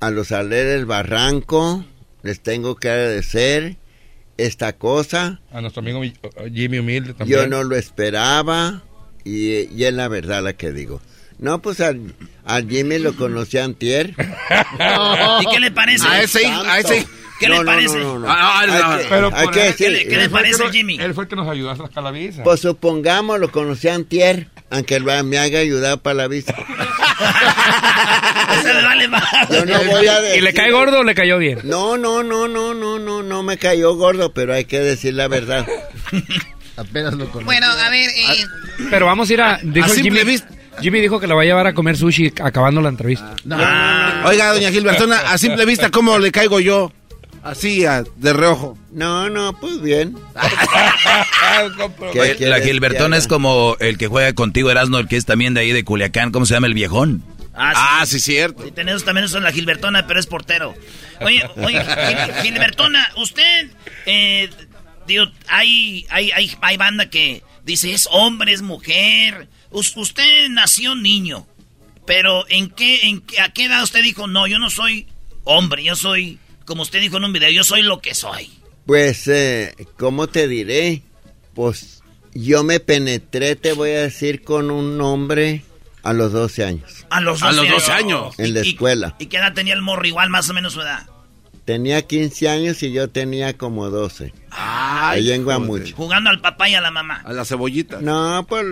a 0.00 0.10
los 0.10 0.32
Aleres 0.32 0.74
del 0.74 0.86
Barranco, 0.86 1.84
les 2.22 2.40
tengo 2.40 2.76
que 2.76 2.90
agradecer 2.90 3.76
esta 4.36 4.74
cosa, 4.74 5.40
a 5.50 5.60
nuestro 5.62 5.80
amigo 5.80 6.00
Mi- 6.00 6.12
Jimmy 6.52 6.78
Humilde 6.78 7.14
también. 7.14 7.40
yo 7.40 7.46
no 7.46 7.62
lo 7.64 7.76
esperaba 7.76 8.82
y, 9.26 9.68
y 9.74 9.84
es 9.84 9.92
la 9.92 10.08
verdad 10.08 10.42
la 10.42 10.54
que 10.54 10.72
digo. 10.72 11.02
No, 11.38 11.60
pues 11.60 11.80
al, 11.80 12.14
al 12.46 12.66
Jimmy 12.68 12.98
lo 12.98 13.14
conocí 13.14 13.58
antier. 13.58 14.14
¿Y 15.42 15.46
qué 15.52 15.60
le 15.60 15.70
parece? 15.70 16.08
A 16.08 16.22
ese 16.22 16.46
a 16.46 16.78
ese. 16.78 17.06
¿Qué 17.38 17.48
No, 17.48 17.62
le 17.62 17.66
parece? 17.66 17.98
no, 17.98 18.14
no, 18.14 18.18
no. 18.20 18.26
Ah, 18.30 18.62
ah, 18.66 18.94
Hay 18.96 19.02
que- 19.02 19.08
Pero 19.10 19.30
hay 19.34 19.44
por 19.44 19.52
que 19.52 19.66
él- 19.66 19.72
decir- 19.74 19.86
él- 19.88 19.98
¿Qué 20.08 20.16
le 20.16 20.22
él 20.22 20.24
que 20.28 20.28
parece, 20.30 20.70
Jimmy? 20.70 20.96
Él 20.98 21.12
fue 21.12 21.24
el 21.24 21.28
que 21.28 21.36
nos 21.36 21.46
ayudó 21.46 21.70
a 21.72 21.76
sacar 21.76 22.02
la 22.02 22.10
visa. 22.10 22.42
Pues 22.42 22.60
supongamos, 22.60 23.38
lo 23.38 23.52
conocí 23.52 23.88
antier, 23.88 24.48
aunque 24.70 24.98
lo- 25.00 25.22
me 25.24 25.36
haya 25.36 25.58
ayudado 25.58 25.98
para 26.00 26.14
la 26.14 26.28
visa. 26.28 26.54
Se 28.62 28.72
me 28.72 28.82
vale 28.82 29.08
más. 29.08 29.22
Yo 29.50 29.66
no 29.66 29.78
voy 29.84 30.06
a 30.06 30.36
¿Y 30.36 30.40
le 30.40 30.54
cae 30.54 30.70
gordo 30.72 31.00
o 31.00 31.04
le 31.04 31.14
cayó 31.14 31.36
bien? 31.36 31.60
No, 31.64 31.98
no, 31.98 32.22
no, 32.22 32.48
no, 32.48 32.72
no, 32.72 32.98
no, 32.98 33.22
no 33.22 33.42
me 33.42 33.58
cayó 33.58 33.94
gordo, 33.96 34.32
pero 34.32 34.54
hay 34.54 34.64
que 34.64 34.80
decir 34.80 35.12
la 35.12 35.28
verdad. 35.28 35.66
Apenas 36.76 37.14
lo 37.14 37.26
conocí. 37.30 37.44
Bueno, 37.44 37.66
a 37.70 37.88
ver, 37.90 38.08
eh, 38.10 38.44
Pero 38.90 39.06
vamos 39.06 39.30
a 39.30 39.32
ir 39.32 39.40
a... 39.40 39.58
Dijo 39.62 39.86
A 39.86 39.88
simple 39.88 40.20
Jimmy, 40.24 40.38
Jimmy 40.80 41.00
dijo 41.00 41.18
que 41.18 41.26
la 41.26 41.34
va 41.34 41.42
a 41.42 41.44
llevar 41.44 41.66
a 41.66 41.72
comer 41.74 41.96
sushi 41.96 42.32
acabando 42.42 42.80
la 42.82 42.88
entrevista. 42.90 43.34
Oiga, 44.24 44.52
doña 44.52 44.70
Gilbertona, 44.70 45.18
a 45.32 45.38
simple 45.38 45.64
vista, 45.64 45.90
¿cómo 45.90 46.18
le 46.18 46.30
caigo 46.32 46.60
yo? 46.60 46.92
Así, 47.42 47.86
a- 47.86 48.02
de 48.16 48.32
reojo. 48.32 48.76
No, 48.90 49.30
no, 49.30 49.58
pues 49.60 49.80
bien. 49.80 50.16
¿Qué 52.12 52.46
la 52.46 52.60
Gilbertona 52.60 53.16
es 53.16 53.26
como 53.26 53.76
el 53.80 53.98
que 53.98 54.08
juega 54.08 54.32
contigo, 54.34 54.70
Erasmo, 54.70 54.98
el 54.98 55.06
que 55.08 55.16
es 55.16 55.24
también 55.26 55.54
de 55.54 55.60
ahí 55.60 55.72
de 55.72 55.84
Culiacán. 55.84 56.30
¿Cómo 56.32 56.44
se 56.46 56.54
llama 56.54 56.66
el 56.66 56.74
viejón? 56.74 57.22
Ah, 57.54 58.04
sí, 58.06 58.20
cierto. 58.20 58.64
Sí, 58.64 58.70
tenemos 58.70 59.04
también 59.04 59.24
eso 59.24 59.38
en 59.38 59.44
la 59.44 59.52
Gilbertona, 59.52 60.06
pero 60.06 60.20
es 60.20 60.26
portero. 60.26 60.74
Oye, 61.22 61.42
oye, 61.56 61.80
Gil- 61.82 62.42
Gilbertona, 62.42 63.08
usted, 63.16 63.70
eh, 64.04 64.50
digo, 65.06 65.24
hay, 65.48 66.06
hay, 66.10 66.30
hay, 66.32 66.52
hay 66.60 66.76
banda 66.76 67.08
que 67.10 67.42
dice 67.64 67.92
es 67.92 68.08
hombre, 68.10 68.52
es 68.52 68.62
mujer. 68.62 69.48
Us- 69.70 69.96
usted 69.96 70.48
nació 70.50 70.94
niño, 70.94 71.46
pero 72.06 72.44
¿en 72.48 72.70
qué, 72.70 73.02
en 73.08 73.20
qué- 73.20 73.40
a 73.40 73.52
qué 73.52 73.64
edad 73.66 73.82
usted 73.82 74.02
dijo, 74.02 74.26
no, 74.26 74.46
yo 74.46 74.58
no 74.58 74.70
soy 74.70 75.06
hombre, 75.44 75.82
yo 75.84 75.96
soy, 75.96 76.38
como 76.64 76.82
usted 76.82 77.00
dijo 77.00 77.16
en 77.16 77.24
un 77.24 77.32
video, 77.32 77.50
yo 77.50 77.64
soy 77.64 77.82
lo 77.82 78.00
que 78.00 78.14
soy? 78.14 78.50
Pues, 78.86 79.26
eh, 79.28 79.74
¿cómo 79.98 80.26
te 80.28 80.46
diré? 80.48 81.02
Pues 81.54 82.02
yo 82.34 82.62
me 82.64 82.80
penetré, 82.80 83.56
te 83.56 83.72
voy 83.72 83.90
a 83.90 84.02
decir, 84.02 84.42
con 84.44 84.70
un 84.70 85.00
hombre 85.00 85.64
a 86.02 86.12
los 86.12 86.32
12 86.32 86.64
años. 86.64 87.04
A 87.10 87.20
los 87.20 87.40
12, 87.40 87.90
años. 87.90 88.38
En 88.38 88.54
la 88.54 88.64
¿Y- 88.64 88.70
escuela. 88.70 89.16
¿Y 89.18 89.26
qué 89.26 89.38
edad 89.38 89.54
tenía 89.54 89.74
el 89.74 89.82
morro? 89.82 90.06
Igual, 90.06 90.30
más 90.30 90.48
o 90.50 90.54
menos 90.54 90.74
su 90.74 90.82
edad. 90.82 91.06
Tenía 91.66 92.00
15 92.00 92.48
años 92.48 92.82
y 92.84 92.92
yo 92.92 93.10
tenía 93.10 93.58
como 93.58 93.90
12. 93.90 94.32
Ahí 94.52 95.32
en 95.32 95.42
Guamuch. 95.42 95.94
Jugando 95.94 96.30
al 96.30 96.40
papá 96.40 96.68
y 96.68 96.76
a 96.76 96.80
la 96.80 96.92
mamá. 96.92 97.22
A 97.24 97.32
la 97.32 97.44
cebollita. 97.44 98.00
No, 98.00 98.46
pues, 98.48 98.64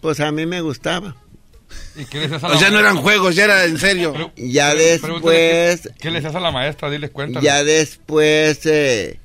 pues 0.00 0.20
a 0.20 0.30
mí 0.30 0.46
me 0.46 0.60
gustaba. 0.60 1.16
O 2.42 2.56
sea, 2.56 2.70
no 2.70 2.78
eran 2.78 2.98
juegos, 2.98 3.34
ya 3.34 3.44
era 3.44 3.64
en 3.64 3.78
serio. 3.78 4.32
Ya 4.36 4.76
después, 4.76 5.82
¿Qué, 5.82 5.90
qué 6.00 6.10
les 6.12 6.24
hace 6.24 6.36
a 6.36 6.40
la 6.40 6.52
maestra? 6.52 6.88
Diles, 6.88 7.10
cuéntame. 7.10 7.44
ya 7.44 7.64
después 7.64 8.64
eh, 8.64 9.18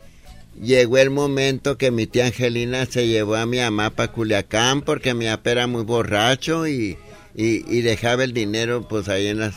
llegó 0.60 0.98
el 0.98 1.11
momento 1.11 1.77
que 1.77 1.91
mi 1.91 2.07
tía 2.07 2.26
Angelina 2.26 2.88
se 2.88 3.07
llevó 3.07 3.36
a 3.36 3.45
mi 3.45 3.60
mamá 3.60 3.91
para 3.91 4.11
Culiacán 4.11 4.82
porque 4.82 5.14
mi 5.14 5.26
papá 5.26 5.52
era 5.52 5.68
muy 5.68 5.84
borracho 5.84 6.68
y, 6.68 6.98
y, 7.36 7.72
y 7.72 7.82
dejaba 7.82 8.23
el 8.23 8.34
dinero 8.34 8.88
pues 8.88 9.10
ahí 9.10 9.27
en 9.27 9.40
las 9.40 9.56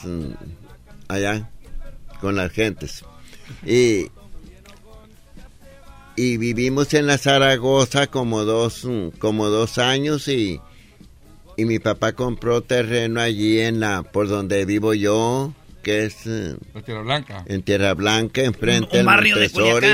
allá 1.08 1.50
con 2.20 2.36
las 2.36 2.52
gentes. 2.52 3.04
Y, 3.66 4.06
y 6.16 6.36
vivimos 6.36 6.92
en 6.94 7.06
la 7.06 7.18
Zaragoza 7.18 8.08
como 8.08 8.44
dos, 8.44 8.86
como 9.18 9.48
dos 9.48 9.78
años 9.78 10.28
y, 10.28 10.60
y 11.56 11.64
mi 11.64 11.78
papá 11.78 12.12
compró 12.12 12.62
terreno 12.62 13.20
allí 13.20 13.60
en 13.60 13.80
la, 13.80 14.02
por 14.02 14.28
donde 14.28 14.64
vivo 14.64 14.94
yo, 14.94 15.52
que 15.82 16.04
es 16.06 16.26
eh, 16.26 16.56
La 16.74 16.82
Tierra 16.82 17.02
Blanca. 17.02 17.44
en 17.46 17.62
Tierra 17.62 17.94
Blanca, 17.94 18.42
enfrente 18.42 18.96
del 18.98 19.06
barrio 19.06 19.36
de 19.36 19.48
Montessori, 19.48 19.86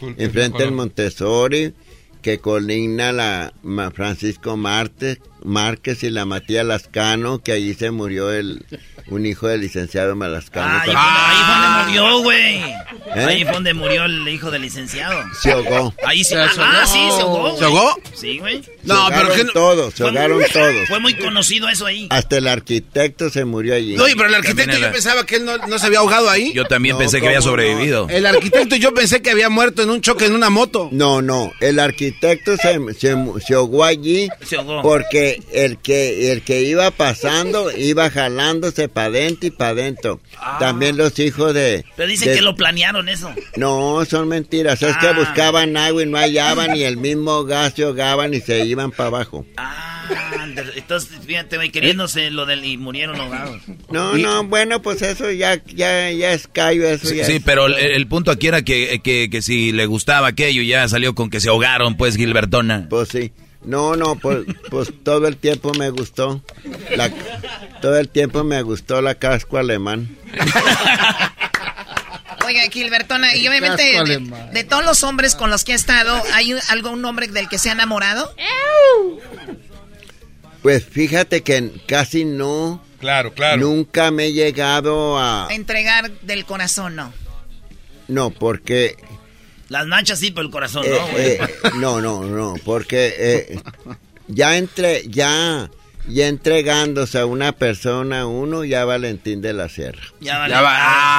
Culiacán. 0.00 0.22
enfrente 0.24 0.58
del 0.62 0.72
Montessori, 0.72 1.74
que 2.22 2.38
colinda 2.38 3.12
la 3.12 3.52
Francisco 3.94 4.56
Marte, 4.56 5.20
Márquez 5.44 6.02
y 6.02 6.10
la 6.10 6.24
Matías 6.24 6.64
Lascano, 6.66 7.42
que 7.42 7.52
allí 7.52 7.74
se 7.74 7.90
murió 7.90 8.30
el 8.32 8.64
un 9.06 9.26
hijo 9.26 9.48
del 9.48 9.62
licenciado 9.62 10.14
Malascano. 10.14 10.72
Ahí, 10.82 10.90
ahí 10.94 11.42
fue 11.44 11.54
donde 11.56 11.84
murió, 11.86 12.22
güey. 12.22 12.56
¿Eh? 13.16 13.24
Ahí 13.26 13.42
fue 13.44 13.52
donde 13.54 13.74
murió 13.74 14.04
el 14.04 14.28
hijo 14.28 14.52
del 14.52 14.62
licenciado. 14.62 15.20
Se 15.42 15.50
ahogó. 15.50 15.92
Ahí. 16.06 16.22
Se 16.22 16.36
Ah, 16.36 16.84
sí, 16.86 16.92
se 16.92 17.20
ahogó. 17.22 17.48
ahogó. 17.48 17.48
güey. 17.48 17.58
¿Se 17.58 17.64
ahogó? 17.64 17.96
Sí, 18.14 18.38
güey. 18.38 18.62
Se 18.62 18.92
ahogaron 18.92 19.48
todos, 19.52 19.94
se 19.94 20.02
ahogaron 20.04 20.38
muy- 20.38 20.48
todos. 20.50 20.88
Fue 20.88 21.00
muy 21.00 21.14
conocido 21.14 21.68
eso 21.68 21.86
ahí. 21.86 22.06
Hasta 22.10 22.36
el 22.38 22.46
arquitecto 22.46 23.30
se 23.30 23.44
murió 23.44 23.74
allí. 23.74 23.98
Oye, 23.98 24.14
pero 24.14 24.28
el 24.28 24.34
arquitecto 24.36 24.76
yo 24.78 24.92
pensaba 24.92 25.26
que 25.26 25.36
él 25.36 25.44
no, 25.44 25.56
no 25.58 25.78
se 25.80 25.86
había 25.86 25.98
ahogado 25.98 26.30
ahí. 26.30 26.52
Yo 26.52 26.64
también 26.66 26.92
No, 26.94 26.98
pensé 27.00 27.20
que 27.20 27.26
había 27.26 27.38
¿cómo 27.40 27.46
no? 27.50 27.52
sobrevivido. 27.62 28.06
El 28.10 28.26
arquitecto 28.26 28.76
yo 28.76 28.94
pensé 28.94 29.20
que 29.22 29.30
había 29.30 29.48
muerto 29.48 29.82
en 29.82 29.90
un 29.90 30.00
choque 30.02 30.26
en 30.26 30.34
una 30.34 30.50
moto. 30.50 30.88
No, 30.92 31.20
no, 31.20 31.50
el 31.60 31.80
arquitecto 31.80 32.56
se, 32.56 32.78
se, 32.94 33.16
se 33.44 33.54
ahogó 33.54 33.84
allí 33.84 34.28
Se 34.44 34.56
ahogó. 34.56 34.82
porque 34.82 35.29
el 35.52 35.78
que 35.78 36.32
el 36.32 36.42
que 36.42 36.62
iba 36.62 36.90
pasando 36.90 37.70
iba 37.76 38.10
jalándose 38.10 38.88
para 38.88 39.06
adentro 39.08 39.46
y 39.48 39.50
para 39.50 39.70
adentro. 39.70 40.20
También 40.58 40.96
los 40.96 41.18
hijos 41.18 41.52
de... 41.54 41.84
Pero 41.96 42.08
dicen 42.08 42.28
de- 42.28 42.34
que 42.36 42.42
lo 42.42 42.54
planearon 42.56 43.08
eso. 43.08 43.32
No, 43.56 44.04
son 44.04 44.28
mentiras. 44.28 44.82
Es 44.82 44.96
que 44.96 45.08
Ah. 45.08 45.12
buscaban 45.12 45.76
agua 45.76 46.02
y 46.02 46.06
no 46.06 46.16
hallaban 46.18 46.76
y 46.76 46.82
el 46.84 46.96
mismo 46.96 47.44
gas 47.44 47.74
se 47.76 47.82
ahogaban 47.82 48.32
y 48.34 48.40
se 48.40 48.64
iban 48.64 48.90
para 48.90 49.08
abajo. 49.08 49.44
Ah, 49.56 50.06
entonces, 50.76 51.10
fíjate, 51.26 51.70
queriéndose 51.70 52.30
lo 52.30 52.46
del... 52.46 52.64
y 52.64 52.76
murieron 52.76 53.20
ahogados. 53.20 53.60
No, 53.90 54.16
no, 54.16 54.44
bueno, 54.44 54.82
pues 54.82 55.02
eso 55.02 55.30
ya 55.30 55.62
ya 55.66 56.10
ya 56.10 56.32
es 56.32 56.48
callo, 56.48 56.88
eso 56.88 57.06
Sí, 57.08 57.16
ya 57.16 57.24
sí, 57.24 57.32
es- 57.34 57.42
pero 57.44 57.66
el, 57.66 57.74
el 57.74 58.06
punto 58.06 58.30
aquí 58.30 58.46
era 58.48 58.62
que, 58.62 59.00
que, 59.02 59.28
que 59.30 59.42
si 59.42 59.72
le 59.72 59.86
gustaba 59.86 60.28
aquello, 60.28 60.62
ya 60.62 60.88
salió 60.88 61.14
con 61.14 61.30
que 61.30 61.40
se 61.40 61.48
ahogaron, 61.48 61.96
pues, 61.96 62.16
Gilbertona. 62.16 62.86
Pues 62.88 63.08
sí. 63.10 63.32
No, 63.62 63.94
no, 63.94 64.16
pues, 64.16 64.46
pues 64.70 64.90
todo 65.04 65.26
el 65.28 65.36
tiempo 65.36 65.72
me 65.74 65.90
gustó. 65.90 66.42
La, 66.96 67.10
todo 67.82 67.98
el 67.98 68.08
tiempo 68.08 68.42
me 68.42 68.62
gustó 68.62 69.02
la 69.02 69.14
casco 69.16 69.58
alemán. 69.58 70.16
Oiga, 72.46 72.62
Gilbertona, 72.70 73.36
y 73.36 73.46
obviamente 73.46 73.82
de, 73.82 74.18
de 74.52 74.64
todos 74.64 74.84
los 74.84 75.02
hombres 75.04 75.34
con 75.36 75.50
los 75.50 75.62
que 75.64 75.72
ha 75.72 75.76
estado, 75.76 76.20
¿hay 76.32 76.54
un- 76.54 76.60
algún 76.70 77.04
hombre 77.04 77.28
del 77.28 77.48
que 77.48 77.58
se 77.58 77.68
ha 77.68 77.72
enamorado? 77.72 78.34
Pues 80.62 80.84
fíjate 80.84 81.42
que 81.42 81.70
casi 81.86 82.24
no. 82.24 82.82
Claro, 82.98 83.32
claro. 83.34 83.58
Nunca 83.62 84.10
me 84.10 84.26
he 84.26 84.32
llegado 84.32 85.18
a. 85.18 85.48
Entregar 85.50 86.10
del 86.22 86.44
corazón, 86.44 86.96
no. 86.96 87.12
No, 88.08 88.30
porque. 88.30 88.96
Las 89.70 89.86
nachas 89.86 90.18
sí, 90.18 90.30
pero 90.32 90.44
el 90.46 90.52
corazón 90.52 90.84
eh, 90.84 90.90
no, 90.90 91.06
güey. 91.08 91.24
eh, 91.26 91.40
no, 91.76 92.00
no, 92.02 92.24
no, 92.24 92.54
porque 92.64 93.14
eh, 93.18 93.60
ya 94.28 94.58
entre. 94.58 95.08
Ya. 95.08 95.70
Ya 96.08 96.28
entregándose 96.28 97.18
a 97.18 97.26
una 97.26 97.52
persona, 97.52 98.26
uno 98.26 98.64
ya 98.64 98.84
Valentín 98.86 99.42
de 99.42 99.52
la 99.52 99.68
Sierra. 99.68 100.00
Ya 100.20 100.38
vale. 100.38 100.54
Ya 100.54 100.62
va- 100.62 100.74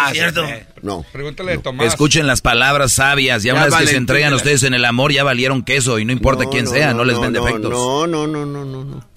Ah, 0.07 0.10
cierto. 0.11 0.45
sí. 0.45 0.53
No. 0.82 1.06
Pregúntale 1.14 1.52
de 1.52 1.57
Tomás. 1.60 1.86
Escuchen 1.88 2.26
las 2.28 2.41
palabras 2.41 2.91
sabias. 2.94 3.44
Ya, 3.44 3.53
Ya 3.53 3.53
una 3.53 3.65
vez 3.68 3.76
que 3.76 3.88
se 3.88 3.95
entregan 3.95 4.34
ustedes 4.34 4.64
en 4.64 4.73
el 4.73 4.84
amor, 4.84 5.14
ya 5.14 5.23
valieron 5.23 5.64
queso 5.64 5.99
y 5.99 6.03
no 6.03 6.11
importa 6.11 6.45
No, 6.45 6.49
quién 6.49 6.65
no, 6.65 6.72
sea, 6.72 6.91
no, 6.91 6.98
no, 6.98 7.03
les 7.06 7.19
ven 7.22 7.32
no, 7.32 7.44
defectos. 7.44 7.72
No, 7.72 8.07
no, 8.07 8.28
no, 8.28 8.45
no, 8.45 8.65
no, 8.65 8.84
no. 8.84 9.07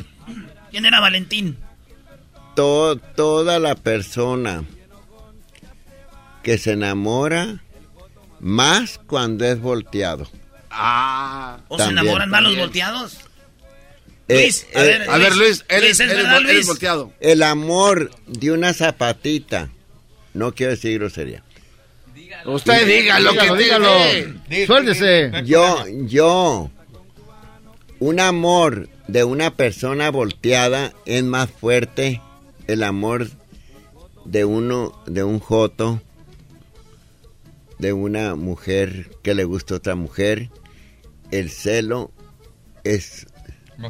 ¿Quién 0.70 0.84
era 0.84 1.00
Valentín? 1.00 1.56
To- 2.54 2.96
toda 3.16 3.58
la 3.58 3.74
persona 3.74 4.62
que 6.42 6.58
se 6.58 6.72
enamora 6.72 7.63
más 8.44 9.00
cuando 9.06 9.46
es 9.46 9.58
volteado. 9.58 10.28
Ah. 10.70 11.60
¿O 11.68 11.78
se 11.78 11.84
También. 11.84 12.04
enamoran 12.04 12.28
más 12.28 12.42
los 12.42 12.56
volteados? 12.58 13.16
Eh, 14.28 14.42
Luis, 14.42 14.66
a 14.74 14.84
eh, 14.84 14.86
ver, 14.86 15.10
A 15.10 15.18
ver, 15.18 15.34
Luis, 15.34 15.64
Luis, 16.42 16.66
volteado. 16.66 17.12
El 17.20 17.42
amor 17.42 18.10
de 18.26 18.52
una 18.52 18.74
zapatita, 18.74 19.70
no 20.34 20.54
quiero 20.54 20.72
decir 20.72 20.98
grosería. 20.98 21.42
Usted 22.44 22.86
diga 22.86 23.18
lo 23.18 23.32
que 23.32 23.56
dígalo, 23.56 23.98
dice. 24.46 24.66
Suéltese. 24.66 25.32
Yo, 25.46 25.82
yo, 26.02 26.70
un 27.98 28.20
amor 28.20 28.90
de 29.08 29.24
una 29.24 29.54
persona 29.56 30.10
volteada 30.10 30.92
es 31.06 31.24
más 31.24 31.50
fuerte 31.50 32.20
el 32.66 32.82
amor 32.82 33.30
de 34.26 34.44
uno, 34.44 35.02
de 35.06 35.24
un 35.24 35.40
joto, 35.40 36.02
de 37.78 37.92
una 37.92 38.34
mujer 38.34 39.10
que 39.22 39.34
le 39.34 39.44
gusta 39.44 39.74
a 39.74 39.76
otra 39.78 39.94
mujer. 39.94 40.50
El 41.30 41.50
celo 41.50 42.12
es 42.84 43.26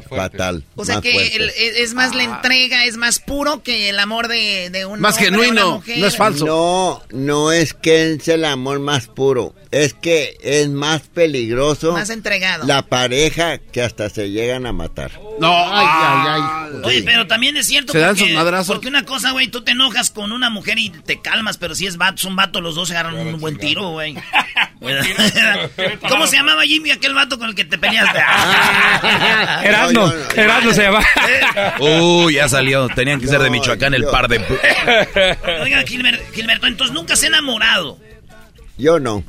fatal. 0.09 0.63
O 0.75 0.85
sea 0.85 0.95
más 0.95 1.03
que 1.03 1.35
el- 1.35 1.49
es 1.57 1.93
más 1.93 2.13
la 2.15 2.23
entrega, 2.23 2.85
es 2.85 2.97
más 2.97 3.19
puro 3.19 3.63
que 3.63 3.89
el 3.89 3.99
amor 3.99 4.27
de, 4.27 4.69
de 4.69 4.85
un 4.85 4.99
Más 4.99 5.15
hombre 5.15 5.27
a 5.27 5.29
una 5.29 5.43
genuino, 5.45 5.71
mujer. 5.77 5.97
no 5.99 6.07
es 6.07 6.17
falso. 6.17 6.45
No, 6.45 7.01
no 7.11 7.51
es 7.51 7.73
que 7.73 8.13
es 8.13 8.27
el 8.27 8.45
amor 8.45 8.79
más 8.79 9.07
puro, 9.07 9.53
es 9.71 9.93
que 9.93 10.37
es 10.41 10.69
más 10.69 11.01
peligroso 11.03 11.93
Más 11.93 12.09
entregado. 12.09 12.65
la 12.65 12.81
pareja 12.83 13.57
que 13.59 13.81
hasta 13.81 14.09
se 14.09 14.31
llegan 14.31 14.65
a 14.65 14.73
matar. 14.73 15.11
No, 15.39 15.51
ay, 15.53 15.85
ay, 15.89 16.41
ay. 16.41 16.81
Oye, 16.83 17.03
pero 17.03 17.27
también 17.27 17.57
es 17.57 17.67
cierto 17.67 17.91
Se 17.93 17.99
dan 17.99 18.15
sus 18.17 18.29
madrazos. 18.31 18.67
porque 18.75 18.87
una 18.87 19.05
cosa, 19.05 19.31
güey, 19.31 19.47
tú 19.47 19.63
te 19.63 19.71
enojas 19.71 20.09
con 20.11 20.31
una 20.31 20.49
mujer 20.49 20.77
y 20.79 20.89
te 20.89 21.21
calmas, 21.21 21.57
pero 21.57 21.75
si 21.75 21.85
es 21.87 21.97
vato, 21.97 22.17
son 22.17 22.35
vato, 22.35 22.61
los 22.61 22.75
dos 22.75 22.87
se 22.89 22.95
agarran 22.97 23.15
un 23.27 23.39
buen 23.39 23.57
tiro, 23.57 23.89
güey. 23.91 24.15
¿Cómo 26.09 26.27
se 26.27 26.37
llamaba 26.37 26.63
Jimmy 26.63 26.91
aquel 26.91 27.13
vato 27.13 27.37
con 27.37 27.49
el 27.49 27.55
que 27.55 27.65
te 27.65 27.77
peleaste? 27.77 28.19
Erasmo, 29.63 30.11
Erasmo 30.35 30.73
se 30.73 30.81
llama. 30.83 31.01
Uy, 31.79 32.35
ya 32.35 32.47
salió. 32.49 32.87
Tenían 32.89 33.19
que 33.19 33.27
ser 33.27 33.41
de 33.41 33.49
Michoacán 33.49 33.93
el 33.93 34.05
par 34.05 34.27
de... 34.27 34.37
Oiga, 35.61 35.83
Gilber- 35.83 36.21
Gilberto, 36.33 36.67
entonces 36.67 36.93
nunca 36.93 37.15
se 37.15 37.25
ha 37.25 37.29
enamorado. 37.29 37.99
Yo 38.77 38.99
no, 38.99 39.23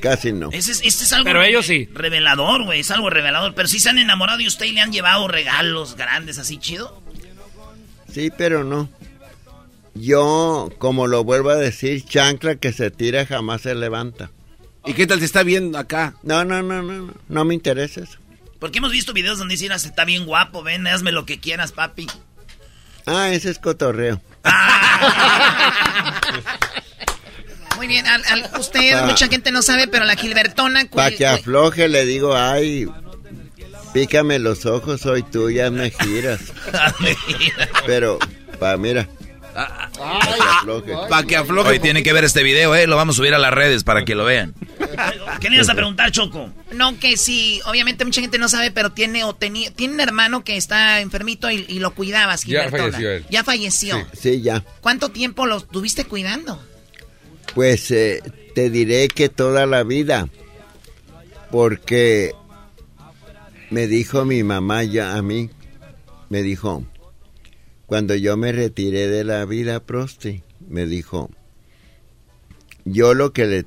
casi 0.00 0.32
no. 0.32 0.50
Ese 0.52 0.72
es, 0.72 0.80
este 0.84 1.04
es 1.04 1.12
algo 1.12 1.24
Pero 1.24 1.42
ellos 1.42 1.66
sí. 1.66 1.88
revelador, 1.92 2.64
güey, 2.64 2.80
es 2.80 2.90
algo 2.90 3.10
revelador. 3.10 3.54
Pero 3.54 3.68
sí 3.68 3.78
se 3.78 3.90
han 3.90 3.98
enamorado 3.98 4.40
y 4.40 4.46
usted 4.46 4.66
le 4.72 4.80
han 4.80 4.92
llevado 4.92 5.28
regalos 5.28 5.96
grandes 5.96 6.38
así 6.38 6.56
chido. 6.58 7.00
Sí, 8.12 8.30
pero 8.36 8.64
no. 8.64 8.88
Yo, 9.94 10.70
como 10.78 11.06
lo 11.08 11.24
vuelvo 11.24 11.50
a 11.50 11.56
decir, 11.56 12.04
chancla 12.04 12.54
que 12.56 12.72
se 12.72 12.90
tira 12.90 13.26
jamás 13.26 13.62
se 13.62 13.74
levanta. 13.74 14.30
¿Y 14.86 14.94
qué 14.94 15.06
tal 15.06 15.18
te 15.18 15.24
está 15.24 15.42
viendo 15.42 15.78
acá? 15.78 16.14
No, 16.22 16.44
no, 16.44 16.62
no, 16.62 16.82
no, 16.82 16.92
no, 17.02 17.14
no 17.28 17.44
me 17.44 17.54
interesa 17.54 18.00
eso. 18.02 18.18
Porque 18.58 18.78
hemos 18.78 18.92
visto 18.92 19.12
videos 19.12 19.38
donde 19.38 19.52
dicen, 19.54 19.72
"Ah, 19.72 19.76
está 19.76 20.04
bien 20.04 20.26
guapo, 20.26 20.62
ven, 20.62 20.86
hazme 20.86 21.12
lo 21.12 21.24
que 21.26 21.38
quieras, 21.40 21.72
papi. 21.72 22.06
Ah, 23.06 23.30
ese 23.30 23.50
es 23.50 23.58
cotorreo. 23.58 24.20
Muy 27.76 27.86
bien, 27.86 28.06
al- 28.06 28.24
al- 28.26 28.50
usted, 28.58 28.92
Pa- 28.92 29.06
mucha 29.06 29.28
gente 29.28 29.50
no 29.52 29.62
sabe, 29.62 29.88
pero 29.88 30.04
la 30.04 30.14
Gilbertona... 30.16 30.84
Para 30.90 31.10
que 31.16 31.26
afloje 31.26 31.88
le 31.88 32.04
digo, 32.04 32.36
ay, 32.36 32.86
pícame 33.94 34.38
los 34.38 34.66
ojos, 34.66 35.00
soy 35.00 35.22
tuya, 35.22 35.70
me 35.70 35.90
giras. 35.90 36.40
Pero, 37.86 38.18
pa, 38.58 38.76
mira. 38.76 39.08
Pa' 39.54 39.90
que 39.92 40.42
afloje. 40.42 40.92
Para 41.08 41.26
que 41.26 41.36
afloje. 41.36 41.70
Hoy 41.70 41.78
tienen 41.80 42.02
que 42.04 42.12
ver 42.12 42.24
este 42.24 42.42
video, 42.42 42.74
¿eh? 42.74 42.86
Lo 42.86 42.96
vamos 42.96 43.16
a 43.16 43.18
subir 43.18 43.34
a 43.34 43.38
las 43.38 43.52
redes 43.52 43.84
para 43.84 44.04
que 44.04 44.14
lo 44.14 44.24
vean. 44.24 44.54
¿Qué 45.40 45.50
le 45.50 45.56
ibas 45.56 45.68
a 45.68 45.74
preguntar, 45.74 46.10
Choco? 46.10 46.50
No, 46.72 46.98
que 46.98 47.16
sí, 47.16 47.60
obviamente 47.66 48.04
mucha 48.04 48.20
gente 48.20 48.38
no 48.38 48.48
sabe, 48.48 48.70
pero 48.70 48.90
tiene 48.90 49.24
o 49.24 49.34
tenía, 49.34 49.70
tiene 49.70 49.94
un 49.94 50.00
hermano 50.00 50.44
que 50.44 50.56
está 50.56 51.00
enfermito 51.00 51.50
y, 51.50 51.64
y 51.68 51.78
lo 51.78 51.92
cuidabas, 51.94 52.44
Ya 52.44 52.68
falleció 52.68 53.10
él. 53.10 53.24
Ya 53.30 53.44
falleció. 53.44 54.06
Sí, 54.12 54.40
ya. 54.42 54.64
¿Cuánto 54.80 55.10
tiempo 55.10 55.46
lo 55.46 55.58
estuviste 55.58 56.04
cuidando? 56.04 56.62
Pues 57.54 57.90
eh, 57.90 58.22
te 58.54 58.70
diré 58.70 59.08
que 59.08 59.28
toda 59.28 59.66
la 59.66 59.82
vida, 59.82 60.28
porque 61.50 62.32
me 63.70 63.86
dijo 63.86 64.24
mi 64.24 64.42
mamá 64.42 64.84
ya 64.84 65.14
a 65.16 65.22
mí, 65.22 65.50
me 66.28 66.42
dijo, 66.42 66.84
cuando 67.90 68.14
yo 68.14 68.36
me 68.36 68.52
retiré 68.52 69.08
de 69.08 69.24
la 69.24 69.44
vida, 69.44 69.80
Prosti, 69.80 70.44
me 70.68 70.86
dijo, 70.86 71.28
yo 72.84 73.14
lo 73.14 73.32
que 73.32 73.46
le... 73.46 73.64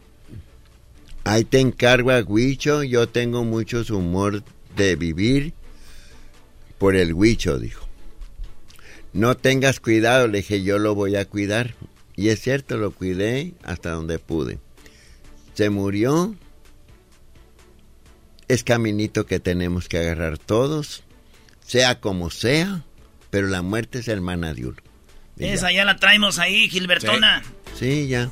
Ahí 1.26 1.44
te 1.44 1.60
encargo 1.60 2.10
a 2.12 2.22
Huicho, 2.22 2.84
yo 2.84 3.10
tengo 3.10 3.44
mucho 3.44 3.84
humor 3.90 4.41
de 4.78 4.95
vivir 4.95 5.52
por 6.78 6.95
el 6.95 7.14
Huicho, 7.14 7.60
dijo. 7.60 7.86
No 9.12 9.36
tengas 9.36 9.82
cuidado, 9.82 10.30
le 10.30 10.38
dije, 10.38 10.64
yo 10.64 10.80
lo 10.80 10.95
voy 10.95 11.18
a 11.18 11.26
cuidar. 11.26 11.76
Y 12.16 12.30
es 12.30 12.40
cierto, 12.40 12.78
lo 12.78 12.91
cuidé 12.91 13.56
hasta 13.62 13.91
donde 13.91 14.20
pude. 14.20 14.58
Se 15.54 15.70
murió. 15.70 16.34
Es 18.48 18.64
caminito 18.64 19.26
que 19.26 19.41
tenemos 19.41 19.90
que 19.90 19.98
agarrar 19.98 20.38
todos, 20.38 21.04
sea 21.60 22.00
como 22.00 22.30
sea, 22.30 22.86
pero 23.34 23.47
la 23.47 23.64
muerte 23.64 23.97
es 23.99 24.07
hermana 24.07 24.53
de 24.53 24.68
uno. 24.68 24.77
Y 25.38 25.45
Esa 25.45 25.72
ya 25.72 25.84
la 25.85 25.97
traemos 25.97 26.38
ahí, 26.38 26.69
Gilbertona. 26.69 27.41
Sí, 27.77 28.07
ya. 28.07 28.30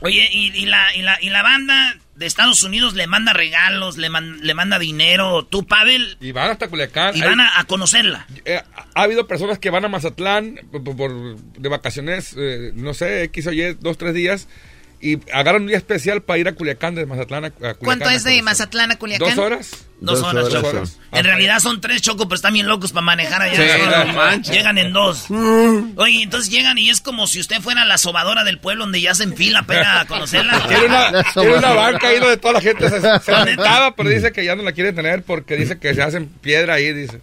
Oye, 0.00 0.28
y, 0.30 0.52
y 0.56 0.66
la, 0.66 0.94
y, 0.94 1.02
la, 1.02 1.18
y 1.20 1.30
la 1.30 1.42
banda 1.42 1.96
de 2.14 2.26
Estados 2.26 2.62
Unidos 2.62 2.94
le 2.94 3.06
manda 3.08 3.32
regalos, 3.32 3.96
le, 3.96 4.10
man- 4.10 4.38
le 4.40 4.54
manda 4.54 4.78
dinero. 4.78 5.44
¿Tú, 5.46 5.66
Pavel? 5.66 6.16
Y 6.20 6.30
van 6.30 6.50
hasta 6.52 6.68
Culiacán. 6.68 7.16
Y 7.16 7.22
Hay- 7.22 7.28
van 7.28 7.40
a, 7.40 7.58
a 7.58 7.64
conocerla. 7.64 8.26
eh, 8.44 8.62
ha 8.94 9.02
habido 9.02 9.26
personas 9.26 9.58
que 9.58 9.70
van 9.70 9.84
a 9.84 9.88
Mazatlán 9.88 10.60
por, 10.70 10.84
por- 10.96 11.36
de 11.36 11.68
vacaciones, 11.68 12.36
eh, 12.38 12.70
no 12.74 12.94
sé, 12.94 13.24
X 13.24 13.48
o 13.48 13.52
Y, 13.52 13.74
dos, 13.80 13.98
tres 13.98 14.14
días, 14.14 14.46
y 15.04 15.20
agarran 15.34 15.62
un 15.62 15.68
día 15.68 15.76
especial 15.76 16.22
para 16.22 16.38
ir 16.38 16.48
a 16.48 16.54
Culiacán, 16.54 16.94
de 16.94 17.04
Mazatlán 17.04 17.44
a, 17.44 17.50
Culiacán. 17.50 17.84
¿Cuánto 17.84 18.08
es 18.08 18.24
de. 18.24 18.40
Mazatlán 18.40 18.90
a 18.90 18.96
Culiacán? 18.96 19.28
¿Dos 19.28 19.38
horas? 19.38 19.86
Dos, 20.00 20.22
horas, 20.22 20.44
Dos 20.44 20.52
Choco. 20.54 20.68
horas. 20.68 20.98
En 21.12 21.24
realidad 21.24 21.58
son 21.60 21.82
tres, 21.82 22.00
Choco, 22.00 22.26
pero 22.26 22.36
están 22.36 22.54
bien 22.54 22.66
locos 22.66 22.92
para 22.92 23.04
manejar 23.04 23.42
allá. 23.42 23.54
Sí, 23.54 23.82
no. 23.84 24.52
Llegan 24.52 24.78
en 24.78 24.94
dos. 24.94 25.26
Oye, 25.96 26.22
entonces 26.22 26.50
llegan 26.50 26.78
y 26.78 26.88
es 26.88 27.02
como 27.02 27.26
si 27.26 27.38
usted 27.38 27.60
fuera 27.60 27.84
la 27.84 27.98
sobadora 27.98 28.44
del 28.44 28.58
pueblo 28.58 28.84
donde 28.84 29.02
ya 29.02 29.10
hacen 29.10 29.36
fila 29.36 29.64
para 29.64 30.06
conocerla. 30.06 30.66
Tiene 30.68 30.86
una, 30.86 31.22
tiene 31.34 31.54
una 31.54 31.74
banca 31.74 32.08
ahí 32.08 32.18
donde 32.18 32.38
toda 32.38 32.54
la 32.54 32.60
gente 32.62 32.88
se, 32.88 33.00
se 33.02 33.18
sentaba, 33.44 33.94
pero 33.94 34.08
dice 34.08 34.32
que 34.32 34.42
ya 34.42 34.56
no 34.56 34.62
la 34.62 34.72
quiere 34.72 34.94
tener 34.94 35.22
porque 35.22 35.58
dice 35.58 35.78
que 35.78 35.94
se 35.94 36.00
hacen 36.02 36.28
piedra 36.28 36.74
ahí, 36.74 36.94
dice. 36.94 37.20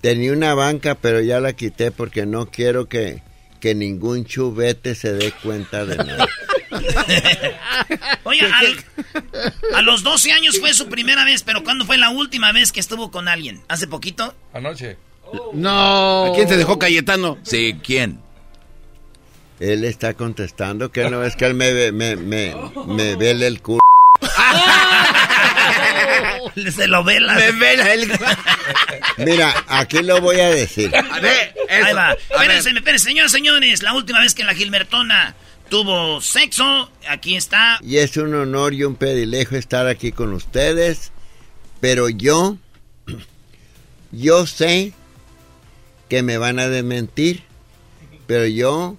Tenía 0.00 0.32
una 0.32 0.54
banca, 0.54 0.94
pero 0.94 1.20
ya 1.20 1.40
la 1.40 1.52
quité 1.52 1.90
porque 1.90 2.24
no 2.24 2.46
quiero 2.46 2.88
que, 2.88 3.20
que 3.60 3.74
ningún 3.74 4.24
chubete 4.24 4.94
se 4.94 5.12
dé 5.12 5.32
cuenta 5.42 5.84
de 5.84 5.96
nada. 5.96 6.26
Oye, 8.24 8.40
al- 8.42 8.84
a 9.74 9.82
los 9.82 10.02
12 10.02 10.32
años 10.32 10.58
fue 10.58 10.72
su 10.74 10.88
primera 10.88 11.24
vez, 11.24 11.42
pero 11.42 11.62
¿cuándo 11.64 11.84
fue 11.84 11.98
la 11.98 12.10
última 12.10 12.52
vez 12.52 12.72
que 12.72 12.80
estuvo 12.80 13.10
con 13.10 13.28
alguien? 13.28 13.60
¿Hace 13.68 13.86
poquito? 13.86 14.34
Anoche. 14.52 14.96
No. 15.52 16.26
¿A 16.26 16.34
quién 16.34 16.48
te 16.48 16.56
dejó 16.56 16.78
Cayetano? 16.78 17.38
Sí, 17.42 17.76
¿quién? 17.84 18.18
Él 19.60 19.84
está 19.84 20.14
contestando 20.14 20.90
que 20.90 21.08
no 21.10 21.22
es 21.22 21.36
que 21.36 21.44
él 21.46 21.54
me, 21.54 21.72
ve- 21.72 21.92
me, 21.92 22.16
me, 22.16 22.54
me 22.86 23.14
vele 23.16 23.46
el 23.46 23.60
culo. 23.60 23.80
Se 26.74 26.86
lo 26.86 27.04
vela. 27.04 27.34
Me 27.34 27.52
vela 27.52 27.92
el... 27.92 28.10
Mira, 29.18 29.64
aquí 29.68 30.02
lo 30.02 30.20
voy 30.20 30.40
a 30.40 30.50
decir. 30.50 30.94
A 30.94 31.20
ver, 31.20 31.54
eso. 31.68 31.86
Ahí 31.86 31.94
va. 31.94 32.08
A 32.08 32.14
ver. 32.14 32.20
Espérense, 32.30 32.70
espérense, 32.70 33.04
señores, 33.04 33.32
señores. 33.32 33.82
La 33.82 33.94
última 33.94 34.20
vez 34.20 34.34
que 34.34 34.44
la 34.44 34.54
Gilbertona 34.54 35.34
tuvo 35.68 36.20
sexo, 36.20 36.90
aquí 37.08 37.36
está. 37.36 37.78
Y 37.82 37.98
es 37.98 38.16
un 38.16 38.34
honor 38.34 38.74
y 38.74 38.84
un 38.84 38.96
privilegio 38.96 39.58
estar 39.58 39.86
aquí 39.86 40.12
con 40.12 40.32
ustedes. 40.32 41.12
Pero 41.80 42.08
yo, 42.08 42.56
yo 44.12 44.46
sé 44.46 44.92
que 46.08 46.22
me 46.22 46.38
van 46.38 46.58
a 46.58 46.68
desmentir. 46.68 47.44
Pero 48.26 48.46
yo 48.46 48.96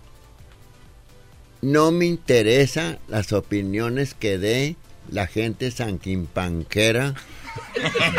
no 1.62 1.92
me 1.92 2.06
interesa 2.06 3.00
las 3.08 3.32
opiniones 3.34 4.14
que 4.14 4.38
dé 4.38 4.76
la 5.12 5.28
gente 5.28 5.70
sanquimpanquera 5.72 7.14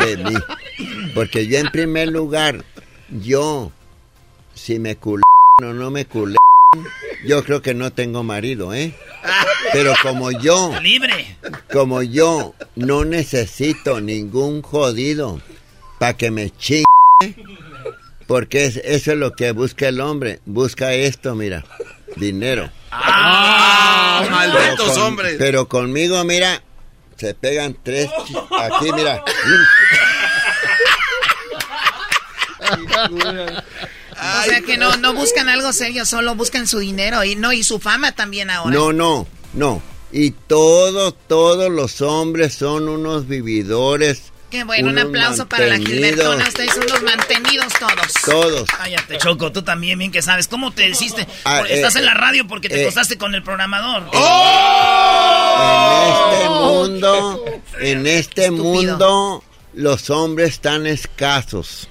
de 0.05 0.17
mí. 0.17 0.33
Porque 1.13 1.47
yo 1.47 1.57
en 1.59 1.67
primer 1.71 2.09
lugar, 2.09 2.63
yo, 3.09 3.71
si 4.53 4.79
me 4.79 4.95
culé 4.95 5.23
o 5.61 5.73
no 5.73 5.91
me 5.91 6.05
culé, 6.05 6.37
yo 7.25 7.43
creo 7.43 7.61
que 7.61 7.73
no 7.73 7.91
tengo 7.91 8.23
marido, 8.23 8.73
¿eh? 8.73 8.93
Pero 9.71 9.93
como 10.01 10.31
yo, 10.31 10.73
Libre. 10.81 11.37
como 11.71 12.01
yo 12.03 12.53
no 12.75 13.05
necesito 13.05 14.01
ningún 14.01 14.61
jodido 14.61 15.39
para 15.99 16.15
que 16.17 16.31
me 16.31 16.49
chingue, 16.51 16.83
porque 18.27 18.65
es- 18.65 18.77
eso 18.77 19.11
es 19.13 19.17
lo 19.17 19.33
que 19.35 19.51
busca 19.51 19.87
el 19.87 20.01
hombre. 20.01 20.39
Busca 20.45 20.93
esto, 20.93 21.33
mira, 21.35 21.63
dinero. 22.17 22.69
¡Ah! 22.91 24.19
Pero 24.23 24.31
¡Malditos 24.35 24.91
con- 24.93 25.01
hombres! 25.03 25.35
Pero 25.39 25.67
conmigo, 25.67 26.23
mira, 26.25 26.61
se 27.23 27.33
pegan 27.33 27.75
tres. 27.81 28.09
Aquí, 28.59 28.91
mira. 28.91 29.23
o 34.11 34.43
sea 34.43 34.61
que 34.61 34.77
no, 34.77 34.97
no 34.97 35.13
buscan 35.13 35.47
algo 35.47 35.71
serio, 35.71 36.05
solo 36.05 36.35
buscan 36.35 36.67
su 36.67 36.79
dinero 36.79 37.23
y 37.23 37.37
no 37.37 37.53
y 37.53 37.63
su 37.63 37.79
fama 37.79 38.11
también 38.11 38.49
ahora. 38.49 38.75
No, 38.75 38.91
no, 38.91 39.25
no. 39.53 39.81
Y 40.11 40.31
todos, 40.31 41.15
todos 41.27 41.71
los 41.71 42.01
hombres 42.01 42.55
son 42.55 42.89
unos 42.89 43.29
vividores. 43.29 44.32
Qué 44.53 44.63
bueno, 44.63 44.89
un 44.89 44.99
aplauso 44.99 45.47
para 45.47 45.65
la 45.65 45.77
Gilbertona. 45.77 46.47
Ustedes 46.47 46.75
son 46.75 46.85
los 46.85 47.01
mantenidos 47.01 47.73
todos. 47.73 48.13
Todos. 48.23 48.69
Cállate, 48.69 49.17
Choco, 49.17 49.51
tú 49.51 49.63
también 49.63 49.97
bien 49.97 50.11
que 50.11 50.21
sabes. 50.21 50.47
¿Cómo 50.47 50.69
te 50.69 50.87
hiciste? 50.87 51.25
Ah, 51.43 51.55
Porque 51.57 51.73
Estás 51.73 51.95
eh, 51.95 51.99
en 51.99 52.05
la 52.05 52.13
radio 52.13 52.45
porque 52.45 52.69
te 52.69 52.79
eh, 52.79 52.83
acostaste 52.83 53.17
con 53.17 53.33
el 53.33 53.41
programador. 53.41 54.03
En 54.13 56.11
este 56.11 56.49
mundo, 56.49 57.45
en 57.79 58.05
este 58.05 58.51
mundo, 58.51 59.43
los 59.73 60.11
hombres 60.11 60.49
están 60.49 60.85
escasos. 60.85 61.89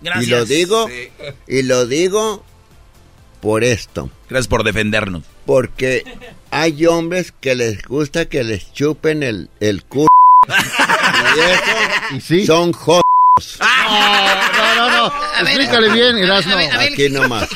Gracias. 0.00 0.26
Y 0.26 0.30
lo 0.30 0.44
digo, 0.44 0.88
y 1.46 1.62
lo 1.62 1.86
digo 1.86 2.44
por 3.40 3.62
esto. 3.62 4.10
Gracias 4.28 4.48
por 4.48 4.64
defendernos. 4.64 5.22
Porque 5.46 6.02
hay 6.50 6.84
hombres 6.84 7.32
que 7.40 7.54
les 7.54 7.84
gusta 7.84 8.24
que 8.24 8.42
les 8.42 8.72
chupen 8.72 9.22
el, 9.22 9.50
el 9.60 9.84
culo. 9.84 10.08
Y 12.12 12.16
eso 12.18 12.46
son 12.46 12.72
jodos. 12.72 13.02
No, 13.58 14.74
no, 14.76 14.90
no. 14.90 15.12
Explícale 15.40 15.90
bien, 15.90 16.18
Erasmo. 16.18 16.54
Aquí 16.56 17.08
nomás. 17.08 17.48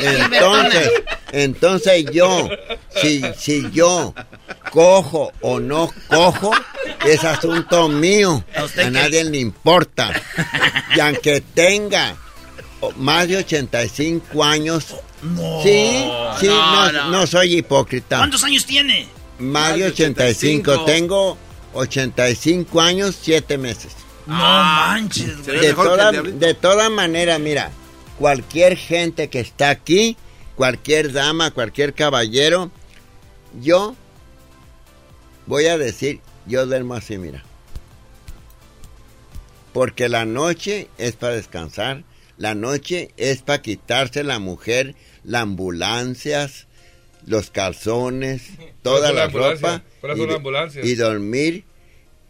Entonces, 0.00 0.90
entonces 1.32 2.04
yo, 2.12 2.48
si, 3.00 3.22
si 3.38 3.70
yo 3.70 4.14
cojo 4.72 5.32
o 5.42 5.60
no 5.60 5.90
cojo, 6.08 6.50
es 7.06 7.22
asunto 7.24 7.88
mío. 7.88 8.42
¿A 8.56 8.90
nadie 8.90 9.24
le 9.24 9.38
importa. 9.38 10.12
Y 10.96 11.00
aunque 11.00 11.42
tenga 11.54 12.16
más 12.96 13.28
de 13.28 13.36
85 13.38 14.42
años, 14.44 14.86
No. 15.22 15.62
sí, 15.62 16.04
sí, 16.40 16.46
No, 16.46 16.86
no, 16.86 16.92
no. 16.92 17.10
no 17.10 17.26
soy 17.26 17.58
hipócrita. 17.58 18.18
¿Cuántos 18.18 18.42
años 18.44 18.64
tiene? 18.64 19.06
Más 19.40 19.76
de 19.76 19.84
85. 19.86 20.84
Tengo 20.84 21.36
85 21.72 22.80
años, 22.80 23.18
7 23.20 23.58
meses. 23.58 23.92
No 24.26 24.34
manches, 24.34 25.46
güey. 25.46 25.60
De 25.60 25.74
toda, 25.74 26.12
de 26.12 26.54
toda 26.54 26.90
manera, 26.90 27.38
mira, 27.38 27.70
cualquier 28.18 28.76
gente 28.76 29.28
que 29.30 29.40
está 29.40 29.70
aquí, 29.70 30.16
cualquier 30.54 31.12
dama, 31.12 31.50
cualquier 31.50 31.94
caballero, 31.94 32.70
yo 33.60 33.96
voy 35.46 35.66
a 35.66 35.78
decir, 35.78 36.20
yo 36.46 36.66
duermo 36.66 36.94
así, 36.94 37.16
mira. 37.16 37.44
Porque 39.72 40.08
la 40.08 40.24
noche 40.24 40.88
es 40.98 41.14
para 41.16 41.34
descansar, 41.34 42.04
la 42.36 42.54
noche 42.54 43.12
es 43.16 43.42
para 43.42 43.62
quitarse 43.62 44.24
la 44.24 44.38
mujer, 44.38 44.94
las 45.24 45.42
ambulancias, 45.42 46.67
los 47.28 47.50
calzones, 47.50 48.42
toda 48.82 49.12
la 49.12 49.26
las 49.26 49.32
ropa 49.32 49.82
¿Cuáles 50.00 50.16
y, 50.16 50.20
son 50.20 50.26
las 50.26 50.28
de- 50.28 50.34
ambulancias? 50.36 50.86
y 50.86 50.94
dormir 50.94 51.64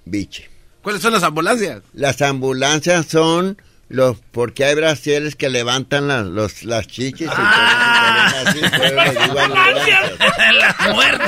biche. 0.05 0.49
¿Cuáles 0.83 1.03
son 1.03 1.13
las 1.13 1.23
ambulancias? 1.23 1.83
Las 1.93 2.21
ambulancias 2.23 3.07
son 3.07 3.61
los 3.89 4.19
porque 4.33 4.65
hay 4.65 4.75
brasiles 4.75 5.35
que 5.37 5.49
levantan 5.49 6.09
las, 6.09 6.27
los, 6.27 6.63
las 6.65 6.87
chichis 6.87 7.23
y 7.27 7.31
Ah. 7.31 8.33
ponen 8.33 8.49
así, 8.49 8.77
pero 8.81 9.03
les 9.05 9.13
digo 9.13 9.41
ambulancias. 9.41 10.13
la 10.55 10.95
muerte. 10.95 11.25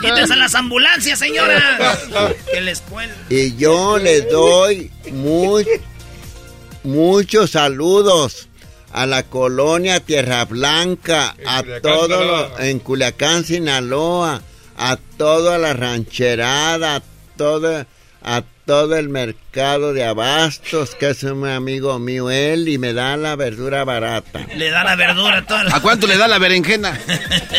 Quítense 0.00 0.36
las 0.36 0.54
ambulancias, 0.54 1.18
señora. 1.18 1.96
Que 2.52 2.60
les. 2.60 2.82
Y 3.28 3.56
yo 3.56 3.98
les 3.98 4.28
doy 4.30 4.90
muy, 5.12 5.66
muchos 6.82 7.50
saludos 7.52 8.48
a 8.96 9.04
la 9.06 9.24
colonia 9.24 10.00
Tierra 10.00 10.44
Blanca, 10.46 11.36
a 11.46 11.60
Culiacán, 11.62 11.82
todo 11.82 12.06
Sinaloa. 12.18 12.48
lo- 12.48 12.60
en 12.60 12.78
Culiacán, 12.78 13.44
Sinaloa, 13.44 14.42
a 14.78 14.96
toda 15.18 15.58
la 15.58 15.74
rancherada, 15.74 16.96
a 16.96 17.02
todo, 17.36 17.84
a 18.22 18.42
todo 18.64 18.96
el 18.96 19.10
mercado 19.10 19.92
de 19.92 20.02
abastos, 20.04 20.94
que 20.94 21.10
es 21.10 21.22
un 21.24 21.46
amigo 21.46 21.98
mío 21.98 22.30
él, 22.30 22.68
y 22.68 22.78
me 22.78 22.94
da 22.94 23.16
la 23.18 23.36
verdura 23.36 23.84
barata. 23.84 24.46
Le 24.56 24.70
da 24.70 24.82
la 24.82 24.96
verdura 24.96 25.38
a 25.38 25.46
toda 25.46 25.64
la... 25.64 25.76
¿A 25.76 25.80
cuánto 25.82 26.06
le 26.06 26.16
da 26.16 26.26
la 26.26 26.38
berenjena? 26.38 26.98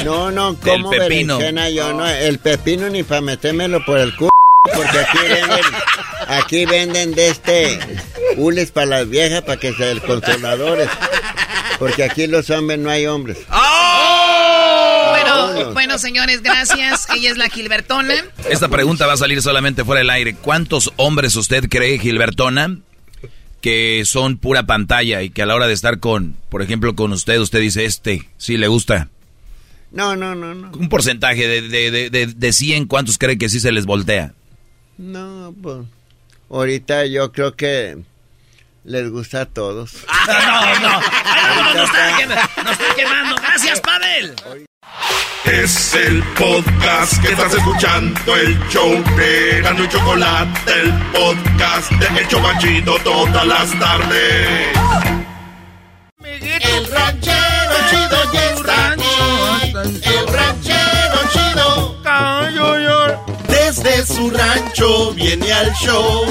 No, 0.03 0.31
no, 0.31 0.59
como 0.59 0.89
pepino. 0.89 1.37
berenjena 1.37 1.69
yo 1.69 1.93
no, 1.93 2.07
el 2.09 2.39
pepino 2.39 2.89
ni 2.89 3.03
para 3.03 3.21
metérmelo 3.21 3.85
por 3.85 3.99
el 3.99 4.15
culo, 4.15 4.31
porque 4.75 4.99
aquí 4.99 5.17
venden, 5.29 5.65
aquí 6.27 6.65
venden 6.65 7.13
de 7.13 7.27
este 7.29 7.79
hules 8.37 8.71
para 8.71 8.85
las 8.87 9.09
viejas 9.09 9.41
para 9.43 9.59
que 9.59 9.73
se 9.73 9.99
consoladores, 10.01 10.89
porque 11.79 12.03
aquí 12.03 12.27
los 12.27 12.49
hombres 12.49 12.79
no 12.79 12.89
hay 12.89 13.05
hombres. 13.05 13.37
Bueno, 15.09 15.73
bueno, 15.73 15.97
señores, 15.97 16.41
gracias. 16.41 17.07
Ella 17.15 17.31
es 17.31 17.37
la 17.37 17.49
Gilbertona. 17.49 18.13
Esta 18.49 18.67
pregunta 18.67 19.07
va 19.07 19.13
a 19.13 19.17
salir 19.17 19.41
solamente 19.41 19.83
fuera 19.83 19.99
del 19.99 20.09
aire. 20.09 20.35
¿Cuántos 20.35 20.91
hombres 20.97 21.35
usted 21.35 21.67
cree, 21.69 21.99
Gilbertona, 21.99 22.77
que 23.61 24.03
son 24.05 24.37
pura 24.37 24.63
pantalla 24.63 25.21
y 25.21 25.29
que 25.29 25.41
a 25.41 25.45
la 25.45 25.55
hora 25.55 25.67
de 25.67 25.73
estar 25.73 25.99
con, 25.99 26.35
por 26.49 26.61
ejemplo, 26.61 26.95
con 26.95 27.13
usted, 27.13 27.39
usted 27.39 27.59
dice, 27.61 27.85
este, 27.85 28.27
sí 28.37 28.57
le 28.57 28.67
gusta? 28.67 29.09
No, 29.91 30.15
no, 30.15 30.35
no, 30.35 30.53
no. 30.53 30.71
Un 30.77 30.89
porcentaje 30.89 31.47
de, 31.47 31.61
de, 31.61 31.91
de, 31.91 32.09
de, 32.09 32.27
de 32.27 32.53
100, 32.53 32.87
¿cuántos 32.87 33.17
cree 33.17 33.37
que 33.37 33.49
sí 33.49 33.59
se 33.59 33.71
les 33.71 33.85
voltea? 33.85 34.33
No, 34.97 35.53
pues 35.61 35.77
ahorita 36.49 37.05
yo 37.05 37.31
creo 37.31 37.55
que 37.55 37.97
les 38.87 39.09
gusta 39.11 39.41
a 39.41 39.45
todos. 39.45 39.91
No, 40.27 40.79
no. 40.79 40.99
Ay, 41.23 41.41
vámonos, 41.47 41.75
nos 41.75 41.89
está, 41.89 42.17
quem- 42.17 42.63
nos 42.63 42.71
está 42.79 42.95
quemando. 42.95 43.35
Gracias, 43.41 43.79
Pavel. 43.81 44.35
Es 45.45 45.93
el 45.93 46.21
podcast 46.37 47.21
que 47.21 47.29
estás 47.31 47.53
escuchando, 47.53 48.35
el 48.35 48.59
show 48.69 48.91
de 49.15 49.61
Gano 49.61 49.83
y 49.85 49.87
Chocolate, 49.87 50.71
el 50.81 50.91
podcast 51.13 51.91
de 51.91 52.19
El 52.19 52.27
Chobachito 52.27 52.97
todas 52.99 53.45
las 53.47 53.79
tardes. 53.79 54.67
El 56.23 56.91
ranchero 56.91 57.75
chido 57.89 58.33
ya 58.33 58.51
está 58.51 58.91
aquí. 58.91 59.73
El 60.03 60.27
ranchero 60.33 61.19
chido. 61.31 61.97
Desde 63.77 64.07
su 64.07 64.31
rancho 64.31 65.13
viene 65.13 65.51
al 65.53 65.71
show 65.73 66.25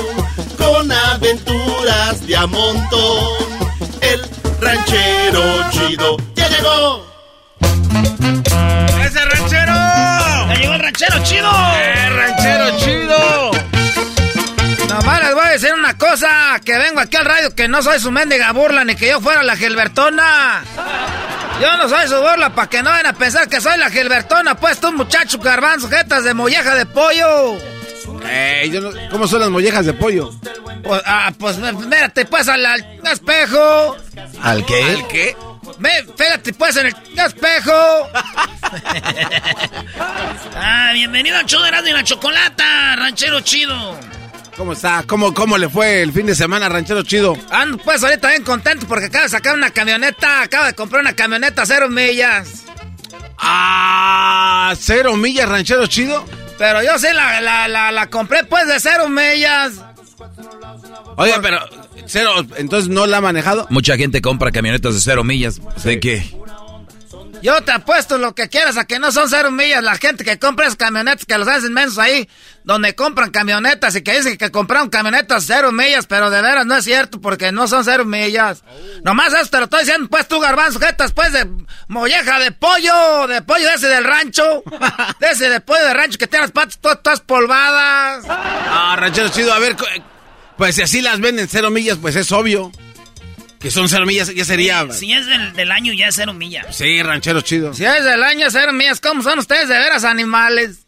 con 0.58 0.90
aventuras 0.90 2.26
de 2.26 2.36
a 2.36 2.44
montón. 2.44 3.36
El 4.00 4.20
ranchero 4.60 5.42
chido 5.70 6.16
ya 6.34 6.48
llegó. 6.48 7.06
¡Ese 9.00 9.24
ranchero! 9.24 9.72
¡Ya 9.72 10.54
llegó 10.58 10.74
el 10.74 10.80
ranchero 10.80 11.22
chido! 11.22 11.50
¡Eh, 11.76 12.10
ranchero 12.16 12.78
chido! 12.78 13.50
Nomás 14.88 15.22
les 15.22 15.34
voy 15.34 15.46
a 15.46 15.50
decir 15.50 15.72
una 15.72 15.96
cosa, 15.96 16.60
que 16.64 16.76
vengo 16.78 16.98
aquí 16.98 17.16
al 17.16 17.26
radio, 17.26 17.54
que 17.54 17.68
no 17.68 17.80
soy 17.80 18.00
su 18.00 18.10
mendiga 18.10 18.50
burla, 18.50 18.84
ni 18.84 18.96
que 18.96 19.08
yo 19.08 19.20
fuera 19.20 19.44
la 19.44 19.56
Gilbertona. 19.56 20.64
Yo 21.60 21.76
no 21.78 21.88
soy 21.88 22.06
su 22.08 22.16
burla, 22.16 22.54
para 22.54 22.68
que 22.68 22.82
no 22.82 22.90
vayan 22.90 23.06
a 23.06 23.12
pensar 23.14 23.48
que 23.48 23.60
soy 23.60 23.78
la 23.78 23.90
Gilbertona, 23.90 24.54
pues 24.56 24.78
tú 24.78 24.92
muchacho 24.92 25.38
garbanzo, 25.38 25.88
jetas 25.88 26.24
de 26.24 26.34
molleja 26.34 26.74
de 26.74 26.84
pollo. 26.86 27.58
Yo 28.70 28.80
no- 28.80 28.90
¿Cómo 29.10 29.26
son 29.26 29.40
las 29.40 29.48
mollejas 29.50 29.86
de 29.86 29.92
pollo? 29.94 30.30
Pues, 30.82 31.02
ah, 31.06 31.32
pues 31.38 31.56
mírate 31.58 32.24
pues 32.26 32.46
al, 32.48 32.64
al 32.64 32.84
espejo. 33.10 33.96
¿Al 34.42 34.64
qué? 34.66 34.82
¿Al 34.82 35.08
qué? 35.08 35.36
Ve, 35.78 36.06
fíjate 36.16 36.52
pues 36.52 36.76
en 36.76 36.86
el 36.86 36.94
espejo. 37.18 38.08
Ah, 40.58 40.90
bienvenido 40.92 41.36
de 41.38 41.68
Erasmo 41.68 41.88
y 41.88 41.92
la 41.92 42.02
Chocolata, 42.04 42.96
ranchero 42.96 43.40
chido. 43.40 43.98
¿Cómo 44.56 44.72
está? 44.72 45.04
¿Cómo, 45.06 45.34
¿Cómo 45.34 45.58
le 45.58 45.68
fue 45.68 46.02
el 46.02 46.12
fin 46.12 46.26
de 46.26 46.34
semana, 46.34 46.68
ranchero 46.68 47.02
chido? 47.02 47.36
Ando 47.50 47.76
pues 47.78 48.02
ahorita 48.02 48.30
bien 48.30 48.42
contento 48.42 48.86
porque 48.86 49.06
acabo 49.06 49.24
de 49.24 49.28
sacar 49.30 49.54
una 49.54 49.70
camioneta, 49.70 50.42
acabo 50.42 50.64
de 50.64 50.74
comprar 50.74 51.02
una 51.02 51.14
camioneta 51.14 51.66
cero 51.66 51.88
millas. 51.90 52.64
Ah, 53.38 54.72
cero 54.78 55.14
millas, 55.16 55.48
ranchero 55.48 55.86
chido. 55.86 56.24
Pero 56.58 56.82
yo 56.82 56.98
sí 56.98 57.08
la, 57.12 57.40
la, 57.42 57.68
la, 57.68 57.92
la 57.92 58.06
compré 58.08 58.44
pues 58.44 58.66
de 58.66 58.80
cero 58.80 59.10
millas. 59.10 59.74
Oiga, 61.16 61.38
pero 61.42 61.58
cero, 62.06 62.30
entonces 62.56 62.88
no 62.88 63.06
la 63.06 63.18
ha 63.18 63.20
manejado. 63.20 63.66
Mucha 63.68 63.96
gente 63.98 64.22
compra 64.22 64.52
camionetas 64.52 64.94
de 64.94 65.00
cero 65.00 65.22
millas. 65.22 65.60
¿De 65.84 66.00
qué? 66.00 66.26
Yo 67.42 67.62
te 67.62 67.72
apuesto 67.72 68.18
lo 68.18 68.34
que 68.34 68.48
quieras 68.48 68.76
a 68.76 68.84
que 68.84 68.98
no 68.98 69.12
son 69.12 69.28
cero 69.28 69.50
millas. 69.50 69.82
La 69.82 69.96
gente 69.96 70.24
que 70.24 70.38
compra 70.38 70.66
esas 70.66 70.76
camionetas 70.76 71.26
que 71.26 71.38
los 71.38 71.46
hacen 71.48 71.72
mensos 71.72 71.98
ahí, 71.98 72.28
donde 72.64 72.94
compran 72.94 73.30
camionetas 73.30 73.94
y 73.94 74.02
que 74.02 74.16
dicen 74.16 74.36
que 74.36 74.50
compraron 74.50 74.88
camionetas 74.88 75.44
cero 75.46 75.72
millas, 75.72 76.06
pero 76.06 76.30
de 76.30 76.42
veras 76.42 76.66
no 76.66 76.76
es 76.76 76.84
cierto 76.84 77.20
porque 77.20 77.52
no 77.52 77.68
son 77.68 77.84
cero 77.84 78.04
millas. 78.04 78.64
Nomás 79.04 79.32
eso 79.34 79.50
te 79.50 79.58
lo 79.58 79.64
estoy 79.64 79.80
diciendo, 79.80 80.08
pues 80.08 80.26
tú 80.28 80.40
garbanzo, 80.40 80.80
jetas, 80.80 81.12
pues 81.12 81.32
de 81.32 81.48
molleja 81.88 82.38
de 82.38 82.52
pollo, 82.52 83.26
de 83.26 83.42
pollo 83.42 83.68
ese 83.70 83.88
del 83.88 84.04
rancho, 84.04 84.62
de 85.20 85.30
ese 85.30 85.48
de 85.48 85.60
pollo 85.60 85.84
de 85.84 85.94
rancho 85.94 86.18
que 86.18 86.26
tiene 86.26 86.44
las 86.44 86.52
patas 86.52 86.78
todas, 86.78 87.02
todas 87.02 87.20
polvadas. 87.20 88.24
Ah, 88.28 88.96
ranchero 88.98 89.28
chido, 89.28 89.52
a 89.52 89.58
ver, 89.58 89.76
pues 90.56 90.74
si 90.74 90.82
así 90.82 91.00
las 91.00 91.20
venden 91.20 91.48
cero 91.48 91.70
millas, 91.70 91.98
pues 92.00 92.16
es 92.16 92.32
obvio. 92.32 92.72
Que 93.66 93.72
son 93.72 93.88
cero 93.88 94.06
millas, 94.06 94.32
ya 94.32 94.44
sería. 94.44 94.86
Si 94.92 95.12
es 95.12 95.26
del, 95.26 95.52
del 95.54 95.72
año, 95.72 95.92
ya 95.92 96.06
es 96.06 96.14
cero 96.14 96.32
millas. 96.32 96.76
Sí, 96.76 97.02
ranchero 97.02 97.40
chido. 97.40 97.74
Si 97.74 97.84
es 97.84 98.04
del 98.04 98.22
año 98.22 98.48
cero 98.48 98.72
millas, 98.72 99.00
¿cómo 99.00 99.24
son 99.24 99.40
ustedes 99.40 99.68
de 99.68 99.76
veras 99.76 100.04
animales? 100.04 100.86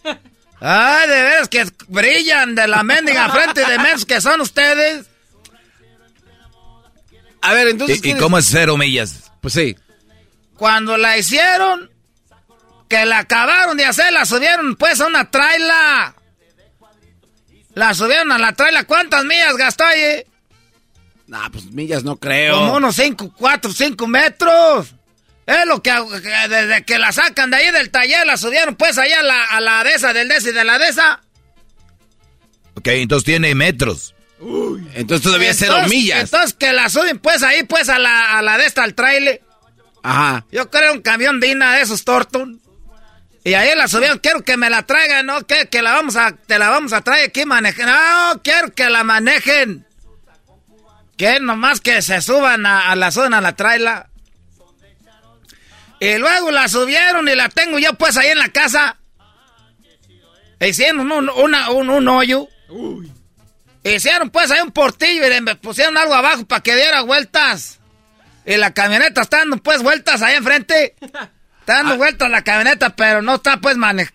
Ay, 0.61 1.09
de 1.09 1.23
veras 1.25 1.49
que 1.49 1.67
brillan 1.89 2.55
de 2.55 2.69
la 2.69 2.85
mendiga 2.85 3.31
frente 3.31 3.65
de 3.65 3.79
mensos 3.81 4.07
que 4.07 4.21
son 4.21 4.41
ustedes. 4.43 5.07
A 7.41 7.53
ver, 7.53 7.67
entonces. 7.67 8.01
¿Y, 8.01 8.11
y 8.11 8.15
cómo 8.15 8.39
es 8.39 8.47
cero 8.47 8.77
millas? 8.77 9.33
Pues 9.41 9.55
sí. 9.55 9.75
Cuando 10.57 10.97
la 10.97 11.19
hicieron, 11.19 11.91
que 12.89 13.05
la 13.07 13.19
acabaron 13.19 13.77
de 13.77 13.87
hacer, 13.87 14.13
la 14.13 14.25
subieron 14.25 14.77
pues 14.77 15.01
a 15.01 15.09
una 15.09 15.29
traila. 15.29 16.15
La 17.75 17.93
subieron 17.93 18.31
a 18.31 18.39
la 18.39 18.53
traila. 18.53 18.85
¿Cuántas 18.85 19.25
millas 19.25 19.57
gastó 19.57 19.83
ahí? 19.83 20.25
Nah, 21.29 21.49
pues 21.51 21.67
millas 21.67 22.03
no 22.05 22.17
creo. 22.17 22.55
Como 22.59 22.75
unos 22.77 22.97
5, 22.97 23.33
4, 23.37 23.71
5 23.73 24.07
metros. 24.09 24.95
Es 25.47 25.67
lo 25.67 25.83
que, 25.83 25.93
desde 26.49 26.85
que 26.85 26.99
la 26.99 27.13
sacan 27.13 27.51
de 27.51 27.57
ahí 27.59 27.71
del 27.71 27.91
taller, 27.91 28.27
la 28.27 28.37
subieron 28.37 28.75
pues 28.77 28.99
allá 28.99 29.21
a 29.21 29.23
la, 29.23 29.45
a 29.45 29.61
la 29.61 29.85
de 29.85 29.93
esa, 29.93 30.13
del 30.13 30.29
de 30.29 30.37
ese 30.37 30.51
y 30.51 30.53
de 30.53 30.65
la 30.65 30.79
de 30.79 30.89
esa. 30.89 31.21
Ok, 32.75 32.89
entonces 32.89 33.25
tiene 33.25 33.55
metros. 33.55 34.15
Entonces 34.95 35.23
todavía 35.25 35.51
es 35.51 35.59
cero 35.59 35.75
Entonces- 35.77 35.99
millas. 35.99 36.21
Entonces 36.25 36.55
que 36.55 36.73
la 36.73 36.89
suben 36.89 37.19
pues 37.19 37.43
ahí 37.43 37.63
pues 37.65 37.89
a 37.89 37.99
la, 37.99 38.39
a 38.39 38.43
la 38.43 38.57
de 38.59 38.67
esta, 38.67 38.83
al 38.85 38.95
trailer. 38.95 39.43
Ajá. 40.03 40.45
Yo 40.53 40.71
creo 40.71 40.93
un 40.93 41.01
camión 41.03 41.41
Dina 41.41 41.75
de 41.75 41.83
esos 41.83 42.05
Torton. 42.05 42.61
Y 43.45 43.55
ahí 43.55 43.75
la 43.77 43.89
subieron, 43.89 44.19
quiero 44.19 44.43
que 44.45 44.57
me 44.57 44.69
la 44.69 44.83
traigan, 44.85 45.25
¿no? 45.27 45.47
Que, 45.47 45.69
que 45.69 45.81
la 45.83 45.93
vamos 45.93 46.17
a, 46.17 46.33
te 46.37 46.59
la 46.59 46.69
vamos 46.69 46.93
a 46.93 47.01
traer 47.01 47.29
aquí 47.31 47.45
manejen. 47.47 47.87
No, 47.87 48.41
quiero 48.45 48.73
que 48.75 48.91
la 48.91 49.03
manejen. 49.05 49.87
Que 51.19 51.41
nomás 51.41 51.81
que 51.81 52.01
se 52.01 52.23
suban 52.23 52.65
a, 52.65 52.91
a 52.91 52.97
la 52.97 53.11
zona, 53.11 53.39
a 53.39 53.41
la 53.43 53.55
traila. 53.57 54.09
Y 56.01 56.17
luego 56.17 56.51
la 56.53 56.69
subieron 56.69 57.29
y 57.29 57.35
la 57.35 57.49
tengo 57.49 57.79
yo 57.81 57.93
pues 57.95 58.17
ahí 58.17 58.29
en 58.29 58.39
la 58.39 58.49
casa. 58.51 58.97
Hicieron 60.61 61.11
un, 61.11 61.29
una- 61.29 61.71
un, 61.71 61.91
un 61.91 62.09
hoyo. 62.09 62.49
Hicieron 63.85 64.31
pues 64.31 64.51
ahí 64.51 64.61
un 64.61 64.71
portillo 64.73 65.27
y 65.27 65.41
le 65.41 65.55
pusieron 65.57 65.97
algo 65.97 66.15
abajo 66.15 66.45
para 66.47 66.63
que 66.63 66.75
diera 66.77 67.03
vueltas. 67.03 67.81
Y 68.47 68.57
la 68.57 68.73
camioneta 68.73 69.23
está 69.23 69.39
dando 69.39 69.57
pues 69.59 69.83
vueltas 69.83 70.23
ahí 70.23 70.37
enfrente. 70.37 70.95
Está 71.01 71.75
dando 71.79 71.97
vueltas 71.97 72.31
la 72.31 72.43
camioneta, 72.43 72.91
pero 72.97 73.21
no 73.23 73.35
está 73.37 73.59
pues 73.59 73.77
mane- 73.77 74.11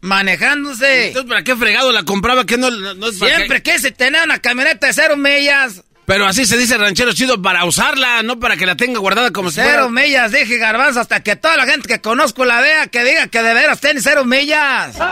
manejándose. 0.00 1.08
Entonces, 1.08 1.28
¿para 1.28 1.42
qué 1.42 1.56
fregado 1.56 1.90
la 1.90 2.02
compraba? 2.04 2.44
Que 2.44 2.56
no, 2.58 2.70
no 2.70 3.08
es 3.08 3.18
Siempre 3.18 3.62
qué? 3.62 3.72
quise 3.72 3.90
tener 3.92 4.22
una 4.24 4.38
camioneta 4.40 4.86
de 4.88 4.92
cero 4.92 5.16
millas. 5.16 5.82
Pero 6.06 6.26
así 6.26 6.44
se 6.44 6.58
dice 6.58 6.76
ranchero 6.76 7.14
chido 7.14 7.40
para 7.40 7.64
usarla, 7.64 8.22
no 8.22 8.38
para 8.38 8.58
que 8.58 8.66
la 8.66 8.76
tenga 8.76 8.98
guardada 8.98 9.30
como 9.30 9.48
si 9.50 9.54
Cero 9.56 9.88
fuera. 9.88 9.90
millas, 10.06 10.32
dije 10.32 10.58
garbanzo, 10.58 11.00
hasta 11.00 11.22
que 11.22 11.34
toda 11.36 11.56
la 11.56 11.64
gente 11.66 11.88
que 11.88 12.00
conozco 12.02 12.44
la 12.44 12.60
vea, 12.60 12.88
que 12.88 13.02
diga 13.04 13.26
que 13.28 13.42
de 13.42 13.54
veras 13.54 13.80
tiene 13.80 14.00
cero 14.02 14.26
millas. 14.26 14.96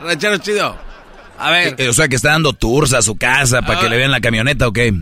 Ranchero 0.00 0.38
chido. 0.38 0.78
A 1.38 1.50
ver. 1.50 1.74
Eh, 1.78 1.88
O 1.88 1.92
sea 1.92 2.08
que 2.08 2.16
está 2.16 2.30
dando 2.30 2.52
tours 2.52 2.92
a 2.92 3.02
su 3.02 3.16
casa 3.16 3.62
para 3.62 3.80
que 3.80 3.88
le 3.88 3.96
vean 3.96 4.10
la 4.10 4.20
camioneta, 4.20 4.68
¿o 4.68 4.72
qué? 4.72 4.92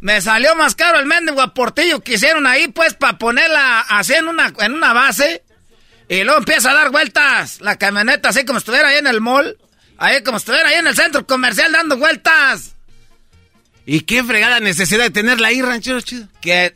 Me 0.00 0.20
salió 0.20 0.54
más 0.54 0.74
caro 0.74 0.98
el 1.00 1.06
mendigo 1.06 1.40
aportillo 1.40 2.00
que 2.00 2.14
hicieron 2.14 2.46
ahí, 2.46 2.68
pues, 2.68 2.94
para 2.94 3.18
ponerla 3.18 3.80
así 3.80 4.12
en 4.14 4.28
una, 4.28 4.52
en 4.60 4.74
una 4.74 4.92
base. 4.92 5.42
Y 6.08 6.22
luego 6.22 6.40
empieza 6.40 6.70
a 6.70 6.74
dar 6.74 6.90
vueltas 6.90 7.60
la 7.62 7.76
camioneta, 7.76 8.28
así 8.28 8.44
como 8.44 8.58
estuviera 8.58 8.88
ahí 8.88 8.98
en 8.98 9.06
el 9.06 9.22
mall. 9.22 9.56
Ahí 9.96 10.22
como 10.22 10.36
estuviera 10.36 10.68
ahí 10.68 10.76
en 10.76 10.86
el 10.86 10.94
centro 10.94 11.26
comercial 11.26 11.72
dando 11.72 11.96
vueltas. 11.96 12.73
¿Y 13.86 14.00
qué 14.00 14.24
fregada 14.24 14.60
necesidad 14.60 15.04
de 15.04 15.10
tenerla 15.10 15.48
ahí, 15.48 15.62
ranchero 15.62 16.00
chido? 16.00 16.28
Que... 16.40 16.72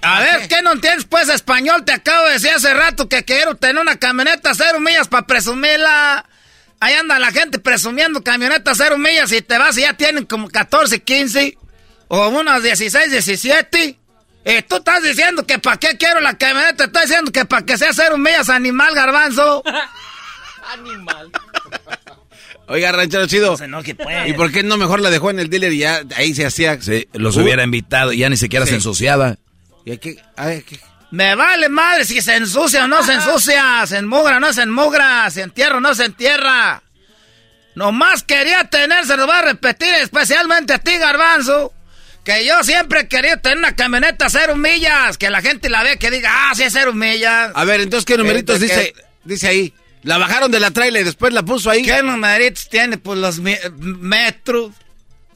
A 0.00 0.20
ver, 0.20 0.46
¿qué 0.48 0.62
no 0.62 0.72
entiendes, 0.72 1.06
pues, 1.06 1.28
español? 1.28 1.84
Te 1.84 1.92
acabo 1.92 2.26
de 2.26 2.34
decir 2.34 2.50
hace 2.50 2.72
rato 2.72 3.08
que 3.08 3.24
quiero 3.24 3.56
tener 3.56 3.82
una 3.82 3.96
camioneta 3.96 4.54
cero 4.54 4.78
millas 4.78 5.08
para 5.08 5.26
presumirla. 5.26 6.24
Ahí 6.78 6.94
anda 6.94 7.18
la 7.18 7.32
gente 7.32 7.58
presumiendo 7.58 8.22
camioneta 8.22 8.76
cero 8.76 8.96
millas 8.96 9.32
y 9.32 9.42
te 9.42 9.58
vas 9.58 9.76
y 9.76 9.80
ya 9.80 9.94
tienen 9.94 10.24
como 10.24 10.48
14, 10.48 11.02
15 11.02 11.58
o 12.06 12.28
unas 12.28 12.62
16, 12.62 13.10
17. 13.10 13.98
Y 14.44 14.62
tú 14.62 14.76
estás 14.76 15.02
diciendo 15.02 15.44
que 15.44 15.58
para 15.58 15.78
qué 15.78 15.96
quiero 15.96 16.20
la 16.20 16.38
camioneta, 16.38 16.84
estás 16.84 17.02
diciendo 17.08 17.32
que 17.32 17.44
para 17.44 17.66
que 17.66 17.76
sea 17.76 17.92
cero 17.92 18.18
millas 18.18 18.48
animal 18.48 18.94
garbanzo. 18.94 19.64
Animal. 20.72 21.32
Oiga, 22.68 22.92
ranchero 22.92 23.26
chido. 23.26 23.56
No, 23.68 23.82
que 23.82 23.94
puede. 23.94 24.28
¿Y 24.28 24.32
por 24.34 24.52
qué 24.52 24.62
no 24.62 24.76
mejor 24.76 25.00
la 25.00 25.10
dejó 25.10 25.30
en 25.30 25.38
el 25.40 25.48
dealer 25.48 25.72
y 25.72 25.78
ya 25.78 26.02
ahí 26.16 26.34
se 26.34 26.44
hacía? 26.46 26.80
Sí, 26.80 27.08
los 27.14 27.36
Uh, 27.36 27.40
hubiera 27.42 27.64
invitado 27.64 28.12
y 28.12 28.18
ya 28.18 28.28
ni 28.28 28.36
siquiera 28.36 28.66
Sí. 28.66 28.70
se 28.70 28.76
ensuciaba. 28.76 29.36
A. 30.36 30.50
Me 31.10 31.34
vale 31.34 31.70
madre 31.70 32.04
si 32.04 32.20
se 32.20 32.36
ensucia 32.36 32.84
o 32.84 32.88
no 32.88 33.02
se 33.02 33.14
ensucia, 33.14 33.86
se 33.86 33.96
enmugra 33.96 34.36
o 34.36 34.40
no 34.40 34.52
se 34.52 34.62
enmugra, 34.62 35.30
se 35.30 35.40
entierra 35.42 35.78
o 35.78 35.80
no 35.80 35.94
se 35.94 36.04
entierra. 36.04 36.82
Nomás 37.74 38.22
quería 38.22 38.64
tener, 38.64 39.06
se 39.06 39.16
lo 39.16 39.26
voy 39.26 39.36
a 39.36 39.42
repetir 39.42 39.88
especialmente 39.94 40.74
a 40.74 40.78
ti, 40.78 40.98
Garbanzo, 40.98 41.72
que 42.24 42.44
yo 42.44 42.62
siempre 42.64 43.08
quería 43.08 43.38
tener 43.40 43.56
una 43.58 43.74
camioneta 43.76 44.28
cero 44.28 44.56
millas, 44.56 45.16
que 45.16 45.30
la 45.30 45.40
gente 45.40 45.70
la 45.70 45.82
vea 45.82 45.96
que 45.96 46.10
diga, 46.10 46.30
ah, 46.50 46.54
sí 46.54 46.64
es 46.64 46.72
cero 46.74 46.92
millas. 46.92 47.52
A 47.54 47.64
ver, 47.64 47.80
entonces, 47.80 48.04
¿qué 48.04 48.18
numeritos 48.18 48.58
Que- 48.58 48.64
dice, 48.66 48.94
dice 49.24 49.48
ahí? 49.48 49.72
La 50.02 50.18
bajaron 50.18 50.50
de 50.50 50.60
la 50.60 50.70
trailer 50.70 51.02
y 51.02 51.04
después 51.04 51.32
la 51.32 51.42
puso 51.42 51.70
ahí. 51.70 51.82
¿Qué 51.82 52.02
numeritos 52.02 52.68
tiene? 52.68 52.98
Pues 52.98 53.18
los 53.18 53.40
metros. 53.40 54.72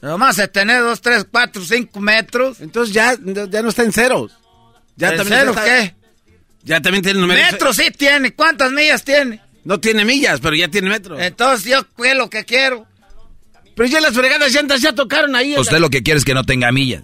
Nomás 0.01 0.35
de 0.37 0.47
tener 0.47 0.81
dos, 0.81 1.01
tres, 1.01 1.25
cuatro, 1.29 1.63
cinco 1.63 1.99
metros. 1.99 2.59
Entonces 2.61 2.93
ya, 2.93 3.15
ya 3.49 3.61
no 3.61 3.69
está 3.69 3.83
en 3.83 3.91
ceros. 3.93 4.31
Ya 4.95 5.09
¿En 5.09 5.17
también 5.17 5.39
cero 5.39 5.51
está- 5.51 5.63
qué? 5.65 5.95
Ya 6.63 6.81
también 6.81 7.03
tiene 7.03 7.19
números. 7.19 7.51
Metros 7.51 7.75
sí 7.75 7.91
tiene. 7.91 8.33
¿Cuántas 8.33 8.71
millas 8.71 9.03
tiene? 9.03 9.41
No 9.65 9.79
tiene 9.79 10.05
millas, 10.05 10.39
pero 10.41 10.55
ya 10.55 10.67
tiene 10.69 10.89
metros. 10.89 11.19
Entonces 11.21 11.69
yo 11.69 11.81
qué 11.95 12.15
lo 12.15 12.29
que 12.29 12.45
quiero. 12.45 12.85
Pero 13.75 13.89
ya 13.89 13.99
las 14.01 14.13
fregadas 14.13 14.53
llantas 14.53 14.81
ya 14.81 14.93
tocaron 14.93 15.35
ahí. 15.35 15.57
Usted 15.57 15.79
lo 15.79 15.89
que 15.89 16.03
quiere 16.03 16.19
es 16.19 16.25
que 16.25 16.33
no 16.33 16.43
tenga 16.43 16.71
millas. 16.71 17.03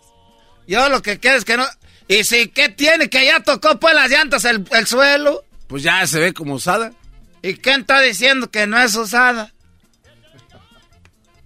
Yo 0.68 0.88
lo 0.90 1.02
que 1.02 1.20
quiero 1.20 1.38
es 1.38 1.46
que 1.46 1.58
no. 1.58 1.66
Y 2.08 2.24
si, 2.24 2.48
¿qué 2.50 2.70
tiene? 2.70 3.10
Que 3.10 3.26
ya 3.26 3.40
tocó 3.42 3.80
pues 3.80 3.96
las 3.96 4.10
llantas 4.10 4.46
el, 4.46 4.66
el 4.72 4.88
suelo. 4.88 5.44
Pues 5.68 5.84
ya 5.84 6.06
se 6.08 6.20
ve 6.20 6.34
como 6.34 6.56
usada. 6.56 6.92
¿Y 7.42 7.56
quién 7.56 7.82
está 7.82 8.02
diciendo 8.02 8.52
que 8.52 8.68
no 8.68 8.78
es 8.80 8.96
usada? 8.96 9.52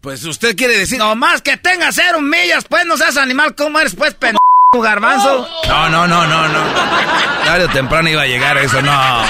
Pues 0.02 0.24
usted 0.26 0.56
quiere 0.56 0.78
decir. 0.78 0.98
Nomás 0.98 1.42
que 1.42 1.56
tenga 1.56 1.92
cero 1.92 2.20
millas, 2.20 2.66
pues 2.66 2.86
no 2.86 2.98
seas 2.98 3.16
animal, 3.16 3.56
¿cómo 3.56 3.80
eres 3.80 3.96
pues 3.96 4.14
pendejo, 4.14 4.40
garbanzo? 4.82 5.48
No, 5.68 5.90
no, 5.90 6.08
no, 6.08 6.28
no, 6.28 6.48
no. 6.50 6.60
Tarde 7.46 7.66
o 7.66 7.70
temprano 7.70 8.10
iba 8.10 8.24
a 8.24 8.28
llegar 8.28 8.58
eso, 8.58 8.82
no. 8.82 9.24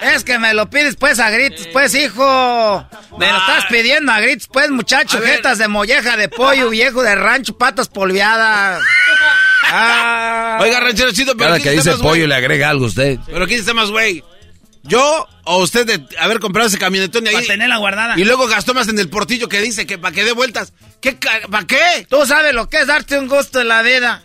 Es 0.00 0.24
que 0.24 0.38
me 0.38 0.54
lo 0.54 0.70
pides 0.70 0.96
pues 0.96 1.18
a 1.18 1.30
gritos, 1.30 1.66
pues 1.72 1.94
hijo. 1.94 2.86
Me 3.18 3.30
lo 3.30 3.38
estás 3.38 3.66
pidiendo 3.66 4.12
a 4.12 4.20
gritos, 4.20 4.48
pues 4.52 4.70
muchacho, 4.70 5.20
jetas 5.20 5.58
de 5.58 5.68
molleja 5.68 6.16
de 6.16 6.28
pollo, 6.28 6.70
viejo 6.70 7.02
de 7.02 7.14
rancho, 7.14 7.58
patas 7.58 7.88
polviadas. 7.88 8.80
Ah. 9.70 10.58
Oiga, 10.60 10.80
ranchero 10.80 11.12
chido, 11.12 11.36
pero 11.36 11.50
Cada 11.50 11.60
¿quién 11.60 11.70
que 11.70 11.76
dice 11.78 11.90
más 11.90 12.00
pollo 12.00 12.26
le 12.26 12.34
agrega 12.34 12.70
algo 12.70 12.84
a 12.86 12.88
usted. 12.88 13.18
Pero 13.26 13.46
¿quién 13.46 13.60
está 13.60 13.74
más 13.74 13.90
güey? 13.90 14.22
¿Yo 14.82 15.28
o 15.44 15.58
usted 15.58 15.86
de 15.86 16.16
haber 16.18 16.40
comprado 16.40 16.68
ese 16.68 16.78
camionetón 16.78 17.24
y 17.26 17.28
ahí? 17.28 17.34
Para 17.34 17.46
tenerla 17.46 17.76
guardada. 17.76 18.18
Y 18.18 18.24
luego 18.24 18.46
gastó 18.46 18.72
más 18.74 18.88
en 18.88 18.98
el 18.98 19.08
portillo 19.08 19.48
que 19.48 19.60
dice 19.60 19.86
que 19.86 19.98
para 19.98 20.14
que 20.14 20.24
dé 20.24 20.32
vueltas. 20.32 20.72
¿Qué? 21.00 21.18
¿Para 21.50 21.66
qué? 21.66 22.06
Tú 22.08 22.24
sabes 22.26 22.54
lo 22.54 22.68
que 22.68 22.78
es 22.78 22.86
darte 22.86 23.18
un 23.18 23.28
gusto 23.28 23.60
en 23.60 23.68
la 23.68 23.82
vida. 23.82 24.22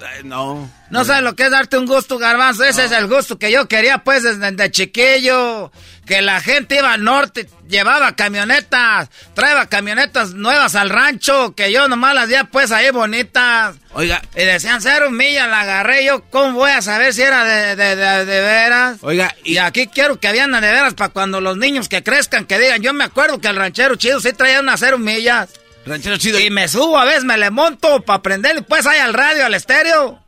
Ay, 0.00 0.22
no. 0.24 0.70
No 0.90 1.04
sabes 1.04 1.22
lo 1.22 1.34
que 1.34 1.44
es 1.44 1.50
darte 1.50 1.78
un 1.78 1.86
gusto, 1.86 2.18
garbanzo. 2.18 2.64
Ese 2.64 2.84
es 2.84 2.92
el 2.92 3.06
gusto 3.08 3.38
que 3.38 3.50
yo 3.50 3.66
quería, 3.66 3.98
pues, 3.98 4.22
desde 4.22 4.52
de 4.52 4.70
chiquillo. 4.70 5.72
Que 6.06 6.22
la 6.22 6.40
gente 6.40 6.76
iba 6.76 6.92
al 6.92 7.02
norte, 7.02 7.48
llevaba 7.68 8.14
camionetas, 8.14 9.08
traía 9.34 9.66
camionetas 9.66 10.34
nuevas 10.34 10.76
al 10.76 10.88
rancho, 10.90 11.54
que 11.56 11.72
yo 11.72 11.88
nomás 11.88 12.14
las 12.14 12.28
veía, 12.28 12.44
pues, 12.44 12.70
ahí 12.70 12.90
bonitas. 12.90 13.74
Oiga, 13.92 14.22
Y 14.36 14.44
decían, 14.44 14.80
cero 14.80 15.10
millas, 15.10 15.48
la 15.48 15.62
agarré 15.62 16.04
yo. 16.04 16.22
¿Cómo 16.30 16.52
voy 16.52 16.70
a 16.70 16.82
saber 16.82 17.12
si 17.12 17.22
era 17.22 17.44
de, 17.44 17.74
de, 17.74 17.96
de- 17.96 18.24
de 18.24 18.40
veras? 18.40 18.98
oiga, 19.02 19.34
Y 19.42 19.56
aquí 19.58 19.88
quiero 19.88 20.20
que 20.20 20.28
habían 20.28 20.52
de 20.52 20.60
veras 20.60 20.94
para 20.94 21.08
cuando 21.12 21.40
los 21.40 21.56
niños 21.56 21.88
que 21.88 22.04
crezcan, 22.04 22.44
que 22.44 22.58
digan, 22.60 22.82
yo 22.82 22.92
me 22.92 23.02
acuerdo 23.04 23.40
que 23.40 23.48
el 23.48 23.56
ranchero 23.56 23.96
chido 23.96 24.20
sí 24.20 24.32
traía 24.32 24.60
unas 24.60 24.78
cero 24.78 24.98
millas. 24.98 25.48
Ranchero 25.86 26.16
chido. 26.18 26.38
Y 26.40 26.50
me 26.50 26.68
subo 26.68 26.98
a 26.98 27.04
veces, 27.04 27.24
me 27.24 27.36
le 27.38 27.50
monto 27.50 28.00
para 28.02 28.22
prenderle 28.22 28.62
pues 28.62 28.86
ahí 28.86 28.98
al 28.98 29.14
radio, 29.14 29.46
al 29.46 29.54
estéreo. 29.54 30.20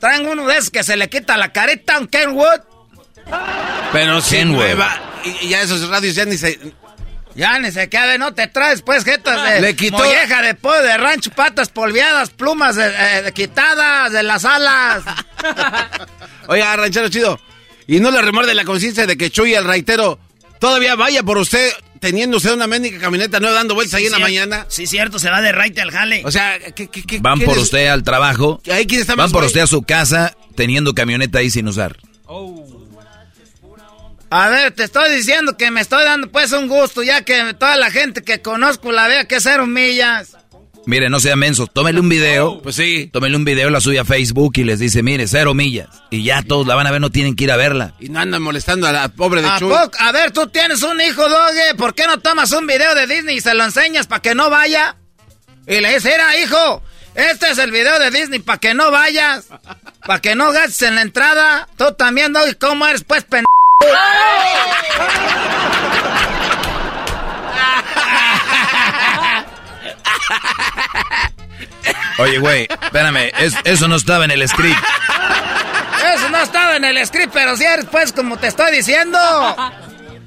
Traen 0.00 0.26
uno 0.26 0.46
de 0.46 0.56
esos 0.56 0.70
que 0.70 0.82
se 0.82 0.96
le 0.96 1.08
quita 1.08 1.36
la 1.36 1.52
carita, 1.52 1.98
un 1.98 2.08
Kenwood. 2.08 2.60
Pero 3.92 4.20
sí, 4.20 4.36
¿Quién, 4.36 4.54
güey? 4.54 4.68
nueva. 4.68 5.00
Y, 5.40 5.48
ya 5.48 5.62
esos 5.62 5.88
radios 5.88 6.14
ya 6.14 6.24
ni 6.24 6.36
se. 6.36 6.58
Ya 7.36 7.58
ni 7.58 7.72
se 7.72 7.88
quede, 7.88 8.16
no 8.16 8.32
te 8.32 8.46
traes 8.46 8.82
pues 8.82 9.02
jetas 9.04 9.42
de 9.50 9.60
Le 9.60 9.74
quitó- 9.74 9.98
molleja 9.98 10.40
de 10.40 10.54
pollo, 10.54 10.82
de 10.82 10.96
rancho, 10.96 11.30
patas 11.32 11.68
polviadas, 11.68 12.30
plumas 12.30 12.76
de- 12.76 12.86
eh, 12.96 13.22
de 13.22 13.32
quitadas 13.32 14.12
de 14.12 14.22
las 14.22 14.44
alas. 14.44 15.02
Oiga, 16.46 16.76
ranchero 16.76 17.08
chido. 17.08 17.40
Y 17.88 17.98
no 17.98 18.10
le 18.12 18.22
remorde 18.22 18.54
la 18.54 18.64
conciencia 18.64 19.04
de 19.06 19.16
que 19.16 19.30
Chuy, 19.30 19.52
el 19.54 19.64
raitero, 19.64 20.18
todavía 20.60 20.94
vaya 20.94 21.22
por 21.24 21.38
usted 21.38 21.72
teniendo 22.04 22.36
usted 22.36 22.52
una 22.52 22.66
médica 22.66 22.98
camioneta 22.98 23.40
nueva 23.40 23.56
dando 23.56 23.74
vueltas 23.74 23.94
ahí 23.94 24.04
en 24.06 24.12
la 24.12 24.18
mañana. 24.18 24.66
Sí, 24.68 24.86
cierto, 24.86 25.18
se 25.18 25.30
va 25.30 25.40
de 25.40 25.52
raite 25.52 25.80
al 25.80 25.90
jale. 25.90 26.20
O 26.26 26.30
sea, 26.30 26.58
¿qué, 26.74 26.88
qué, 26.88 27.02
qué- 27.02 27.18
Van 27.20 27.40
por 27.40 27.54
les- 27.56 27.64
usted 27.64 27.86
al 27.86 28.02
trabajo. 28.02 28.60
Ahí 28.70 28.86
quién 28.86 29.00
está 29.00 29.14
Van 29.14 29.30
por 29.30 29.40
güey? 29.40 29.46
usted 29.48 29.60
a 29.62 29.66
su 29.66 29.82
casa 29.82 30.36
teniendo 30.54 30.92
camioneta 30.94 31.38
ahí 31.38 31.48
sin 31.50 31.66
usar. 31.66 31.96
A 34.30 34.48
ver, 34.48 34.72
te 34.72 34.84
estoy 34.84 35.14
diciendo 35.14 35.56
que 35.56 35.70
me 35.70 35.80
estoy 35.80 36.04
dando 36.04 36.30
pues 36.30 36.50
un 36.52 36.66
gusto, 36.68 37.02
ya 37.02 37.22
que 37.22 37.54
toda 37.54 37.76
la 37.76 37.90
gente 37.90 38.22
que 38.22 38.42
conozco 38.42 38.90
la 38.90 39.06
vea 39.06 39.26
que 39.26 39.40
cero 39.40 39.66
millas. 39.66 40.36
Mire, 40.86 41.08
no 41.08 41.18
sea 41.18 41.34
menso, 41.34 41.66
tómele 41.66 41.98
un 42.00 42.08
video. 42.08 42.60
Pues 42.62 42.76
sí. 42.76 43.08
Tómele 43.12 43.36
un 43.36 43.44
video, 43.44 43.70
la 43.70 43.80
suya 43.80 44.02
a 44.02 44.04
Facebook 44.04 44.52
y 44.56 44.64
les 44.64 44.78
dice, 44.78 45.02
mire, 45.02 45.26
cero 45.26 45.54
millas. 45.54 45.88
Y 46.10 46.24
ya 46.24 46.42
todos 46.42 46.66
la 46.66 46.74
van 46.74 46.86
a 46.86 46.90
ver, 46.90 47.00
no 47.00 47.10
tienen 47.10 47.36
que 47.36 47.44
ir 47.44 47.52
a 47.52 47.56
verla. 47.56 47.94
Y 48.00 48.08
no 48.10 48.20
andan 48.20 48.42
molestando 48.42 48.86
a 48.86 48.92
la 48.92 49.08
pobre 49.08 49.40
de 49.40 49.48
¿A 49.48 49.58
Chuy. 49.58 49.70
poco? 49.70 49.96
A 49.98 50.12
ver, 50.12 50.30
tú 50.32 50.46
tienes 50.48 50.82
un 50.82 51.00
hijo, 51.00 51.26
Doge. 51.28 51.74
¿Por 51.78 51.94
qué 51.94 52.06
no 52.06 52.18
tomas 52.20 52.52
un 52.52 52.66
video 52.66 52.94
de 52.94 53.06
Disney 53.06 53.36
y 53.36 53.40
se 53.40 53.54
lo 53.54 53.64
enseñas 53.64 54.06
para 54.06 54.20
que 54.20 54.34
no 54.34 54.50
vaya? 54.50 54.96
Y 55.66 55.80
le 55.80 55.88
dices, 55.94 56.04
mira, 56.04 56.38
hijo, 56.38 56.82
este 57.14 57.50
es 57.50 57.58
el 57.58 57.70
video 57.70 57.98
de 57.98 58.10
Disney 58.10 58.40
para 58.40 58.58
que 58.58 58.74
no 58.74 58.90
vayas. 58.90 59.46
Para 60.06 60.20
que 60.20 60.34
no 60.34 60.52
gastes 60.52 60.82
en 60.82 60.96
la 60.96 61.02
entrada. 61.02 61.66
Tú 61.78 61.94
también, 61.94 62.34
Doge, 62.34 62.56
¿cómo 62.56 62.86
eres, 62.86 63.04
pues, 63.04 63.24
pen... 63.24 63.44
Oye, 72.18 72.38
güey, 72.38 72.68
espérame, 72.82 73.30
es- 73.38 73.56
eso 73.64 73.88
no 73.88 73.96
estaba 73.96 74.24
en 74.24 74.30
el 74.30 74.46
script. 74.48 74.78
Eso 76.14 76.28
no 76.30 76.38
estaba 76.38 76.76
en 76.76 76.84
el 76.84 77.04
script, 77.06 77.32
pero 77.32 77.56
si 77.56 77.64
eres, 77.64 77.86
pues, 77.90 78.12
como 78.12 78.36
te 78.36 78.46
estoy 78.48 78.72
diciendo. 78.72 79.18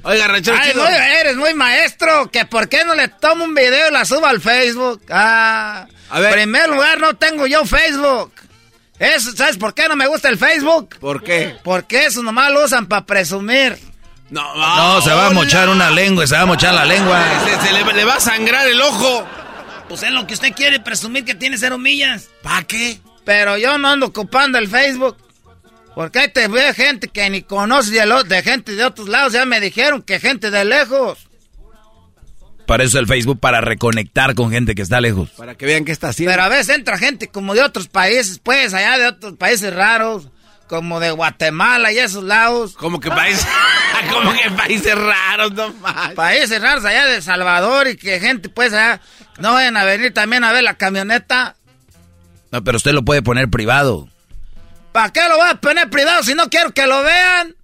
Oiga, 0.02 0.28
ranchero 0.28 0.56
Ay, 0.60 0.70
chido. 0.72 0.84
muy- 0.84 0.92
eres 0.94 1.36
muy 1.36 1.54
maestro. 1.54 2.30
Que 2.30 2.44
por 2.44 2.68
qué 2.68 2.84
no 2.84 2.94
le 2.94 3.08
tomo 3.08 3.44
un 3.44 3.54
video 3.54 3.88
y 3.88 3.92
la 3.92 4.04
subo 4.04 4.26
al 4.26 4.40
Facebook. 4.40 5.02
Ah, 5.10 5.86
A 6.10 6.20
ver. 6.20 6.30
En 6.30 6.34
primer 6.42 6.68
lugar, 6.68 7.00
no 7.00 7.14
tengo 7.14 7.46
yo 7.46 7.64
Facebook. 7.64 8.32
Eso, 8.98 9.32
¿Sabes 9.36 9.56
por 9.58 9.74
qué 9.74 9.88
no 9.88 9.96
me 9.96 10.06
gusta 10.08 10.28
el 10.28 10.38
Facebook? 10.38 10.96
¿Por 10.98 11.22
qué? 11.22 11.56
Porque 11.62 12.06
eso 12.06 12.22
nomás 12.22 12.50
lo 12.50 12.64
usan 12.64 12.86
para 12.86 13.04
presumir. 13.06 13.78
No, 14.30 14.54
No, 14.54 15.00
se 15.00 15.10
va 15.12 15.26
a 15.28 15.30
mochar 15.30 15.68
una 15.68 15.90
lengua, 15.90 16.26
se 16.26 16.34
va 16.34 16.42
a 16.42 16.46
mochar 16.46 16.74
la 16.74 16.84
lengua. 16.84 17.22
Se, 17.44 17.66
se 17.68 17.72
le, 17.72 17.84
le 17.94 18.04
va 18.04 18.14
a 18.16 18.20
sangrar 18.20 18.66
el 18.66 18.80
ojo. 18.80 19.26
Pues 19.88 20.02
es 20.02 20.10
lo 20.10 20.26
que 20.26 20.34
usted 20.34 20.52
quiere, 20.52 20.80
presumir 20.80 21.24
que 21.24 21.34
tiene 21.34 21.56
cero 21.58 21.78
millas. 21.78 22.28
¿Para 22.42 22.62
qué? 22.64 23.00
Pero 23.24 23.56
yo 23.58 23.78
no 23.78 23.88
ando 23.88 24.06
ocupando 24.06 24.58
el 24.58 24.68
Facebook. 24.68 25.16
Porque 25.94 26.20
ahí 26.20 26.28
te 26.32 26.46
ve 26.46 26.72
gente 26.74 27.08
que 27.08 27.28
ni 27.30 27.42
conoce 27.42 27.90
de, 27.92 28.06
lo- 28.06 28.22
de 28.22 28.42
gente 28.42 28.72
de 28.74 28.84
otros 28.84 29.08
lados. 29.08 29.32
Ya 29.32 29.44
me 29.46 29.60
dijeron 29.60 30.02
que 30.02 30.20
gente 30.20 30.50
de 30.50 30.64
lejos. 30.64 31.18
Para 32.66 32.84
eso 32.84 32.98
el 32.98 33.06
Facebook, 33.06 33.40
para 33.40 33.62
reconectar 33.62 34.34
con 34.34 34.50
gente 34.50 34.74
que 34.74 34.82
está 34.82 35.00
lejos. 35.00 35.30
Para 35.30 35.54
que 35.56 35.64
vean 35.64 35.86
qué 35.86 35.92
está 35.92 36.08
haciendo. 36.10 36.32
Pero 36.32 36.42
a 36.44 36.48
veces 36.48 36.76
entra 36.76 36.98
gente 36.98 37.28
como 37.28 37.54
de 37.54 37.62
otros 37.62 37.88
países, 37.88 38.38
pues, 38.42 38.74
allá 38.74 38.98
de 38.98 39.06
otros 39.08 39.34
países 39.38 39.74
raros. 39.74 40.28
Como 40.68 41.00
de 41.00 41.10
Guatemala 41.12 41.90
y 41.92 41.98
esos 41.98 42.22
lados. 42.24 42.74
Como 42.74 43.00
que 43.00 43.08
países, 43.08 43.46
como 44.12 44.34
que 44.34 44.50
países 44.50 44.94
raros, 44.94 45.52
no 45.54 45.72
más. 45.74 46.12
Países 46.12 46.60
raros 46.60 46.84
allá 46.84 47.06
de 47.06 47.16
El 47.16 47.22
Salvador 47.22 47.88
y 47.88 47.96
que 47.96 48.20
gente, 48.20 48.50
pues, 48.50 48.74
allá 48.74 49.00
No 49.38 49.52
vayan 49.52 49.76
a 49.76 49.84
venir 49.84 50.12
también 50.12 50.44
a 50.44 50.52
ver 50.52 50.64
la 50.64 50.74
camioneta. 50.74 51.56
No, 52.50 52.64
pero 52.64 52.76
usted 52.76 52.92
lo 52.92 53.04
puede 53.04 53.22
poner 53.22 53.48
privado. 53.48 54.08
¿Para 54.92 55.12
qué 55.12 55.20
lo 55.28 55.36
voy 55.36 55.48
a 55.50 55.54
poner 55.56 55.90
privado 55.90 56.22
si 56.22 56.34
no 56.34 56.48
quiero 56.48 56.72
que 56.72 56.86
lo 56.86 57.02
vean? 57.02 57.54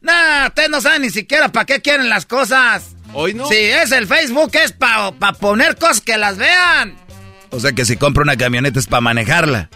Nah, 0.00 0.48
ustedes 0.48 0.68
no 0.68 0.80
saben 0.80 1.02
ni 1.02 1.10
siquiera 1.10 1.48
para 1.48 1.64
qué 1.64 1.80
quieren 1.80 2.08
las 2.08 2.26
cosas. 2.26 2.96
Hoy 3.14 3.34
no. 3.34 3.46
Si 3.46 3.54
es 3.54 3.92
el 3.92 4.06
Facebook, 4.06 4.50
es 4.54 4.72
para 4.72 5.12
poner 5.38 5.76
cosas 5.76 6.00
que 6.00 6.18
las 6.18 6.36
vean. 6.36 6.96
O 7.50 7.60
sea 7.60 7.72
que 7.72 7.84
si 7.84 7.96
compra 7.96 8.22
una 8.22 8.36
camioneta 8.36 8.78
es 8.78 8.86
para 8.86 9.00
manejarla. 9.00 9.70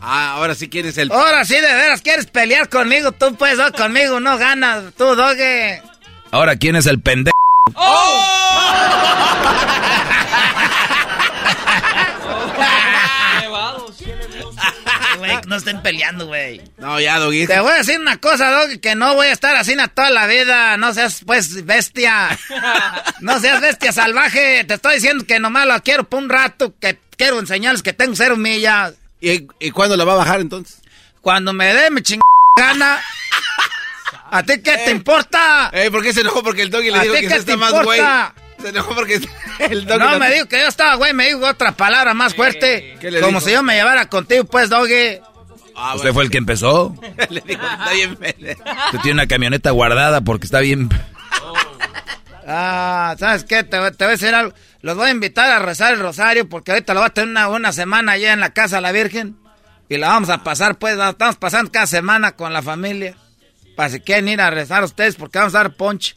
Ah, 0.00 0.32
ahora 0.34 0.54
sí 0.54 0.68
quieres 0.68 0.96
el... 0.98 1.10
Ahora 1.10 1.44
sí, 1.44 1.54
de 1.54 1.60
veras, 1.60 2.02
¿quieres 2.02 2.26
pelear 2.26 2.68
conmigo? 2.68 3.12
Tú 3.12 3.34
puedes, 3.36 3.58
no, 3.58 3.72
conmigo 3.72 4.20
no 4.20 4.38
ganas. 4.38 4.94
Tú, 4.96 5.14
doge. 5.14 5.82
Ahora, 6.30 6.56
¿quién 6.56 6.76
es 6.76 6.86
el 6.86 7.00
pendejo? 7.00 7.37
Güey, 15.18 15.36
no 15.46 15.56
estén 15.56 15.82
peleando, 15.82 16.26
güey. 16.26 16.62
No, 16.76 17.00
ya, 17.00 17.18
Doggy. 17.18 17.46
Te 17.46 17.58
voy 17.60 17.72
a 17.72 17.78
decir 17.78 17.98
una 17.98 18.18
cosa, 18.18 18.50
Doggy, 18.50 18.78
que 18.78 18.94
no 18.94 19.14
voy 19.14 19.26
a 19.26 19.32
estar 19.32 19.56
así 19.56 19.78
a 19.78 19.88
toda 19.88 20.10
la 20.10 20.26
vida. 20.26 20.76
No 20.76 20.94
seas, 20.94 21.22
pues, 21.26 21.64
bestia. 21.66 22.38
No 23.20 23.40
seas 23.40 23.60
bestia 23.60 23.92
salvaje. 23.92 24.64
Te 24.64 24.74
estoy 24.74 24.94
diciendo 24.94 25.24
que 25.26 25.40
nomás 25.40 25.66
lo 25.66 25.82
quiero 25.82 26.04
por 26.04 26.22
un 26.22 26.28
rato, 26.28 26.72
que 26.78 26.98
quiero 27.16 27.40
enseñarles 27.40 27.82
que 27.82 27.92
tengo 27.92 28.14
cero 28.14 28.36
millas. 28.36 28.94
¿Y, 29.20 29.48
y 29.58 29.70
cuándo 29.72 29.96
la 29.96 30.04
va 30.04 30.12
a 30.12 30.16
bajar 30.16 30.40
entonces? 30.40 30.78
Cuando 31.20 31.52
me 31.52 31.74
dé 31.74 31.90
mi 31.90 32.00
chingada. 32.02 33.02
¿A 34.30 34.42
ti 34.42 34.60
qué 34.62 34.76
te 34.84 34.90
importa? 34.90 35.70
Eh, 35.72 35.90
¿por 35.90 36.02
qué 36.02 36.12
se 36.12 36.20
enojó? 36.20 36.42
Porque 36.42 36.62
el 36.62 36.70
Doggy 36.70 36.90
le 36.90 36.98
¿A 36.98 37.02
dijo 37.02 37.14
que 37.14 37.26
está 37.26 37.44
te 37.44 37.56
más 37.56 37.72
güey. 37.84 38.00
Se 38.60 38.68
enojó 38.70 38.94
porque 38.94 39.14
el 39.60 39.86
Doggy... 39.86 39.98
No, 40.00 40.18
me 40.18 40.30
dijo 40.32 40.46
que 40.46 40.60
yo 40.60 40.66
estaba, 40.68 40.94
güey, 40.96 41.12
me 41.14 41.26
dijo 41.26 41.46
otra 41.46 41.72
palabra 41.72 42.12
más 42.14 42.34
fuerte. 42.34 42.96
¿Qué 43.00 43.10
le 43.10 43.20
Como 43.20 43.38
dijo? 43.38 43.48
si 43.48 43.52
yo 43.54 43.62
me 43.62 43.74
llevara 43.76 44.06
contigo, 44.08 44.44
pues, 44.44 44.68
Doggy. 44.68 45.20
Ah, 45.76 45.94
Usted 45.94 46.12
fue 46.12 46.24
el 46.24 46.30
que 46.30 46.38
empezó. 46.38 46.94
le 47.30 47.40
dijo, 47.40 47.62
está 47.64 47.92
bien. 47.92 48.12
Usted 48.12 48.98
tiene 49.02 49.12
una 49.12 49.26
camioneta 49.28 49.70
guardada 49.70 50.20
porque 50.22 50.46
está 50.46 50.58
bien. 50.60 50.88
Ah, 52.46 53.14
¿sabes 53.18 53.44
qué? 53.44 53.62
Te, 53.62 53.78
voy- 53.78 53.90
te 53.92 54.04
voy 54.04 54.08
a 54.14 54.16
decir 54.16 54.34
algo. 54.34 54.54
Los 54.80 54.96
voy 54.96 55.08
a 55.08 55.10
invitar 55.10 55.50
a 55.50 55.58
rezar 55.58 55.92
el 55.94 56.00
rosario 56.00 56.48
porque 56.48 56.70
ahorita 56.72 56.94
lo 56.94 57.00
voy 57.00 57.08
a 57.08 57.10
tener 57.14 57.30
una, 57.30 57.48
una 57.48 57.72
semana 57.72 58.12
allá 58.12 58.32
en 58.32 58.40
la 58.40 58.50
casa 58.54 58.76
de 58.76 58.82
la 58.82 58.92
Virgen. 58.92 59.36
Y 59.88 59.96
la 59.98 60.08
vamos 60.08 60.28
a 60.30 60.42
pasar, 60.44 60.78
pues, 60.78 60.96
la 60.96 61.10
estamos 61.10 61.36
pasando 61.36 61.70
cada 61.72 61.86
semana 61.86 62.32
con 62.32 62.52
la 62.52 62.62
familia. 62.62 63.16
Para 63.78 63.90
si 63.90 64.00
quieren 64.00 64.26
ir 64.26 64.40
a 64.40 64.50
rezar 64.50 64.82
ustedes 64.82 65.14
porque 65.14 65.38
vamos 65.38 65.54
a 65.54 65.58
dar 65.58 65.76
ponche. 65.76 66.16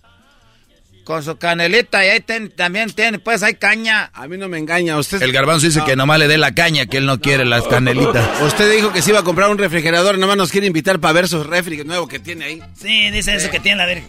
Con 1.04 1.24
su 1.24 1.36
canelita 1.38 2.06
y 2.06 2.10
ahí 2.10 2.20
ten- 2.22 2.52
también 2.52 2.92
tiene, 2.92 3.20
pues, 3.20 3.42
hay 3.44 3.56
caña. 3.56 4.12
A 4.14 4.28
mí 4.28 4.38
no 4.38 4.48
me 4.48 4.58
engaña. 4.60 4.98
Usted... 4.98 5.22
El 5.22 5.32
garbanzo 5.32 5.66
dice 5.66 5.82
que 5.86 5.96
nomás 5.96 6.20
le 6.20 6.28
dé 6.28 6.38
la 6.38 6.54
caña, 6.54 6.86
que 6.86 6.98
él 6.98 7.06
no 7.06 7.20
quiere 7.20 7.44
las 7.46 7.64
canelitas. 7.68 8.26
Usted 8.42 8.72
dijo 8.72 8.94
que 8.94 9.02
se 9.02 9.10
iba 9.10 9.20
a 9.20 9.24
comprar 9.24 9.50
un 9.50 9.58
refrigerador, 9.58 10.18
nomás 10.20 10.38
nos 10.38 10.52
quiere 10.52 10.68
invitar 10.68 11.00
para 11.00 11.14
ver 11.14 11.28
su 11.28 11.44
refri 11.44 11.84
nuevo 11.84 12.08
que 12.08 12.20
tiene 12.20 12.46
ahí. 12.46 12.62
Sí, 12.80 13.10
dice 13.12 13.36
eso 13.36 13.50
que 13.50 13.60
tiene 13.60 13.78
la 13.78 13.86
Virgen. 13.88 14.08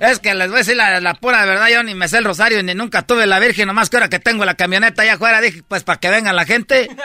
Es 0.00 0.18
que 0.18 0.34
les 0.34 0.48
voy 0.48 0.56
a 0.56 0.58
decir 0.58 0.76
la, 0.76 1.00
la 1.00 1.14
pura 1.14 1.44
verdad, 1.46 1.68
yo 1.68 1.82
ni 1.82 1.94
me 1.94 2.06
sé 2.06 2.18
el 2.18 2.24
rosario, 2.24 2.62
ni 2.62 2.74
nunca 2.74 3.00
tuve 3.02 3.26
la 3.26 3.38
Virgen, 3.38 3.66
nomás 3.66 3.88
que 3.88 3.96
ahora 3.96 4.10
que 4.10 4.18
tengo 4.18 4.44
la 4.44 4.54
camioneta 4.54 5.02
allá 5.02 5.14
afuera, 5.14 5.40
dije, 5.40 5.62
pues 5.66 5.84
para 5.84 5.98
que 5.98 6.10
venga 6.10 6.32
la 6.32 6.44
gente. 6.44 6.88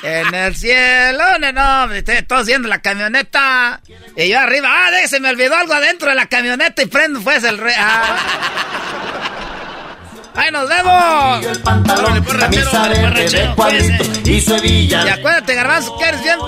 En 0.00 0.32
el 0.32 0.54
cielo, 0.54 1.24
no, 1.40 1.50
no, 1.52 1.92
estoy 1.92 2.22
todos 2.22 2.46
viendo 2.46 2.68
la 2.68 2.80
camioneta. 2.80 3.80
Y 4.16 4.28
yo 4.28 4.38
arriba, 4.38 4.68
ah, 4.72 4.90
de, 4.92 5.08
se 5.08 5.18
me 5.18 5.28
olvidó 5.28 5.56
algo 5.56 5.72
adentro 5.74 6.08
de 6.08 6.14
la 6.14 6.26
camioneta 6.26 6.82
y 6.82 6.86
prendo, 6.86 7.20
pues 7.20 7.42
el 7.42 7.58
re... 7.58 7.72
ah. 7.76 8.66
¡Ahí 10.34 10.50
nos 10.52 10.68
vemos! 10.68 11.46
camisa 12.38 12.88
verde 12.88 13.28
de 13.28 13.54
cuadrito 13.54 14.04
y 14.24 14.40
su 14.40 14.54
hebilla. 14.54 15.06
Y 15.06 15.08
acuérdate, 15.08 15.54
garbanzo, 15.54 15.96
que 15.98 16.04
eres 16.04 16.22
bien... 16.22 16.38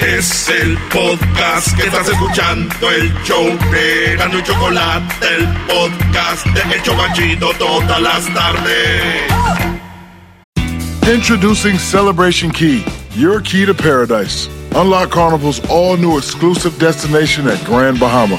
Es 0.00 0.48
el 0.50 0.76
podcast 0.92 1.74
que 1.76 1.86
estás 1.86 2.08
escuchando, 2.08 2.90
el 2.90 3.10
show 3.24 3.44
de 3.70 4.12
Erasmo 4.12 4.38
y 4.38 4.42
Chocolate, 4.42 5.26
el 5.34 5.48
podcast 5.66 6.46
de 6.46 6.74
El 6.74 6.82
Chobachito 6.82 7.50
todas 7.58 8.00
las 8.00 8.34
tardes. 8.34 9.32
Introducing 11.10 11.78
Celebration 11.78 12.50
Key, 12.50 12.84
your 13.14 13.40
key 13.40 13.64
to 13.64 13.72
paradise. 13.72 14.48
Unlock 14.74 15.10
Carnival's 15.10 15.60
all 15.70 15.96
new 15.96 16.18
exclusive 16.18 16.78
destination 16.78 17.48
at 17.48 17.62
Grand 17.64 17.98
Bahama, 17.98 18.38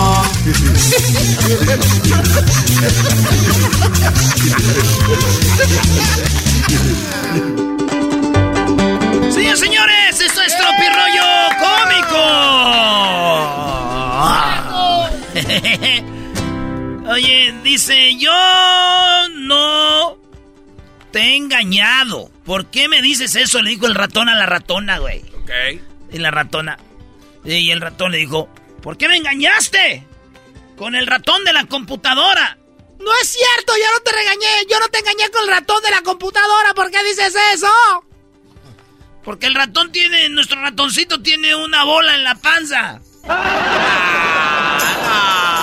Señores, 9.31 9.59
señores, 9.59 10.19
esto 10.19 10.41
es 10.41 10.57
Tropi 10.57 10.87
Rollo 10.89 11.23
Cómico. 11.59 12.17
Oye, 17.11 17.53
dice, 17.63 18.17
yo 18.17 18.33
no 19.35 20.17
te 21.11 21.19
he 21.19 21.35
engañado. 21.35 22.31
¿Por 22.45 22.65
qué 22.65 22.87
me 22.87 23.03
dices 23.03 23.35
eso? 23.35 23.61
Le 23.61 23.69
dijo 23.69 23.85
el 23.85 23.93
ratón 23.93 24.27
a 24.27 24.33
la 24.33 24.47
ratona, 24.47 24.97
güey. 24.97 25.21
Ok. 25.43 25.51
Y 26.11 26.17
la 26.17 26.31
ratona. 26.31 26.79
Y 27.45 27.69
el 27.69 27.79
ratón 27.79 28.11
le 28.11 28.17
dijo, 28.17 28.49
¿por 28.81 28.97
qué 28.97 29.07
me 29.07 29.17
engañaste? 29.17 30.07
Con 30.81 30.95
el 30.95 31.05
ratón 31.05 31.43
de 31.43 31.53
la 31.53 31.65
computadora. 31.65 32.57
No 32.97 33.11
es 33.21 33.29
cierto, 33.29 33.73
yo 33.77 33.83
no 33.93 33.99
te 33.99 34.11
regañé. 34.13 34.65
Yo 34.67 34.79
no 34.79 34.87
te 34.87 34.97
engañé 34.97 35.29
con 35.29 35.43
el 35.43 35.49
ratón 35.49 35.79
de 35.83 35.91
la 35.91 36.01
computadora. 36.01 36.73
¿Por 36.73 36.89
qué 36.89 37.03
dices 37.03 37.35
eso? 37.53 37.67
Porque 39.23 39.45
el 39.45 39.53
ratón 39.53 39.91
tiene, 39.91 40.27
nuestro 40.29 40.59
ratoncito 40.59 41.21
tiene 41.21 41.53
una 41.53 41.83
bola 41.83 42.15
en 42.15 42.23
la 42.23 42.33
panza. 42.33 42.99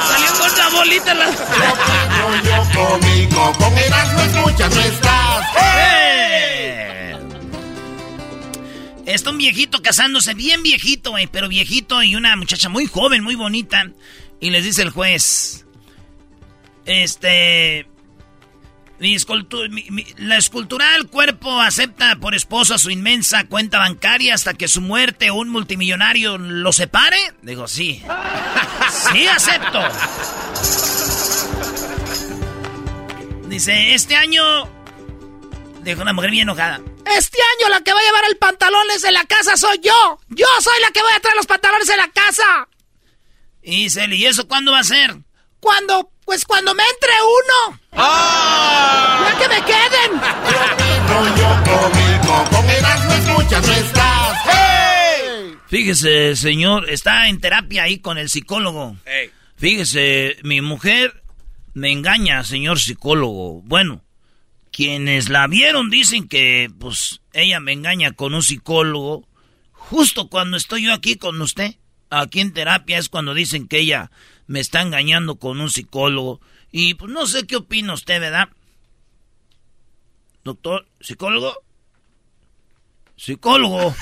Salió 0.07 0.33
con 0.39 0.53
una 0.53 0.69
bolita 0.69 1.11
en 1.11 1.19
la 1.19 1.27
Rollo 1.27 2.63
cómico, 2.73 3.53
con 3.59 3.77
Erasmo 3.77 4.21
escuchas 4.21 4.73
no 4.73 4.81
estás. 4.83 5.45
Está 9.05 9.31
un 9.31 9.39
viejito 9.39 9.83
casándose, 9.83 10.35
bien 10.35 10.63
viejito, 10.63 11.11
güey, 11.11 11.27
pero 11.27 11.49
viejito 11.49 12.05
y 12.05 12.15
una 12.15 12.37
muchacha 12.37 12.69
muy 12.69 12.87
joven, 12.87 13.25
muy 13.25 13.35
bonita. 13.35 13.91
Y 14.41 14.51
les 14.51 14.65
dice 14.65 14.83
el 14.83 14.91
juez, 14.91 15.67
este, 16.87 17.89
mi 19.01 19.15
escultu- 19.17 19.69
mi- 19.69 19.91
mi- 19.91 20.07
la 20.17 20.37
escultural 20.37 21.09
cuerpo 21.09 21.61
acepta 21.61 22.17
por 22.17 22.35
esposo 22.35 22.75
a 22.75 22.79
su 22.79 22.91
inmensa 22.91 23.45
cuenta 23.49 23.79
bancaria 23.79 24.35
hasta 24.35 24.55
que 24.55 24.69
su 24.69 24.81
muerte 24.81 25.31
o 25.31 25.35
un 25.37 25.49
multimillonario 25.49 26.39
lo 26.39 26.73
separe. 26.73 27.19
Digo, 27.43 27.67
sí. 27.69 28.03
Sí, 29.13 29.27
acepto. 29.27 29.81
Dice, 33.49 33.95
este 33.95 34.17
año... 34.17 34.43
Dijo 35.83 36.03
una 36.03 36.13
mujer 36.13 36.31
bien 36.31 36.43
enojada. 36.43 36.81
Este 37.07 37.39
año 37.59 37.69
la 37.71 37.81
que 37.83 37.93
va 37.93 37.99
a 37.99 38.03
llevar 38.03 38.25
el 38.29 38.37
pantalones 38.37 39.03
en 39.05 39.15
la 39.15 39.25
casa 39.25 39.57
soy 39.57 39.79
yo. 39.83 40.19
Yo 40.29 40.47
soy 40.61 40.81
la 40.83 40.91
que 40.91 41.01
voy 41.01 41.13
a 41.17 41.21
traer 41.21 41.37
los 41.37 41.47
pantalones 41.47 41.89
en 41.89 41.97
la 41.97 42.09
casa. 42.09 42.69
Y 43.63 43.87
él, 43.99 44.15
¿y 44.15 44.27
eso 44.27 44.47
cuándo 44.49 44.73
va 44.73 44.81
a 44.81 44.85
ser? 44.85 45.17
Cuando, 45.61 46.11
pues 46.25 46.45
cuando 46.45 46.75
me 46.75 46.83
entre 46.83 47.13
uno. 47.23 47.81
¡Ah! 47.93 49.29
Ya 49.31 49.39
que 49.39 49.49
me 49.49 49.65
queden. 49.65 50.21
¡Hey! 54.45 55.55
Fíjese, 55.69 56.37
señor, 56.37 56.89
está 56.89 57.29
en 57.29 57.41
terapia 57.41 57.83
ahí 57.83 57.99
con 57.99 58.19
el 58.19 58.29
psicólogo. 58.29 58.97
Fíjese, 59.57 60.37
mi 60.43 60.61
mujer 60.61 61.23
me 61.75 61.91
engaña, 61.93 62.45
señor 62.45 62.79
psicólogo. 62.79 63.63
Bueno, 63.63 64.05
quienes 64.71 65.29
la 65.29 65.47
vieron 65.47 65.91
dicen 65.91 66.29
que, 66.29 66.71
pues, 66.79 67.21
ella 67.33 67.61
me 67.61 67.73
engaña 67.73 68.13
con 68.13 68.35
un 68.35 68.43
psicólogo. 68.43 69.27
Justo 69.73 70.29
cuando 70.29 70.57
estoy 70.57 70.85
yo 70.85 70.93
aquí 70.93 71.17
con 71.17 71.41
usted, 71.43 71.75
aquí 72.11 72.41
en 72.41 72.53
terapia, 72.53 72.99
es 72.99 73.09
cuando 73.09 73.35
dicen 73.35 73.69
que 73.69 73.79
ella 73.81 74.11
me 74.47 74.61
está 74.61 74.81
engañando 74.81 75.37
con 75.37 75.61
un 75.61 75.71
psicólogo. 75.71 76.41
Y 76.71 76.95
pues 76.95 77.13
no 77.13 77.27
sé 77.27 77.47
qué 77.47 77.57
opina 77.57 77.95
usted, 77.95 78.21
¿verdad? 78.21 78.49
Doctor, 80.45 80.87
psicólogo. 81.01 81.55
Psicólogo. 83.17 83.95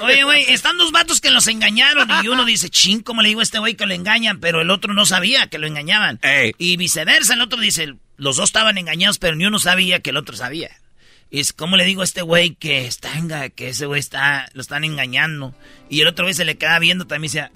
Oye, 0.00 0.24
güey, 0.24 0.44
están 0.48 0.76
dos 0.76 0.92
vatos 0.92 1.20
que 1.20 1.30
los 1.30 1.46
engañaron 1.46 2.08
y 2.22 2.28
uno 2.28 2.44
dice, 2.44 2.68
ching, 2.68 3.00
¿cómo 3.00 3.22
le 3.22 3.28
digo 3.28 3.40
a 3.40 3.42
este 3.42 3.58
güey 3.58 3.74
que 3.74 3.86
lo 3.86 3.94
engañan? 3.94 4.38
Pero 4.40 4.60
el 4.60 4.70
otro 4.70 4.92
no 4.92 5.06
sabía 5.06 5.46
que 5.46 5.58
lo 5.58 5.66
engañaban. 5.66 6.20
Y 6.58 6.76
viceversa, 6.76 7.34
el 7.34 7.40
otro 7.40 7.60
dice, 7.60 7.94
los 8.16 8.36
dos 8.36 8.50
estaban 8.50 8.76
engañados, 8.78 9.18
pero 9.18 9.36
ni 9.36 9.46
uno 9.46 9.58
sabía 9.58 10.00
que 10.00 10.10
el 10.10 10.16
otro 10.16 10.36
sabía. 10.36 10.70
Y 11.34 11.40
es, 11.40 11.52
¿cómo 11.52 11.76
le 11.76 11.84
digo 11.84 12.02
a 12.02 12.04
este 12.04 12.22
güey 12.22 12.54
que 12.54 12.86
está, 12.86 13.10
que 13.50 13.70
ese 13.70 13.86
güey 13.86 13.98
está, 13.98 14.48
lo 14.52 14.60
están 14.60 14.84
engañando? 14.84 15.52
Y 15.88 16.00
el 16.00 16.06
otro 16.06 16.26
güey 16.26 16.32
se 16.32 16.44
le 16.44 16.56
queda 16.56 16.78
viendo 16.78 17.08
también 17.08 17.24
y 17.24 17.34
dice, 17.34 17.50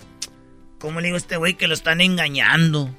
¿cómo 0.81 1.01
le 1.01 1.07
digo 1.07 1.15
a 1.15 1.19
este 1.19 1.37
güey 1.37 1.55
que 1.55 1.69
lo 1.69 1.75
están 1.75 2.01
engañando? 2.01 2.93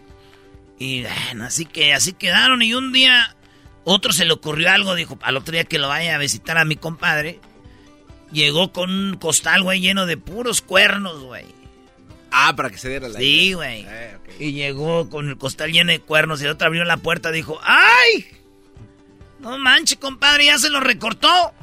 Y 0.78 1.02
bueno, 1.02 1.44
así 1.44 1.66
que 1.66 1.94
así 1.94 2.14
quedaron 2.14 2.62
y 2.62 2.74
un 2.76 2.94
día 2.94 3.36
otro 3.84 4.14
se 4.14 4.24
le 4.24 4.32
ocurrió 4.32 4.72
algo, 4.72 4.96
dijo, 4.96 5.20
al 5.22 5.36
otro 5.36 5.52
día 5.52 5.66
que 5.66 5.80
lo 5.80 5.90
vaya 5.90 6.16
a 6.16 6.18
visitar 6.18 6.58
a 6.58 6.64
mi 6.64 6.78
compadre. 6.78 7.42
Llegó 8.32 8.72
con 8.72 8.90
un 8.90 9.18
costal, 9.18 9.64
güey, 9.64 9.82
lleno 9.82 10.06
de 10.06 10.16
puros 10.16 10.62
cuernos, 10.62 11.22
güey. 11.22 11.44
Ah, 12.32 12.56
para 12.56 12.70
que 12.70 12.78
se 12.78 12.88
diera 12.88 13.10
la 13.10 13.20
Sí, 13.20 13.52
güey. 13.52 13.86
Eh, 13.86 14.16
ok. 14.18 14.30
Y 14.40 14.54
llegó 14.54 15.10
con 15.10 15.28
el 15.28 15.38
costal 15.38 15.74
lleno 15.74 15.92
de 15.92 16.00
cuernos 16.00 16.42
y 16.42 16.46
el 16.46 16.52
otro 16.52 16.68
abrió 16.68 16.86
la 16.86 16.96
puerta 16.96 17.32
y 17.32 17.34
dijo, 17.34 17.60
¡ay! 17.64 18.39
No 19.40 19.58
manches, 19.58 19.98
compadre, 19.98 20.46
ya 20.46 20.58
se 20.58 20.70
lo 20.70 20.82
recortó. 20.82 21.54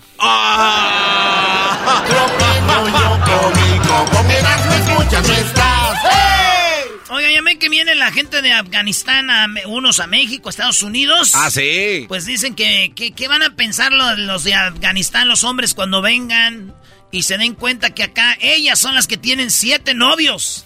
Oiga, 7.08 7.30
ya 7.30 7.42
ven 7.42 7.58
que 7.58 7.68
viene 7.68 7.94
la 7.94 8.10
gente 8.10 8.40
de 8.40 8.52
Afganistán, 8.52 9.30
a 9.30 9.46
unos 9.66 10.00
a 10.00 10.06
México, 10.06 10.48
Estados 10.48 10.82
Unidos. 10.82 11.32
Ah, 11.34 11.50
sí. 11.50 12.06
Pues 12.08 12.24
dicen 12.24 12.54
que, 12.54 12.92
que, 12.96 13.12
que 13.12 13.28
van 13.28 13.42
a 13.42 13.54
pensar 13.56 13.92
los, 13.92 14.18
los 14.18 14.44
de 14.44 14.54
Afganistán, 14.54 15.28
los 15.28 15.44
hombres, 15.44 15.74
cuando 15.74 16.00
vengan 16.00 16.74
y 17.12 17.24
se 17.24 17.36
den 17.36 17.54
cuenta 17.54 17.90
que 17.90 18.02
acá 18.02 18.38
ellas 18.40 18.78
son 18.78 18.94
las 18.94 19.06
que 19.06 19.18
tienen 19.18 19.50
siete 19.50 19.92
novios. 19.92 20.64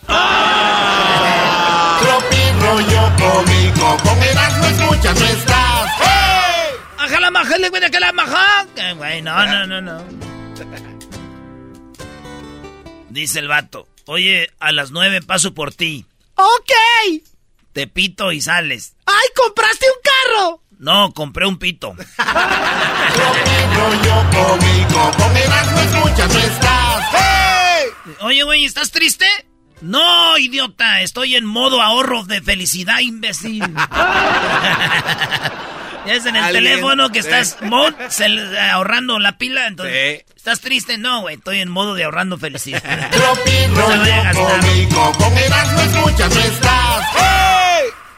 rollo 2.60 3.12
cómico, 3.18 3.96
con 4.04 4.22
Erasmo 4.22 4.64
escuchas 4.66 5.20
no 5.20 5.26
estás. 5.26 5.90
¡Ajá 6.00 6.49
la 7.08 7.30
maja, 7.30 7.58
le 7.58 7.68
güey, 7.68 7.90
que 7.90 8.00
la 8.00 8.12
maja! 8.12 8.66
Güey, 8.96 9.22
no, 9.22 9.46
no, 9.46 9.66
no, 9.66 9.80
no. 9.80 10.04
Dice 13.08 13.38
el 13.40 13.48
vato, 13.48 13.88
oye, 14.06 14.50
a 14.60 14.72
las 14.72 14.90
nueve 14.90 15.20
paso 15.22 15.54
por 15.54 15.74
ti. 15.74 16.06
Ok. 16.34 16.72
Te 17.72 17.86
pito 17.86 18.32
y 18.32 18.40
sales. 18.40 18.94
¡Ay, 19.06 19.28
compraste 19.36 19.86
un 19.86 20.00
carro! 20.02 20.62
No, 20.78 21.12
compré 21.12 21.46
un 21.46 21.58
pito. 21.58 21.94
Rollo 23.76 24.24
cómico, 24.30 25.10
con 25.18 25.36
Erasmo 25.36 25.80
escuchas 25.80 26.32
no 26.32 26.38
estás. 26.38 27.06
Oye, 28.20 28.42
güey, 28.44 28.64
¿estás 28.64 28.90
triste? 28.90 29.26
No, 29.82 30.36
idiota, 30.38 31.00
estoy 31.00 31.36
en 31.36 31.44
modo 31.44 31.80
ahorro 31.80 32.24
de 32.24 32.40
felicidad, 32.42 33.00
imbécil. 33.00 33.62
es 36.06 36.26
en 36.26 36.36
el 36.36 36.42
Alguien- 36.44 36.64
teléfono 36.64 37.10
que 37.10 37.18
estás 37.20 37.58
mod, 37.62 37.92
ahorrando 38.72 39.18
la 39.18 39.36
pila, 39.38 39.66
entonces... 39.66 40.24
¿Estás 40.36 40.60
triste? 40.60 40.96
No, 40.96 41.20
güey, 41.20 41.36
estoy 41.36 41.60
en 41.60 41.68
modo 41.70 41.94
de 41.94 42.04
ahorrando 42.04 42.38
felicidad. 42.38 42.82
No 43.70 43.86
se 43.86 43.96
vaya 43.98 44.20
a 44.20 44.24
gastar. 44.32 44.60
Cómico, 44.60 45.12
con 45.18 45.36
Erasmo 45.38 45.80
escuchas 45.82 46.34
no 46.34 46.40
estás. 46.40 47.06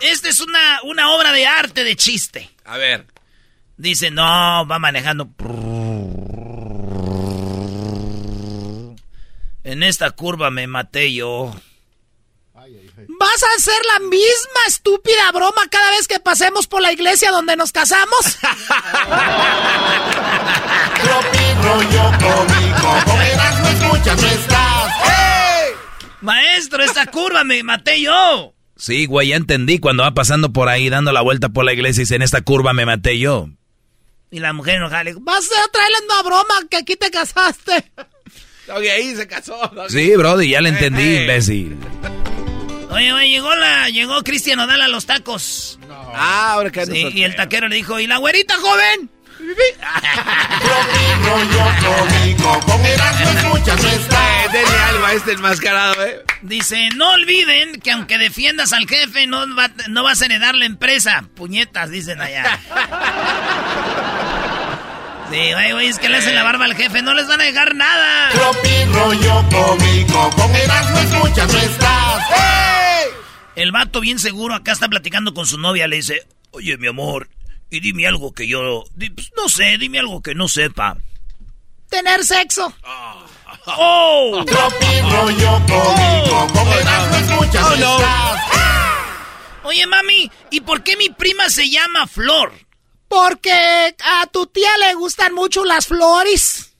Esta 0.00 0.28
es 0.28 0.40
una, 0.40 0.80
una 0.84 1.10
obra 1.12 1.32
de 1.32 1.46
arte 1.46 1.84
de 1.84 1.96
chiste. 1.96 2.50
A 2.64 2.76
ver. 2.76 3.06
Dice, 3.76 4.10
no, 4.10 4.66
va 4.66 4.78
manejando. 4.78 5.28
En 9.64 9.82
esta 9.82 10.10
curva 10.10 10.50
me 10.50 10.66
maté 10.66 11.12
yo. 11.12 11.54
¿Vas 13.08 13.42
a 13.42 13.46
hacer 13.56 13.80
la 13.92 13.98
misma 14.00 14.60
estúpida 14.66 15.30
broma 15.32 15.62
cada 15.70 15.90
vez 15.90 16.08
que 16.08 16.20
pasemos 16.20 16.66
por 16.66 16.82
la 16.82 16.92
iglesia 16.92 17.30
donde 17.30 17.56
nos 17.56 17.72
casamos? 17.72 18.38
Maestro, 26.20 26.84
esta 26.84 27.06
curva 27.06 27.44
me 27.44 27.62
maté 27.62 28.00
yo. 28.00 28.54
Sí, 28.76 29.06
güey, 29.06 29.28
ya 29.28 29.36
entendí. 29.36 29.78
Cuando 29.78 30.02
va 30.02 30.14
pasando 30.14 30.52
por 30.52 30.68
ahí, 30.68 30.88
dando 30.88 31.12
la 31.12 31.20
vuelta 31.20 31.48
por 31.48 31.64
la 31.64 31.72
iglesia 31.72 32.00
y 32.00 32.04
dice, 32.04 32.16
en 32.16 32.22
esta 32.22 32.40
curva 32.42 32.72
me 32.72 32.86
maté 32.86 33.18
yo. 33.18 33.48
Y 34.30 34.40
la 34.40 34.52
mujer 34.52 34.76
enojada 34.76 35.04
le 35.04 35.10
dijo, 35.10 35.20
Vas 35.22 35.48
a 35.52 35.70
traerle 35.70 35.96
una 36.04 36.22
broma 36.22 36.54
que 36.70 36.78
aquí 36.78 36.96
te 36.96 37.10
casaste. 37.10 37.92
Doggy, 38.66 38.88
ahí 38.88 39.14
se 39.14 39.26
casó. 39.26 39.56
Doggy. 39.74 39.90
Sí, 39.92 40.16
brody, 40.16 40.50
ya 40.50 40.60
le 40.60 40.70
entendí, 40.70 41.16
imbécil. 41.16 41.76
Oye, 42.92 43.12
oye, 43.12 43.28
llegó 43.28 43.54
la, 43.54 43.88
llegó 43.88 44.22
Cristian 44.22 44.60
Odal 44.60 44.80
a 44.82 44.88
los 44.88 45.06
tacos. 45.06 45.78
Ah, 46.14 46.52
ahora 46.52 46.70
que 46.70 46.84
Sí, 46.86 47.08
y 47.12 47.22
el 47.24 47.34
taquero 47.34 47.68
le 47.68 47.76
dijo, 47.76 47.98
¿y 47.98 48.06
la 48.06 48.18
güerita 48.18 48.54
joven? 48.58 49.10
No 51.24 51.36
denle 54.52 54.78
algo 54.88 55.06
a 55.06 55.12
este 55.14 55.32
enmascarado, 55.32 56.04
eh. 56.04 56.22
Dice, 56.42 56.88
no 56.96 57.10
olviden 57.12 57.80
que 57.80 57.90
aunque 57.92 58.18
defiendas 58.18 58.72
al 58.72 58.86
jefe, 58.86 59.26
no, 59.26 59.54
va- 59.56 59.70
no 59.88 60.02
vas 60.02 60.20
a 60.22 60.26
heredar 60.26 60.54
la 60.54 60.66
empresa. 60.66 61.24
Puñetas, 61.34 61.90
dicen 61.90 62.20
allá. 62.20 62.60
Sí, 65.32 65.52
güey, 65.52 65.72
güey, 65.72 65.86
es 65.88 65.98
que 65.98 66.10
le 66.10 66.18
hacen 66.18 66.34
la 66.34 66.42
barba 66.42 66.66
al 66.66 66.74
jefe, 66.76 67.00
no 67.00 67.14
les 67.14 67.26
van 67.26 67.40
a 67.40 67.44
dejar 67.44 67.74
nada. 67.74 68.30
Rollo 68.92 69.44
cómico, 69.50 70.30
con 70.36 70.54
Erasmo 70.54 70.98
escuchas 70.98 71.50
no 71.52 71.58
estás. 71.58 72.22
El 73.56 73.72
vato 73.72 74.00
bien 74.00 74.18
seguro 74.18 74.54
acá 74.54 74.72
está 74.72 74.88
platicando 74.88 75.32
con 75.32 75.46
su 75.46 75.56
novia, 75.58 75.88
le 75.88 75.96
dice, 75.96 76.26
oye, 76.50 76.76
mi 76.76 76.86
amor, 76.88 77.30
y 77.70 77.80
dime 77.80 78.06
algo 78.06 78.32
que 78.34 78.46
yo, 78.46 78.84
pues, 78.98 79.30
no 79.34 79.48
sé, 79.48 79.78
dime 79.78 79.98
algo 80.00 80.20
que 80.20 80.34
no 80.34 80.48
sepa. 80.48 80.98
Tener 81.88 82.24
sexo. 82.24 82.74
¡Oh! 83.66 84.44
Rollo 84.46 85.62
cómico, 85.66 86.46
con 86.52 86.68
Erasmo 86.68 87.16
escuchas 87.16 87.64
Oh, 87.64 87.70
no 87.70 87.76
no. 87.76 87.96
estás. 87.96 88.42
Oye, 89.64 89.86
mami, 89.86 90.30
¿y 90.50 90.60
por 90.60 90.82
qué 90.82 90.96
mi 90.98 91.08
prima 91.08 91.48
se 91.48 91.70
llama 91.70 92.06
Flor? 92.06 92.52
Porque 93.12 93.94
a 94.02 94.26
tu 94.28 94.46
tía 94.46 94.74
le 94.78 94.94
gustan 94.94 95.34
mucho 95.34 95.66
las 95.66 95.86
flores. 95.86 96.72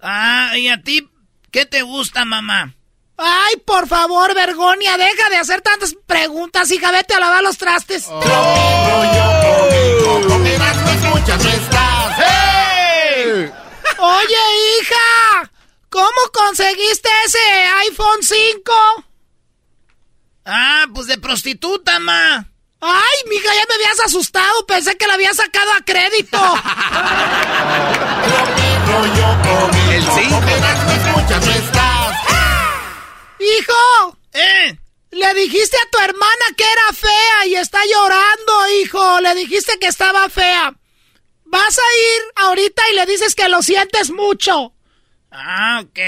Ah, 0.00 0.56
¿y 0.56 0.68
a 0.68 0.80
ti 0.82 1.10
qué 1.50 1.66
te 1.66 1.82
gusta, 1.82 2.24
mamá? 2.24 2.74
Ay, 3.18 3.56
por 3.66 3.86
favor, 3.86 4.34
Vergonia, 4.34 4.96
deja 4.96 5.28
de 5.28 5.36
hacer 5.36 5.60
tantas 5.60 5.94
preguntas, 6.06 6.70
hija, 6.70 6.90
vete 6.90 7.12
a 7.12 7.20
lavar 7.20 7.42
los 7.42 7.58
trastes. 7.58 8.06
Rollo 8.06 8.22
cómico, 9.42 10.26
con 10.26 10.46
Erasmo 10.46 10.88
escuchas 10.88 11.44
no 11.44 11.50
estás. 11.50 12.18
Oye, 13.98 14.80
hija, 14.80 15.52
¿cómo 15.90 16.30
conseguiste 16.32 17.10
ese 17.26 17.38
iPhone 17.88 18.22
5? 18.22 18.72
Ah, 20.46 20.86
pues 20.94 21.06
de 21.08 21.18
prostituta, 21.18 21.98
ma. 21.98 22.48
Ay, 22.80 23.16
mija, 23.28 23.54
ya 23.54 23.64
me 23.68 23.74
habías 23.74 24.00
asustado, 24.00 24.66
pensé 24.66 24.96
que 24.96 25.06
la 25.06 25.14
había 25.14 25.32
sacado 25.34 25.72
a 25.72 25.84
crédito. 25.84 26.38
El 29.90 30.02
estás. 31.56 32.16
Hijo, 33.38 34.18
¿Eh? 34.32 34.78
le 35.10 35.34
dijiste 35.34 35.76
a 35.76 35.90
tu 35.90 35.98
hermana 35.98 36.44
que 36.56 36.64
era 36.64 36.92
fea 36.92 37.46
y 37.46 37.54
está 37.54 37.80
llorando, 37.84 38.68
hijo. 38.82 39.20
Le 39.20 39.34
dijiste 39.34 39.78
que 39.78 39.86
estaba 39.86 40.28
fea. 40.28 40.74
Vas 41.44 41.78
a 41.78 42.16
ir 42.16 42.22
ahorita 42.36 42.82
y 42.90 42.94
le 42.94 43.06
dices 43.06 43.34
que 43.34 43.48
lo 43.48 43.62
sientes 43.62 44.10
mucho. 44.10 44.74
Ah, 45.30 45.80
ok. 45.82 45.98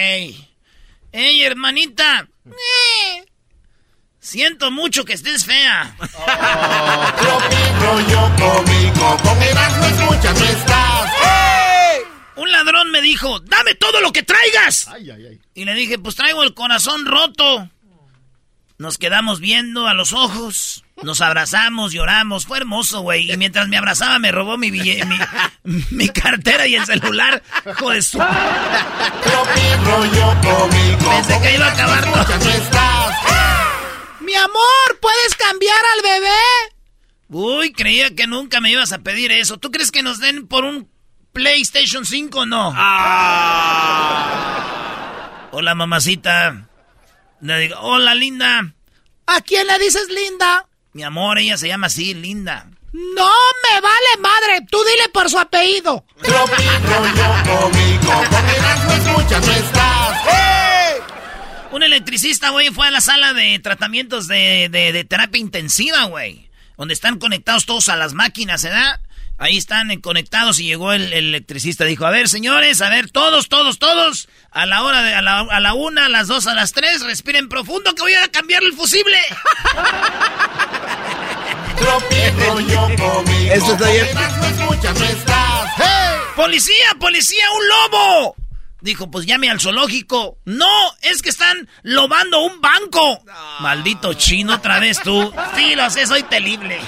Ey, 1.12 1.42
hermanita. 1.42 2.28
Eh, 2.46 3.24
Siento 4.28 4.70
mucho 4.70 5.06
que 5.06 5.14
estés 5.14 5.46
fea. 5.46 5.96
Rollo 7.80 8.30
cómico, 8.36 9.16
con 9.22 9.42
Erasmo 9.42 9.86
escuchas 9.86 10.38
no 10.38 10.44
estás. 10.44 11.12
Un 12.36 12.52
ladrón 12.52 12.90
me 12.90 13.00
dijo, 13.00 13.40
dame 13.40 13.74
todo 13.76 14.02
lo 14.02 14.12
que 14.12 14.22
traigas. 14.22 14.86
Y 15.54 15.64
le 15.64 15.72
dije, 15.72 15.98
pues 15.98 16.14
traigo 16.14 16.42
el 16.42 16.52
corazón 16.52 17.06
roto. 17.06 17.70
Nos 18.76 18.98
quedamos 18.98 19.40
viendo 19.40 19.88
a 19.88 19.94
los 19.94 20.12
ojos. 20.12 20.84
Nos 21.02 21.22
abrazamos, 21.22 21.92
lloramos, 21.92 22.44
fue 22.44 22.58
hermoso, 22.58 23.00
güey. 23.00 23.32
Y 23.32 23.36
mientras 23.38 23.66
me 23.68 23.78
abrazaba 23.78 24.18
me 24.18 24.30
robó 24.30 24.58
mi 24.58 24.70
billete, 24.70 25.06
mi, 25.06 25.18
mi 25.90 26.08
cartera 26.10 26.66
y 26.66 26.74
el 26.74 26.84
celular. 26.84 27.42
Hijo 27.66 27.90
de 27.92 28.02
su... 28.02 28.18
Pensé 31.08 31.40
que 31.40 31.54
iba 31.54 31.66
a 31.66 31.72
acabar 31.72 32.04
todo. 32.04 32.87
Mi 34.28 34.34
amor, 34.34 35.00
¿puedes 35.00 35.34
cambiar 35.36 35.82
al 35.94 36.02
bebé? 36.02 36.28
Uy, 37.30 37.72
creía 37.72 38.14
que 38.14 38.26
nunca 38.26 38.60
me 38.60 38.70
ibas 38.70 38.92
a 38.92 38.98
pedir 38.98 39.32
eso. 39.32 39.56
¿Tú 39.56 39.70
crees 39.70 39.90
que 39.90 40.02
nos 40.02 40.20
den 40.20 40.46
por 40.46 40.66
un 40.66 40.86
PlayStation 41.32 42.04
5 42.04 42.40
o 42.40 42.44
no? 42.44 42.74
Ah. 42.76 44.18
Hola, 45.50 45.74
mamacita. 45.74 46.68
Le 47.40 47.58
digo, 47.58 47.76
hola, 47.80 48.14
linda. 48.14 48.74
¿A 49.26 49.40
quién 49.40 49.66
le 49.66 49.78
dices 49.78 50.10
linda? 50.10 50.66
Mi 50.92 51.04
amor, 51.04 51.38
ella 51.38 51.56
se 51.56 51.68
llama 51.68 51.86
así, 51.86 52.12
linda. 52.12 52.66
No 52.92 53.32
me 53.62 53.80
vale 53.80 54.18
madre, 54.20 54.60
tú 54.70 54.76
dile 54.84 55.08
por 55.08 55.30
su 55.30 55.38
apellido. 55.38 56.04
Un 61.70 61.82
electricista, 61.82 62.50
güey, 62.50 62.70
fue 62.70 62.86
a 62.86 62.90
la 62.90 63.00
sala 63.00 63.34
de 63.34 63.58
tratamientos 63.58 64.26
de, 64.26 64.68
de, 64.70 64.92
de 64.92 65.04
terapia 65.04 65.40
intensiva, 65.40 66.04
güey. 66.04 66.48
Donde 66.76 66.94
están 66.94 67.18
conectados 67.18 67.66
todos 67.66 67.88
a 67.88 67.96
las 67.96 68.14
máquinas, 68.14 68.62
¿verdad? 68.62 69.00
Ahí 69.36 69.56
están 69.56 69.94
conectados 70.00 70.58
y 70.58 70.64
llegó 70.64 70.92
el, 70.92 71.12
el 71.12 71.28
electricista. 71.28 71.84
Dijo, 71.84 72.06
a 72.06 72.10
ver, 72.10 72.28
señores, 72.28 72.80
a 72.80 72.88
ver, 72.88 73.10
todos, 73.10 73.48
todos, 73.48 73.78
todos. 73.78 74.28
A 74.50 74.66
la 74.66 74.82
hora 74.82 75.02
de, 75.02 75.14
a 75.14 75.22
la, 75.22 75.40
a 75.40 75.60
la 75.60 75.74
una, 75.74 76.06
a 76.06 76.08
las 76.08 76.26
dos, 76.26 76.46
a 76.46 76.54
las 76.54 76.72
tres, 76.72 77.02
respiren 77.02 77.48
profundo 77.48 77.94
que 77.94 78.02
voy 78.02 78.14
a 78.14 78.28
cambiar 78.28 78.62
el 78.64 78.72
fusible. 78.72 79.16
Esto 83.52 83.72
está 83.72 83.90
bien. 83.90 84.06
¡Policía, 86.34 86.94
policía, 86.98 87.44
un 87.56 87.68
lobo! 87.68 88.36
Dijo, 88.80 89.10
pues 89.10 89.26
llame 89.26 89.50
al 89.50 89.60
zoológico. 89.60 90.38
No, 90.44 90.68
es 91.02 91.20
que 91.20 91.30
están 91.30 91.68
lobando 91.82 92.40
un 92.40 92.60
banco. 92.60 93.20
Maldito 93.60 94.14
chino, 94.14 94.54
otra 94.54 94.78
vez 94.78 95.00
tú. 95.02 95.32
Sí, 95.56 95.74
lo 95.74 95.90
sé, 95.90 96.06
soy 96.06 96.22
terrible. 96.24 96.80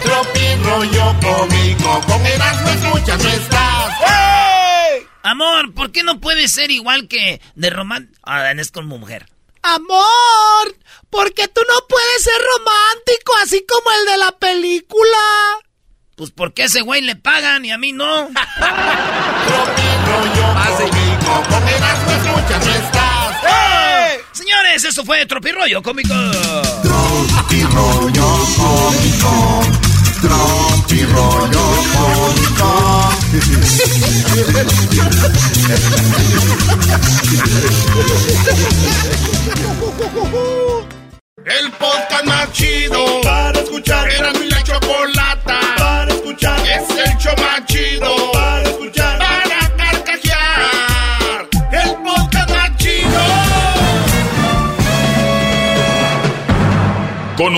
Amor, 5.23 5.75
¿por 5.75 5.93
qué 5.93 6.03
no 6.05 6.21
puede 6.21 6.49
ser 6.49 6.71
igual 6.71 7.09
que 7.09 7.41
de 7.55 7.71
román... 7.71 8.13
Ah, 8.23 8.53
es 8.53 8.71
con 8.71 8.87
mujer. 8.87 9.27
Amor, 9.63 10.77
¿por 11.11 11.35
qué 11.35 11.49
tú 11.49 11.61
no 11.69 11.87
puedes 11.89 12.23
ser 12.23 12.41
romántico 12.57 13.33
así 13.43 13.67
como 13.69 13.91
el 13.99 14.07
de 14.07 14.17
la 14.17 14.33
película? 14.39 15.19
Pues 16.17 16.31
porque 16.31 16.63
a 16.63 16.67
ese 16.67 16.83
güey 16.83 17.03
le 17.03 17.17
pagan 17.17 17.65
y 17.65 17.71
a 17.71 17.79
mí 17.79 17.93
no. 17.93 18.31
Señores, 24.33 24.85
eso 24.85 25.05
fue 25.05 25.27
Tropirollo 25.27 25.83
Cómico. 25.83 26.15
Tropirollo 26.83 28.29
Cómico. 28.57 29.63
Tropirollo 30.21 31.65
Cómico. 31.93 33.11
El 41.45 41.71
podcast 41.73 42.25
más 42.25 42.53
chido 42.53 43.21
para 43.23 43.61
escuchar. 43.61 44.09
Era 44.11 44.33
mi 44.33 44.49
la 44.49 44.63
chocolata 44.63 45.61
para 45.77 46.13
escuchar. 46.13 46.61
Es 46.61 46.91
el 46.91 47.17
show 47.19 47.35
más 47.39 47.65
chido 47.67 48.33
para 48.33 48.63
escuchar. 48.63 48.70
Para 48.70 48.70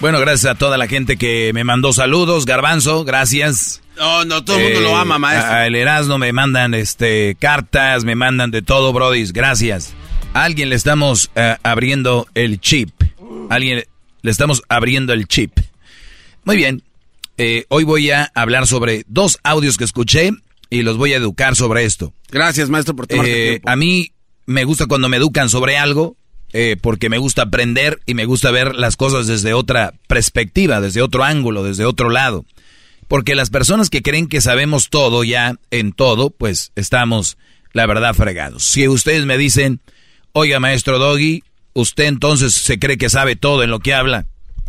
Bueno, 0.00 0.18
gracias 0.18 0.50
a 0.50 0.54
toda 0.56 0.78
la 0.78 0.86
gente 0.86 1.16
que 1.16 1.50
me 1.52 1.62
mandó 1.64 1.92
saludos. 1.92 2.46
Garbanzo, 2.46 3.04
gracias. 3.04 3.82
No, 3.98 4.24
no, 4.24 4.42
todo 4.44 4.56
el 4.58 4.64
mundo 4.64 4.80
lo 4.80 4.96
ama, 4.96 5.18
maestro. 5.18 5.50
A, 5.50 5.56
a 5.58 5.66
El 5.66 5.74
Erasmo 5.74 6.16
me 6.16 6.32
mandan 6.32 6.72
este 6.72 7.36
cartas, 7.38 8.04
me 8.04 8.14
mandan 8.14 8.50
de 8.50 8.62
todo, 8.62 8.92
brodis. 8.94 9.32
Gracias. 9.34 9.92
A 10.32 10.44
alguien 10.44 10.70
le 10.70 10.76
estamos 10.76 11.30
eh, 11.34 11.56
abriendo 11.62 12.26
el 12.34 12.60
chip. 12.60 12.90
A 13.50 13.54
alguien 13.56 13.84
le 14.22 14.30
estamos 14.30 14.62
abriendo 14.70 15.12
el 15.12 15.26
chip. 15.28 15.52
Muy 16.44 16.56
bien. 16.56 16.82
Eh, 17.36 17.66
hoy 17.68 17.84
voy 17.84 18.10
a 18.10 18.30
hablar 18.34 18.66
sobre 18.66 19.04
dos 19.06 19.38
audios 19.42 19.76
que 19.76 19.84
escuché 19.84 20.30
y 20.70 20.80
los 20.82 20.96
voy 20.96 21.12
a 21.12 21.16
educar 21.16 21.56
sobre 21.56 21.84
esto. 21.84 22.14
Gracias, 22.30 22.70
maestro, 22.70 22.96
por 22.96 23.06
tomarte 23.06 23.30
Eh, 23.32 23.48
tiempo. 23.50 23.68
a 23.70 23.76
mí 23.76 24.12
me 24.46 24.64
gusta 24.64 24.86
cuando 24.86 25.08
me 25.10 25.18
educan 25.18 25.48
sobre 25.50 25.76
algo, 25.76 26.16
eh, 26.52 26.76
porque 26.80 27.08
me 27.08 27.18
gusta 27.18 27.42
aprender 27.42 28.00
y 28.06 28.14
me 28.14 28.24
gusta 28.24 28.50
ver 28.50 28.74
las 28.74 28.96
cosas 28.96 29.26
desde 29.26 29.54
otra 29.54 29.94
perspectiva, 30.06 30.80
desde 30.80 31.02
otro 31.02 31.24
ángulo, 31.24 31.62
desde 31.62 31.84
otro 31.84 32.10
lado. 32.10 32.44
Porque 33.08 33.34
las 33.34 33.50
personas 33.50 33.90
que 33.90 34.02
creen 34.02 34.28
que 34.28 34.40
sabemos 34.40 34.88
todo 34.88 35.24
ya 35.24 35.56
en 35.70 35.92
todo, 35.92 36.30
pues 36.30 36.72
estamos, 36.76 37.38
la 37.72 37.86
verdad, 37.86 38.14
fregados. 38.14 38.64
Si 38.64 38.86
ustedes 38.86 39.26
me 39.26 39.36
dicen, 39.36 39.80
oiga, 40.32 40.60
maestro 40.60 40.98
Doggy, 40.98 41.42
usted 41.72 42.04
entonces 42.04 42.52
se 42.52 42.78
cree 42.78 42.98
que 42.98 43.10
sabe 43.10 43.36
todo 43.36 43.62
en 43.62 43.70
lo 43.70 43.80
que 43.80 43.94
habla. 43.94 44.26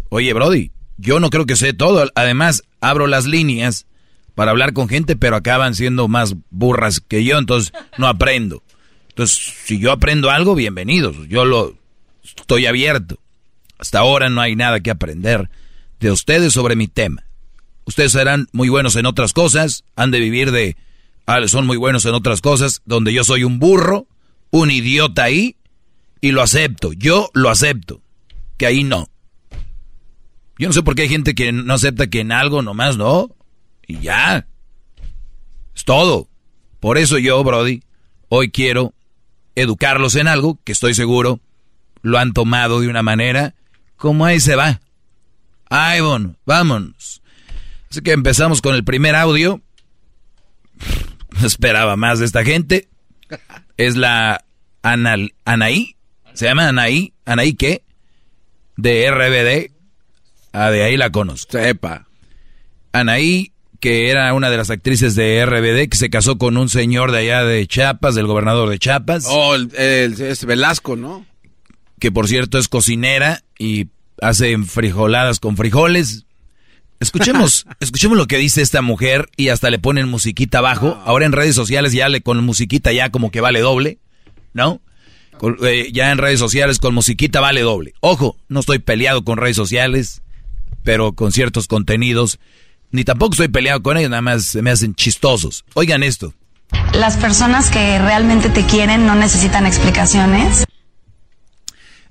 Oye, 0.10 0.34
Brody, 0.34 0.72
yo 0.98 1.20
no 1.20 1.30
creo 1.30 1.46
que 1.46 1.56
sé 1.56 1.74
todo. 1.74 2.10
Además, 2.16 2.64
abro 2.80 3.08
las 3.08 3.26
líneas 3.26 3.86
para 4.36 4.52
hablar 4.52 4.74
con 4.74 4.90
gente, 4.90 5.16
pero 5.16 5.36
acaban 5.36 5.76
siendo 5.76 6.08
más 6.08 6.36
burras 6.50 7.00
que 7.00 7.24
yo, 7.24 7.38
entonces 7.38 7.74
no 7.98 8.08
aprendo. 8.08 8.64
Entonces, 9.12 9.56
si 9.66 9.78
yo 9.78 9.92
aprendo 9.92 10.30
algo, 10.30 10.56
bienvenidos. 10.56 11.28
Yo 11.28 11.44
lo 11.44 11.76
estoy 12.24 12.66
abierto. 12.66 13.20
Hasta 13.78 14.00
ahora 14.00 14.30
no 14.30 14.40
hay 14.40 14.56
nada 14.56 14.80
que 14.80 14.90
aprender 14.90 15.50
de 16.00 16.12
ustedes 16.12 16.54
sobre 16.54 16.78
mi 16.78 16.88
tema. 16.88 17.26
Ustedes 17.84 18.14
serán 18.14 18.48
muy 18.54 18.70
buenos 18.70 18.96
en 18.96 19.06
otras 19.06 19.34
cosas, 19.34 19.84
han 19.98 20.12
de 20.12 20.20
vivir 20.22 20.52
de... 20.52 20.78
ah, 21.26 21.46
son 21.48 21.68
muy 21.68 21.76
buenos 21.76 22.06
en 22.06 22.14
otras 22.14 22.40
cosas, 22.40 22.82
donde 22.86 23.12
yo 23.12 23.26
soy 23.26 23.44
un 23.44 23.60
burro, 23.60 24.08
un 24.50 24.72
idiota 24.72 25.24
ahí, 25.24 25.58
y 26.22 26.32
lo 26.32 26.42
acepto. 26.42 26.94
Yo 26.94 27.30
lo 27.34 27.50
acepto. 27.50 28.02
Que 28.58 28.66
ahí 28.66 28.86
no. 28.86 29.10
Yo 30.58 30.68
no 30.68 30.74
sé 30.74 30.84
por 30.84 30.96
qué 30.96 31.02
hay 31.02 31.10
gente 31.10 31.36
que 31.36 31.52
no 31.52 31.74
acepta 31.74 32.08
que 32.08 32.22
en 32.22 32.32
algo 32.32 32.62
nomás 32.62 32.96
no. 32.96 33.36
Y 33.86 34.00
ya. 34.00 34.48
Es 35.76 35.84
todo. 35.84 36.30
Por 36.80 36.98
eso 36.98 37.18
yo, 37.18 37.44
Brody, 37.44 37.84
hoy 38.30 38.52
quiero 38.52 38.94
educarlos 39.56 40.16
en 40.16 40.28
algo 40.28 40.60
que 40.64 40.72
estoy 40.72 40.94
seguro 40.94 41.40
lo 42.02 42.18
han 42.18 42.34
tomado 42.34 42.82
de 42.82 42.88
una 42.88 43.04
manera 43.04 43.54
como 43.96 44.26
ahí 44.26 44.40
se 44.40 44.56
va. 44.56 44.82
Ay, 45.70 46.02
bueno, 46.02 46.36
vámonos. 46.46 47.22
Así 47.90 48.02
que 48.02 48.12
empezamos 48.14 48.62
con 48.62 48.76
el 48.76 48.84
primer 48.84 49.16
audio. 49.16 49.62
No 51.40 51.48
esperaba 51.48 51.96
más 51.96 52.20
de 52.20 52.26
esta 52.26 52.44
gente. 52.44 52.90
Es 53.78 53.96
la 53.96 54.44
Anal, 54.84 55.34
Anaí. 55.46 55.96
¿Se 56.34 56.46
llama 56.46 56.68
Anaí? 56.68 57.14
¿Anaí 57.24 57.54
qué? 57.54 57.84
De 58.76 59.10
RBD. 59.10 59.72
Ah, 60.52 60.70
de 60.72 60.84
ahí 60.84 60.98
la 60.98 61.10
conozco. 61.10 61.54
Sepa. 61.54 62.06
Anaí, 62.92 63.51
que 63.82 64.10
era 64.10 64.34
una 64.34 64.50
de 64.50 64.56
las 64.58 64.70
actrices 64.70 65.16
de 65.16 65.46
RBD, 65.46 65.90
que 65.90 65.98
se 65.98 66.10
casó 66.10 66.38
con 66.38 66.56
un 66.56 66.70
señor 66.70 67.12
de 67.12 67.18
allá 67.18 67.44
de 67.44 67.68
Chiapas, 67.68 68.16
del 68.16 68.28
gobernador 68.28 68.70
de 68.70 68.80
Chiapas. 68.80 69.26
Oh, 69.28 69.56
el, 69.56 69.70
el- 69.76 70.22
es 70.22 70.46
Velasco, 70.46 70.96
¿no? 70.96 71.26
que 72.00 72.12
por 72.12 72.28
cierto 72.28 72.58
es 72.58 72.68
cocinera 72.68 73.44
y 73.60 73.88
hace 74.22 74.58
frijoladas 74.60 75.40
con 75.40 75.56
frijoles. 75.58 76.26
Escuchemos, 77.00 77.66
escuchemos 77.80 78.18
lo 78.18 78.28
que 78.28 78.38
dice 78.38 78.62
esta 78.62 78.82
mujer 78.82 79.30
y 79.38 79.50
hasta 79.50 79.70
le 79.70 79.78
ponen 79.80 80.10
musiquita 80.10 80.60
abajo. 80.60 81.00
Ahora 81.06 81.26
en 81.26 81.32
redes 81.32 81.56
sociales 81.56 81.94
ya 81.94 82.10
le 82.10 82.22
con 82.22 82.44
musiquita 82.44 82.92
ya 82.92 83.10
como 83.12 83.30
que 83.32 83.42
vale 83.42 83.60
doble, 83.60 84.00
¿no? 84.54 84.82
Con- 85.38 85.58
eh, 85.64 85.90
ya 85.92 86.12
en 86.12 86.18
redes 86.18 86.40
sociales 86.40 86.80
con 86.80 86.94
musiquita 86.96 87.40
vale 87.40 87.62
doble. 87.62 87.94
Ojo, 88.00 88.36
no 88.48 88.60
estoy 88.62 88.80
peleado 88.80 89.24
con 89.24 89.38
redes 89.38 89.56
sociales. 89.56 90.22
pero 90.84 91.14
con 91.14 91.32
ciertos 91.32 91.68
contenidos. 91.68 92.40
Ni 92.92 93.04
tampoco 93.04 93.34
estoy 93.34 93.48
peleado 93.48 93.82
con 93.82 93.98
ellos, 93.98 94.10
nada 94.10 94.22
más 94.22 94.46
se 94.46 94.62
me 94.62 94.70
hacen 94.70 94.96
chistosos. 94.96 95.64
Oigan 95.74 96.04
esto. 96.04 96.34
Las 96.94 97.18
personas 97.18 97.70
que 97.70 98.00
realmente 98.00 98.50
te 98.50 98.66
quieren 98.66 99.06
no 99.06 99.16
necesitan 99.16 99.66
explicaciones. 99.66 100.66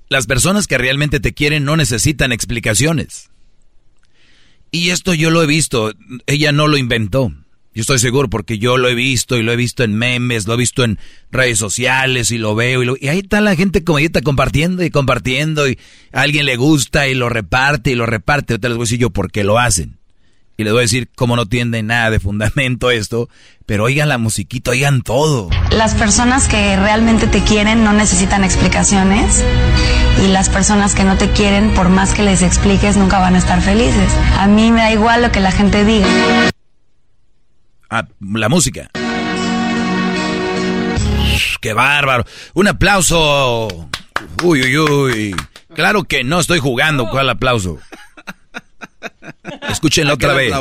Las 0.09 0.27
personas 0.27 0.67
que 0.67 0.79
realmente 0.79 1.21
te 1.21 1.35
quieren 1.35 1.65
no 1.65 1.77
necesitan 1.77 2.33
explicaciones. 2.33 3.31
Y 4.71 4.91
esto 4.91 5.15
yo 5.15 5.31
lo 5.31 5.43
he 5.43 5.47
visto, 5.47 5.93
ella 6.27 6.53
no 6.53 6.67
lo 6.67 6.77
inventó. 6.77 7.33
Yo 7.73 7.83
estoy 7.83 7.99
seguro 8.01 8.29
porque 8.29 8.59
yo 8.59 8.79
lo 8.79 8.89
he 8.89 8.95
visto 8.95 9.37
y 9.37 9.43
lo 9.43 9.53
he 9.53 9.57
visto 9.57 9.85
en 9.85 9.95
memes, 9.95 10.49
lo 10.49 10.55
he 10.55 10.57
visto 10.57 10.83
en 10.83 10.99
redes 11.31 11.59
sociales 11.59 12.33
y 12.33 12.39
lo 12.39 12.57
veo 12.57 12.83
y, 12.83 12.87
lo, 12.87 12.97
y 12.99 13.09
ahí 13.09 13.21
está 13.21 13.41
la 13.41 13.55
gente 13.55 13.85
como 13.85 14.01
está 14.01 14.23
compartiendo 14.23 14.83
y 14.83 14.91
compartiendo 14.91 15.69
y 15.69 15.79
a 16.13 16.23
alguien 16.23 16.47
le 16.47 16.57
gusta 16.57 17.07
y 17.07 17.15
lo 17.15 17.29
reparte 17.29 17.93
y 17.93 17.95
lo 17.95 18.07
reparte. 18.07 18.55
Ahorita 18.55 18.69
les 18.69 18.77
voy 18.77 18.85
a 18.85 18.87
decir 18.87 18.99
yo 18.99 19.11
por 19.11 19.31
qué 19.31 19.45
lo 19.45 19.59
hacen. 19.59 20.00
Y 20.61 20.63
les 20.63 20.75
voy 20.75 20.81
a 20.81 20.83
decir 20.83 21.09
cómo 21.17 21.37
no 21.37 21.47
tiene 21.47 21.83
nada 21.83 22.11
de 22.11 22.21
fundamento 22.21 22.91
esto, 22.91 23.31
pero 23.65 23.85
oigan 23.85 24.11
la 24.11 24.19
musiquita, 24.19 24.73
oigan 24.73 25.01
todo. 25.01 25.49
Las 25.71 25.95
personas 25.95 26.49
que 26.49 26.77
realmente 26.77 27.27
te 27.27 27.43
quieren 27.43 27.83
no 27.83 27.95
necesitan 27.95 28.45
explicaciones 28.45 29.43
y 30.23 30.29
las 30.29 30.51
personas 30.51 30.95
que 30.95 31.03
no 31.05 31.17
te 31.17 31.31
quieren, 31.31 31.73
por 31.73 31.89
más 31.89 32.13
que 32.13 32.23
les 32.25 32.43
expliques, 32.43 32.99
nunca 32.99 33.19
van 33.21 33.37
a 33.37 33.39
estar 33.39 33.63
felices. 33.63 34.13
A 34.37 34.49
mí 34.49 34.71
me 34.71 34.83
da 34.83 34.93
igual 34.93 35.23
lo 35.23 35.33
que 35.33 35.41
la 35.41 35.51
gente 35.51 35.83
diga. 35.83 36.07
Ah, 37.89 38.07
la 38.21 38.51
música. 38.51 38.91
¡Qué 41.63 41.73
bárbaro! 41.73 42.27
Un 42.53 42.69
aplauso. 42.69 43.89
Uy, 44.43 44.61
uy, 44.61 44.77
uy. 44.77 45.37
Claro 45.75 46.05
que 46.05 46.23
no 46.23 46.39
estoy 46.39 46.59
jugando. 46.59 47.09
¿Cuál 47.09 47.31
aplauso? 47.31 47.79
Escúchenlo 49.69 50.15
otra 50.15 50.35
vez. 50.35 50.53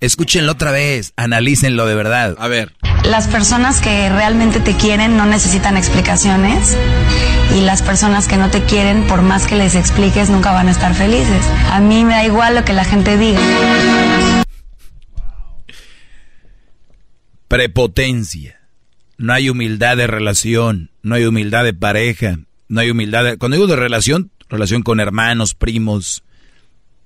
Escúchenlo 0.00 0.52
otra 0.52 0.70
vez. 0.70 1.12
Analícenlo 1.16 1.86
de 1.86 1.94
verdad. 1.94 2.36
A 2.38 2.48
ver. 2.48 2.72
Las 3.04 3.28
personas 3.28 3.80
que 3.80 4.08
realmente 4.08 4.60
te 4.60 4.74
quieren 4.76 5.16
no 5.16 5.26
necesitan 5.26 5.76
explicaciones 5.76 6.76
y 7.54 7.60
las 7.60 7.82
personas 7.82 8.26
que 8.26 8.36
no 8.36 8.50
te 8.50 8.62
quieren, 8.64 9.06
por 9.06 9.22
más 9.22 9.46
que 9.46 9.56
les 9.56 9.74
expliques, 9.74 10.30
nunca 10.30 10.52
van 10.52 10.68
a 10.68 10.70
estar 10.70 10.94
felices. 10.94 11.44
A 11.70 11.80
mí 11.80 12.04
me 12.04 12.14
da 12.14 12.24
igual 12.24 12.54
lo 12.54 12.64
que 12.64 12.72
la 12.72 12.84
gente 12.84 13.18
diga. 13.18 13.40
Prepotencia. 17.48 18.60
No 19.16 19.32
hay 19.32 19.48
humildad 19.48 19.96
de 19.96 20.06
relación, 20.06 20.90
no 21.02 21.14
hay 21.14 21.24
humildad 21.24 21.62
de 21.62 21.72
pareja, 21.74 22.38
no 22.68 22.80
hay 22.80 22.90
humildad 22.90 23.24
de... 23.24 23.38
Cuando 23.38 23.56
digo 23.56 23.68
de 23.68 23.76
relación, 23.76 24.32
relación 24.48 24.82
con 24.82 24.98
hermanos, 24.98 25.54
primos. 25.54 26.24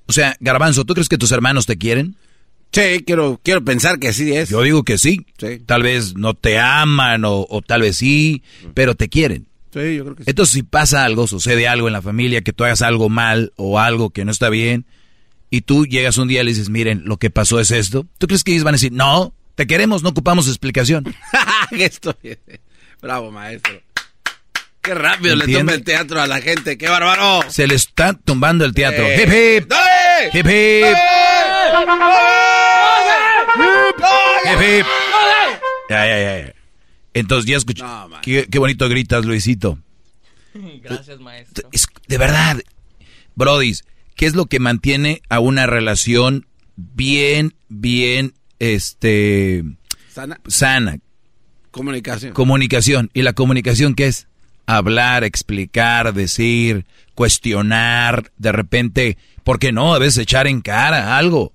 O 0.09 0.13
sea, 0.13 0.37
Garbanzo, 0.41 0.85
¿tú 0.85 0.95
crees 0.95 1.09
que 1.09 1.19
tus 1.19 1.31
hermanos 1.33 1.67
te 1.67 1.77
quieren? 1.79 2.17
Sí, 2.73 3.03
quiero, 3.07 3.41
quiero 3.43 3.65
pensar 3.65 3.99
que 3.99 4.13
sí 4.13 4.33
es. 4.35 4.49
Yo 4.51 4.63
digo 4.63 4.83
que 4.83 4.99
sí. 4.99 5.25
Tal 5.67 5.83
vez 5.83 6.17
no 6.17 6.35
te 6.35 6.59
aman 6.59 7.25
o, 7.25 7.47
o 7.49 7.63
tal 7.63 7.83
vez 7.83 7.97
sí, 7.97 8.43
pero 8.75 8.95
te 8.95 9.09
quieren. 9.09 9.47
Sí, 9.73 9.97
yo 9.97 10.05
creo 10.05 10.17
que 10.17 10.25
sí. 10.25 10.31
Entonces, 10.31 10.53
si 10.55 10.63
pasa 10.63 11.05
algo, 11.05 11.27
sucede 11.27 11.69
algo 11.69 11.87
en 11.89 11.93
la 11.93 12.03
familia, 12.03 12.41
que 12.43 12.53
tú 12.53 12.65
hagas 12.65 12.83
algo 12.83 13.09
mal 13.09 13.53
o 13.57 13.79
algo 13.79 14.11
que 14.11 14.25
no 14.25 14.31
está 14.31 14.49
bien, 14.51 14.85
y 15.51 15.63
tú 15.63 15.87
llegas 15.87 16.19
un 16.19 16.29
día 16.29 16.43
y 16.43 16.45
le 16.45 16.51
dices, 16.51 16.69
miren, 16.69 17.03
lo 17.07 17.17
que 17.19 17.31
pasó 17.31 17.59
es 17.61 17.71
esto, 17.71 18.07
¿tú 18.19 18.27
crees 18.27 18.45
que 18.45 18.53
ellos 18.53 18.65
van 18.65 18.75
a 18.75 18.77
decir, 18.77 18.93
no, 18.93 19.33
te 19.55 19.67
queremos, 19.67 20.03
no 20.03 20.11
ocupamos 20.11 20.47
explicación? 20.49 21.05
Esto- 21.71 22.17
Bravo, 23.01 23.31
maestro. 23.31 23.81
Qué 24.81 24.95
rápido 24.95 25.37
le 25.37 25.45
¿Entiende? 25.45 25.61
tumba 25.61 25.75
el 25.75 25.85
teatro 25.85 26.21
a 26.21 26.27
la 26.27 26.41
gente. 26.41 26.79
¡Qué 26.79 26.89
bárbaro! 26.89 27.41
Se 27.51 27.67
le 27.67 27.75
está 27.75 28.15
tumbando 28.15 28.65
el 28.65 28.73
teatro. 28.75 29.05
Eh. 29.07 29.23
Hip, 29.23 29.63
hip. 29.63 29.69
¡Dale! 29.69 30.29
Hip, 30.33 30.47
hip. 30.47 30.97
Hip, 34.45 34.61
hip. 34.81 34.87
Ya, 35.91 36.07
ya, 36.07 36.19
ya, 36.21 36.47
ya. 36.47 36.55
Entonces 37.15 37.51
ya 37.51 37.57
escuché. 37.57 37.83
qué, 38.23 38.47
qué 38.51 38.59
bonito 38.59 38.89
gritas, 38.89 39.25
Luisito. 39.25 39.79
Gracias, 40.83 41.19
maestro. 41.21 41.69
Es- 41.73 41.87
de 42.07 42.19
verdad, 42.19 42.61
Brodis, 43.35 43.85
¿qué 44.15 44.27
es 44.27 44.35
lo 44.35 44.47
que 44.47 44.61
mantiene 44.61 45.23
a 45.29 45.41
una 45.41 45.67
relación 45.67 46.47
bien, 46.77 47.55
bien, 47.69 48.35
este, 48.59 49.65
Sana. 50.13 50.41
sana? 50.47 50.99
Comunicación. 51.71 52.33
Comunicación. 52.33 53.11
¿Y 53.15 53.23
la 53.23 53.33
comunicación 53.33 53.95
qué 53.95 54.07
es? 54.07 54.28
Hablar, 54.71 55.25
explicar, 55.25 56.13
decir, 56.13 56.85
cuestionar, 57.15 58.31
de 58.37 58.53
repente, 58.53 59.17
¿por 59.43 59.59
qué 59.59 59.73
no? 59.73 59.95
A 59.95 59.99
veces 59.99 60.19
echar 60.19 60.47
en 60.47 60.61
cara 60.61 61.17
algo. 61.17 61.55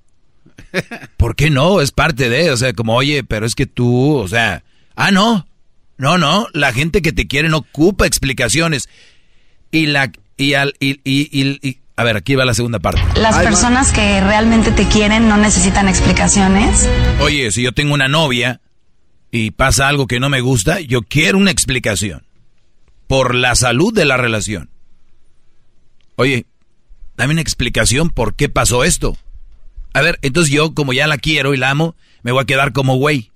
¿Por 1.17 1.35
qué 1.35 1.51
no? 1.51 1.79
Es 1.79 1.91
parte 1.91 2.27
de, 2.29 2.49
o 2.49 2.57
sea, 2.57 2.73
como, 2.73 2.95
oye, 2.95 3.23
pero 3.23 3.45
es 3.45 3.53
que 3.53 3.67
tú, 3.67 4.15
o 4.15 4.27
sea, 4.27 4.63
ah, 4.95 5.11
no, 5.11 5.45
no, 5.97 6.17
no, 6.17 6.47
la 6.53 6.73
gente 6.73 7.03
que 7.03 7.11
te 7.11 7.27
quiere 7.27 7.49
no 7.49 7.57
ocupa 7.57 8.07
explicaciones. 8.07 8.89
Y 9.71 9.85
la, 9.87 10.11
y 10.37 10.55
al, 10.55 10.73
y, 10.79 10.99
y, 11.03 11.29
y- 11.31 11.59
y- 11.61 11.77
a 11.95 12.03
ver, 12.03 12.17
aquí 12.17 12.33
va 12.33 12.45
la 12.45 12.55
segunda 12.55 12.79
parte. 12.79 13.01
Las 13.19 13.37
personas 13.37 13.91
que 13.91 14.21
realmente 14.21 14.71
te 14.71 14.87
quieren 14.87 15.27
no 15.27 15.37
necesitan 15.37 15.87
explicaciones. 15.87 16.89
Oye, 17.19 17.51
si 17.51 17.61
yo 17.61 17.71
tengo 17.73 17.93
una 17.93 18.07
novia 18.07 18.59
y 19.29 19.51
pasa 19.51 19.87
algo 19.87 20.07
que 20.07 20.19
no 20.19 20.29
me 20.29 20.41
gusta, 20.41 20.79
yo 20.79 21.03
quiero 21.03 21.37
una 21.37 21.51
explicación. 21.51 22.23
Por 23.13 23.35
la 23.35 23.53
salud 23.53 23.93
de 23.93 24.05
la 24.05 24.17
relación. 24.17 24.71
Oye, 26.15 26.47
dame 27.15 27.33
una 27.33 27.41
explicación 27.41 28.09
por 28.09 28.33
qué 28.33 28.49
pasó 28.49 28.83
esto. 28.83 29.15
A 29.93 30.01
ver, 30.01 30.17
entonces 30.23 30.51
yo, 30.51 30.73
como 30.73 30.93
ya 30.93 31.05
la 31.05 31.19
quiero 31.19 31.53
y 31.53 31.57
la 31.57 31.69
amo, 31.69 31.95
me 32.23 32.31
voy 32.31 32.41
a 32.41 32.45
quedar 32.47 32.73
como 32.73 32.95
güey. 32.95 33.29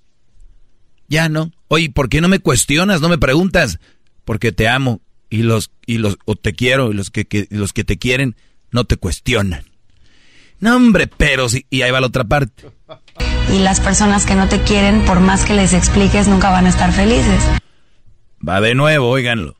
Ya 1.06 1.28
no. 1.28 1.52
Oye, 1.68 1.90
¿por 1.90 2.08
qué 2.08 2.20
no 2.20 2.26
me 2.26 2.40
cuestionas, 2.40 3.00
no 3.00 3.08
me 3.08 3.18
preguntas? 3.18 3.78
Porque 4.24 4.50
te 4.50 4.66
amo 4.66 5.00
y 5.30 5.42
los 5.44 5.70
y 5.86 5.98
los 5.98 6.18
o 6.24 6.34
te 6.34 6.54
quiero 6.54 6.90
y 6.90 6.94
los 6.94 7.10
que, 7.10 7.26
que- 7.28 7.46
los 7.50 7.72
que 7.72 7.84
te 7.84 7.98
quieren 7.98 8.34
no 8.72 8.82
te 8.82 8.96
cuestionan. 8.96 9.62
No, 10.58 10.74
hombre, 10.74 11.06
pero 11.06 11.48
sí, 11.48 11.66
y 11.70 11.82
ahí 11.82 11.92
va 11.92 12.00
la 12.00 12.08
otra 12.08 12.24
parte. 12.24 12.68
Y 13.54 13.60
las 13.60 13.78
personas 13.78 14.26
que 14.26 14.34
no 14.34 14.48
te 14.48 14.60
quieren, 14.62 15.04
por 15.04 15.20
más 15.20 15.44
que 15.44 15.54
les 15.54 15.72
expliques, 15.72 16.26
nunca 16.26 16.50
van 16.50 16.66
a 16.66 16.70
estar 16.70 16.92
felices. 16.92 17.44
Va 18.46 18.60
de 18.60 18.74
nuevo, 18.74 19.08
óiganlo. 19.08 19.54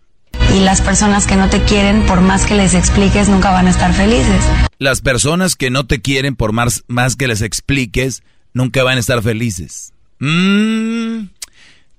Y 0.54 0.60
las 0.60 0.80
personas 0.80 1.26
que 1.26 1.36
no 1.36 1.48
te 1.50 1.62
quieren, 1.62 2.04
por 2.06 2.20
más 2.20 2.46
que 2.46 2.54
les 2.54 2.74
expliques, 2.74 3.28
nunca 3.28 3.50
van 3.50 3.66
a 3.66 3.70
estar 3.70 3.92
felices. 3.94 4.44
Las 4.78 5.00
personas 5.02 5.56
que 5.56 5.70
no 5.70 5.86
te 5.86 6.00
quieren, 6.00 6.36
por 6.36 6.52
más, 6.52 6.84
más 6.88 7.16
que 7.16 7.28
les 7.28 7.42
expliques, 7.42 8.22
nunca 8.54 8.82
van 8.82 8.96
a 8.96 9.00
estar 9.00 9.22
felices. 9.22 9.92
Mmm, 10.20 11.26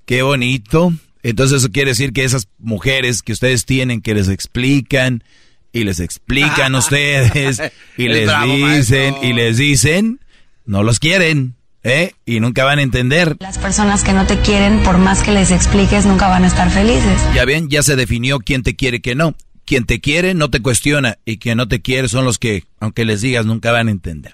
qué 0.05 0.21
bonito. 0.23 0.93
Entonces 1.21 1.59
eso 1.59 1.71
quiere 1.71 1.91
decir 1.91 2.11
que 2.11 2.23
esas 2.23 2.47
mujeres 2.57 3.21
que 3.21 3.33
ustedes 3.33 3.65
tienen, 3.65 4.01
que 4.01 4.13
les 4.15 4.29
explican 4.29 5.23
y 5.71 5.83
les 5.83 5.99
explican 5.99 6.73
a 6.75 6.79
ustedes 6.79 7.59
y 7.97 8.05
Es 8.07 8.11
les 8.11 8.25
bravo, 8.27 8.53
dicen 8.55 9.11
maestro. 9.13 9.29
y 9.29 9.33
les 9.33 9.57
dicen, 9.57 10.19
no 10.65 10.83
los 10.83 10.99
quieren, 10.99 11.55
¿eh? 11.83 12.13
Y 12.25 12.39
nunca 12.39 12.63
van 12.63 12.79
a 12.79 12.81
entender. 12.81 13.37
Las 13.39 13.57
personas 13.57 14.03
que 14.03 14.13
no 14.13 14.25
te 14.25 14.37
quieren, 14.39 14.81
por 14.83 14.97
más 14.97 15.23
que 15.23 15.31
les 15.31 15.51
expliques, 15.51 16.05
nunca 16.05 16.27
van 16.27 16.43
a 16.43 16.47
estar 16.47 16.69
felices. 16.69 17.21
Ya 17.33 17.45
ven, 17.45 17.69
ya 17.69 17.83
se 17.83 17.95
definió 17.95 18.39
quién 18.39 18.63
te 18.63 18.75
quiere 18.75 18.97
y 18.97 19.01
quién 19.01 19.17
no. 19.19 19.35
Quien 19.65 19.85
te 19.85 19.99
quiere 20.01 20.33
no 20.33 20.49
te 20.49 20.61
cuestiona 20.61 21.19
y 21.25 21.37
quien 21.37 21.57
no 21.57 21.67
te 21.67 21.81
quiere 21.81 22.07
son 22.09 22.25
los 22.25 22.39
que, 22.39 22.63
aunque 22.79 23.05
les 23.05 23.21
digas, 23.21 23.45
nunca 23.45 23.71
van 23.71 23.87
a 23.87 23.91
entender. 23.91 24.33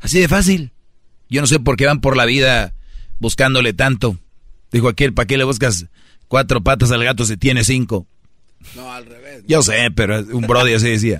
Así 0.00 0.20
de 0.20 0.28
fácil. 0.28 0.72
Yo 1.30 1.40
no 1.40 1.46
sé 1.46 1.58
por 1.58 1.76
qué 1.76 1.86
van 1.86 2.00
por 2.00 2.16
la 2.16 2.26
vida 2.26 2.74
buscándole 3.18 3.72
tanto. 3.72 4.18
Dijo 4.70 4.88
aquel, 4.88 5.14
¿para 5.14 5.26
qué 5.26 5.38
le 5.38 5.44
buscas 5.44 5.86
cuatro 6.28 6.62
patas 6.62 6.90
al 6.90 7.02
gato 7.02 7.24
si 7.24 7.36
tiene 7.38 7.64
cinco? 7.64 8.06
No, 8.74 8.92
al 8.92 9.06
revés. 9.06 9.42
Yo 9.48 9.62
sé, 9.62 9.90
pero 9.94 10.20
un 10.32 10.46
brody 10.46 10.74
así 10.74 10.88
decía. 10.90 11.18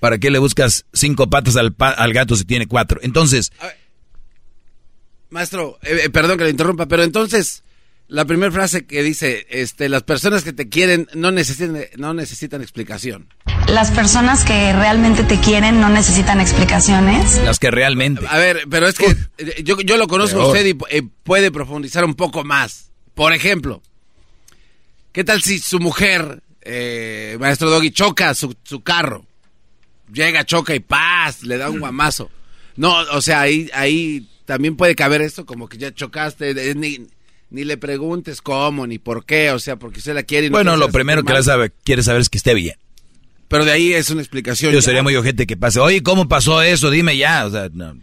¿Para 0.00 0.18
qué 0.18 0.30
le 0.30 0.38
buscas 0.38 0.84
cinco 0.92 1.28
patas 1.28 1.56
al, 1.56 1.72
pa- 1.72 1.90
al 1.90 2.12
gato 2.12 2.36
si 2.36 2.44
tiene 2.44 2.66
cuatro? 2.66 3.00
Entonces, 3.02 3.50
Maestro, 5.32 5.78
eh, 5.82 6.02
eh, 6.04 6.10
perdón 6.10 6.38
que 6.38 6.44
le 6.44 6.50
interrumpa, 6.50 6.86
pero 6.86 7.02
entonces, 7.02 7.64
la 8.06 8.26
primera 8.26 8.52
frase 8.52 8.84
que 8.84 9.02
dice, 9.02 9.46
este, 9.48 9.88
las 9.88 10.02
personas 10.02 10.44
que 10.44 10.52
te 10.52 10.68
quieren 10.68 11.08
no 11.14 11.30
necesitan, 11.30 11.86
no 11.96 12.12
necesitan 12.12 12.60
explicación. 12.60 13.28
Las 13.66 13.90
personas 13.90 14.44
que 14.44 14.72
realmente 14.74 15.24
te 15.24 15.40
quieren 15.40 15.80
no 15.80 15.88
necesitan 15.88 16.38
explicaciones. 16.38 17.38
las 17.44 17.58
que 17.58 17.70
realmente. 17.70 18.26
A 18.28 18.36
ver, 18.36 18.64
pero 18.68 18.86
es 18.86 18.98
que 18.98 19.16
eh, 19.38 19.62
yo, 19.64 19.80
yo 19.80 19.96
lo 19.96 20.08
conozco 20.08 20.42
a 20.42 20.46
usted 20.48 20.66
y 20.66 20.78
eh, 20.90 21.02
puede 21.22 21.50
profundizar 21.50 22.04
un 22.04 22.14
poco 22.14 22.44
más. 22.44 22.90
Por 23.14 23.32
ejemplo, 23.32 23.82
¿qué 25.12 25.24
tal 25.24 25.40
si 25.40 25.58
su 25.58 25.78
mujer, 25.80 26.42
eh, 26.60 27.38
maestro 27.40 27.70
Doggy, 27.70 27.92
choca 27.92 28.34
su, 28.34 28.54
su 28.62 28.82
carro? 28.82 29.24
Llega, 30.12 30.44
choca 30.44 30.74
y 30.74 30.80
paz, 30.80 31.42
le 31.42 31.56
da 31.56 31.70
un 31.70 31.78
guamazo. 31.78 32.30
No, 32.76 32.94
o 33.12 33.22
sea, 33.22 33.40
ahí, 33.40 33.70
ahí 33.72 34.28
también 34.44 34.76
puede 34.76 34.94
caber 34.94 35.22
esto, 35.22 35.46
como 35.46 35.68
que 35.68 35.78
ya 35.78 35.92
chocaste, 35.92 36.74
ni, 36.74 37.06
ni 37.50 37.64
le 37.64 37.76
preguntes 37.76 38.42
cómo, 38.42 38.86
ni 38.86 38.98
por 38.98 39.24
qué, 39.24 39.50
o 39.50 39.58
sea, 39.58 39.76
porque 39.76 39.98
usted 39.98 40.14
la 40.14 40.22
quiere 40.22 40.46
y 40.46 40.50
no 40.50 40.56
Bueno, 40.56 40.76
lo 40.76 40.90
primero 40.90 41.22
que 41.24 41.42
sabe, 41.42 41.72
quiere 41.84 42.02
saber 42.02 42.22
es 42.22 42.28
que 42.28 42.38
esté 42.38 42.54
bien. 42.54 42.76
Pero 43.48 43.66
de 43.66 43.72
ahí 43.72 43.92
es 43.92 44.08
una 44.08 44.22
explicación. 44.22 44.72
Yo 44.72 44.78
ya. 44.78 44.82
sería 44.82 45.02
muy 45.02 45.14
ojete 45.14 45.46
que 45.46 45.58
pase. 45.58 45.78
Oye, 45.78 46.02
¿cómo 46.02 46.26
pasó 46.26 46.62
eso? 46.62 46.90
Dime 46.90 47.18
ya. 47.18 47.44
O 47.44 47.50
sea, 47.50 47.68
no. 47.70 47.98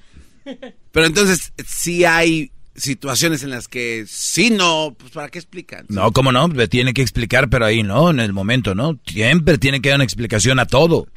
Pero 0.92 1.06
entonces, 1.08 1.54
sí 1.66 2.06
hay 2.06 2.52
situaciones 2.76 3.42
en 3.44 3.50
las 3.50 3.68
que 3.68 4.06
sí 4.08 4.52
no, 4.52 4.96
pues 4.98 5.12
¿para 5.12 5.30
qué 5.30 5.40
explican? 5.40 5.86
No, 5.90 6.12
¿cómo 6.12 6.32
no? 6.32 6.48
Me 6.48 6.68
tiene 6.68 6.94
que 6.94 7.02
explicar, 7.02 7.50
pero 7.50 7.66
ahí 7.66 7.84
no, 7.84 8.10
en 8.10 8.20
el 8.20 8.32
momento, 8.32 8.74
¿no? 8.74 9.00
Siempre 9.06 9.58
tiene 9.58 9.82
que 9.82 9.90
dar 9.90 9.98
una 9.98 10.06
explicación 10.06 10.60
a 10.60 10.66
todo. 10.66 11.08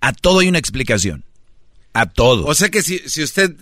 A 0.00 0.12
todo 0.12 0.40
hay 0.40 0.48
una 0.48 0.58
explicación. 0.58 1.24
A 1.92 2.06
todo. 2.06 2.46
O 2.46 2.54
sea 2.54 2.68
que 2.68 2.82
si, 2.82 2.98
si 3.06 3.22
usted... 3.22 3.56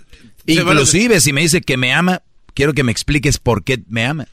Inclusive 0.46 1.20
si 1.20 1.32
me 1.32 1.42
dice 1.42 1.60
que 1.60 1.76
me 1.76 1.92
ama, 1.92 2.22
quiero 2.54 2.72
que 2.72 2.84
me 2.84 2.92
expliques 2.92 3.38
por 3.38 3.64
qué 3.64 3.82
me 3.88 4.04
amas. 4.04 4.28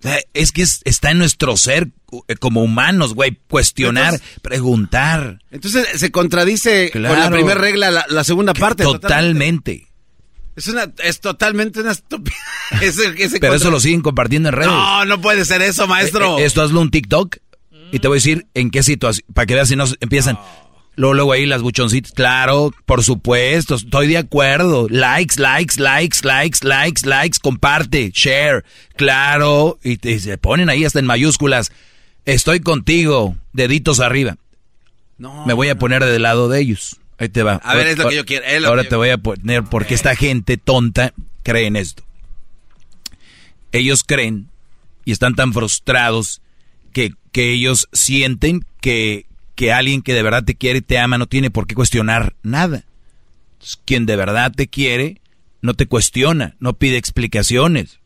O 0.00 0.02
sea, 0.08 0.18
es 0.34 0.50
que 0.50 0.62
es- 0.62 0.80
está 0.84 1.12
en 1.12 1.18
nuestro 1.18 1.56
ser 1.56 1.90
eh, 2.28 2.34
como 2.36 2.62
humanos, 2.62 3.14
güey, 3.14 3.38
cuestionar, 3.48 4.14
Entonces- 4.14 4.40
preguntar. 4.42 5.38
Entonces 5.50 5.86
se 5.94 6.10
contradice 6.10 6.90
con 6.90 7.02
la 7.02 7.30
primera 7.30 7.54
regla 7.60 7.90
la, 7.90 8.04
la 8.08 8.24
segunda 8.24 8.52
parte. 8.52 8.82
Totalmente. 8.82 9.86
Es 10.56 10.66
una, 10.68 10.92
es 11.02 11.20
totalmente 11.20 11.80
una 11.80 11.92
estupidez. 11.92 12.36
Ese 12.82 13.38
Pero 13.40 13.54
eso 13.54 13.70
lo 13.70 13.80
siguen 13.80 14.02
compartiendo 14.02 14.48
en 14.50 14.54
redes. 14.56 14.70
No, 14.70 15.04
no 15.06 15.20
puede 15.20 15.44
ser 15.44 15.62
eso, 15.62 15.86
maestro. 15.86 16.38
Eh, 16.38 16.42
eh, 16.42 16.44
esto 16.46 16.62
hazlo 16.62 16.80
un 16.80 16.90
TikTok 16.90 17.36
y 17.92 17.98
te 18.00 18.08
voy 18.08 18.16
a 18.16 18.18
decir 18.18 18.46
en 18.54 18.70
qué 18.70 18.82
situación, 18.82 19.24
para 19.32 19.46
que 19.46 19.54
veas 19.54 19.68
si 19.68 19.76
no 19.76 19.84
empiezan. 20.00 20.38
Luego, 20.94 21.14
luego 21.14 21.32
ahí 21.32 21.46
las 21.46 21.62
buchoncitas, 21.62 22.12
claro, 22.12 22.70
por 22.84 23.02
supuesto, 23.02 23.76
estoy 23.76 24.08
de 24.08 24.18
acuerdo. 24.18 24.88
Likes, 24.90 25.40
likes, 25.40 25.80
likes, 25.80 26.18
likes, 26.22 26.58
likes, 26.62 27.06
likes, 27.06 27.38
comparte, 27.40 28.10
share, 28.12 28.62
claro. 28.96 29.78
Y, 29.82 29.96
se 30.18 30.36
ponen 30.36 30.68
ahí 30.68 30.84
hasta 30.84 30.98
en 30.98 31.06
mayúsculas. 31.06 31.72
Estoy 32.26 32.60
contigo, 32.60 33.36
deditos 33.54 34.00
arriba. 34.00 34.36
No, 35.16 35.46
Me 35.46 35.54
voy 35.54 35.70
a 35.70 35.78
poner 35.78 36.04
del 36.04 36.22
lado 36.22 36.48
de 36.48 36.60
ellos. 36.60 36.98
Ahí 37.18 37.28
te 37.28 37.42
va. 37.42 37.54
A 37.64 37.74
ver, 37.74 37.86
es 37.86 37.98
lo 37.98 38.08
que 38.08 38.16
yo 38.16 38.26
quiero, 38.26 38.68
Ahora 38.68 38.82
yo 38.82 38.88
te 38.90 38.96
voy 38.96 39.10
a 39.10 39.18
poner 39.18 39.64
porque 39.64 39.94
esta 39.94 40.14
gente 40.14 40.58
tonta 40.58 41.14
cree 41.42 41.66
en 41.66 41.76
esto. 41.76 42.02
Ellos 43.70 44.04
creen 44.04 44.48
y 45.06 45.12
están 45.12 45.34
tan 45.34 45.54
frustrados 45.54 46.42
que, 46.92 47.14
que 47.30 47.52
ellos 47.52 47.88
sienten 47.92 48.66
que, 48.80 49.26
que 49.62 49.72
alguien 49.72 50.02
que 50.02 50.12
de 50.12 50.24
verdad 50.24 50.42
te 50.42 50.56
quiere 50.56 50.80
y 50.80 50.82
te 50.82 50.98
ama 50.98 51.18
no 51.18 51.28
tiene 51.28 51.48
por 51.52 51.68
qué 51.68 51.76
cuestionar 51.76 52.34
nada. 52.42 52.82
Quien 53.84 54.06
de 54.06 54.16
verdad 54.16 54.50
te 54.50 54.66
quiere 54.66 55.20
no 55.60 55.74
te 55.74 55.86
cuestiona, 55.86 56.56
no 56.58 56.72
pide 56.72 56.96
explicaciones. 56.96 58.00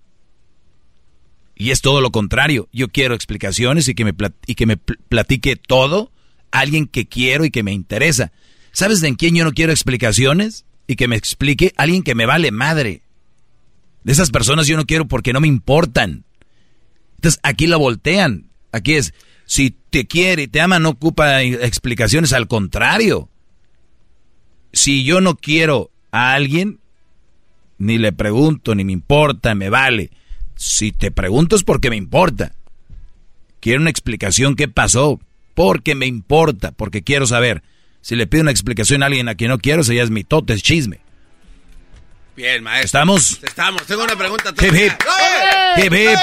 Y 1.55 1.71
es 1.71 1.81
todo 1.81 2.03
lo 2.03 2.11
contrario. 2.11 2.69
Yo 2.75 2.89
quiero 2.89 3.15
explicaciones 3.15 3.89
y 3.89 3.95
que 3.95 4.05
me, 4.05 4.13
y 4.47 4.55
que 4.55 4.67
me 4.67 4.77
pl- 4.77 4.99
platique 5.09 5.57
todo 5.57 6.13
alguien 6.51 6.87
que 6.87 7.07
quiero 7.09 7.47
y 7.47 7.51
que 7.51 7.63
me 7.63 7.73
interesa. 7.73 8.33
¿Sabes 8.73 9.01
de 9.01 9.09
en 9.09 9.15
quién 9.15 9.35
yo 9.35 9.43
no 9.45 9.53
quiero 9.55 9.73
explicaciones? 9.73 10.67
Y 10.87 10.97
que 10.97 11.09
me 11.09 11.17
explique 11.17 11.73
alguien 11.79 12.03
que 12.03 12.15
me 12.15 12.27
vale 12.27 12.51
madre. 12.51 13.01
De 14.05 14.13
esas 14.13 14.31
personas 14.31 14.67
yo 14.67 14.77
no 14.77 14.85
quiero 14.85 15.09
porque 15.09 15.33
no 15.33 15.41
me 15.41 15.49
importan. 15.49 16.25
Entonces 17.15 17.41
aquí 17.43 17.67
la 17.67 17.79
voltean. 17.79 18.51
Aquí 18.73 18.93
es, 18.93 19.15
si 19.47 19.71
te 19.71 20.07
quiere 20.07 20.43
y 20.43 20.49
te 20.49 20.61
ama 20.61 20.79
no 20.79 20.91
ocupa 20.91 21.43
explicaciones, 21.43 22.33
al 22.33 22.49
contrario. 22.49 23.31
Si 24.73 25.05
yo 25.05 25.21
no 25.21 25.37
quiero 25.37 25.91
a 26.11 26.35
alguien, 26.35 26.81
ni 27.79 27.97
le 27.97 28.13
pregunto, 28.13 28.75
ni 28.75 28.85
me 28.85 28.93
importa, 28.93 29.55
me 29.55 29.71
vale. 29.71 30.11
Si 30.57 30.93
te 30.93 31.11
pregunto 31.11 31.57
es 31.57 31.63
porque 31.63 31.91
me 31.91 31.97
importa. 31.97 32.53
Quiero 33.61 33.81
una 33.81 33.91
explicación 33.91 34.57
qué 34.57 34.69
pasó, 34.69 35.21
porque 35.55 35.95
me 35.95 36.07
importa, 36.07 36.73
porque 36.73 37.03
quiero 37.03 37.27
saber. 37.27 37.63
Si 38.01 38.17
le 38.17 38.27
pido 38.27 38.43
una 38.43 38.51
explicación 38.51 39.03
a 39.03 39.07
alguien 39.07 39.29
a 39.29 39.35
quien 39.37 39.51
no 39.51 39.59
quiero, 39.59 39.83
ya 39.83 40.03
es 40.03 40.11
mitote, 40.11 40.53
es 40.53 40.63
chisme. 40.63 41.01
Bien, 42.37 42.63
maestro. 42.63 42.85
¿Estamos? 42.85 43.41
Estamos. 43.43 43.83
Tengo 43.87 44.05
una 44.05 44.17
pregunta. 44.17 44.51
Hip, 44.51 44.75
hip. 44.75 44.93
Hip, 45.79 45.93
hip. 45.93 46.19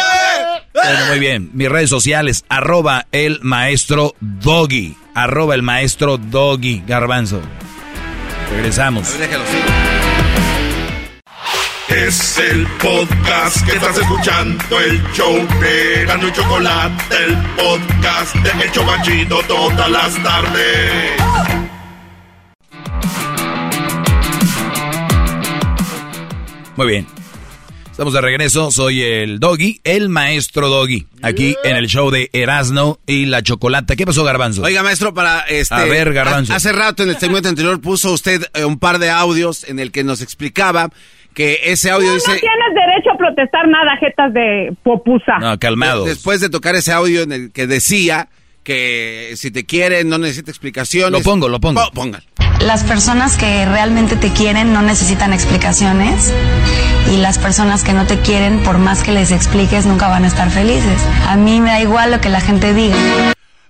Bueno, 0.74 1.06
muy 1.10 1.20
bien. 1.20 1.50
Mis 1.54 1.70
redes 1.70 1.90
sociales, 1.90 2.46
arroba 2.50 3.08
el 3.12 3.40
maestro 3.42 4.16
Doggy. 4.20 4.96
Arroba 5.14 5.56
el 5.56 5.62
maestro 5.62 6.18
Doggy. 6.18 6.84
Garbanzo. 6.88 7.42
Regresamos. 8.52 9.16
Es 11.90 12.40
el 12.40 12.66
podcast 12.82 13.64
que 13.66 13.74
estás 13.74 13.98
escuchando, 13.98 14.80
el 14.80 15.04
show 15.14 15.36
de 15.60 16.06
Gano 16.06 16.28
y 16.28 16.32
Chocolate, 16.32 17.16
el 17.24 17.38
podcast 17.56 18.36
de 18.36 18.64
El 18.64 18.72
Chobachito 18.72 19.42
todas 19.48 19.92
las 19.92 20.24
tardes. 20.24 21.12
Muy 26.76 26.88
bien. 26.88 27.23
Estamos 27.94 28.14
de 28.14 28.22
regreso. 28.22 28.72
Soy 28.72 29.04
el 29.04 29.40
Doggy, 29.40 29.80
el 29.84 30.10
maestro 30.10 30.68
Doggy. 30.68 31.06
Aquí 31.22 31.56
en 31.64 31.76
el 31.76 31.86
show 31.88 32.10
de 32.10 32.28
Erasno 32.34 32.98
y 33.06 33.28
la 33.28 33.44
Chocolata. 33.44 33.96
¿Qué 33.96 34.04
pasó, 34.08 34.24
Garbanzo? 34.24 34.64
Oiga, 34.64 34.82
maestro, 34.82 35.14
para 35.14 35.42
este. 35.42 35.76
A 35.76 35.86
ver, 35.86 36.12
Garbanzo. 36.12 36.54
ha- 36.54 36.56
Hace 36.56 36.72
rato 36.72 37.04
en 37.04 37.10
el 37.10 37.18
segmento 37.20 37.50
anterior 37.50 37.80
puso 37.82 38.12
usted 38.12 38.48
eh, 38.56 38.66
un 38.66 38.80
par 38.80 38.98
de 38.98 39.12
audios 39.12 39.64
en 39.70 39.78
el 39.80 39.92
que 39.92 40.04
nos 40.04 40.22
explicaba 40.22 40.90
que 41.36 41.60
ese 41.66 41.92
audio 41.92 42.12
dice. 42.16 42.32
no 42.32 42.40
tienes 42.40 42.74
derecho 42.74 43.12
a 43.14 43.18
protestar 43.18 43.68
nada, 43.68 43.96
jetas 44.00 44.34
de 44.34 44.74
popusa. 44.84 45.38
No, 45.40 45.60
calmados. 45.60 46.06
Después 46.08 46.42
de 46.42 46.50
tocar 46.50 46.76
ese 46.76 46.92
audio 46.92 47.22
en 47.22 47.32
el 47.32 47.52
que 47.52 47.68
decía 47.68 48.28
que 48.64 49.34
si 49.36 49.52
te 49.52 49.66
quieren 49.68 50.10
no 50.10 50.18
necesita 50.18 50.50
explicaciones. 50.50 51.12
Lo 51.12 51.24
pongo, 51.24 51.48
lo 51.48 51.60
pongo. 51.60 51.80
Po- 51.84 51.92
póngalo. 51.92 52.24
Las 52.66 52.84
personas 52.84 53.38
que 53.38 53.66
realmente 53.66 54.16
te 54.16 54.32
quieren 54.32 54.74
no 54.74 54.82
necesitan 54.82 55.34
explicaciones 55.34 56.34
y 57.12 57.18
las 57.18 57.38
personas 57.38 57.84
que 57.84 57.94
no 57.94 58.08
te 58.08 58.20
quieren, 58.22 58.64
por 58.64 58.78
más 58.78 59.04
que 59.04 59.12
les 59.12 59.32
expliques, 59.32 59.86
nunca 59.86 60.08
van 60.08 60.24
a 60.24 60.28
estar 60.28 60.50
felices. 60.50 61.02
A 61.28 61.36
mí 61.36 61.60
me 61.60 61.72
da 61.72 61.82
igual 61.82 62.12
lo 62.12 62.22
que 62.22 62.30
la 62.30 62.40
gente 62.42 62.74
diga. 62.74 62.96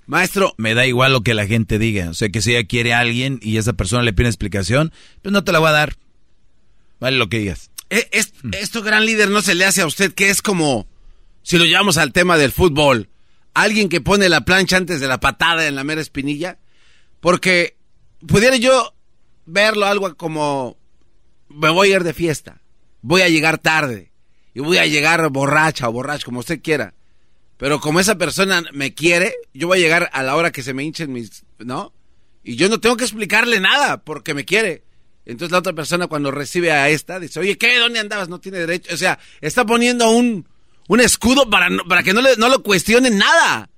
Maestro. 0.05 0.53
Me 0.57 0.73
da 0.75 0.85
igual 0.85 1.11
lo 1.13 1.21
que 1.21 1.33
la 1.33 1.47
gente 1.47 1.79
diga. 1.79 2.09
O 2.09 2.13
sea, 2.13 2.29
que 2.29 2.41
si 2.41 2.55
ella 2.55 2.67
quiere 2.67 2.93
a 2.93 2.99
alguien 2.99 3.39
y 3.41 3.57
esa 3.57 3.73
persona 3.73 4.03
le 4.03 4.13
pide 4.13 4.27
explicación, 4.27 4.91
pues 5.21 5.33
no 5.33 5.43
te 5.43 5.51
la 5.51 5.59
voy 5.59 5.69
a 5.69 5.73
dar. 5.73 5.95
Vale 6.99 7.17
lo 7.17 7.29
que 7.29 7.39
digas. 7.39 7.71
e- 7.89 8.09
es- 8.11 8.33
esto, 8.53 8.81
gran 8.81 9.05
líder, 9.05 9.29
no 9.29 9.41
se 9.41 9.53
le 9.55 9.65
hace 9.65 9.81
a 9.81 9.85
usted 9.87 10.13
que 10.13 10.29
es 10.29 10.41
como. 10.41 10.87
Si 11.41 11.57
lo 11.57 11.65
llevamos 11.65 11.97
al 11.97 12.11
tema 12.13 12.37
del 12.37 12.51
fútbol. 12.51 13.09
Alguien 13.53 13.89
que 13.89 14.01
pone 14.01 14.29
la 14.29 14.41
plancha 14.45 14.77
antes 14.77 14.99
de 14.99 15.07
la 15.07 15.19
patada 15.19 15.67
en 15.67 15.75
la 15.75 15.83
mera 15.83 16.01
espinilla. 16.01 16.57
Porque 17.19 17.75
pudiera 18.27 18.55
yo 18.57 18.93
verlo 19.45 19.85
algo 19.85 20.15
como. 20.15 20.77
Me 21.49 21.69
voy 21.69 21.91
a 21.91 21.95
ir 21.97 22.03
de 22.03 22.13
fiesta. 22.13 22.61
Voy 23.01 23.21
a 23.21 23.29
llegar 23.29 23.57
tarde. 23.57 24.11
Y 24.53 24.59
voy 24.59 24.77
a 24.77 24.85
llegar 24.85 25.29
borracha 25.29 25.89
o 25.89 25.91
borracho, 25.91 26.25
como 26.25 26.39
usted 26.39 26.61
quiera. 26.61 26.93
Pero 27.57 27.79
como 27.79 27.99
esa 27.99 28.17
persona 28.17 28.63
me 28.73 28.93
quiere, 28.93 29.33
yo 29.53 29.67
voy 29.67 29.79
a 29.79 29.81
llegar 29.81 30.09
a 30.13 30.23
la 30.23 30.35
hora 30.35 30.51
que 30.51 30.63
se 30.63 30.73
me 30.73 30.83
hinchen 30.83 31.11
mis, 31.11 31.43
¿no? 31.59 31.93
Y 32.43 32.55
yo 32.55 32.67
no 32.69 32.79
tengo 32.79 32.97
que 32.97 33.03
explicarle 33.05 33.59
nada 33.59 34.03
porque 34.03 34.33
me 34.33 34.45
quiere. 34.45 34.83
Entonces 35.25 35.51
la 35.51 35.59
otra 35.59 35.73
persona 35.73 36.07
cuando 36.07 36.29
recibe 36.31 36.71
a 36.71 36.89
esta 36.89 37.19
dice, 37.19 37.39
oye, 37.39 37.57
¿qué? 37.57 37.77
¿Dónde 37.79 37.99
andabas? 37.99 38.27
No 38.29 38.39
tiene 38.39 38.59
derecho. 38.59 38.93
O 38.93 38.97
sea, 38.97 39.17
está 39.41 39.65
poniendo 39.65 40.09
un, 40.09 40.47
un 40.87 40.99
escudo 40.99 41.49
para, 41.49 41.69
no- 41.69 41.83
para 41.85 42.03
que 42.03 42.13
no, 42.13 42.21
le, 42.21 42.35
no 42.37 42.49
lo 42.49 42.61
cuestionen 42.63 43.17
nada. 43.17 43.69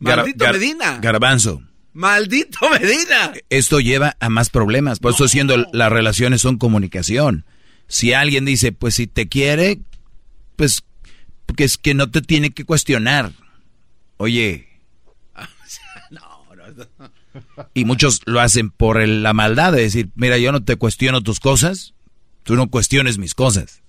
Gar- 0.00 0.16
Maldito 0.18 0.44
gar- 0.44 0.52
Medina. 0.52 0.98
Garbanzo. 1.02 1.62
Maldito 1.96 2.58
Medina. 2.80 3.32
Esto 3.50 3.80
lleva 3.80 4.16
a 4.20 4.28
más 4.28 4.50
problemas. 4.50 5.00
Por 5.00 5.14
eso 5.14 5.26
siendo 5.28 5.56
las 5.72 5.90
relaciones 5.90 6.42
son 6.42 6.58
comunicación. 6.58 7.44
Si 7.88 8.12
alguien 8.12 8.44
dice, 8.44 8.72
pues 8.72 8.94
si 8.94 9.06
te 9.06 9.28
quiere, 9.28 9.80
pues 10.56 10.84
que 11.56 11.64
es 11.64 11.78
que 11.78 11.94
no 11.94 12.10
te 12.10 12.20
tiene 12.20 12.50
que 12.50 12.64
cuestionar. 12.64 13.32
Oye, 14.18 14.68
y 17.74 17.84
muchos 17.84 18.20
lo 18.26 18.40
hacen 18.40 18.70
por 18.70 19.00
el- 19.00 19.22
la 19.22 19.32
maldad 19.32 19.72
de 19.72 19.82
decir, 19.82 20.10
mira, 20.14 20.38
yo 20.38 20.52
no 20.52 20.64
te 20.64 20.76
cuestiono 20.76 21.22
tus 21.22 21.40
cosas, 21.40 21.94
tú 22.42 22.56
no 22.56 22.68
cuestiones 22.68 23.18
mis 23.18 23.34
cosas. 23.34 23.82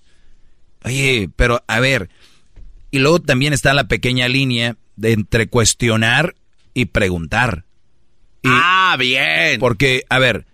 Oye, 0.84 1.30
pero 1.36 1.64
a 1.68 1.80
ver, 1.80 2.10
y 2.92 3.00
luego 3.00 3.20
también 3.20 3.54
está 3.54 3.74
la 3.74 3.88
pequeña 3.88 4.28
línea 4.28 4.78
de 4.96 5.14
entre 5.14 5.48
cuestionar 5.48 6.36
y 6.74 6.86
preguntar. 6.86 7.66
Y- 8.48 8.52
Ah, 8.52 8.96
bien. 9.00 9.60
Porque, 9.60 10.04
a 10.10 10.20
ver, 10.20 10.46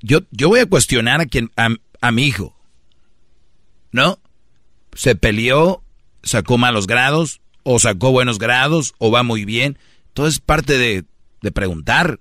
yo, 0.00 0.20
yo 0.30 0.48
voy 0.48 0.60
a 0.60 0.66
cuestionar 0.66 1.20
a 1.20 1.26
quien, 1.26 1.50
a, 1.56 1.68
a 2.00 2.12
mi 2.12 2.24
hijo, 2.24 2.56
¿no? 3.92 4.18
Se 4.94 5.14
peleó, 5.14 5.82
sacó 6.22 6.58
malos 6.58 6.86
grados, 6.86 7.40
o 7.62 7.78
sacó 7.78 8.12
buenos 8.12 8.38
grados, 8.38 8.94
o 8.98 9.10
va 9.10 9.22
muy 9.22 9.44
bien. 9.44 9.78
Todo 10.14 10.26
es 10.26 10.38
parte 10.40 10.78
de, 10.78 11.04
de 11.42 11.52
preguntar. 11.52 12.20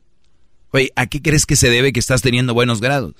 Oye, 0.72 0.92
¿a 0.96 1.08
qué 1.08 1.22
crees 1.22 1.46
que 1.46 1.56
se 1.56 1.70
debe 1.70 1.94
que 1.94 2.00
estás 2.00 2.22
teniendo 2.22 2.54
buenos 2.54 2.82
grados? 2.82 3.14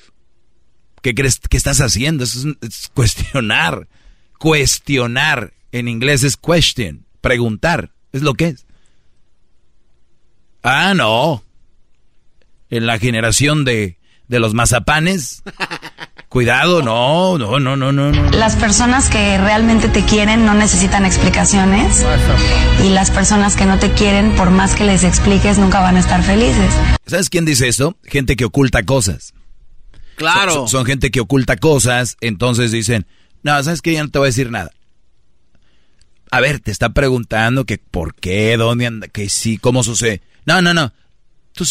¿Qué 1.02 1.14
crees 1.16 1.40
que 1.40 1.56
estás 1.56 1.80
haciendo? 1.82 2.24
Eso 2.24 2.50
es, 2.50 2.56
es 2.68 2.92
cuestionar. 2.94 3.88
Cuestionar. 4.40 5.54
En 5.72 5.88
inglés 5.88 6.24
es 6.24 6.36
question. 6.36 7.06
Preguntar. 7.22 7.92
Es 8.12 8.22
lo 8.24 8.34
que 8.34 8.48
es. 8.48 8.66
Ah, 10.64 10.94
no. 10.96 11.44
En 12.70 12.86
la 12.86 13.00
generación 13.00 13.66
de, 13.66 13.98
de 14.28 14.40
los 14.40 14.54
mazapanes. 14.54 15.44
Cuidado, 16.30 16.82
no, 16.82 17.38
no, 17.38 17.60
no, 17.60 17.78
no, 17.78 17.92
no. 17.94 18.12
no. 18.12 18.32
Las 18.32 18.58
personas 18.58 19.10
que 19.10 19.38
realmente 19.38 19.88
te 19.88 20.04
quieren 20.04 20.46
no 20.46 20.54
necesitan 20.54 21.06
explicaciones. 21.06 22.06
Y 22.84 22.90
las 22.90 23.10
personas 23.10 23.56
que 23.56 23.66
no 23.66 23.80
te 23.80 23.92
quieren, 23.92 24.36
por 24.36 24.52
más 24.52 24.76
que 24.76 24.84
les 24.84 25.06
expliques, 25.06 25.58
nunca 25.58 25.80
van 25.80 25.96
a 25.96 26.00
estar 26.00 26.22
felices. 26.24 26.74
¿Sabes 27.06 27.30
quién 27.30 27.46
dice 27.46 27.70
esto? 27.70 27.96
Gente 28.04 28.36
que 28.36 28.44
oculta 28.44 28.84
cosas. 28.84 29.34
Claro. 30.18 30.54
Son, 30.54 30.68
son 30.68 30.86
gente 30.86 31.10
que 31.10 31.22
oculta 31.22 31.56
cosas, 31.56 32.18
entonces 32.20 32.72
dicen, 32.72 33.06
no, 33.44 33.62
¿sabes 33.64 33.82
qué? 33.82 33.94
Ya 33.94 34.04
no 34.04 34.10
te 34.10 34.20
voy 34.20 34.26
a 34.26 34.30
decir 34.30 34.52
nada. 34.52 34.72
A 36.32 36.42
ver, 36.42 36.60
te 36.60 36.72
está 36.72 36.90
preguntando 36.90 37.66
que 37.66 37.78
por 37.78 38.14
qué, 38.14 38.58
dónde 38.58 38.88
anda, 38.88 39.08
que 39.08 39.30
sí, 39.30 39.58
cómo 39.58 39.84
sucede. 39.84 40.22
No, 40.46 40.62
no, 40.62 40.74
no. 40.74 40.92
Tú 41.54 41.66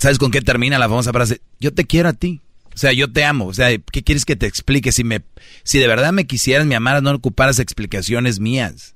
sabes 0.00 0.18
con 0.18 0.30
qué 0.30 0.40
termina 0.40 0.78
la 0.78 0.88
famosa 0.88 1.12
frase. 1.12 1.40
Yo 1.60 1.72
te 1.72 1.84
quiero 1.84 2.08
a 2.08 2.14
ti. 2.14 2.40
O 2.74 2.78
sea, 2.78 2.92
yo 2.92 3.12
te 3.12 3.24
amo. 3.24 3.46
O 3.46 3.54
sea, 3.54 3.68
¿qué 3.92 4.02
quieres 4.02 4.24
que 4.24 4.36
te 4.36 4.46
explique? 4.46 4.92
Si 4.92 5.04
me, 5.04 5.22
si 5.62 5.78
de 5.78 5.86
verdad 5.86 6.12
me 6.12 6.26
quisieras, 6.26 6.66
me 6.66 6.74
amaras, 6.74 7.02
no 7.02 7.10
ocuparas 7.10 7.58
explicaciones 7.58 8.40
mías. 8.40 8.94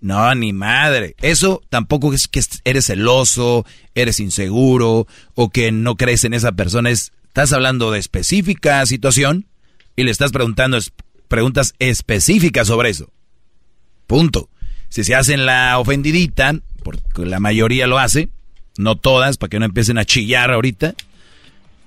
No, 0.00 0.34
ni 0.34 0.52
madre. 0.52 1.14
Eso 1.20 1.62
tampoco 1.68 2.12
es 2.14 2.28
que 2.28 2.40
eres 2.64 2.86
celoso, 2.86 3.66
eres 3.94 4.20
inseguro 4.20 5.06
o 5.34 5.50
que 5.50 5.72
no 5.72 5.96
crees 5.96 6.24
en 6.24 6.34
esa 6.34 6.52
persona. 6.52 6.90
Es, 6.90 7.12
estás 7.26 7.52
hablando 7.52 7.90
de 7.90 7.98
específica 7.98 8.84
situación 8.86 9.46
y 9.94 10.04
le 10.04 10.10
estás 10.10 10.32
preguntando 10.32 10.78
preguntas 11.28 11.74
específicas 11.78 12.68
sobre 12.68 12.90
eso. 12.90 13.10
Punto. 14.06 14.48
Si 14.88 15.04
se 15.04 15.14
hacen 15.14 15.44
la 15.44 15.78
ofendidita, 15.78 16.54
porque 16.82 17.26
la 17.26 17.40
mayoría 17.40 17.86
lo 17.86 17.98
hace, 17.98 18.28
no 18.78 18.96
todas, 18.96 19.38
para 19.38 19.50
que 19.50 19.58
no 19.58 19.64
empiecen 19.64 19.98
a 19.98 20.04
chillar 20.04 20.50
ahorita, 20.50 20.94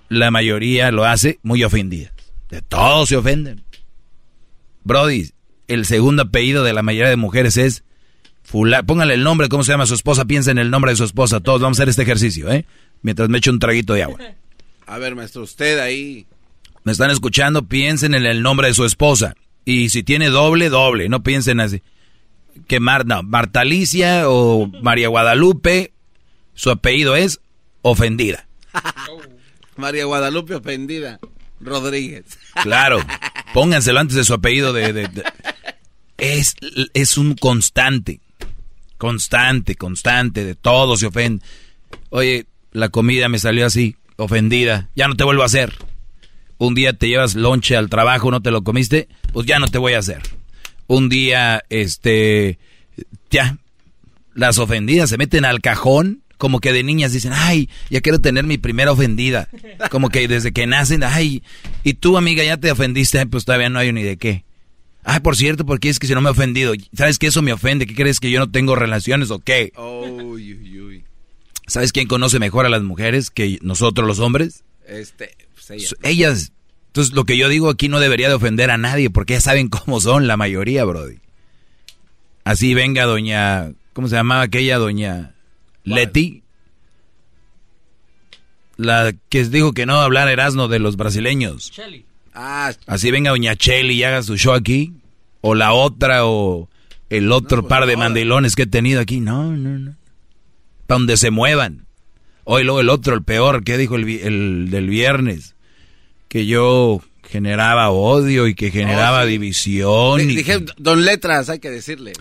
la 0.10 0.32
mayoría 0.32 0.91
lo 0.91 1.06
hace 1.06 1.40
muy 1.44 1.64
ofendida. 1.64 2.11
De 2.49 2.61
todos 2.61 3.10
se 3.10 3.18
ofenden. 3.18 3.64
Brody, 4.84 5.30
el 5.68 5.86
segundo 5.86 6.24
apellido 6.24 6.64
de 6.64 6.74
la 6.74 6.82
mayoría 6.82 7.10
de 7.10 7.16
mujeres 7.16 7.57
es 7.57 7.84
Fula. 8.44 8.82
Póngale 8.82 9.14
el 9.14 9.24
nombre, 9.24 9.48
cómo 9.48 9.64
se 9.64 9.72
llama 9.72 9.86
su 9.86 9.94
esposa, 9.94 10.26
piensa 10.26 10.49
en 10.49 10.57
el 10.57 10.72
nombre 10.72 10.91
de 10.91 10.95
su 10.95 11.03
esposa. 11.03 11.40
Todos 11.40 11.61
vamos 11.61 11.78
a 11.78 11.84
hacer 11.84 11.90
este 11.90 12.02
ejercicio, 12.02 12.52
¿eh? 12.52 12.66
Mientras 13.03 13.30
me 13.30 13.38
echo 13.38 13.52
un 13.52 13.60
traguito 13.60 13.94
de 13.94 14.03
agua. 14.03 14.18
A 14.88 14.98
ver, 14.98 15.16
maestro, 15.16 15.44
usted 15.44 15.78
ahí. 15.78 16.26
Me 16.84 16.91
están 16.91 17.11
escuchando, 17.11 17.68
piensen 17.68 18.16
en 18.16 18.26
el 18.26 18.41
nombre 18.41 18.68
de 18.68 18.74
su 18.74 18.86
esposa. 18.86 19.36
Y 19.66 19.90
si 19.90 20.02
tiene 20.02 20.30
doble, 20.30 20.70
doble. 20.70 21.10
No 21.10 21.22
piensen 21.22 21.60
así. 21.60 21.84
Que 22.68 22.80
Mar, 22.80 23.06
no, 23.06 23.22
Marta 23.22 23.61
Alicia 23.61 24.28
o 24.28 24.68
María 24.82 25.10
Guadalupe, 25.10 25.94
su 26.60 26.72
apellido 26.72 27.15
es 27.15 27.40
ofendida. 27.84 28.45
María 29.77 30.03
Guadalupe 30.03 30.56
ofendida. 30.56 31.19
Rodríguez. 31.61 32.26
Claro, 32.64 32.99
pónganselo 33.53 33.99
antes 33.99 34.18
de 34.18 34.26
su 34.26 34.34
apellido 34.34 34.73
de... 34.73 34.91
de- 34.91 35.07
de- 35.07 35.23
Es, 36.18 36.56
es 36.94 37.18
un 37.18 37.36
constante, 37.36 38.19
constante, 38.98 39.76
constante, 39.76 40.44
de 40.44 40.56
todo 40.56 40.98
se 40.98 41.06
ofende. 41.07 41.45
Oye, 42.10 42.45
la 42.73 42.90
comida 42.90 43.30
me 43.30 43.40
salió 43.40 43.65
así, 43.65 43.95
ofendida, 44.18 44.90
ya 44.95 45.07
no 45.07 45.15
te 45.15 45.23
vuelvo 45.23 45.44
a 45.44 45.45
hacer. 45.45 45.73
Un 46.57 46.76
día 46.76 46.91
te 46.91 47.07
llevas 47.07 47.36
lonche 47.36 47.77
al 47.77 47.90
trabajo, 47.90 48.31
no 48.31 48.41
te 48.41 48.52
lo 48.52 48.64
comiste, 48.65 49.07
pues 49.31 49.48
ya 49.48 49.60
no 49.60 49.68
te 49.69 49.77
voy 49.77 49.94
a 49.94 49.99
hacer. 49.99 50.22
Un 50.88 51.07
día, 51.07 51.64
este, 51.69 52.60
ya, 53.30 53.57
las 54.34 54.57
ofendidas 54.57 55.10
se 55.10 55.18
meten 55.18 55.45
al 55.45 55.61
cajón, 55.61 56.23
como 56.40 56.60
que 56.60 56.74
de 56.74 56.82
niñas 56.84 57.11
dicen, 57.14 57.34
ay, 57.36 57.70
ya 57.91 58.02
quiero 58.02 58.20
tener 58.20 58.45
mi 58.45 58.57
primera 58.57 58.91
ofendida. 58.91 59.48
Como 59.91 60.10
que 60.10 60.28
desde 60.28 60.52
que 60.52 60.66
nacen, 60.66 61.03
ay, 61.03 61.44
y 61.84 61.94
tú 61.94 62.18
amiga 62.18 62.44
ya 62.44 62.57
te 62.57 62.72
ofendiste, 62.72 63.20
Ay, 63.20 63.26
pues 63.26 63.45
todavía 63.45 63.70
no 63.70 63.78
hay 63.78 63.94
ni 63.94 64.02
de 64.02 64.18
qué. 64.18 64.44
Ay, 65.03 65.20
por 65.20 65.36
cierto, 65.36 65.66
porque 65.66 65.90
es 65.90 65.99
que 65.99 66.07
si 66.07 66.14
no 66.16 66.22
me 66.22 66.30
he 66.30 66.32
ofendido, 66.32 66.74
¿sabes 66.94 67.20
que 67.20 67.28
eso 67.28 67.41
me 67.41 67.53
ofende? 67.53 67.86
¿Qué 67.86 67.94
crees 67.94 68.20
que 68.20 68.32
yo 68.32 68.40
no 68.40 68.49
tengo 68.49 68.76
relaciones 68.76 69.30
o 69.32 69.40
qué? 69.40 69.72
Uy, 69.78 70.53
uy, 70.56 70.80
uy. 70.82 71.03
¿Sabes 71.68 71.91
quién 71.91 72.07
conoce 72.07 72.40
mejor 72.40 72.66
a 72.66 72.70
las 72.70 72.82
mujeres 72.82 73.30
que 73.30 73.60
nosotros 73.61 74.07
los 74.07 74.18
hombres? 74.20 74.64
Este, 74.88 75.36
pues 75.53 75.70
ella. 75.72 75.84
S- 75.86 75.95
Ellas. 76.03 76.52
Entonces, 76.88 77.14
lo 77.14 77.24
que 77.26 77.38
yo 77.38 77.48
digo 77.49 77.70
aquí 77.70 77.90
no 77.90 77.99
debería 77.99 78.28
de 78.30 78.34
ofender 78.34 78.72
a 78.72 78.78
nadie, 78.78 79.10
porque 79.11 79.34
ya 79.34 79.41
saben 79.41 79.68
cómo 79.70 80.02
son 80.02 80.26
la 80.26 80.36
mayoría, 80.38 80.84
Brody. 80.86 81.18
Así 82.44 82.74
venga 82.74 83.03
doña, 83.06 83.72
¿cómo 83.94 84.07
se 84.07 84.16
llamaba 84.16 84.41
aquella 84.41 84.78
doña 84.78 85.36
Leti? 85.95 86.44
La 88.78 89.14
que 89.30 89.44
dijo 89.45 89.74
que 89.74 89.86
no 89.86 89.95
hablar 89.99 90.30
Erasmo 90.30 90.68
de 90.68 90.80
los 90.80 90.95
brasileños. 90.95 91.72
Ah, 92.34 92.72
Así 92.88 93.11
venga 93.11 93.32
doña 93.32 93.56
Cheli 93.56 93.95
y 93.95 94.03
haga 94.03 94.24
su 94.24 94.38
show 94.38 94.53
aquí. 94.53 94.94
O 95.41 95.56
la 95.56 95.74
otra, 95.74 96.26
o 96.26 96.70
el 97.10 97.32
otro 97.32 97.68
par 97.68 97.86
de 97.86 97.98
mandilones 97.98 98.56
que 98.56 98.64
he 98.64 98.68
tenido 98.68 99.02
aquí. 99.02 99.20
No, 99.20 99.52
no, 99.56 99.78
no. 99.80 99.95
Para 100.88 100.99
donde 100.99 101.18
se 101.18 101.30
muevan. 101.30 101.86
Hoy 102.45 102.64
luego 102.64 102.80
el 102.82 102.90
otro, 102.90 103.16
el 103.16 103.24
peor, 103.24 103.64
que 103.64 103.78
dijo 103.78 103.95
el, 103.95 104.70
del 104.70 104.88
viernes. 104.90 105.56
Que 106.30 106.45
yo 106.45 107.02
generaba 107.30 107.90
odio 107.90 108.48
y 108.48 108.56
que 108.56 108.72
generaba 108.72 109.22
Oh, 109.22 109.26
sí. 109.26 109.32
división. 109.32 110.22
Y- 110.22 110.36
Dije, 110.38 110.66
don 110.78 111.03
Letras, 111.06 111.49
hay 111.49 111.60
que 111.60 111.70
decirle. 111.70 112.14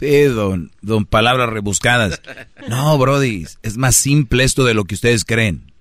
Don, 0.00 0.70
don 0.80 1.04
palabras 1.04 1.50
rebuscadas. 1.50 2.22
No, 2.68 2.96
Brody, 2.96 3.46
es 3.62 3.76
más 3.76 3.96
simple 3.96 4.44
esto 4.44 4.64
de 4.64 4.72
lo 4.72 4.84
que 4.84 4.94
ustedes 4.94 5.24
creen. 5.24 5.72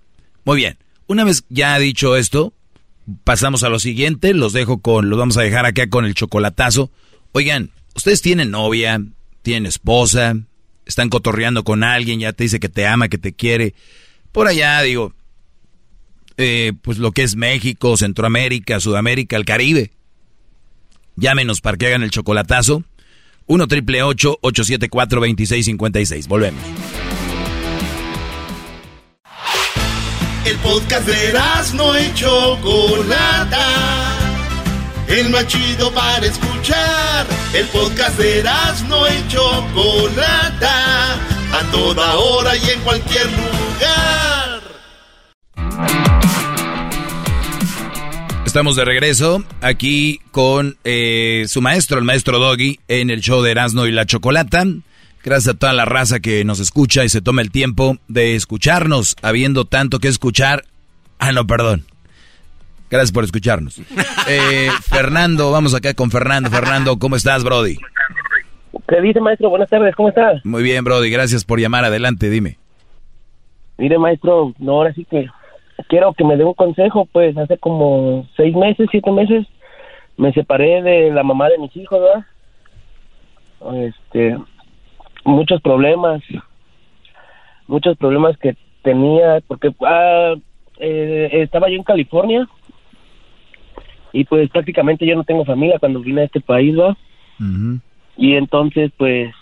Muy 0.44 0.58
bien, 0.58 0.78
una 1.08 1.24
vez 1.24 1.46
ya 1.50 1.80
dicho 1.80 2.18
esto, 2.18 2.54
pasamos 3.24 3.64
a 3.64 3.70
lo 3.70 3.80
siguiente, 3.80 4.34
los 4.34 4.52
dejo 4.52 4.80
con, 4.80 5.10
los 5.10 5.18
vamos 5.18 5.38
a 5.38 5.42
dejar 5.42 5.66
acá 5.66 5.90
con 5.90 6.06
el 6.06 6.16
chocolatazo. 6.16 6.92
Oigan, 7.32 7.72
ustedes 7.96 8.22
tienen 8.22 8.52
novia, 8.52 9.02
tienen 9.42 9.66
esposa, 9.66 10.36
están 10.86 11.10
cotorreando 11.10 11.64
con 11.64 11.84
alguien, 11.84 12.20
ya 12.20 12.34
te 12.34 12.44
dice 12.44 12.60
que 12.60 12.70
te 12.70 12.88
ama, 12.88 13.08
que 13.08 13.18
te 13.18 13.34
quiere. 13.34 13.74
Por 14.34 14.48
allá, 14.48 14.82
digo, 14.82 15.14
eh, 16.38 16.74
pues 16.82 16.98
lo 16.98 17.12
que 17.12 17.24
es 17.24 17.36
México, 17.36 17.96
Centroamérica, 17.96 18.80
Sudamérica, 18.80 19.38
el 19.38 19.46
Caribe. 19.46 19.92
Llámenos 21.16 21.62
para 21.62 21.78
que 21.78 21.88
hagan 21.88 22.04
el 22.04 22.12
chocolatazo. 22.12 22.84
1 23.50 23.68
triple 23.68 24.04
874 24.04 25.20
2656. 25.20 26.28
Volvemos. 26.28 26.62
El 30.46 30.56
podcast 30.58 31.08
de 31.08 31.34
no 31.74 32.00
y 32.00 32.14
Chocolata. 32.14 33.66
El 35.08 35.30
más 35.32 35.48
chido 35.48 35.92
para 35.92 36.26
escuchar. 36.26 37.26
El 37.54 37.66
podcast 37.68 38.18
de 38.20 38.44
no 38.88 39.08
y 39.08 39.28
Chocolata. 39.28 41.16
A 41.52 41.72
toda 41.72 42.16
hora 42.18 42.56
y 42.56 42.70
en 42.70 42.80
cualquier 42.82 43.26
lugar. 43.26 44.60
Estamos 48.50 48.76
de 48.76 48.84
regreso 48.84 49.44
aquí 49.62 50.22
con 50.32 50.76
eh, 50.84 51.44
su 51.46 51.62
maestro, 51.62 52.00
el 52.00 52.04
maestro 52.04 52.40
Doggy, 52.40 52.80
en 52.88 53.12
el 53.12 53.22
show 53.22 53.44
de 53.44 53.52
Erasmo 53.52 53.86
y 53.86 53.92
la 53.92 54.08
Chocolata. 54.08 54.64
Gracias 55.24 55.54
a 55.54 55.60
toda 55.60 55.72
la 55.72 55.86
raza 55.86 56.20
que 56.20 56.44
nos 56.44 56.60
escucha 56.60 57.06
y 57.06 57.10
se 57.10 57.22
toma 57.22 57.44
el 57.44 57.52
tiempo 57.52 57.98
de 58.08 58.34
escucharnos, 58.34 59.16
habiendo 59.22 59.66
tanto 59.66 60.00
que 60.00 60.08
escuchar. 60.08 60.64
Ah, 61.20 61.32
no, 61.32 61.46
perdón. 61.46 61.84
Gracias 62.90 63.12
por 63.12 63.24
escucharnos. 63.24 63.80
Eh, 64.28 64.70
Fernando, 64.82 65.52
vamos 65.52 65.76
acá 65.76 65.94
con 65.94 66.10
Fernando. 66.10 66.50
Fernando, 66.50 66.98
¿cómo 66.98 67.18
estás, 67.18 67.44
Brody? 67.44 67.78
¿Qué 68.88 69.00
dice, 69.00 69.22
maestro? 69.22 69.52
Buenas 69.52 69.70
tardes, 69.70 69.96
¿cómo 69.96 70.10
está? 70.10 70.42
Muy 70.44 70.64
bien, 70.64 70.84
Brody, 70.84 71.12
gracias 71.12 71.46
por 71.46 71.60
llamar. 71.60 71.86
Adelante, 71.86 72.32
dime. 72.32 72.58
Mire, 73.78 74.00
maestro, 74.00 74.56
no, 74.58 74.72
ahora 74.72 74.92
sí 74.96 75.06
que 75.06 75.28
quiero 75.88 76.14
que 76.14 76.24
me 76.24 76.38
dé 76.38 76.44
un 76.44 76.54
consejo, 76.54 77.08
pues 77.12 77.38
hace 77.38 77.58
como 77.58 78.28
seis 78.36 78.56
meses, 78.56 78.88
siete 78.92 79.12
meses, 79.12 79.48
me 80.18 80.34
separé 80.34 80.82
de 80.82 81.12
la 81.12 81.24
mamá 81.24 81.50
de 81.50 81.58
mis 81.58 81.76
hijos, 81.78 82.00
¿verdad? 82.00 82.26
Este, 83.88 84.38
muchos 85.26 85.62
problemas, 85.62 86.22
muchos 87.68 87.98
problemas 87.98 88.38
que 88.38 88.56
tenía, 88.82 89.40
porque 89.48 89.74
ah, 89.86 90.36
eh, 90.80 91.30
estaba 91.32 91.70
yo 91.70 91.76
en 91.76 91.84
California 91.84 92.48
y 94.12 94.24
pues 94.24 94.50
prácticamente 94.50 95.06
yo 95.06 95.16
no 95.16 95.24
tengo 95.24 95.46
familia 95.46 95.80
cuando 95.80 96.00
vine 96.00 96.22
a 96.22 96.26
este 96.26 96.42
país, 96.42 96.78
¿va? 96.78 96.98
Y 98.18 98.36
entonces, 98.36 98.92
pues, 98.98 99.34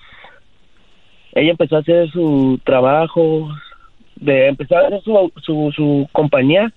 ella 1.34 1.52
empezó 1.52 1.78
a 1.78 1.80
hacer 1.80 2.10
su 2.12 2.60
trabajo, 2.64 3.50
de 4.20 4.48
empezar 4.48 4.84
a 4.84 4.88
hacer 4.88 5.02
su, 5.04 5.32
su, 5.42 5.72
su 5.76 6.08
compañía 6.12 6.72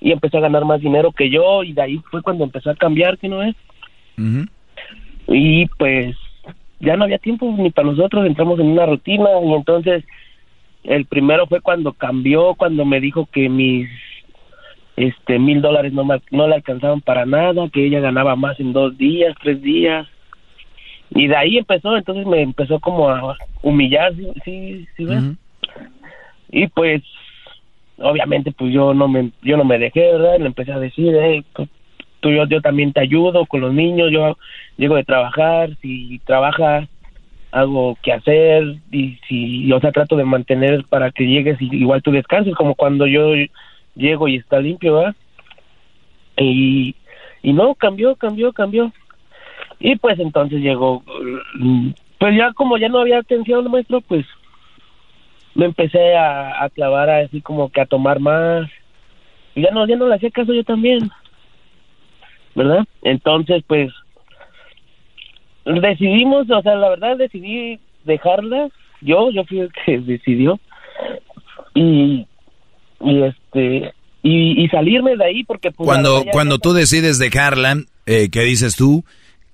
y 0.00 0.12
empezó 0.12 0.38
a 0.38 0.42
ganar 0.42 0.64
más 0.64 0.80
dinero 0.80 1.12
que 1.12 1.30
yo 1.30 1.62
y 1.62 1.72
de 1.72 1.82
ahí 1.82 2.00
fue 2.10 2.22
cuando 2.22 2.44
empezó 2.44 2.70
a 2.70 2.74
cambiar, 2.74 3.18
¿qué 3.18 3.28
no 3.28 3.42
es? 3.42 3.54
Y 5.28 5.66
pues 5.78 6.16
ya 6.80 6.96
no 6.96 7.04
había 7.04 7.18
tiempo 7.18 7.54
ni 7.56 7.70
para 7.70 7.88
nosotros, 7.88 8.26
entramos 8.26 8.58
en 8.58 8.66
una 8.66 8.86
rutina 8.86 9.28
y 9.44 9.52
entonces 9.54 10.04
El 10.84 11.06
primero 11.06 11.46
fue 11.46 11.60
cuando 11.60 11.92
cambió, 11.92 12.54
cuando 12.54 12.84
me 12.84 13.00
dijo 13.00 13.26
que 13.30 13.48
mis 13.48 13.88
este 14.96 15.38
mil 15.38 15.62
dólares 15.62 15.92
no, 15.92 16.04
no 16.30 16.48
le 16.48 16.54
alcanzaban 16.54 17.00
para 17.00 17.24
nada, 17.24 17.68
que 17.72 17.86
ella 17.86 18.00
ganaba 18.00 18.34
más 18.36 18.58
en 18.60 18.72
dos 18.72 18.98
días, 18.98 19.34
tres 19.42 19.62
días. 19.62 20.06
Y 21.10 21.28
de 21.28 21.36
ahí 21.36 21.58
empezó, 21.58 21.96
entonces 21.96 22.26
me 22.26 22.42
empezó 22.42 22.80
como 22.80 23.08
a 23.08 23.36
humillar, 23.62 24.14
¿sí, 24.14 24.26
sí, 24.44 24.88
sí 24.96 25.04
ves? 25.04 25.22
Y 26.52 26.68
pues, 26.68 27.02
obviamente, 27.96 28.52
pues 28.52 28.72
yo 28.72 28.94
no 28.94 29.08
me, 29.08 29.30
yo 29.42 29.56
no 29.56 29.64
me 29.64 29.78
dejé, 29.78 30.12
¿verdad? 30.12 30.38
Le 30.38 30.46
empecé 30.46 30.70
a 30.72 30.78
decir, 30.78 31.16
hey, 31.18 31.44
pues, 31.54 31.68
tú, 32.20 32.30
yo, 32.30 32.46
yo 32.46 32.60
también 32.60 32.92
te 32.92 33.00
ayudo 33.00 33.46
con 33.46 33.62
los 33.62 33.72
niños, 33.72 34.10
yo 34.12 34.36
llego 34.76 34.94
de 34.96 35.04
trabajar, 35.04 35.70
si 35.80 36.20
trabajas, 36.26 36.88
hago 37.50 37.96
que 38.02 38.12
hacer, 38.12 38.76
y 38.92 39.18
si, 39.26 39.72
o 39.72 39.80
sea, 39.80 39.92
trato 39.92 40.16
de 40.16 40.24
mantener 40.24 40.84
para 40.88 41.10
que 41.10 41.26
llegues 41.26 41.60
y 41.60 41.74
igual 41.74 42.02
tú 42.02 42.12
descanses, 42.12 42.54
como 42.54 42.74
cuando 42.74 43.06
yo 43.06 43.32
llego 43.96 44.28
y 44.28 44.36
está 44.36 44.60
limpio, 44.60 44.94
¿verdad? 44.94 45.16
Y, 46.36 46.94
y 47.42 47.52
no, 47.52 47.74
cambió, 47.74 48.14
cambió, 48.16 48.52
cambió. 48.52 48.92
Y 49.80 49.96
pues 49.96 50.18
entonces 50.18 50.60
llegó, 50.60 51.02
pues 52.18 52.36
ya 52.36 52.52
como 52.52 52.76
ya 52.76 52.88
no 52.88 53.00
había 53.00 53.18
atención, 53.18 53.70
maestro, 53.70 54.00
pues 54.02 54.26
me 55.54 55.66
empecé 55.66 56.16
a, 56.16 56.64
a 56.64 56.70
clavar 56.70 57.10
así 57.10 57.40
como 57.40 57.70
que 57.70 57.80
a 57.80 57.86
tomar 57.86 58.20
más. 58.20 58.68
Y 59.54 59.62
ya 59.62 59.70
no, 59.70 59.86
ya 59.86 59.96
no 59.96 60.08
le 60.08 60.14
hacía 60.14 60.30
caso 60.30 60.52
yo 60.52 60.64
también. 60.64 61.10
¿Verdad? 62.54 62.84
Entonces, 63.02 63.62
pues, 63.66 63.90
decidimos, 65.64 66.50
o 66.50 66.62
sea, 66.62 66.74
la 66.74 66.90
verdad 66.90 67.16
decidí 67.16 67.78
dejarla. 68.04 68.68
Yo, 69.00 69.30
yo 69.30 69.44
fui 69.44 69.60
el 69.60 69.70
que 69.72 69.98
decidió. 70.00 70.58
Y, 71.74 72.26
y 73.00 73.22
este, 73.22 73.94
y, 74.22 74.62
y 74.64 74.68
salirme 74.68 75.16
de 75.16 75.24
ahí 75.24 75.44
porque 75.44 75.70
pues, 75.70 75.86
Cuando, 75.86 76.24
cuando 76.30 76.58
tú 76.58 76.72
decides 76.72 77.18
dejarla, 77.18 77.76
eh, 78.06 78.28
¿qué 78.30 78.40
dices 78.40 78.76
tú? 78.76 79.04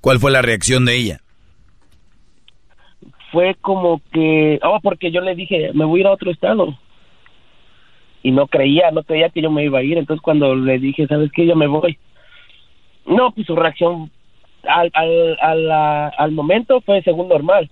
¿Cuál 0.00 0.18
fue 0.18 0.30
la 0.30 0.42
reacción 0.42 0.84
de 0.84 0.96
ella? 0.96 1.20
Fue 3.32 3.54
como 3.60 4.00
que, 4.12 4.58
oh, 4.62 4.80
porque 4.82 5.10
yo 5.10 5.20
le 5.20 5.34
dije, 5.34 5.70
me 5.74 5.84
voy 5.84 6.00
a 6.00 6.02
ir 6.02 6.06
a 6.06 6.12
otro 6.12 6.30
estado. 6.30 6.78
Y 8.22 8.30
no 8.30 8.46
creía, 8.46 8.90
no 8.90 9.02
creía 9.02 9.30
que 9.30 9.42
yo 9.42 9.50
me 9.50 9.64
iba 9.64 9.78
a 9.78 9.82
ir. 9.82 9.98
Entonces 9.98 10.22
cuando 10.22 10.54
le 10.54 10.78
dije, 10.78 11.06
¿sabes 11.06 11.30
qué? 11.32 11.46
Yo 11.46 11.56
me 11.56 11.66
voy. 11.66 11.98
No, 13.06 13.30
pues 13.32 13.46
su 13.46 13.56
reacción 13.56 14.10
al, 14.64 14.90
al, 15.40 15.70
al, 16.16 16.32
momento 16.32 16.80
fue 16.82 17.02
según 17.02 17.28
normal. 17.28 17.70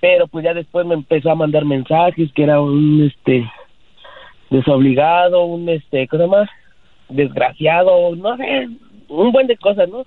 Pero 0.00 0.28
pues 0.28 0.44
ya 0.44 0.54
después 0.54 0.86
me 0.86 0.94
empezó 0.94 1.30
a 1.30 1.34
mandar 1.34 1.64
mensajes 1.64 2.32
que 2.32 2.42
era 2.42 2.60
un, 2.60 3.04
este, 3.04 3.50
desobligado, 4.48 5.44
un, 5.44 5.68
este, 5.68 6.08
cosa 6.08 6.26
más, 6.26 6.48
desgraciado, 7.08 8.14
no 8.16 8.36
sé, 8.36 8.68
un 9.08 9.32
buen 9.32 9.46
de 9.46 9.56
cosas, 9.56 9.88
¿no? 9.88 10.06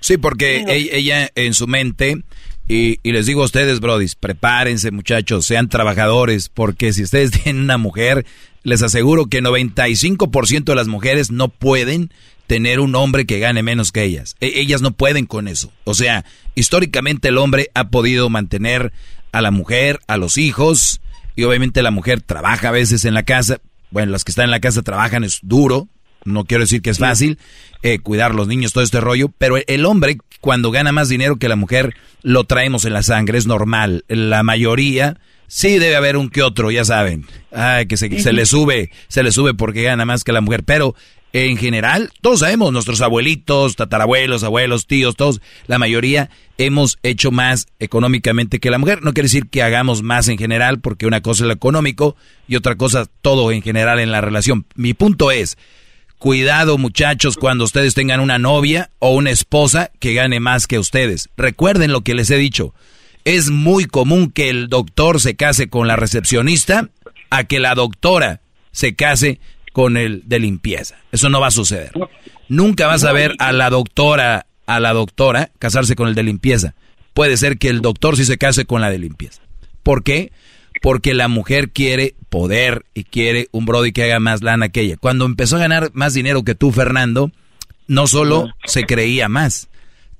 Sí, 0.00 0.18
porque 0.18 0.58
e- 0.68 0.96
ella 0.96 1.28
en 1.34 1.54
su 1.54 1.66
mente, 1.66 2.16
y, 2.68 2.98
y 3.02 3.12
les 3.12 3.26
digo 3.26 3.42
a 3.42 3.46
ustedes, 3.46 3.80
brodis, 3.80 4.14
prepárense 4.14 4.90
muchachos, 4.90 5.46
sean 5.46 5.68
trabajadores, 5.68 6.48
porque 6.48 6.92
si 6.92 7.02
ustedes 7.02 7.30
tienen 7.42 7.62
una 7.62 7.78
mujer, 7.78 8.24
les 8.62 8.82
aseguro 8.82 9.26
que 9.26 9.42
95% 9.42 10.64
de 10.64 10.74
las 10.74 10.88
mujeres 10.88 11.30
no 11.30 11.48
pueden 11.48 12.10
tener 12.46 12.80
un 12.80 12.94
hombre 12.94 13.26
que 13.26 13.38
gane 13.38 13.62
menos 13.62 13.92
que 13.92 14.02
ellas. 14.04 14.36
E- 14.40 14.60
ellas 14.60 14.82
no 14.82 14.92
pueden 14.92 15.26
con 15.26 15.48
eso. 15.48 15.72
O 15.84 15.94
sea, 15.94 16.24
históricamente 16.54 17.28
el 17.28 17.38
hombre 17.38 17.70
ha 17.74 17.88
podido 17.88 18.28
mantener 18.28 18.92
a 19.32 19.40
la 19.40 19.50
mujer, 19.50 20.00
a 20.06 20.16
los 20.16 20.38
hijos, 20.38 21.00
y 21.36 21.44
obviamente 21.44 21.82
la 21.82 21.90
mujer 21.90 22.20
trabaja 22.20 22.68
a 22.68 22.72
veces 22.72 23.04
en 23.04 23.14
la 23.14 23.24
casa. 23.24 23.60
Bueno, 23.90 24.12
las 24.12 24.24
que 24.24 24.30
están 24.32 24.44
en 24.44 24.50
la 24.50 24.60
casa 24.60 24.82
trabajan 24.82 25.24
es 25.24 25.40
duro, 25.42 25.88
no 26.24 26.44
quiero 26.44 26.64
decir 26.64 26.80
que 26.82 26.90
es 26.90 26.98
fácil, 26.98 27.38
eh, 27.82 27.98
cuidar 27.98 28.34
los 28.34 28.48
niños, 28.48 28.72
todo 28.72 28.84
este 28.84 29.00
rollo, 29.00 29.30
pero 29.36 29.56
el 29.66 29.84
hombre 29.84 30.18
cuando 30.44 30.70
gana 30.70 30.92
más 30.92 31.08
dinero 31.08 31.36
que 31.36 31.48
la 31.48 31.56
mujer, 31.56 31.96
lo 32.20 32.44
traemos 32.44 32.84
en 32.84 32.92
la 32.92 33.02
sangre, 33.02 33.38
es 33.38 33.46
normal. 33.46 34.04
La 34.08 34.42
mayoría, 34.42 35.18
sí 35.46 35.78
debe 35.78 35.96
haber 35.96 36.18
un 36.18 36.28
que 36.28 36.42
otro, 36.42 36.70
ya 36.70 36.84
saben, 36.84 37.24
ay, 37.50 37.86
que 37.86 37.96
se, 37.96 38.20
se 38.20 38.34
le 38.34 38.44
sube, 38.54 38.90
se 39.08 39.22
le 39.22 39.32
sube 39.32 39.54
porque 39.54 39.84
gana 39.84 40.04
más 40.04 40.22
que 40.22 40.32
la 40.32 40.42
mujer, 40.42 40.62
pero 40.62 40.94
en 41.32 41.56
general, 41.56 42.10
todos 42.20 42.40
sabemos, 42.40 42.74
nuestros 42.74 43.00
abuelitos, 43.00 43.74
tatarabuelos, 43.76 44.44
abuelos, 44.44 44.86
tíos, 44.86 45.16
todos, 45.16 45.40
la 45.66 45.78
mayoría 45.78 46.28
hemos 46.58 46.98
hecho 47.02 47.30
más 47.30 47.66
económicamente 47.78 48.60
que 48.60 48.70
la 48.70 48.76
mujer. 48.76 49.02
No 49.02 49.14
quiere 49.14 49.28
decir 49.28 49.48
que 49.48 49.62
hagamos 49.62 50.02
más 50.02 50.28
en 50.28 50.36
general, 50.36 50.80
porque 50.80 51.06
una 51.06 51.22
cosa 51.22 51.44
es 51.44 51.46
lo 51.46 51.54
económico 51.54 52.16
y 52.46 52.56
otra 52.56 52.76
cosa 52.76 53.06
todo 53.22 53.50
en 53.50 53.62
general 53.62 53.98
en 53.98 54.12
la 54.12 54.20
relación. 54.20 54.66
Mi 54.74 54.92
punto 54.92 55.30
es, 55.30 55.56
cuidado 56.24 56.78
muchachos 56.78 57.36
cuando 57.36 57.64
ustedes 57.64 57.92
tengan 57.92 58.18
una 58.18 58.38
novia 58.38 58.88
o 58.98 59.10
una 59.10 59.30
esposa 59.30 59.90
que 60.00 60.14
gane 60.14 60.40
más 60.40 60.66
que 60.66 60.78
ustedes. 60.78 61.28
Recuerden 61.36 61.92
lo 61.92 62.00
que 62.00 62.14
les 62.14 62.30
he 62.30 62.38
dicho. 62.38 62.72
Es 63.26 63.50
muy 63.50 63.84
común 63.84 64.30
que 64.30 64.48
el 64.48 64.70
doctor 64.70 65.20
se 65.20 65.36
case 65.36 65.68
con 65.68 65.86
la 65.86 65.96
recepcionista 65.96 66.88
a 67.28 67.44
que 67.44 67.60
la 67.60 67.74
doctora 67.74 68.40
se 68.72 68.94
case 68.94 69.38
con 69.74 69.98
el 69.98 70.22
de 70.24 70.38
limpieza. 70.38 70.96
Eso 71.12 71.28
no 71.28 71.40
va 71.40 71.48
a 71.48 71.50
suceder. 71.50 71.92
Nunca 72.48 72.86
vas 72.86 73.04
a 73.04 73.12
ver 73.12 73.34
a 73.38 73.52
la 73.52 73.68
doctora, 73.68 74.46
a 74.64 74.80
la 74.80 74.94
doctora 74.94 75.50
casarse 75.58 75.94
con 75.94 76.08
el 76.08 76.14
de 76.14 76.22
limpieza. 76.22 76.74
Puede 77.12 77.36
ser 77.36 77.58
que 77.58 77.68
el 77.68 77.82
doctor 77.82 78.16
sí 78.16 78.24
se 78.24 78.38
case 78.38 78.64
con 78.64 78.80
la 78.80 78.88
de 78.88 78.98
limpieza. 78.98 79.42
¿Por 79.82 80.02
qué? 80.02 80.32
Porque 80.84 81.14
la 81.14 81.28
mujer 81.28 81.70
quiere 81.70 82.14
poder 82.28 82.84
y 82.92 83.04
quiere 83.04 83.48
un 83.52 83.64
brody 83.64 83.92
que 83.92 84.02
haga 84.04 84.20
más 84.20 84.42
lana 84.42 84.68
que 84.68 84.82
ella. 84.82 84.98
Cuando 84.98 85.24
empezó 85.24 85.56
a 85.56 85.60
ganar 85.60 85.90
más 85.94 86.12
dinero 86.12 86.42
que 86.42 86.54
tú, 86.54 86.72
Fernando, 86.72 87.32
no 87.86 88.06
solo 88.06 88.50
se 88.66 88.84
creía 88.84 89.30
más, 89.30 89.70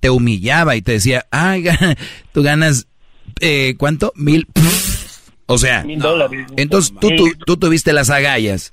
te 0.01 0.09
humillaba 0.09 0.75
y 0.75 0.81
te 0.81 0.93
decía, 0.93 1.27
ay, 1.31 1.67
tú 2.33 2.43
ganas, 2.43 2.87
eh, 3.41 3.75
¿cuánto? 3.77 4.15
Mil. 4.17 4.47
O 5.45 5.59
sea, 5.59 5.85
Mil 5.85 5.99
dólares. 5.99 6.47
entonces 6.57 6.95
tú, 6.99 7.11
tú, 7.15 7.29
tú 7.45 7.59
tuviste 7.59 7.93
las 7.93 8.09
agallas, 8.09 8.73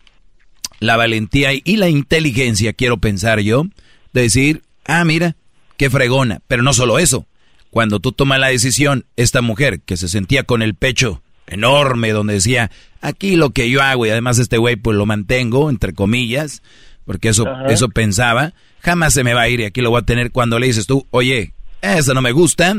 la 0.80 0.96
valentía 0.96 1.50
y 1.52 1.76
la 1.76 1.90
inteligencia, 1.90 2.72
quiero 2.72 3.00
pensar 3.00 3.42
yo, 3.42 3.66
de 4.14 4.22
decir, 4.22 4.62
ah, 4.86 5.04
mira, 5.04 5.36
qué 5.76 5.90
fregona. 5.90 6.40
Pero 6.48 6.64
no 6.64 6.72
solo 6.72 7.00
eso. 7.00 7.28
Cuando 7.70 8.00
tú 8.00 8.14
tomas 8.14 8.40
la 8.40 8.48
decisión, 8.48 9.08
esta 9.18 9.42
mujer 9.42 9.82
que 9.82 9.98
se 9.98 10.08
sentía 10.08 10.44
con 10.44 10.62
el 10.62 10.74
pecho 10.74 11.22
enorme, 11.48 12.12
donde 12.12 12.36
decía, 12.36 12.72
aquí 13.02 13.36
lo 13.36 13.52
que 13.52 13.70
yo 13.70 13.82
hago, 13.82 14.06
y 14.06 14.10
además 14.10 14.40
este 14.40 14.58
güey 14.58 14.76
pues 14.76 14.98
lo 14.98 15.06
mantengo, 15.06 15.70
entre 15.70 15.94
comillas, 15.94 16.62
porque 17.06 17.30
eso, 17.30 17.48
Ajá. 17.48 17.66
eso 17.68 17.90
pensaba, 17.90 18.54
jamás 18.80 19.14
se 19.14 19.24
me 19.24 19.34
va 19.34 19.42
a 19.42 19.50
ir 19.50 19.60
y 19.60 19.66
aquí 19.66 19.82
lo 19.82 19.90
voy 19.90 20.02
a 20.02 20.06
tener 20.06 20.32
cuando 20.32 20.60
le 20.60 20.68
dices 20.68 20.88
tú, 20.88 21.08
oye, 21.12 21.54
eso 21.82 22.14
no 22.14 22.22
me 22.22 22.32
gusta, 22.32 22.76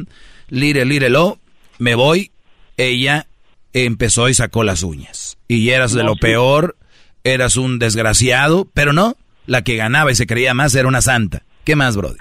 lire, 0.49 0.85
lírelo, 0.85 1.39
me 1.79 1.95
voy, 1.95 2.31
ella 2.77 3.27
empezó 3.73 4.29
y 4.29 4.35
sacó 4.35 4.65
las 4.65 4.83
uñas. 4.83 5.39
Y 5.49 5.71
eras 5.71 5.93
de 5.93 6.05
lo 6.05 6.17
peor, 6.17 6.77
eras 7.25 7.57
un 7.57 7.79
desgraciado, 7.79 8.69
pero 8.73 8.93
no, 8.93 9.17
la 9.47 9.63
que 9.63 9.77
ganaba 9.77 10.13
y 10.13 10.15
se 10.15 10.27
creía 10.27 10.55
más 10.55 10.75
era 10.75 10.89
una 10.89 11.03
santa. 11.03 11.43
¿Qué 11.65 11.77
más, 11.77 11.97
Brody? 11.97 12.17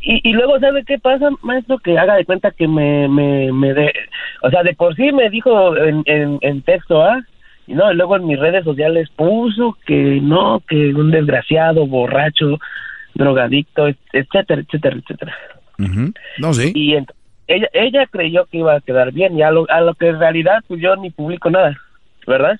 Y, 0.00 0.28
y 0.28 0.32
luego, 0.32 0.58
¿sabe 0.58 0.84
qué 0.86 0.98
pasa, 0.98 1.28
maestro? 1.42 1.78
Que 1.78 1.98
haga 1.98 2.14
de 2.16 2.24
cuenta 2.24 2.50
que 2.50 2.66
me, 2.66 3.08
me, 3.08 3.52
me 3.52 3.74
de, 3.74 3.92
o 4.42 4.50
sea, 4.50 4.62
de 4.62 4.74
por 4.74 4.94
sí 4.96 5.12
me 5.12 5.28
dijo 5.28 5.76
en, 5.76 6.02
en, 6.06 6.38
en 6.40 6.62
texto, 6.62 7.02
¿ah? 7.02 7.20
Y 7.66 7.74
no, 7.74 7.92
y 7.92 7.94
luego 7.94 8.16
en 8.16 8.26
mis 8.26 8.38
redes 8.38 8.64
sociales 8.64 9.08
puso 9.16 9.76
que 9.86 10.18
no, 10.22 10.62
que 10.66 10.94
un 10.94 11.10
desgraciado, 11.10 11.86
borracho, 11.86 12.58
drogadicto, 13.14 13.86
et- 13.86 13.98
etcétera, 14.12 14.62
etcétera, 14.62 14.96
etcétera. 14.96 15.34
No, 16.38 16.54
sí. 16.54 16.72
Y 16.74 16.94
ella, 17.46 17.68
ella 17.72 18.06
creyó 18.06 18.46
que 18.46 18.58
iba 18.58 18.74
a 18.74 18.80
quedar 18.80 19.12
bien, 19.12 19.38
y 19.38 19.42
a 19.42 19.50
lo, 19.50 19.66
a 19.70 19.80
lo 19.82 19.94
que 19.94 20.08
en 20.08 20.18
realidad, 20.18 20.64
pues 20.68 20.80
yo 20.80 20.96
ni 20.96 21.10
publico 21.10 21.50
nada, 21.50 21.76
¿verdad? 22.26 22.58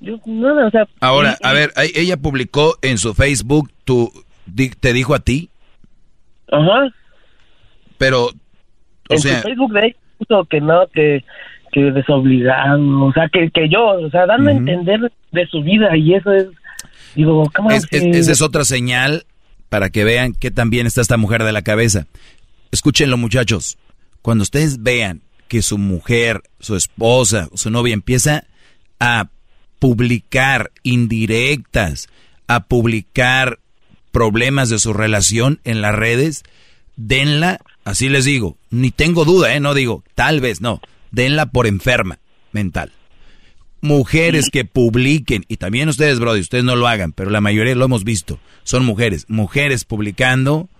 Yo, 0.00 0.18
nada, 0.26 0.66
o 0.66 0.70
sea... 0.70 0.86
Ahora, 1.00 1.36
y- 1.40 1.46
a 1.46 1.52
ver, 1.52 1.70
ella 1.94 2.16
publicó 2.16 2.74
en 2.82 2.98
su 2.98 3.14
Facebook, 3.14 3.70
tu, 3.84 4.10
te 4.80 4.92
dijo 4.92 5.14
a 5.14 5.20
ti, 5.20 5.48
Ajá. 6.50 6.92
pero, 7.98 8.26
o 8.26 8.32
en 9.08 9.18
sea, 9.18 9.36
su 9.42 9.48
Facebook 9.48 9.72
de 9.72 9.96
puso 10.18 10.44
que 10.44 10.60
no, 10.60 10.86
que, 10.92 11.24
que 11.72 11.80
desobligado, 11.92 13.04
o 13.06 13.12
sea, 13.12 13.28
que, 13.28 13.50
que 13.50 13.68
yo, 13.68 13.84
o 13.84 14.10
sea, 14.10 14.26
dando 14.26 14.50
a 14.50 14.52
entender 14.52 15.12
de 15.32 15.46
su 15.48 15.62
vida 15.62 15.96
y 15.96 16.14
eso 16.14 16.32
es, 16.32 16.46
digo, 17.14 17.50
¿cómo 17.54 17.70
es- 17.70 17.84
es- 17.90 18.02
que- 18.02 18.10
esa 18.10 18.32
es 18.32 18.42
otra 18.42 18.64
señal 18.64 19.24
para 19.68 19.90
que 19.90 20.04
vean 20.04 20.34
que 20.34 20.50
también 20.50 20.86
está 20.86 21.00
esta 21.00 21.16
mujer 21.16 21.42
de 21.42 21.52
la 21.52 21.62
cabeza. 21.62 22.06
Escúchenlo, 22.70 23.16
muchachos. 23.16 23.76
Cuando 24.22 24.42
ustedes 24.42 24.82
vean 24.82 25.20
que 25.48 25.62
su 25.62 25.78
mujer, 25.78 26.42
su 26.60 26.76
esposa, 26.76 27.48
su 27.54 27.70
novia 27.70 27.92
empieza 27.94 28.44
a 29.00 29.28
publicar 29.80 30.70
indirectas, 30.84 32.08
a 32.46 32.64
publicar 32.64 33.58
problemas 34.14 34.70
de 34.70 34.78
su 34.78 34.92
relación 34.92 35.60
en 35.64 35.82
las 35.82 35.92
redes, 35.92 36.44
denla, 36.94 37.58
así 37.84 38.08
les 38.08 38.24
digo, 38.24 38.56
ni 38.70 38.92
tengo 38.92 39.24
duda, 39.24 39.54
¿eh? 39.54 39.60
No 39.60 39.74
digo, 39.74 40.04
tal 40.14 40.40
vez, 40.40 40.60
no, 40.60 40.80
denla 41.10 41.46
por 41.46 41.66
enferma 41.66 42.20
mental. 42.52 42.92
mujeres 43.80 44.50
que 44.50 44.64
publiquen, 44.64 45.44
y 45.48 45.56
también 45.58 45.88
ustedes, 45.88 46.20
Brody, 46.20 46.40
ustedes 46.40 46.64
no 46.64 46.76
lo 46.76 46.86
hagan, 46.86 47.12
pero 47.12 47.28
la 47.28 47.42
mayoría 47.42 47.74
lo 47.74 47.84
hemos 47.84 48.04
visto, 48.04 48.38
son 48.62 48.84
mujeres, 48.84 49.26
mujeres 49.28 49.84
publicando 49.84 50.70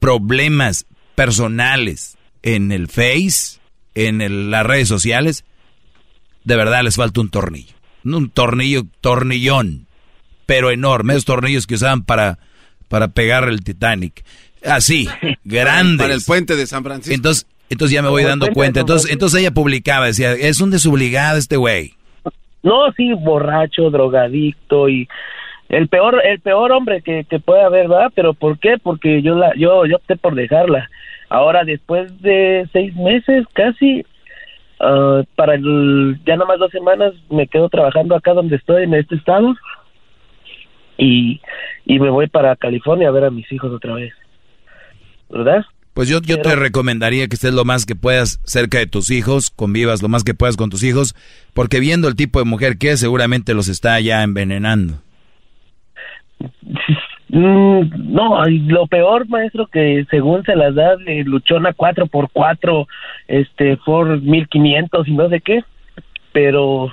problemas 0.00 0.86
personales 1.14 2.16
en 2.42 2.72
el 2.72 2.88
Face, 2.88 3.60
en 3.94 4.50
las 4.50 4.66
redes 4.66 4.88
sociales, 4.88 5.44
de 6.44 6.56
verdad 6.56 6.82
les 6.82 6.96
falta 6.96 7.20
un 7.20 7.30
tornillo. 7.30 7.74
Un 8.02 8.30
tornillo, 8.30 8.86
tornillón, 9.00 9.85
pero 10.46 10.70
enorme, 10.70 11.12
esos 11.12 11.24
tornillos 11.24 11.66
que 11.66 11.74
usaban 11.74 12.02
para, 12.04 12.38
para 12.88 13.08
pegar 13.08 13.48
el 13.48 13.62
Titanic. 13.62 14.24
Así, 14.64 15.08
grandes. 15.44 15.98
Para 15.98 16.14
el 16.14 16.22
puente 16.26 16.56
de 16.56 16.66
San 16.66 16.82
Francisco. 16.82 17.14
Entonces, 17.14 17.46
entonces 17.68 17.94
ya 17.94 18.02
me 18.02 18.08
voy 18.08 18.22
dando 18.22 18.48
cuenta. 18.52 18.80
Entonces, 18.80 19.10
entonces 19.10 19.40
ella 19.40 19.50
publicaba, 19.50 20.06
decía, 20.06 20.32
es 20.32 20.60
un 20.60 20.70
desobligado 20.70 21.38
este 21.38 21.56
güey. 21.56 21.94
No, 22.62 22.90
sí, 22.96 23.12
borracho, 23.12 23.90
drogadicto 23.90 24.88
y 24.88 25.08
el 25.68 25.88
peor, 25.88 26.20
el 26.24 26.40
peor 26.40 26.72
hombre 26.72 27.02
que, 27.02 27.24
que 27.24 27.40
puede 27.40 27.62
haber, 27.62 27.88
¿verdad? 27.88 28.12
Pero 28.14 28.34
¿por 28.34 28.58
qué? 28.58 28.76
Porque 28.80 29.22
yo 29.22 29.34
la, 29.34 29.52
yo, 29.56 29.84
yo 29.86 29.96
opté 29.96 30.16
por 30.16 30.34
dejarla. 30.34 30.88
Ahora, 31.28 31.64
después 31.64 32.20
de 32.22 32.68
seis 32.72 32.94
meses, 32.94 33.44
casi, 33.52 34.04
ah, 34.80 35.22
para 35.34 35.54
el, 35.54 36.18
ya 36.24 36.34
nada 36.34 36.46
más 36.46 36.58
dos 36.58 36.70
semanas, 36.70 37.14
me 37.30 37.48
quedo 37.48 37.68
trabajando 37.68 38.14
acá 38.14 38.32
donde 38.32 38.56
estoy, 38.56 38.84
en 38.84 38.94
este 38.94 39.16
estado, 39.16 39.54
y, 40.98 41.40
y 41.84 41.98
me 41.98 42.10
voy 42.10 42.28
para 42.28 42.56
California 42.56 43.08
a 43.08 43.12
ver 43.12 43.24
a 43.24 43.30
mis 43.30 43.50
hijos 43.52 43.72
otra 43.72 43.94
vez. 43.94 44.12
¿Verdad? 45.28 45.64
Pues 45.94 46.08
yo, 46.10 46.20
yo 46.20 46.42
te 46.42 46.54
recomendaría 46.54 47.26
que 47.26 47.36
estés 47.36 47.54
lo 47.54 47.64
más 47.64 47.86
que 47.86 47.96
puedas 47.96 48.38
cerca 48.44 48.76
de 48.78 48.86
tus 48.86 49.10
hijos, 49.10 49.48
convivas 49.48 50.02
lo 50.02 50.08
más 50.08 50.24
que 50.24 50.34
puedas 50.34 50.58
con 50.58 50.68
tus 50.68 50.82
hijos, 50.82 51.14
porque 51.54 51.80
viendo 51.80 52.06
el 52.06 52.16
tipo 52.16 52.38
de 52.38 52.44
mujer 52.44 52.76
que 52.76 52.90
es, 52.90 53.00
seguramente 53.00 53.54
los 53.54 53.68
está 53.68 53.98
ya 54.00 54.22
envenenando. 54.22 54.94
Mm, 57.28 58.12
no, 58.14 58.46
lo 58.46 58.86
peor, 58.86 59.28
maestro, 59.28 59.66
que 59.66 60.06
según 60.10 60.44
se 60.44 60.54
las 60.54 60.76
da 60.76 60.96
de 60.96 61.24
luchona 61.24 61.74
4x4, 61.74 62.86
este, 63.26 63.76
por 63.78 64.22
1500 64.22 65.08
y 65.08 65.12
no 65.12 65.28
sé 65.28 65.40
qué, 65.40 65.64
pero... 66.32 66.92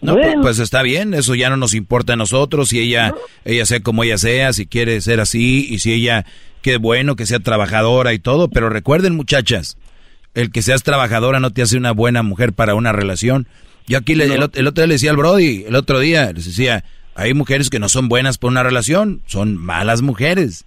No, 0.00 0.14
pues, 0.14 0.36
pues 0.40 0.58
está 0.60 0.82
bien, 0.82 1.12
eso 1.12 1.34
ya 1.34 1.50
no 1.50 1.56
nos 1.56 1.74
importa 1.74 2.12
a 2.12 2.16
nosotros, 2.16 2.68
si 2.68 2.78
ella, 2.78 3.14
ella 3.44 3.66
sea 3.66 3.80
como 3.80 4.04
ella 4.04 4.16
sea, 4.16 4.52
si 4.52 4.66
quiere 4.66 5.00
ser 5.00 5.18
así, 5.18 5.66
y 5.68 5.80
si 5.80 5.92
ella, 5.92 6.24
qué 6.62 6.76
bueno 6.76 7.16
que 7.16 7.26
sea 7.26 7.40
trabajadora 7.40 8.12
y 8.12 8.20
todo, 8.20 8.48
pero 8.48 8.68
recuerden 8.68 9.16
muchachas, 9.16 9.76
el 10.34 10.52
que 10.52 10.62
seas 10.62 10.84
trabajadora 10.84 11.40
no 11.40 11.50
te 11.50 11.62
hace 11.62 11.76
una 11.76 11.90
buena 11.90 12.22
mujer 12.22 12.52
para 12.52 12.76
una 12.76 12.92
relación. 12.92 13.48
Yo 13.88 13.98
aquí 13.98 14.14
le, 14.14 14.26
el, 14.26 14.42
otro 14.42 14.72
día 14.72 14.86
le 14.86 14.94
decía 14.94 15.10
al 15.10 15.16
Brody, 15.16 15.64
el 15.66 15.74
otro 15.74 15.98
día, 15.98 16.32
les 16.32 16.44
decía, 16.44 16.84
hay 17.16 17.34
mujeres 17.34 17.68
que 17.68 17.80
no 17.80 17.88
son 17.88 18.08
buenas 18.08 18.38
para 18.38 18.52
una 18.52 18.62
relación, 18.62 19.22
son 19.26 19.56
malas 19.56 20.02
mujeres 20.02 20.64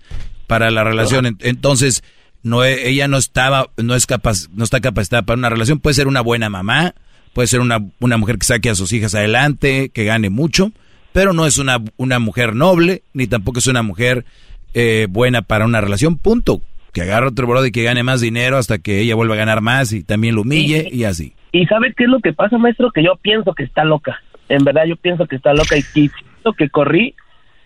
para 0.47 0.71
la 0.71 0.83
relación. 0.83 1.37
Entonces, 1.39 2.03
no, 2.43 2.65
ella 2.65 3.07
no 3.07 3.17
estaba, 3.17 3.69
no 3.77 3.95
es 3.95 4.05
capaz, 4.05 4.49
no 4.51 4.65
está 4.65 4.81
capacitada 4.81 5.21
para 5.21 5.37
una 5.37 5.49
relación. 5.49 5.79
Puede 5.79 5.93
ser 5.93 6.07
una 6.07 6.19
buena 6.19 6.49
mamá, 6.49 6.95
puede 7.33 7.47
ser 7.47 7.59
una, 7.59 7.79
una 7.99 8.17
mujer 8.17 8.37
que 8.37 8.45
saque 8.45 8.69
a 8.69 8.75
sus 8.75 8.93
hijas 8.93 9.15
adelante, 9.15 9.89
que 9.89 10.05
gane 10.05 10.29
mucho, 10.29 10.71
pero 11.13 11.33
no 11.33 11.45
es 11.45 11.57
una, 11.57 11.77
una 11.97 12.19
mujer 12.19 12.55
noble, 12.55 13.03
ni 13.13 13.27
tampoco 13.27 13.59
es 13.59 13.67
una 13.67 13.83
mujer 13.83 14.25
eh, 14.73 15.07
buena 15.09 15.41
para 15.41 15.65
una 15.65 15.81
relación, 15.81 16.17
punto. 16.17 16.61
Que 16.93 17.03
agarre 17.03 17.27
otro 17.27 17.47
brother 17.47 17.69
y 17.69 17.71
que 17.71 17.83
gane 17.83 18.03
más 18.03 18.19
dinero 18.19 18.57
hasta 18.57 18.77
que 18.77 18.99
ella 18.99 19.15
vuelva 19.15 19.35
a 19.35 19.37
ganar 19.37 19.61
más 19.61 19.93
y 19.93 20.03
también 20.03 20.35
lo 20.35 20.41
humille 20.41 20.89
y, 20.91 21.05
así. 21.05 21.33
¿Y 21.53 21.65
sabe 21.67 21.93
qué 21.95 22.03
es 22.03 22.09
lo 22.09 22.19
que 22.19 22.33
pasa, 22.33 22.57
maestro? 22.57 22.91
Que 22.91 23.01
yo 23.01 23.15
pienso 23.21 23.53
que 23.53 23.63
está 23.63 23.85
loca. 23.85 24.21
En 24.49 24.65
verdad 24.65 24.83
yo 24.85 24.97
pienso 24.97 25.25
que 25.25 25.37
está 25.37 25.53
loca 25.53 25.77
y, 25.77 25.83
y 25.95 26.11
que 26.57 26.69
corrí 26.69 27.15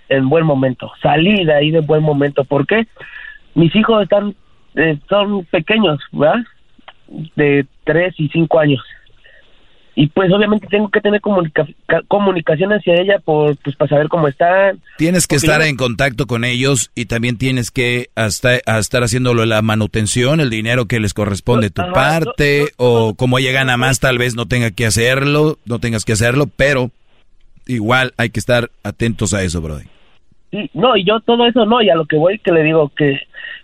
en 0.09 0.29
buen 0.29 0.45
momento. 0.45 0.91
Salí 1.01 1.43
de 1.43 1.53
ahí 1.53 1.71
de 1.71 1.79
buen 1.79 2.03
momento. 2.03 2.43
¿Por 2.43 2.67
qué? 2.67 2.85
Mis 3.55 3.75
hijos 3.75 4.03
están, 4.03 4.35
eh, 4.75 4.99
son 5.09 5.45
pequeños, 5.45 5.99
¿verdad? 6.11 6.43
De 7.35 7.65
tres 7.83 8.13
y 8.17 8.29
cinco 8.29 8.59
años. 8.59 8.83
Y 9.97 10.07
pues 10.07 10.29
obviamente 10.33 10.67
tengo 10.67 10.89
que 10.89 10.99
tener 10.99 11.21
comunicación 12.07 12.71
hacia 12.73 12.95
ella 12.95 13.19
por, 13.23 13.55
pues, 13.57 13.77
para 13.77 13.89
saber 13.89 14.09
cómo 14.09 14.27
están. 14.27 14.79
Tienes 14.97 15.25
que 15.25 15.37
estar 15.37 15.61
en 15.61 15.77
contacto 15.77 16.27
con 16.27 16.43
ellos 16.43 16.91
y 16.95 17.05
también 17.05 17.37
tienes 17.37 17.71
que 17.71 18.09
hasta, 18.13 18.57
estar 18.57 19.03
haciéndolo 19.03 19.45
la 19.45 19.61
manutención, 19.61 20.41
el 20.41 20.49
dinero 20.49 20.85
que 20.85 20.99
les 20.99 21.13
corresponde 21.13 21.69
tu 21.69 21.81
parte, 21.93 22.67
o 22.75 23.15
como 23.15 23.39
ella 23.39 23.53
gana 23.53 23.77
más, 23.77 24.01
tal 24.01 24.17
vez 24.17 24.35
no 24.35 24.47
tenga 24.47 24.71
que 24.71 24.85
hacerlo, 24.85 25.57
no 25.65 25.79
tengas 25.79 26.03
que 26.03 26.11
hacerlo, 26.11 26.47
pero 26.53 26.91
igual 27.65 28.13
hay 28.17 28.31
que 28.31 28.41
estar 28.41 28.69
atentos 28.83 29.33
a 29.33 29.43
eso, 29.43 29.61
Brody. 29.61 29.85
Sí, 30.51 30.69
no, 30.73 30.97
y 30.97 31.05
yo 31.05 31.21
todo 31.21 31.47
eso 31.47 31.65
no, 31.65 31.81
y 31.81 31.89
a 31.89 31.95
lo 31.95 32.05
que 32.05 32.17
voy 32.17 32.39
que 32.39 32.51
le 32.51 32.63
digo 32.63 32.89
que 32.89 33.21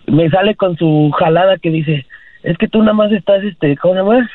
me 0.08 0.30
sale 0.30 0.56
con 0.56 0.78
su 0.78 1.12
jalada 1.20 1.58
que 1.58 1.70
dice, 1.70 2.06
es 2.44 2.58
que 2.58 2.70
tú 2.70 2.80
nada 2.80 2.94
más 2.94 3.12
estás, 3.12 3.44
este, 3.44 3.76
¿cómo 3.78 3.94
se 3.94 4.00
llama? 4.00 4.30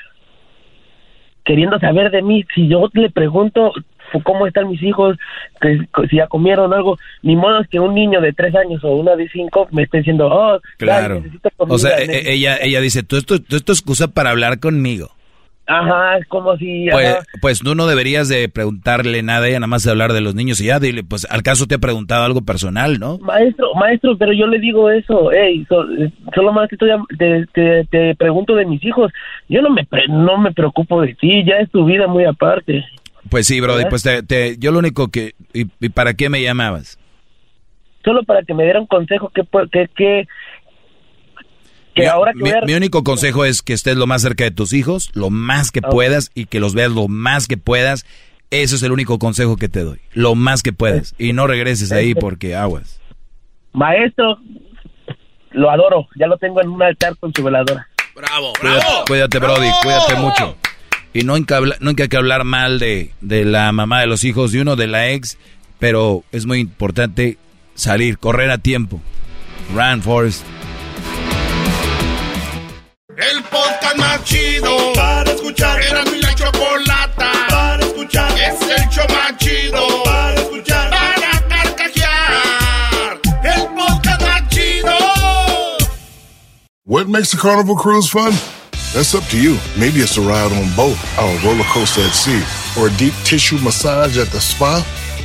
Queriendo 1.46 1.78
saber 1.78 2.10
de 2.10 2.22
mí, 2.22 2.44
si 2.54 2.68
yo 2.68 2.90
le 2.92 3.08
pregunto 3.08 3.72
cómo 4.22 4.46
están 4.46 4.68
mis 4.68 4.82
hijos, 4.82 5.16
que 5.60 5.78
si 6.08 6.16
ya 6.16 6.26
comieron 6.26 6.72
algo, 6.74 6.98
ni 7.22 7.36
modo 7.36 7.60
es 7.60 7.68
que 7.68 7.80
un 7.80 7.94
niño 7.94 8.20
de 8.20 8.32
tres 8.32 8.54
años 8.54 8.82
o 8.84 8.96
una 8.96 9.16
de 9.16 9.28
cinco 9.28 9.68
me 9.70 9.84
esté 9.84 9.98
diciendo, 9.98 10.26
oh, 10.26 10.60
claro. 10.76 11.22
o 11.56 11.78
sea, 11.78 11.98
e-, 11.98 12.32
ella, 12.32 12.58
ella 12.60 12.80
dice, 12.80 13.02
tú 13.02 13.16
esto, 13.16 13.40
tú 13.40 13.56
esto 13.56 13.72
es 13.72 13.78
excusa 13.78 14.08
para 14.08 14.30
hablar 14.30 14.58
conmigo. 14.58 15.15
Ajá, 15.66 16.18
es 16.18 16.26
como 16.28 16.56
si... 16.56 16.86
Pues, 16.90 17.16
pues 17.40 17.58
tú 17.58 17.74
no 17.74 17.86
deberías 17.86 18.28
de 18.28 18.48
preguntarle 18.48 19.22
nada, 19.22 19.48
ella 19.48 19.58
nada 19.58 19.66
más 19.66 19.82
de 19.82 19.90
hablar 19.90 20.12
de 20.12 20.20
los 20.20 20.36
niños 20.36 20.60
y 20.60 20.66
ya, 20.66 20.78
dile, 20.78 21.02
pues 21.02 21.26
al 21.28 21.42
caso 21.42 21.66
te 21.66 21.74
ha 21.74 21.78
preguntado 21.78 22.24
algo 22.24 22.42
personal, 22.42 23.00
¿no? 23.00 23.18
Maestro, 23.18 23.74
maestro, 23.74 24.16
pero 24.16 24.32
yo 24.32 24.46
le 24.46 24.60
digo 24.60 24.90
eso, 24.90 25.30
hey, 25.32 25.66
solo 25.68 26.52
más 26.52 26.68
que 26.68 26.76
te, 26.76 27.84
te, 27.90 28.14
pregunto 28.14 28.54
de 28.54 28.64
mis 28.64 28.84
hijos, 28.84 29.12
yo 29.48 29.60
no 29.60 29.70
me, 29.70 29.86
no 30.08 30.38
me 30.38 30.52
preocupo 30.52 31.02
de 31.02 31.14
ti, 31.14 31.44
ya 31.44 31.56
es 31.56 31.70
tu 31.70 31.84
vida 31.84 32.06
muy 32.06 32.24
aparte. 32.24 32.84
Pues 33.28 33.48
sí, 33.48 33.60
Brody, 33.60 33.86
pues 33.90 34.04
te, 34.04 34.56
yo 34.58 34.70
lo 34.70 34.78
único 34.78 35.08
que... 35.08 35.32
Y, 35.52 35.64
para 35.88 36.14
qué 36.14 36.28
me 36.28 36.42
llamabas? 36.42 36.96
Solo 38.04 38.22
para 38.22 38.44
que 38.44 38.54
me 38.54 38.62
diera 38.62 38.78
un 38.78 38.86
consejo, 38.86 39.30
que, 39.30 39.42
que, 39.72 39.88
que 39.96 40.28
mi, 41.96 42.06
ahora 42.06 42.32
mi, 42.34 42.74
único 42.74 43.04
consejo 43.04 43.44
es 43.44 43.62
que 43.62 43.72
estés 43.72 43.96
lo 43.96 44.06
más 44.06 44.22
cerca 44.22 44.44
de 44.44 44.50
tus 44.50 44.72
hijos, 44.72 45.10
lo 45.14 45.30
más 45.30 45.70
que 45.70 45.82
puedas 45.82 46.30
y 46.34 46.46
que 46.46 46.60
los 46.60 46.74
veas 46.74 46.92
lo 46.92 47.08
más 47.08 47.46
que 47.46 47.56
puedas. 47.56 48.06
Eso 48.50 48.76
es 48.76 48.82
el 48.82 48.92
único 48.92 49.18
consejo 49.18 49.56
que 49.56 49.68
te 49.68 49.80
doy, 49.80 49.98
lo 50.12 50.34
más 50.34 50.62
que 50.62 50.72
puedas. 50.72 51.14
Y 51.18 51.32
no 51.32 51.46
regreses 51.46 51.90
ahí 51.92 52.14
porque 52.14 52.54
aguas. 52.54 53.00
Maestro, 53.72 54.38
lo 55.50 55.70
adoro, 55.70 56.06
ya 56.18 56.26
lo 56.26 56.38
tengo 56.38 56.62
en 56.62 56.68
un 56.68 56.82
altar 56.82 57.16
con 57.18 57.32
su 57.34 57.42
veladora. 57.42 57.88
Bravo, 58.14 58.52
bravo. 58.60 59.04
Cuídate, 59.06 59.38
Brody, 59.38 59.68
cuídate 59.82 60.14
mucho. 60.16 60.56
Y 61.12 61.22
no 61.22 61.34
hay 61.34 61.44
que 61.44 61.54
hablar, 61.54 61.78
no 61.80 61.90
hay 61.90 61.96
que 61.96 62.16
hablar 62.16 62.44
mal 62.44 62.78
de, 62.78 63.12
de 63.20 63.44
la 63.44 63.72
mamá 63.72 64.00
de 64.00 64.06
los 64.06 64.24
hijos 64.24 64.52
de 64.52 64.60
uno, 64.60 64.76
de 64.76 64.86
la 64.86 65.10
ex, 65.10 65.38
pero 65.78 66.24
es 66.30 66.46
muy 66.46 66.60
importante 66.60 67.38
salir, 67.74 68.18
correr 68.18 68.50
a 68.50 68.58
tiempo. 68.58 69.00
Run, 69.74 70.02
Forest. 70.02 70.44
El 73.16 73.42
podcast 73.44 73.96
más 73.96 74.22
chido 74.24 74.92
para 74.94 75.32
escuchar. 75.32 75.80
Era 75.80 76.04
mi 76.04 76.20
la 76.20 76.34
chocolata 76.34 77.32
para 77.48 77.82
escuchar. 77.82 78.30
Es 78.38 78.60
el 78.60 78.88
show 78.90 79.06
más 79.08 79.38
chido 79.38 80.02
para 80.04 80.34
escuchar. 80.34 80.90
Para 80.90 81.48
carcajear. 81.48 83.20
El 83.42 83.68
podcast 83.74 84.20
más 84.20 84.48
chido. 84.50 84.94
What 86.84 87.08
makes 87.08 87.32
a 87.32 87.38
carnival 87.38 87.74
cruise 87.76 88.06
fun? 88.10 88.34
That's 88.92 89.14
up 89.14 89.24
to 89.30 89.38
you. 89.38 89.56
Maybe 89.78 90.00
it's 90.00 90.18
a 90.18 90.20
ride 90.20 90.52
on 90.52 90.70
boat, 90.76 90.98
or 91.18 91.30
a 91.30 91.38
roller 91.42 91.64
coaster 91.72 92.02
at 92.02 92.12
sea, 92.12 92.42
or 92.78 92.88
a 92.88 92.90
deep 92.98 93.14
tissue 93.24 93.58
massage 93.60 94.18
at 94.18 94.28
the 94.28 94.40
spa. 94.40 94.84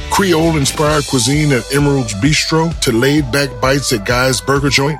Creole 0.09 0.55
inspired 0.55 1.05
cuisine 1.07 1.51
at 1.51 1.63
Emerald's 1.73 2.13
Bistro 2.13 2.73
to 2.79 2.93
laid 2.93 3.29
back 3.33 3.49
bites 3.59 3.91
at 3.91 4.05
Guy's 4.05 4.39
Burger 4.39 4.69
Joint. 4.69 4.99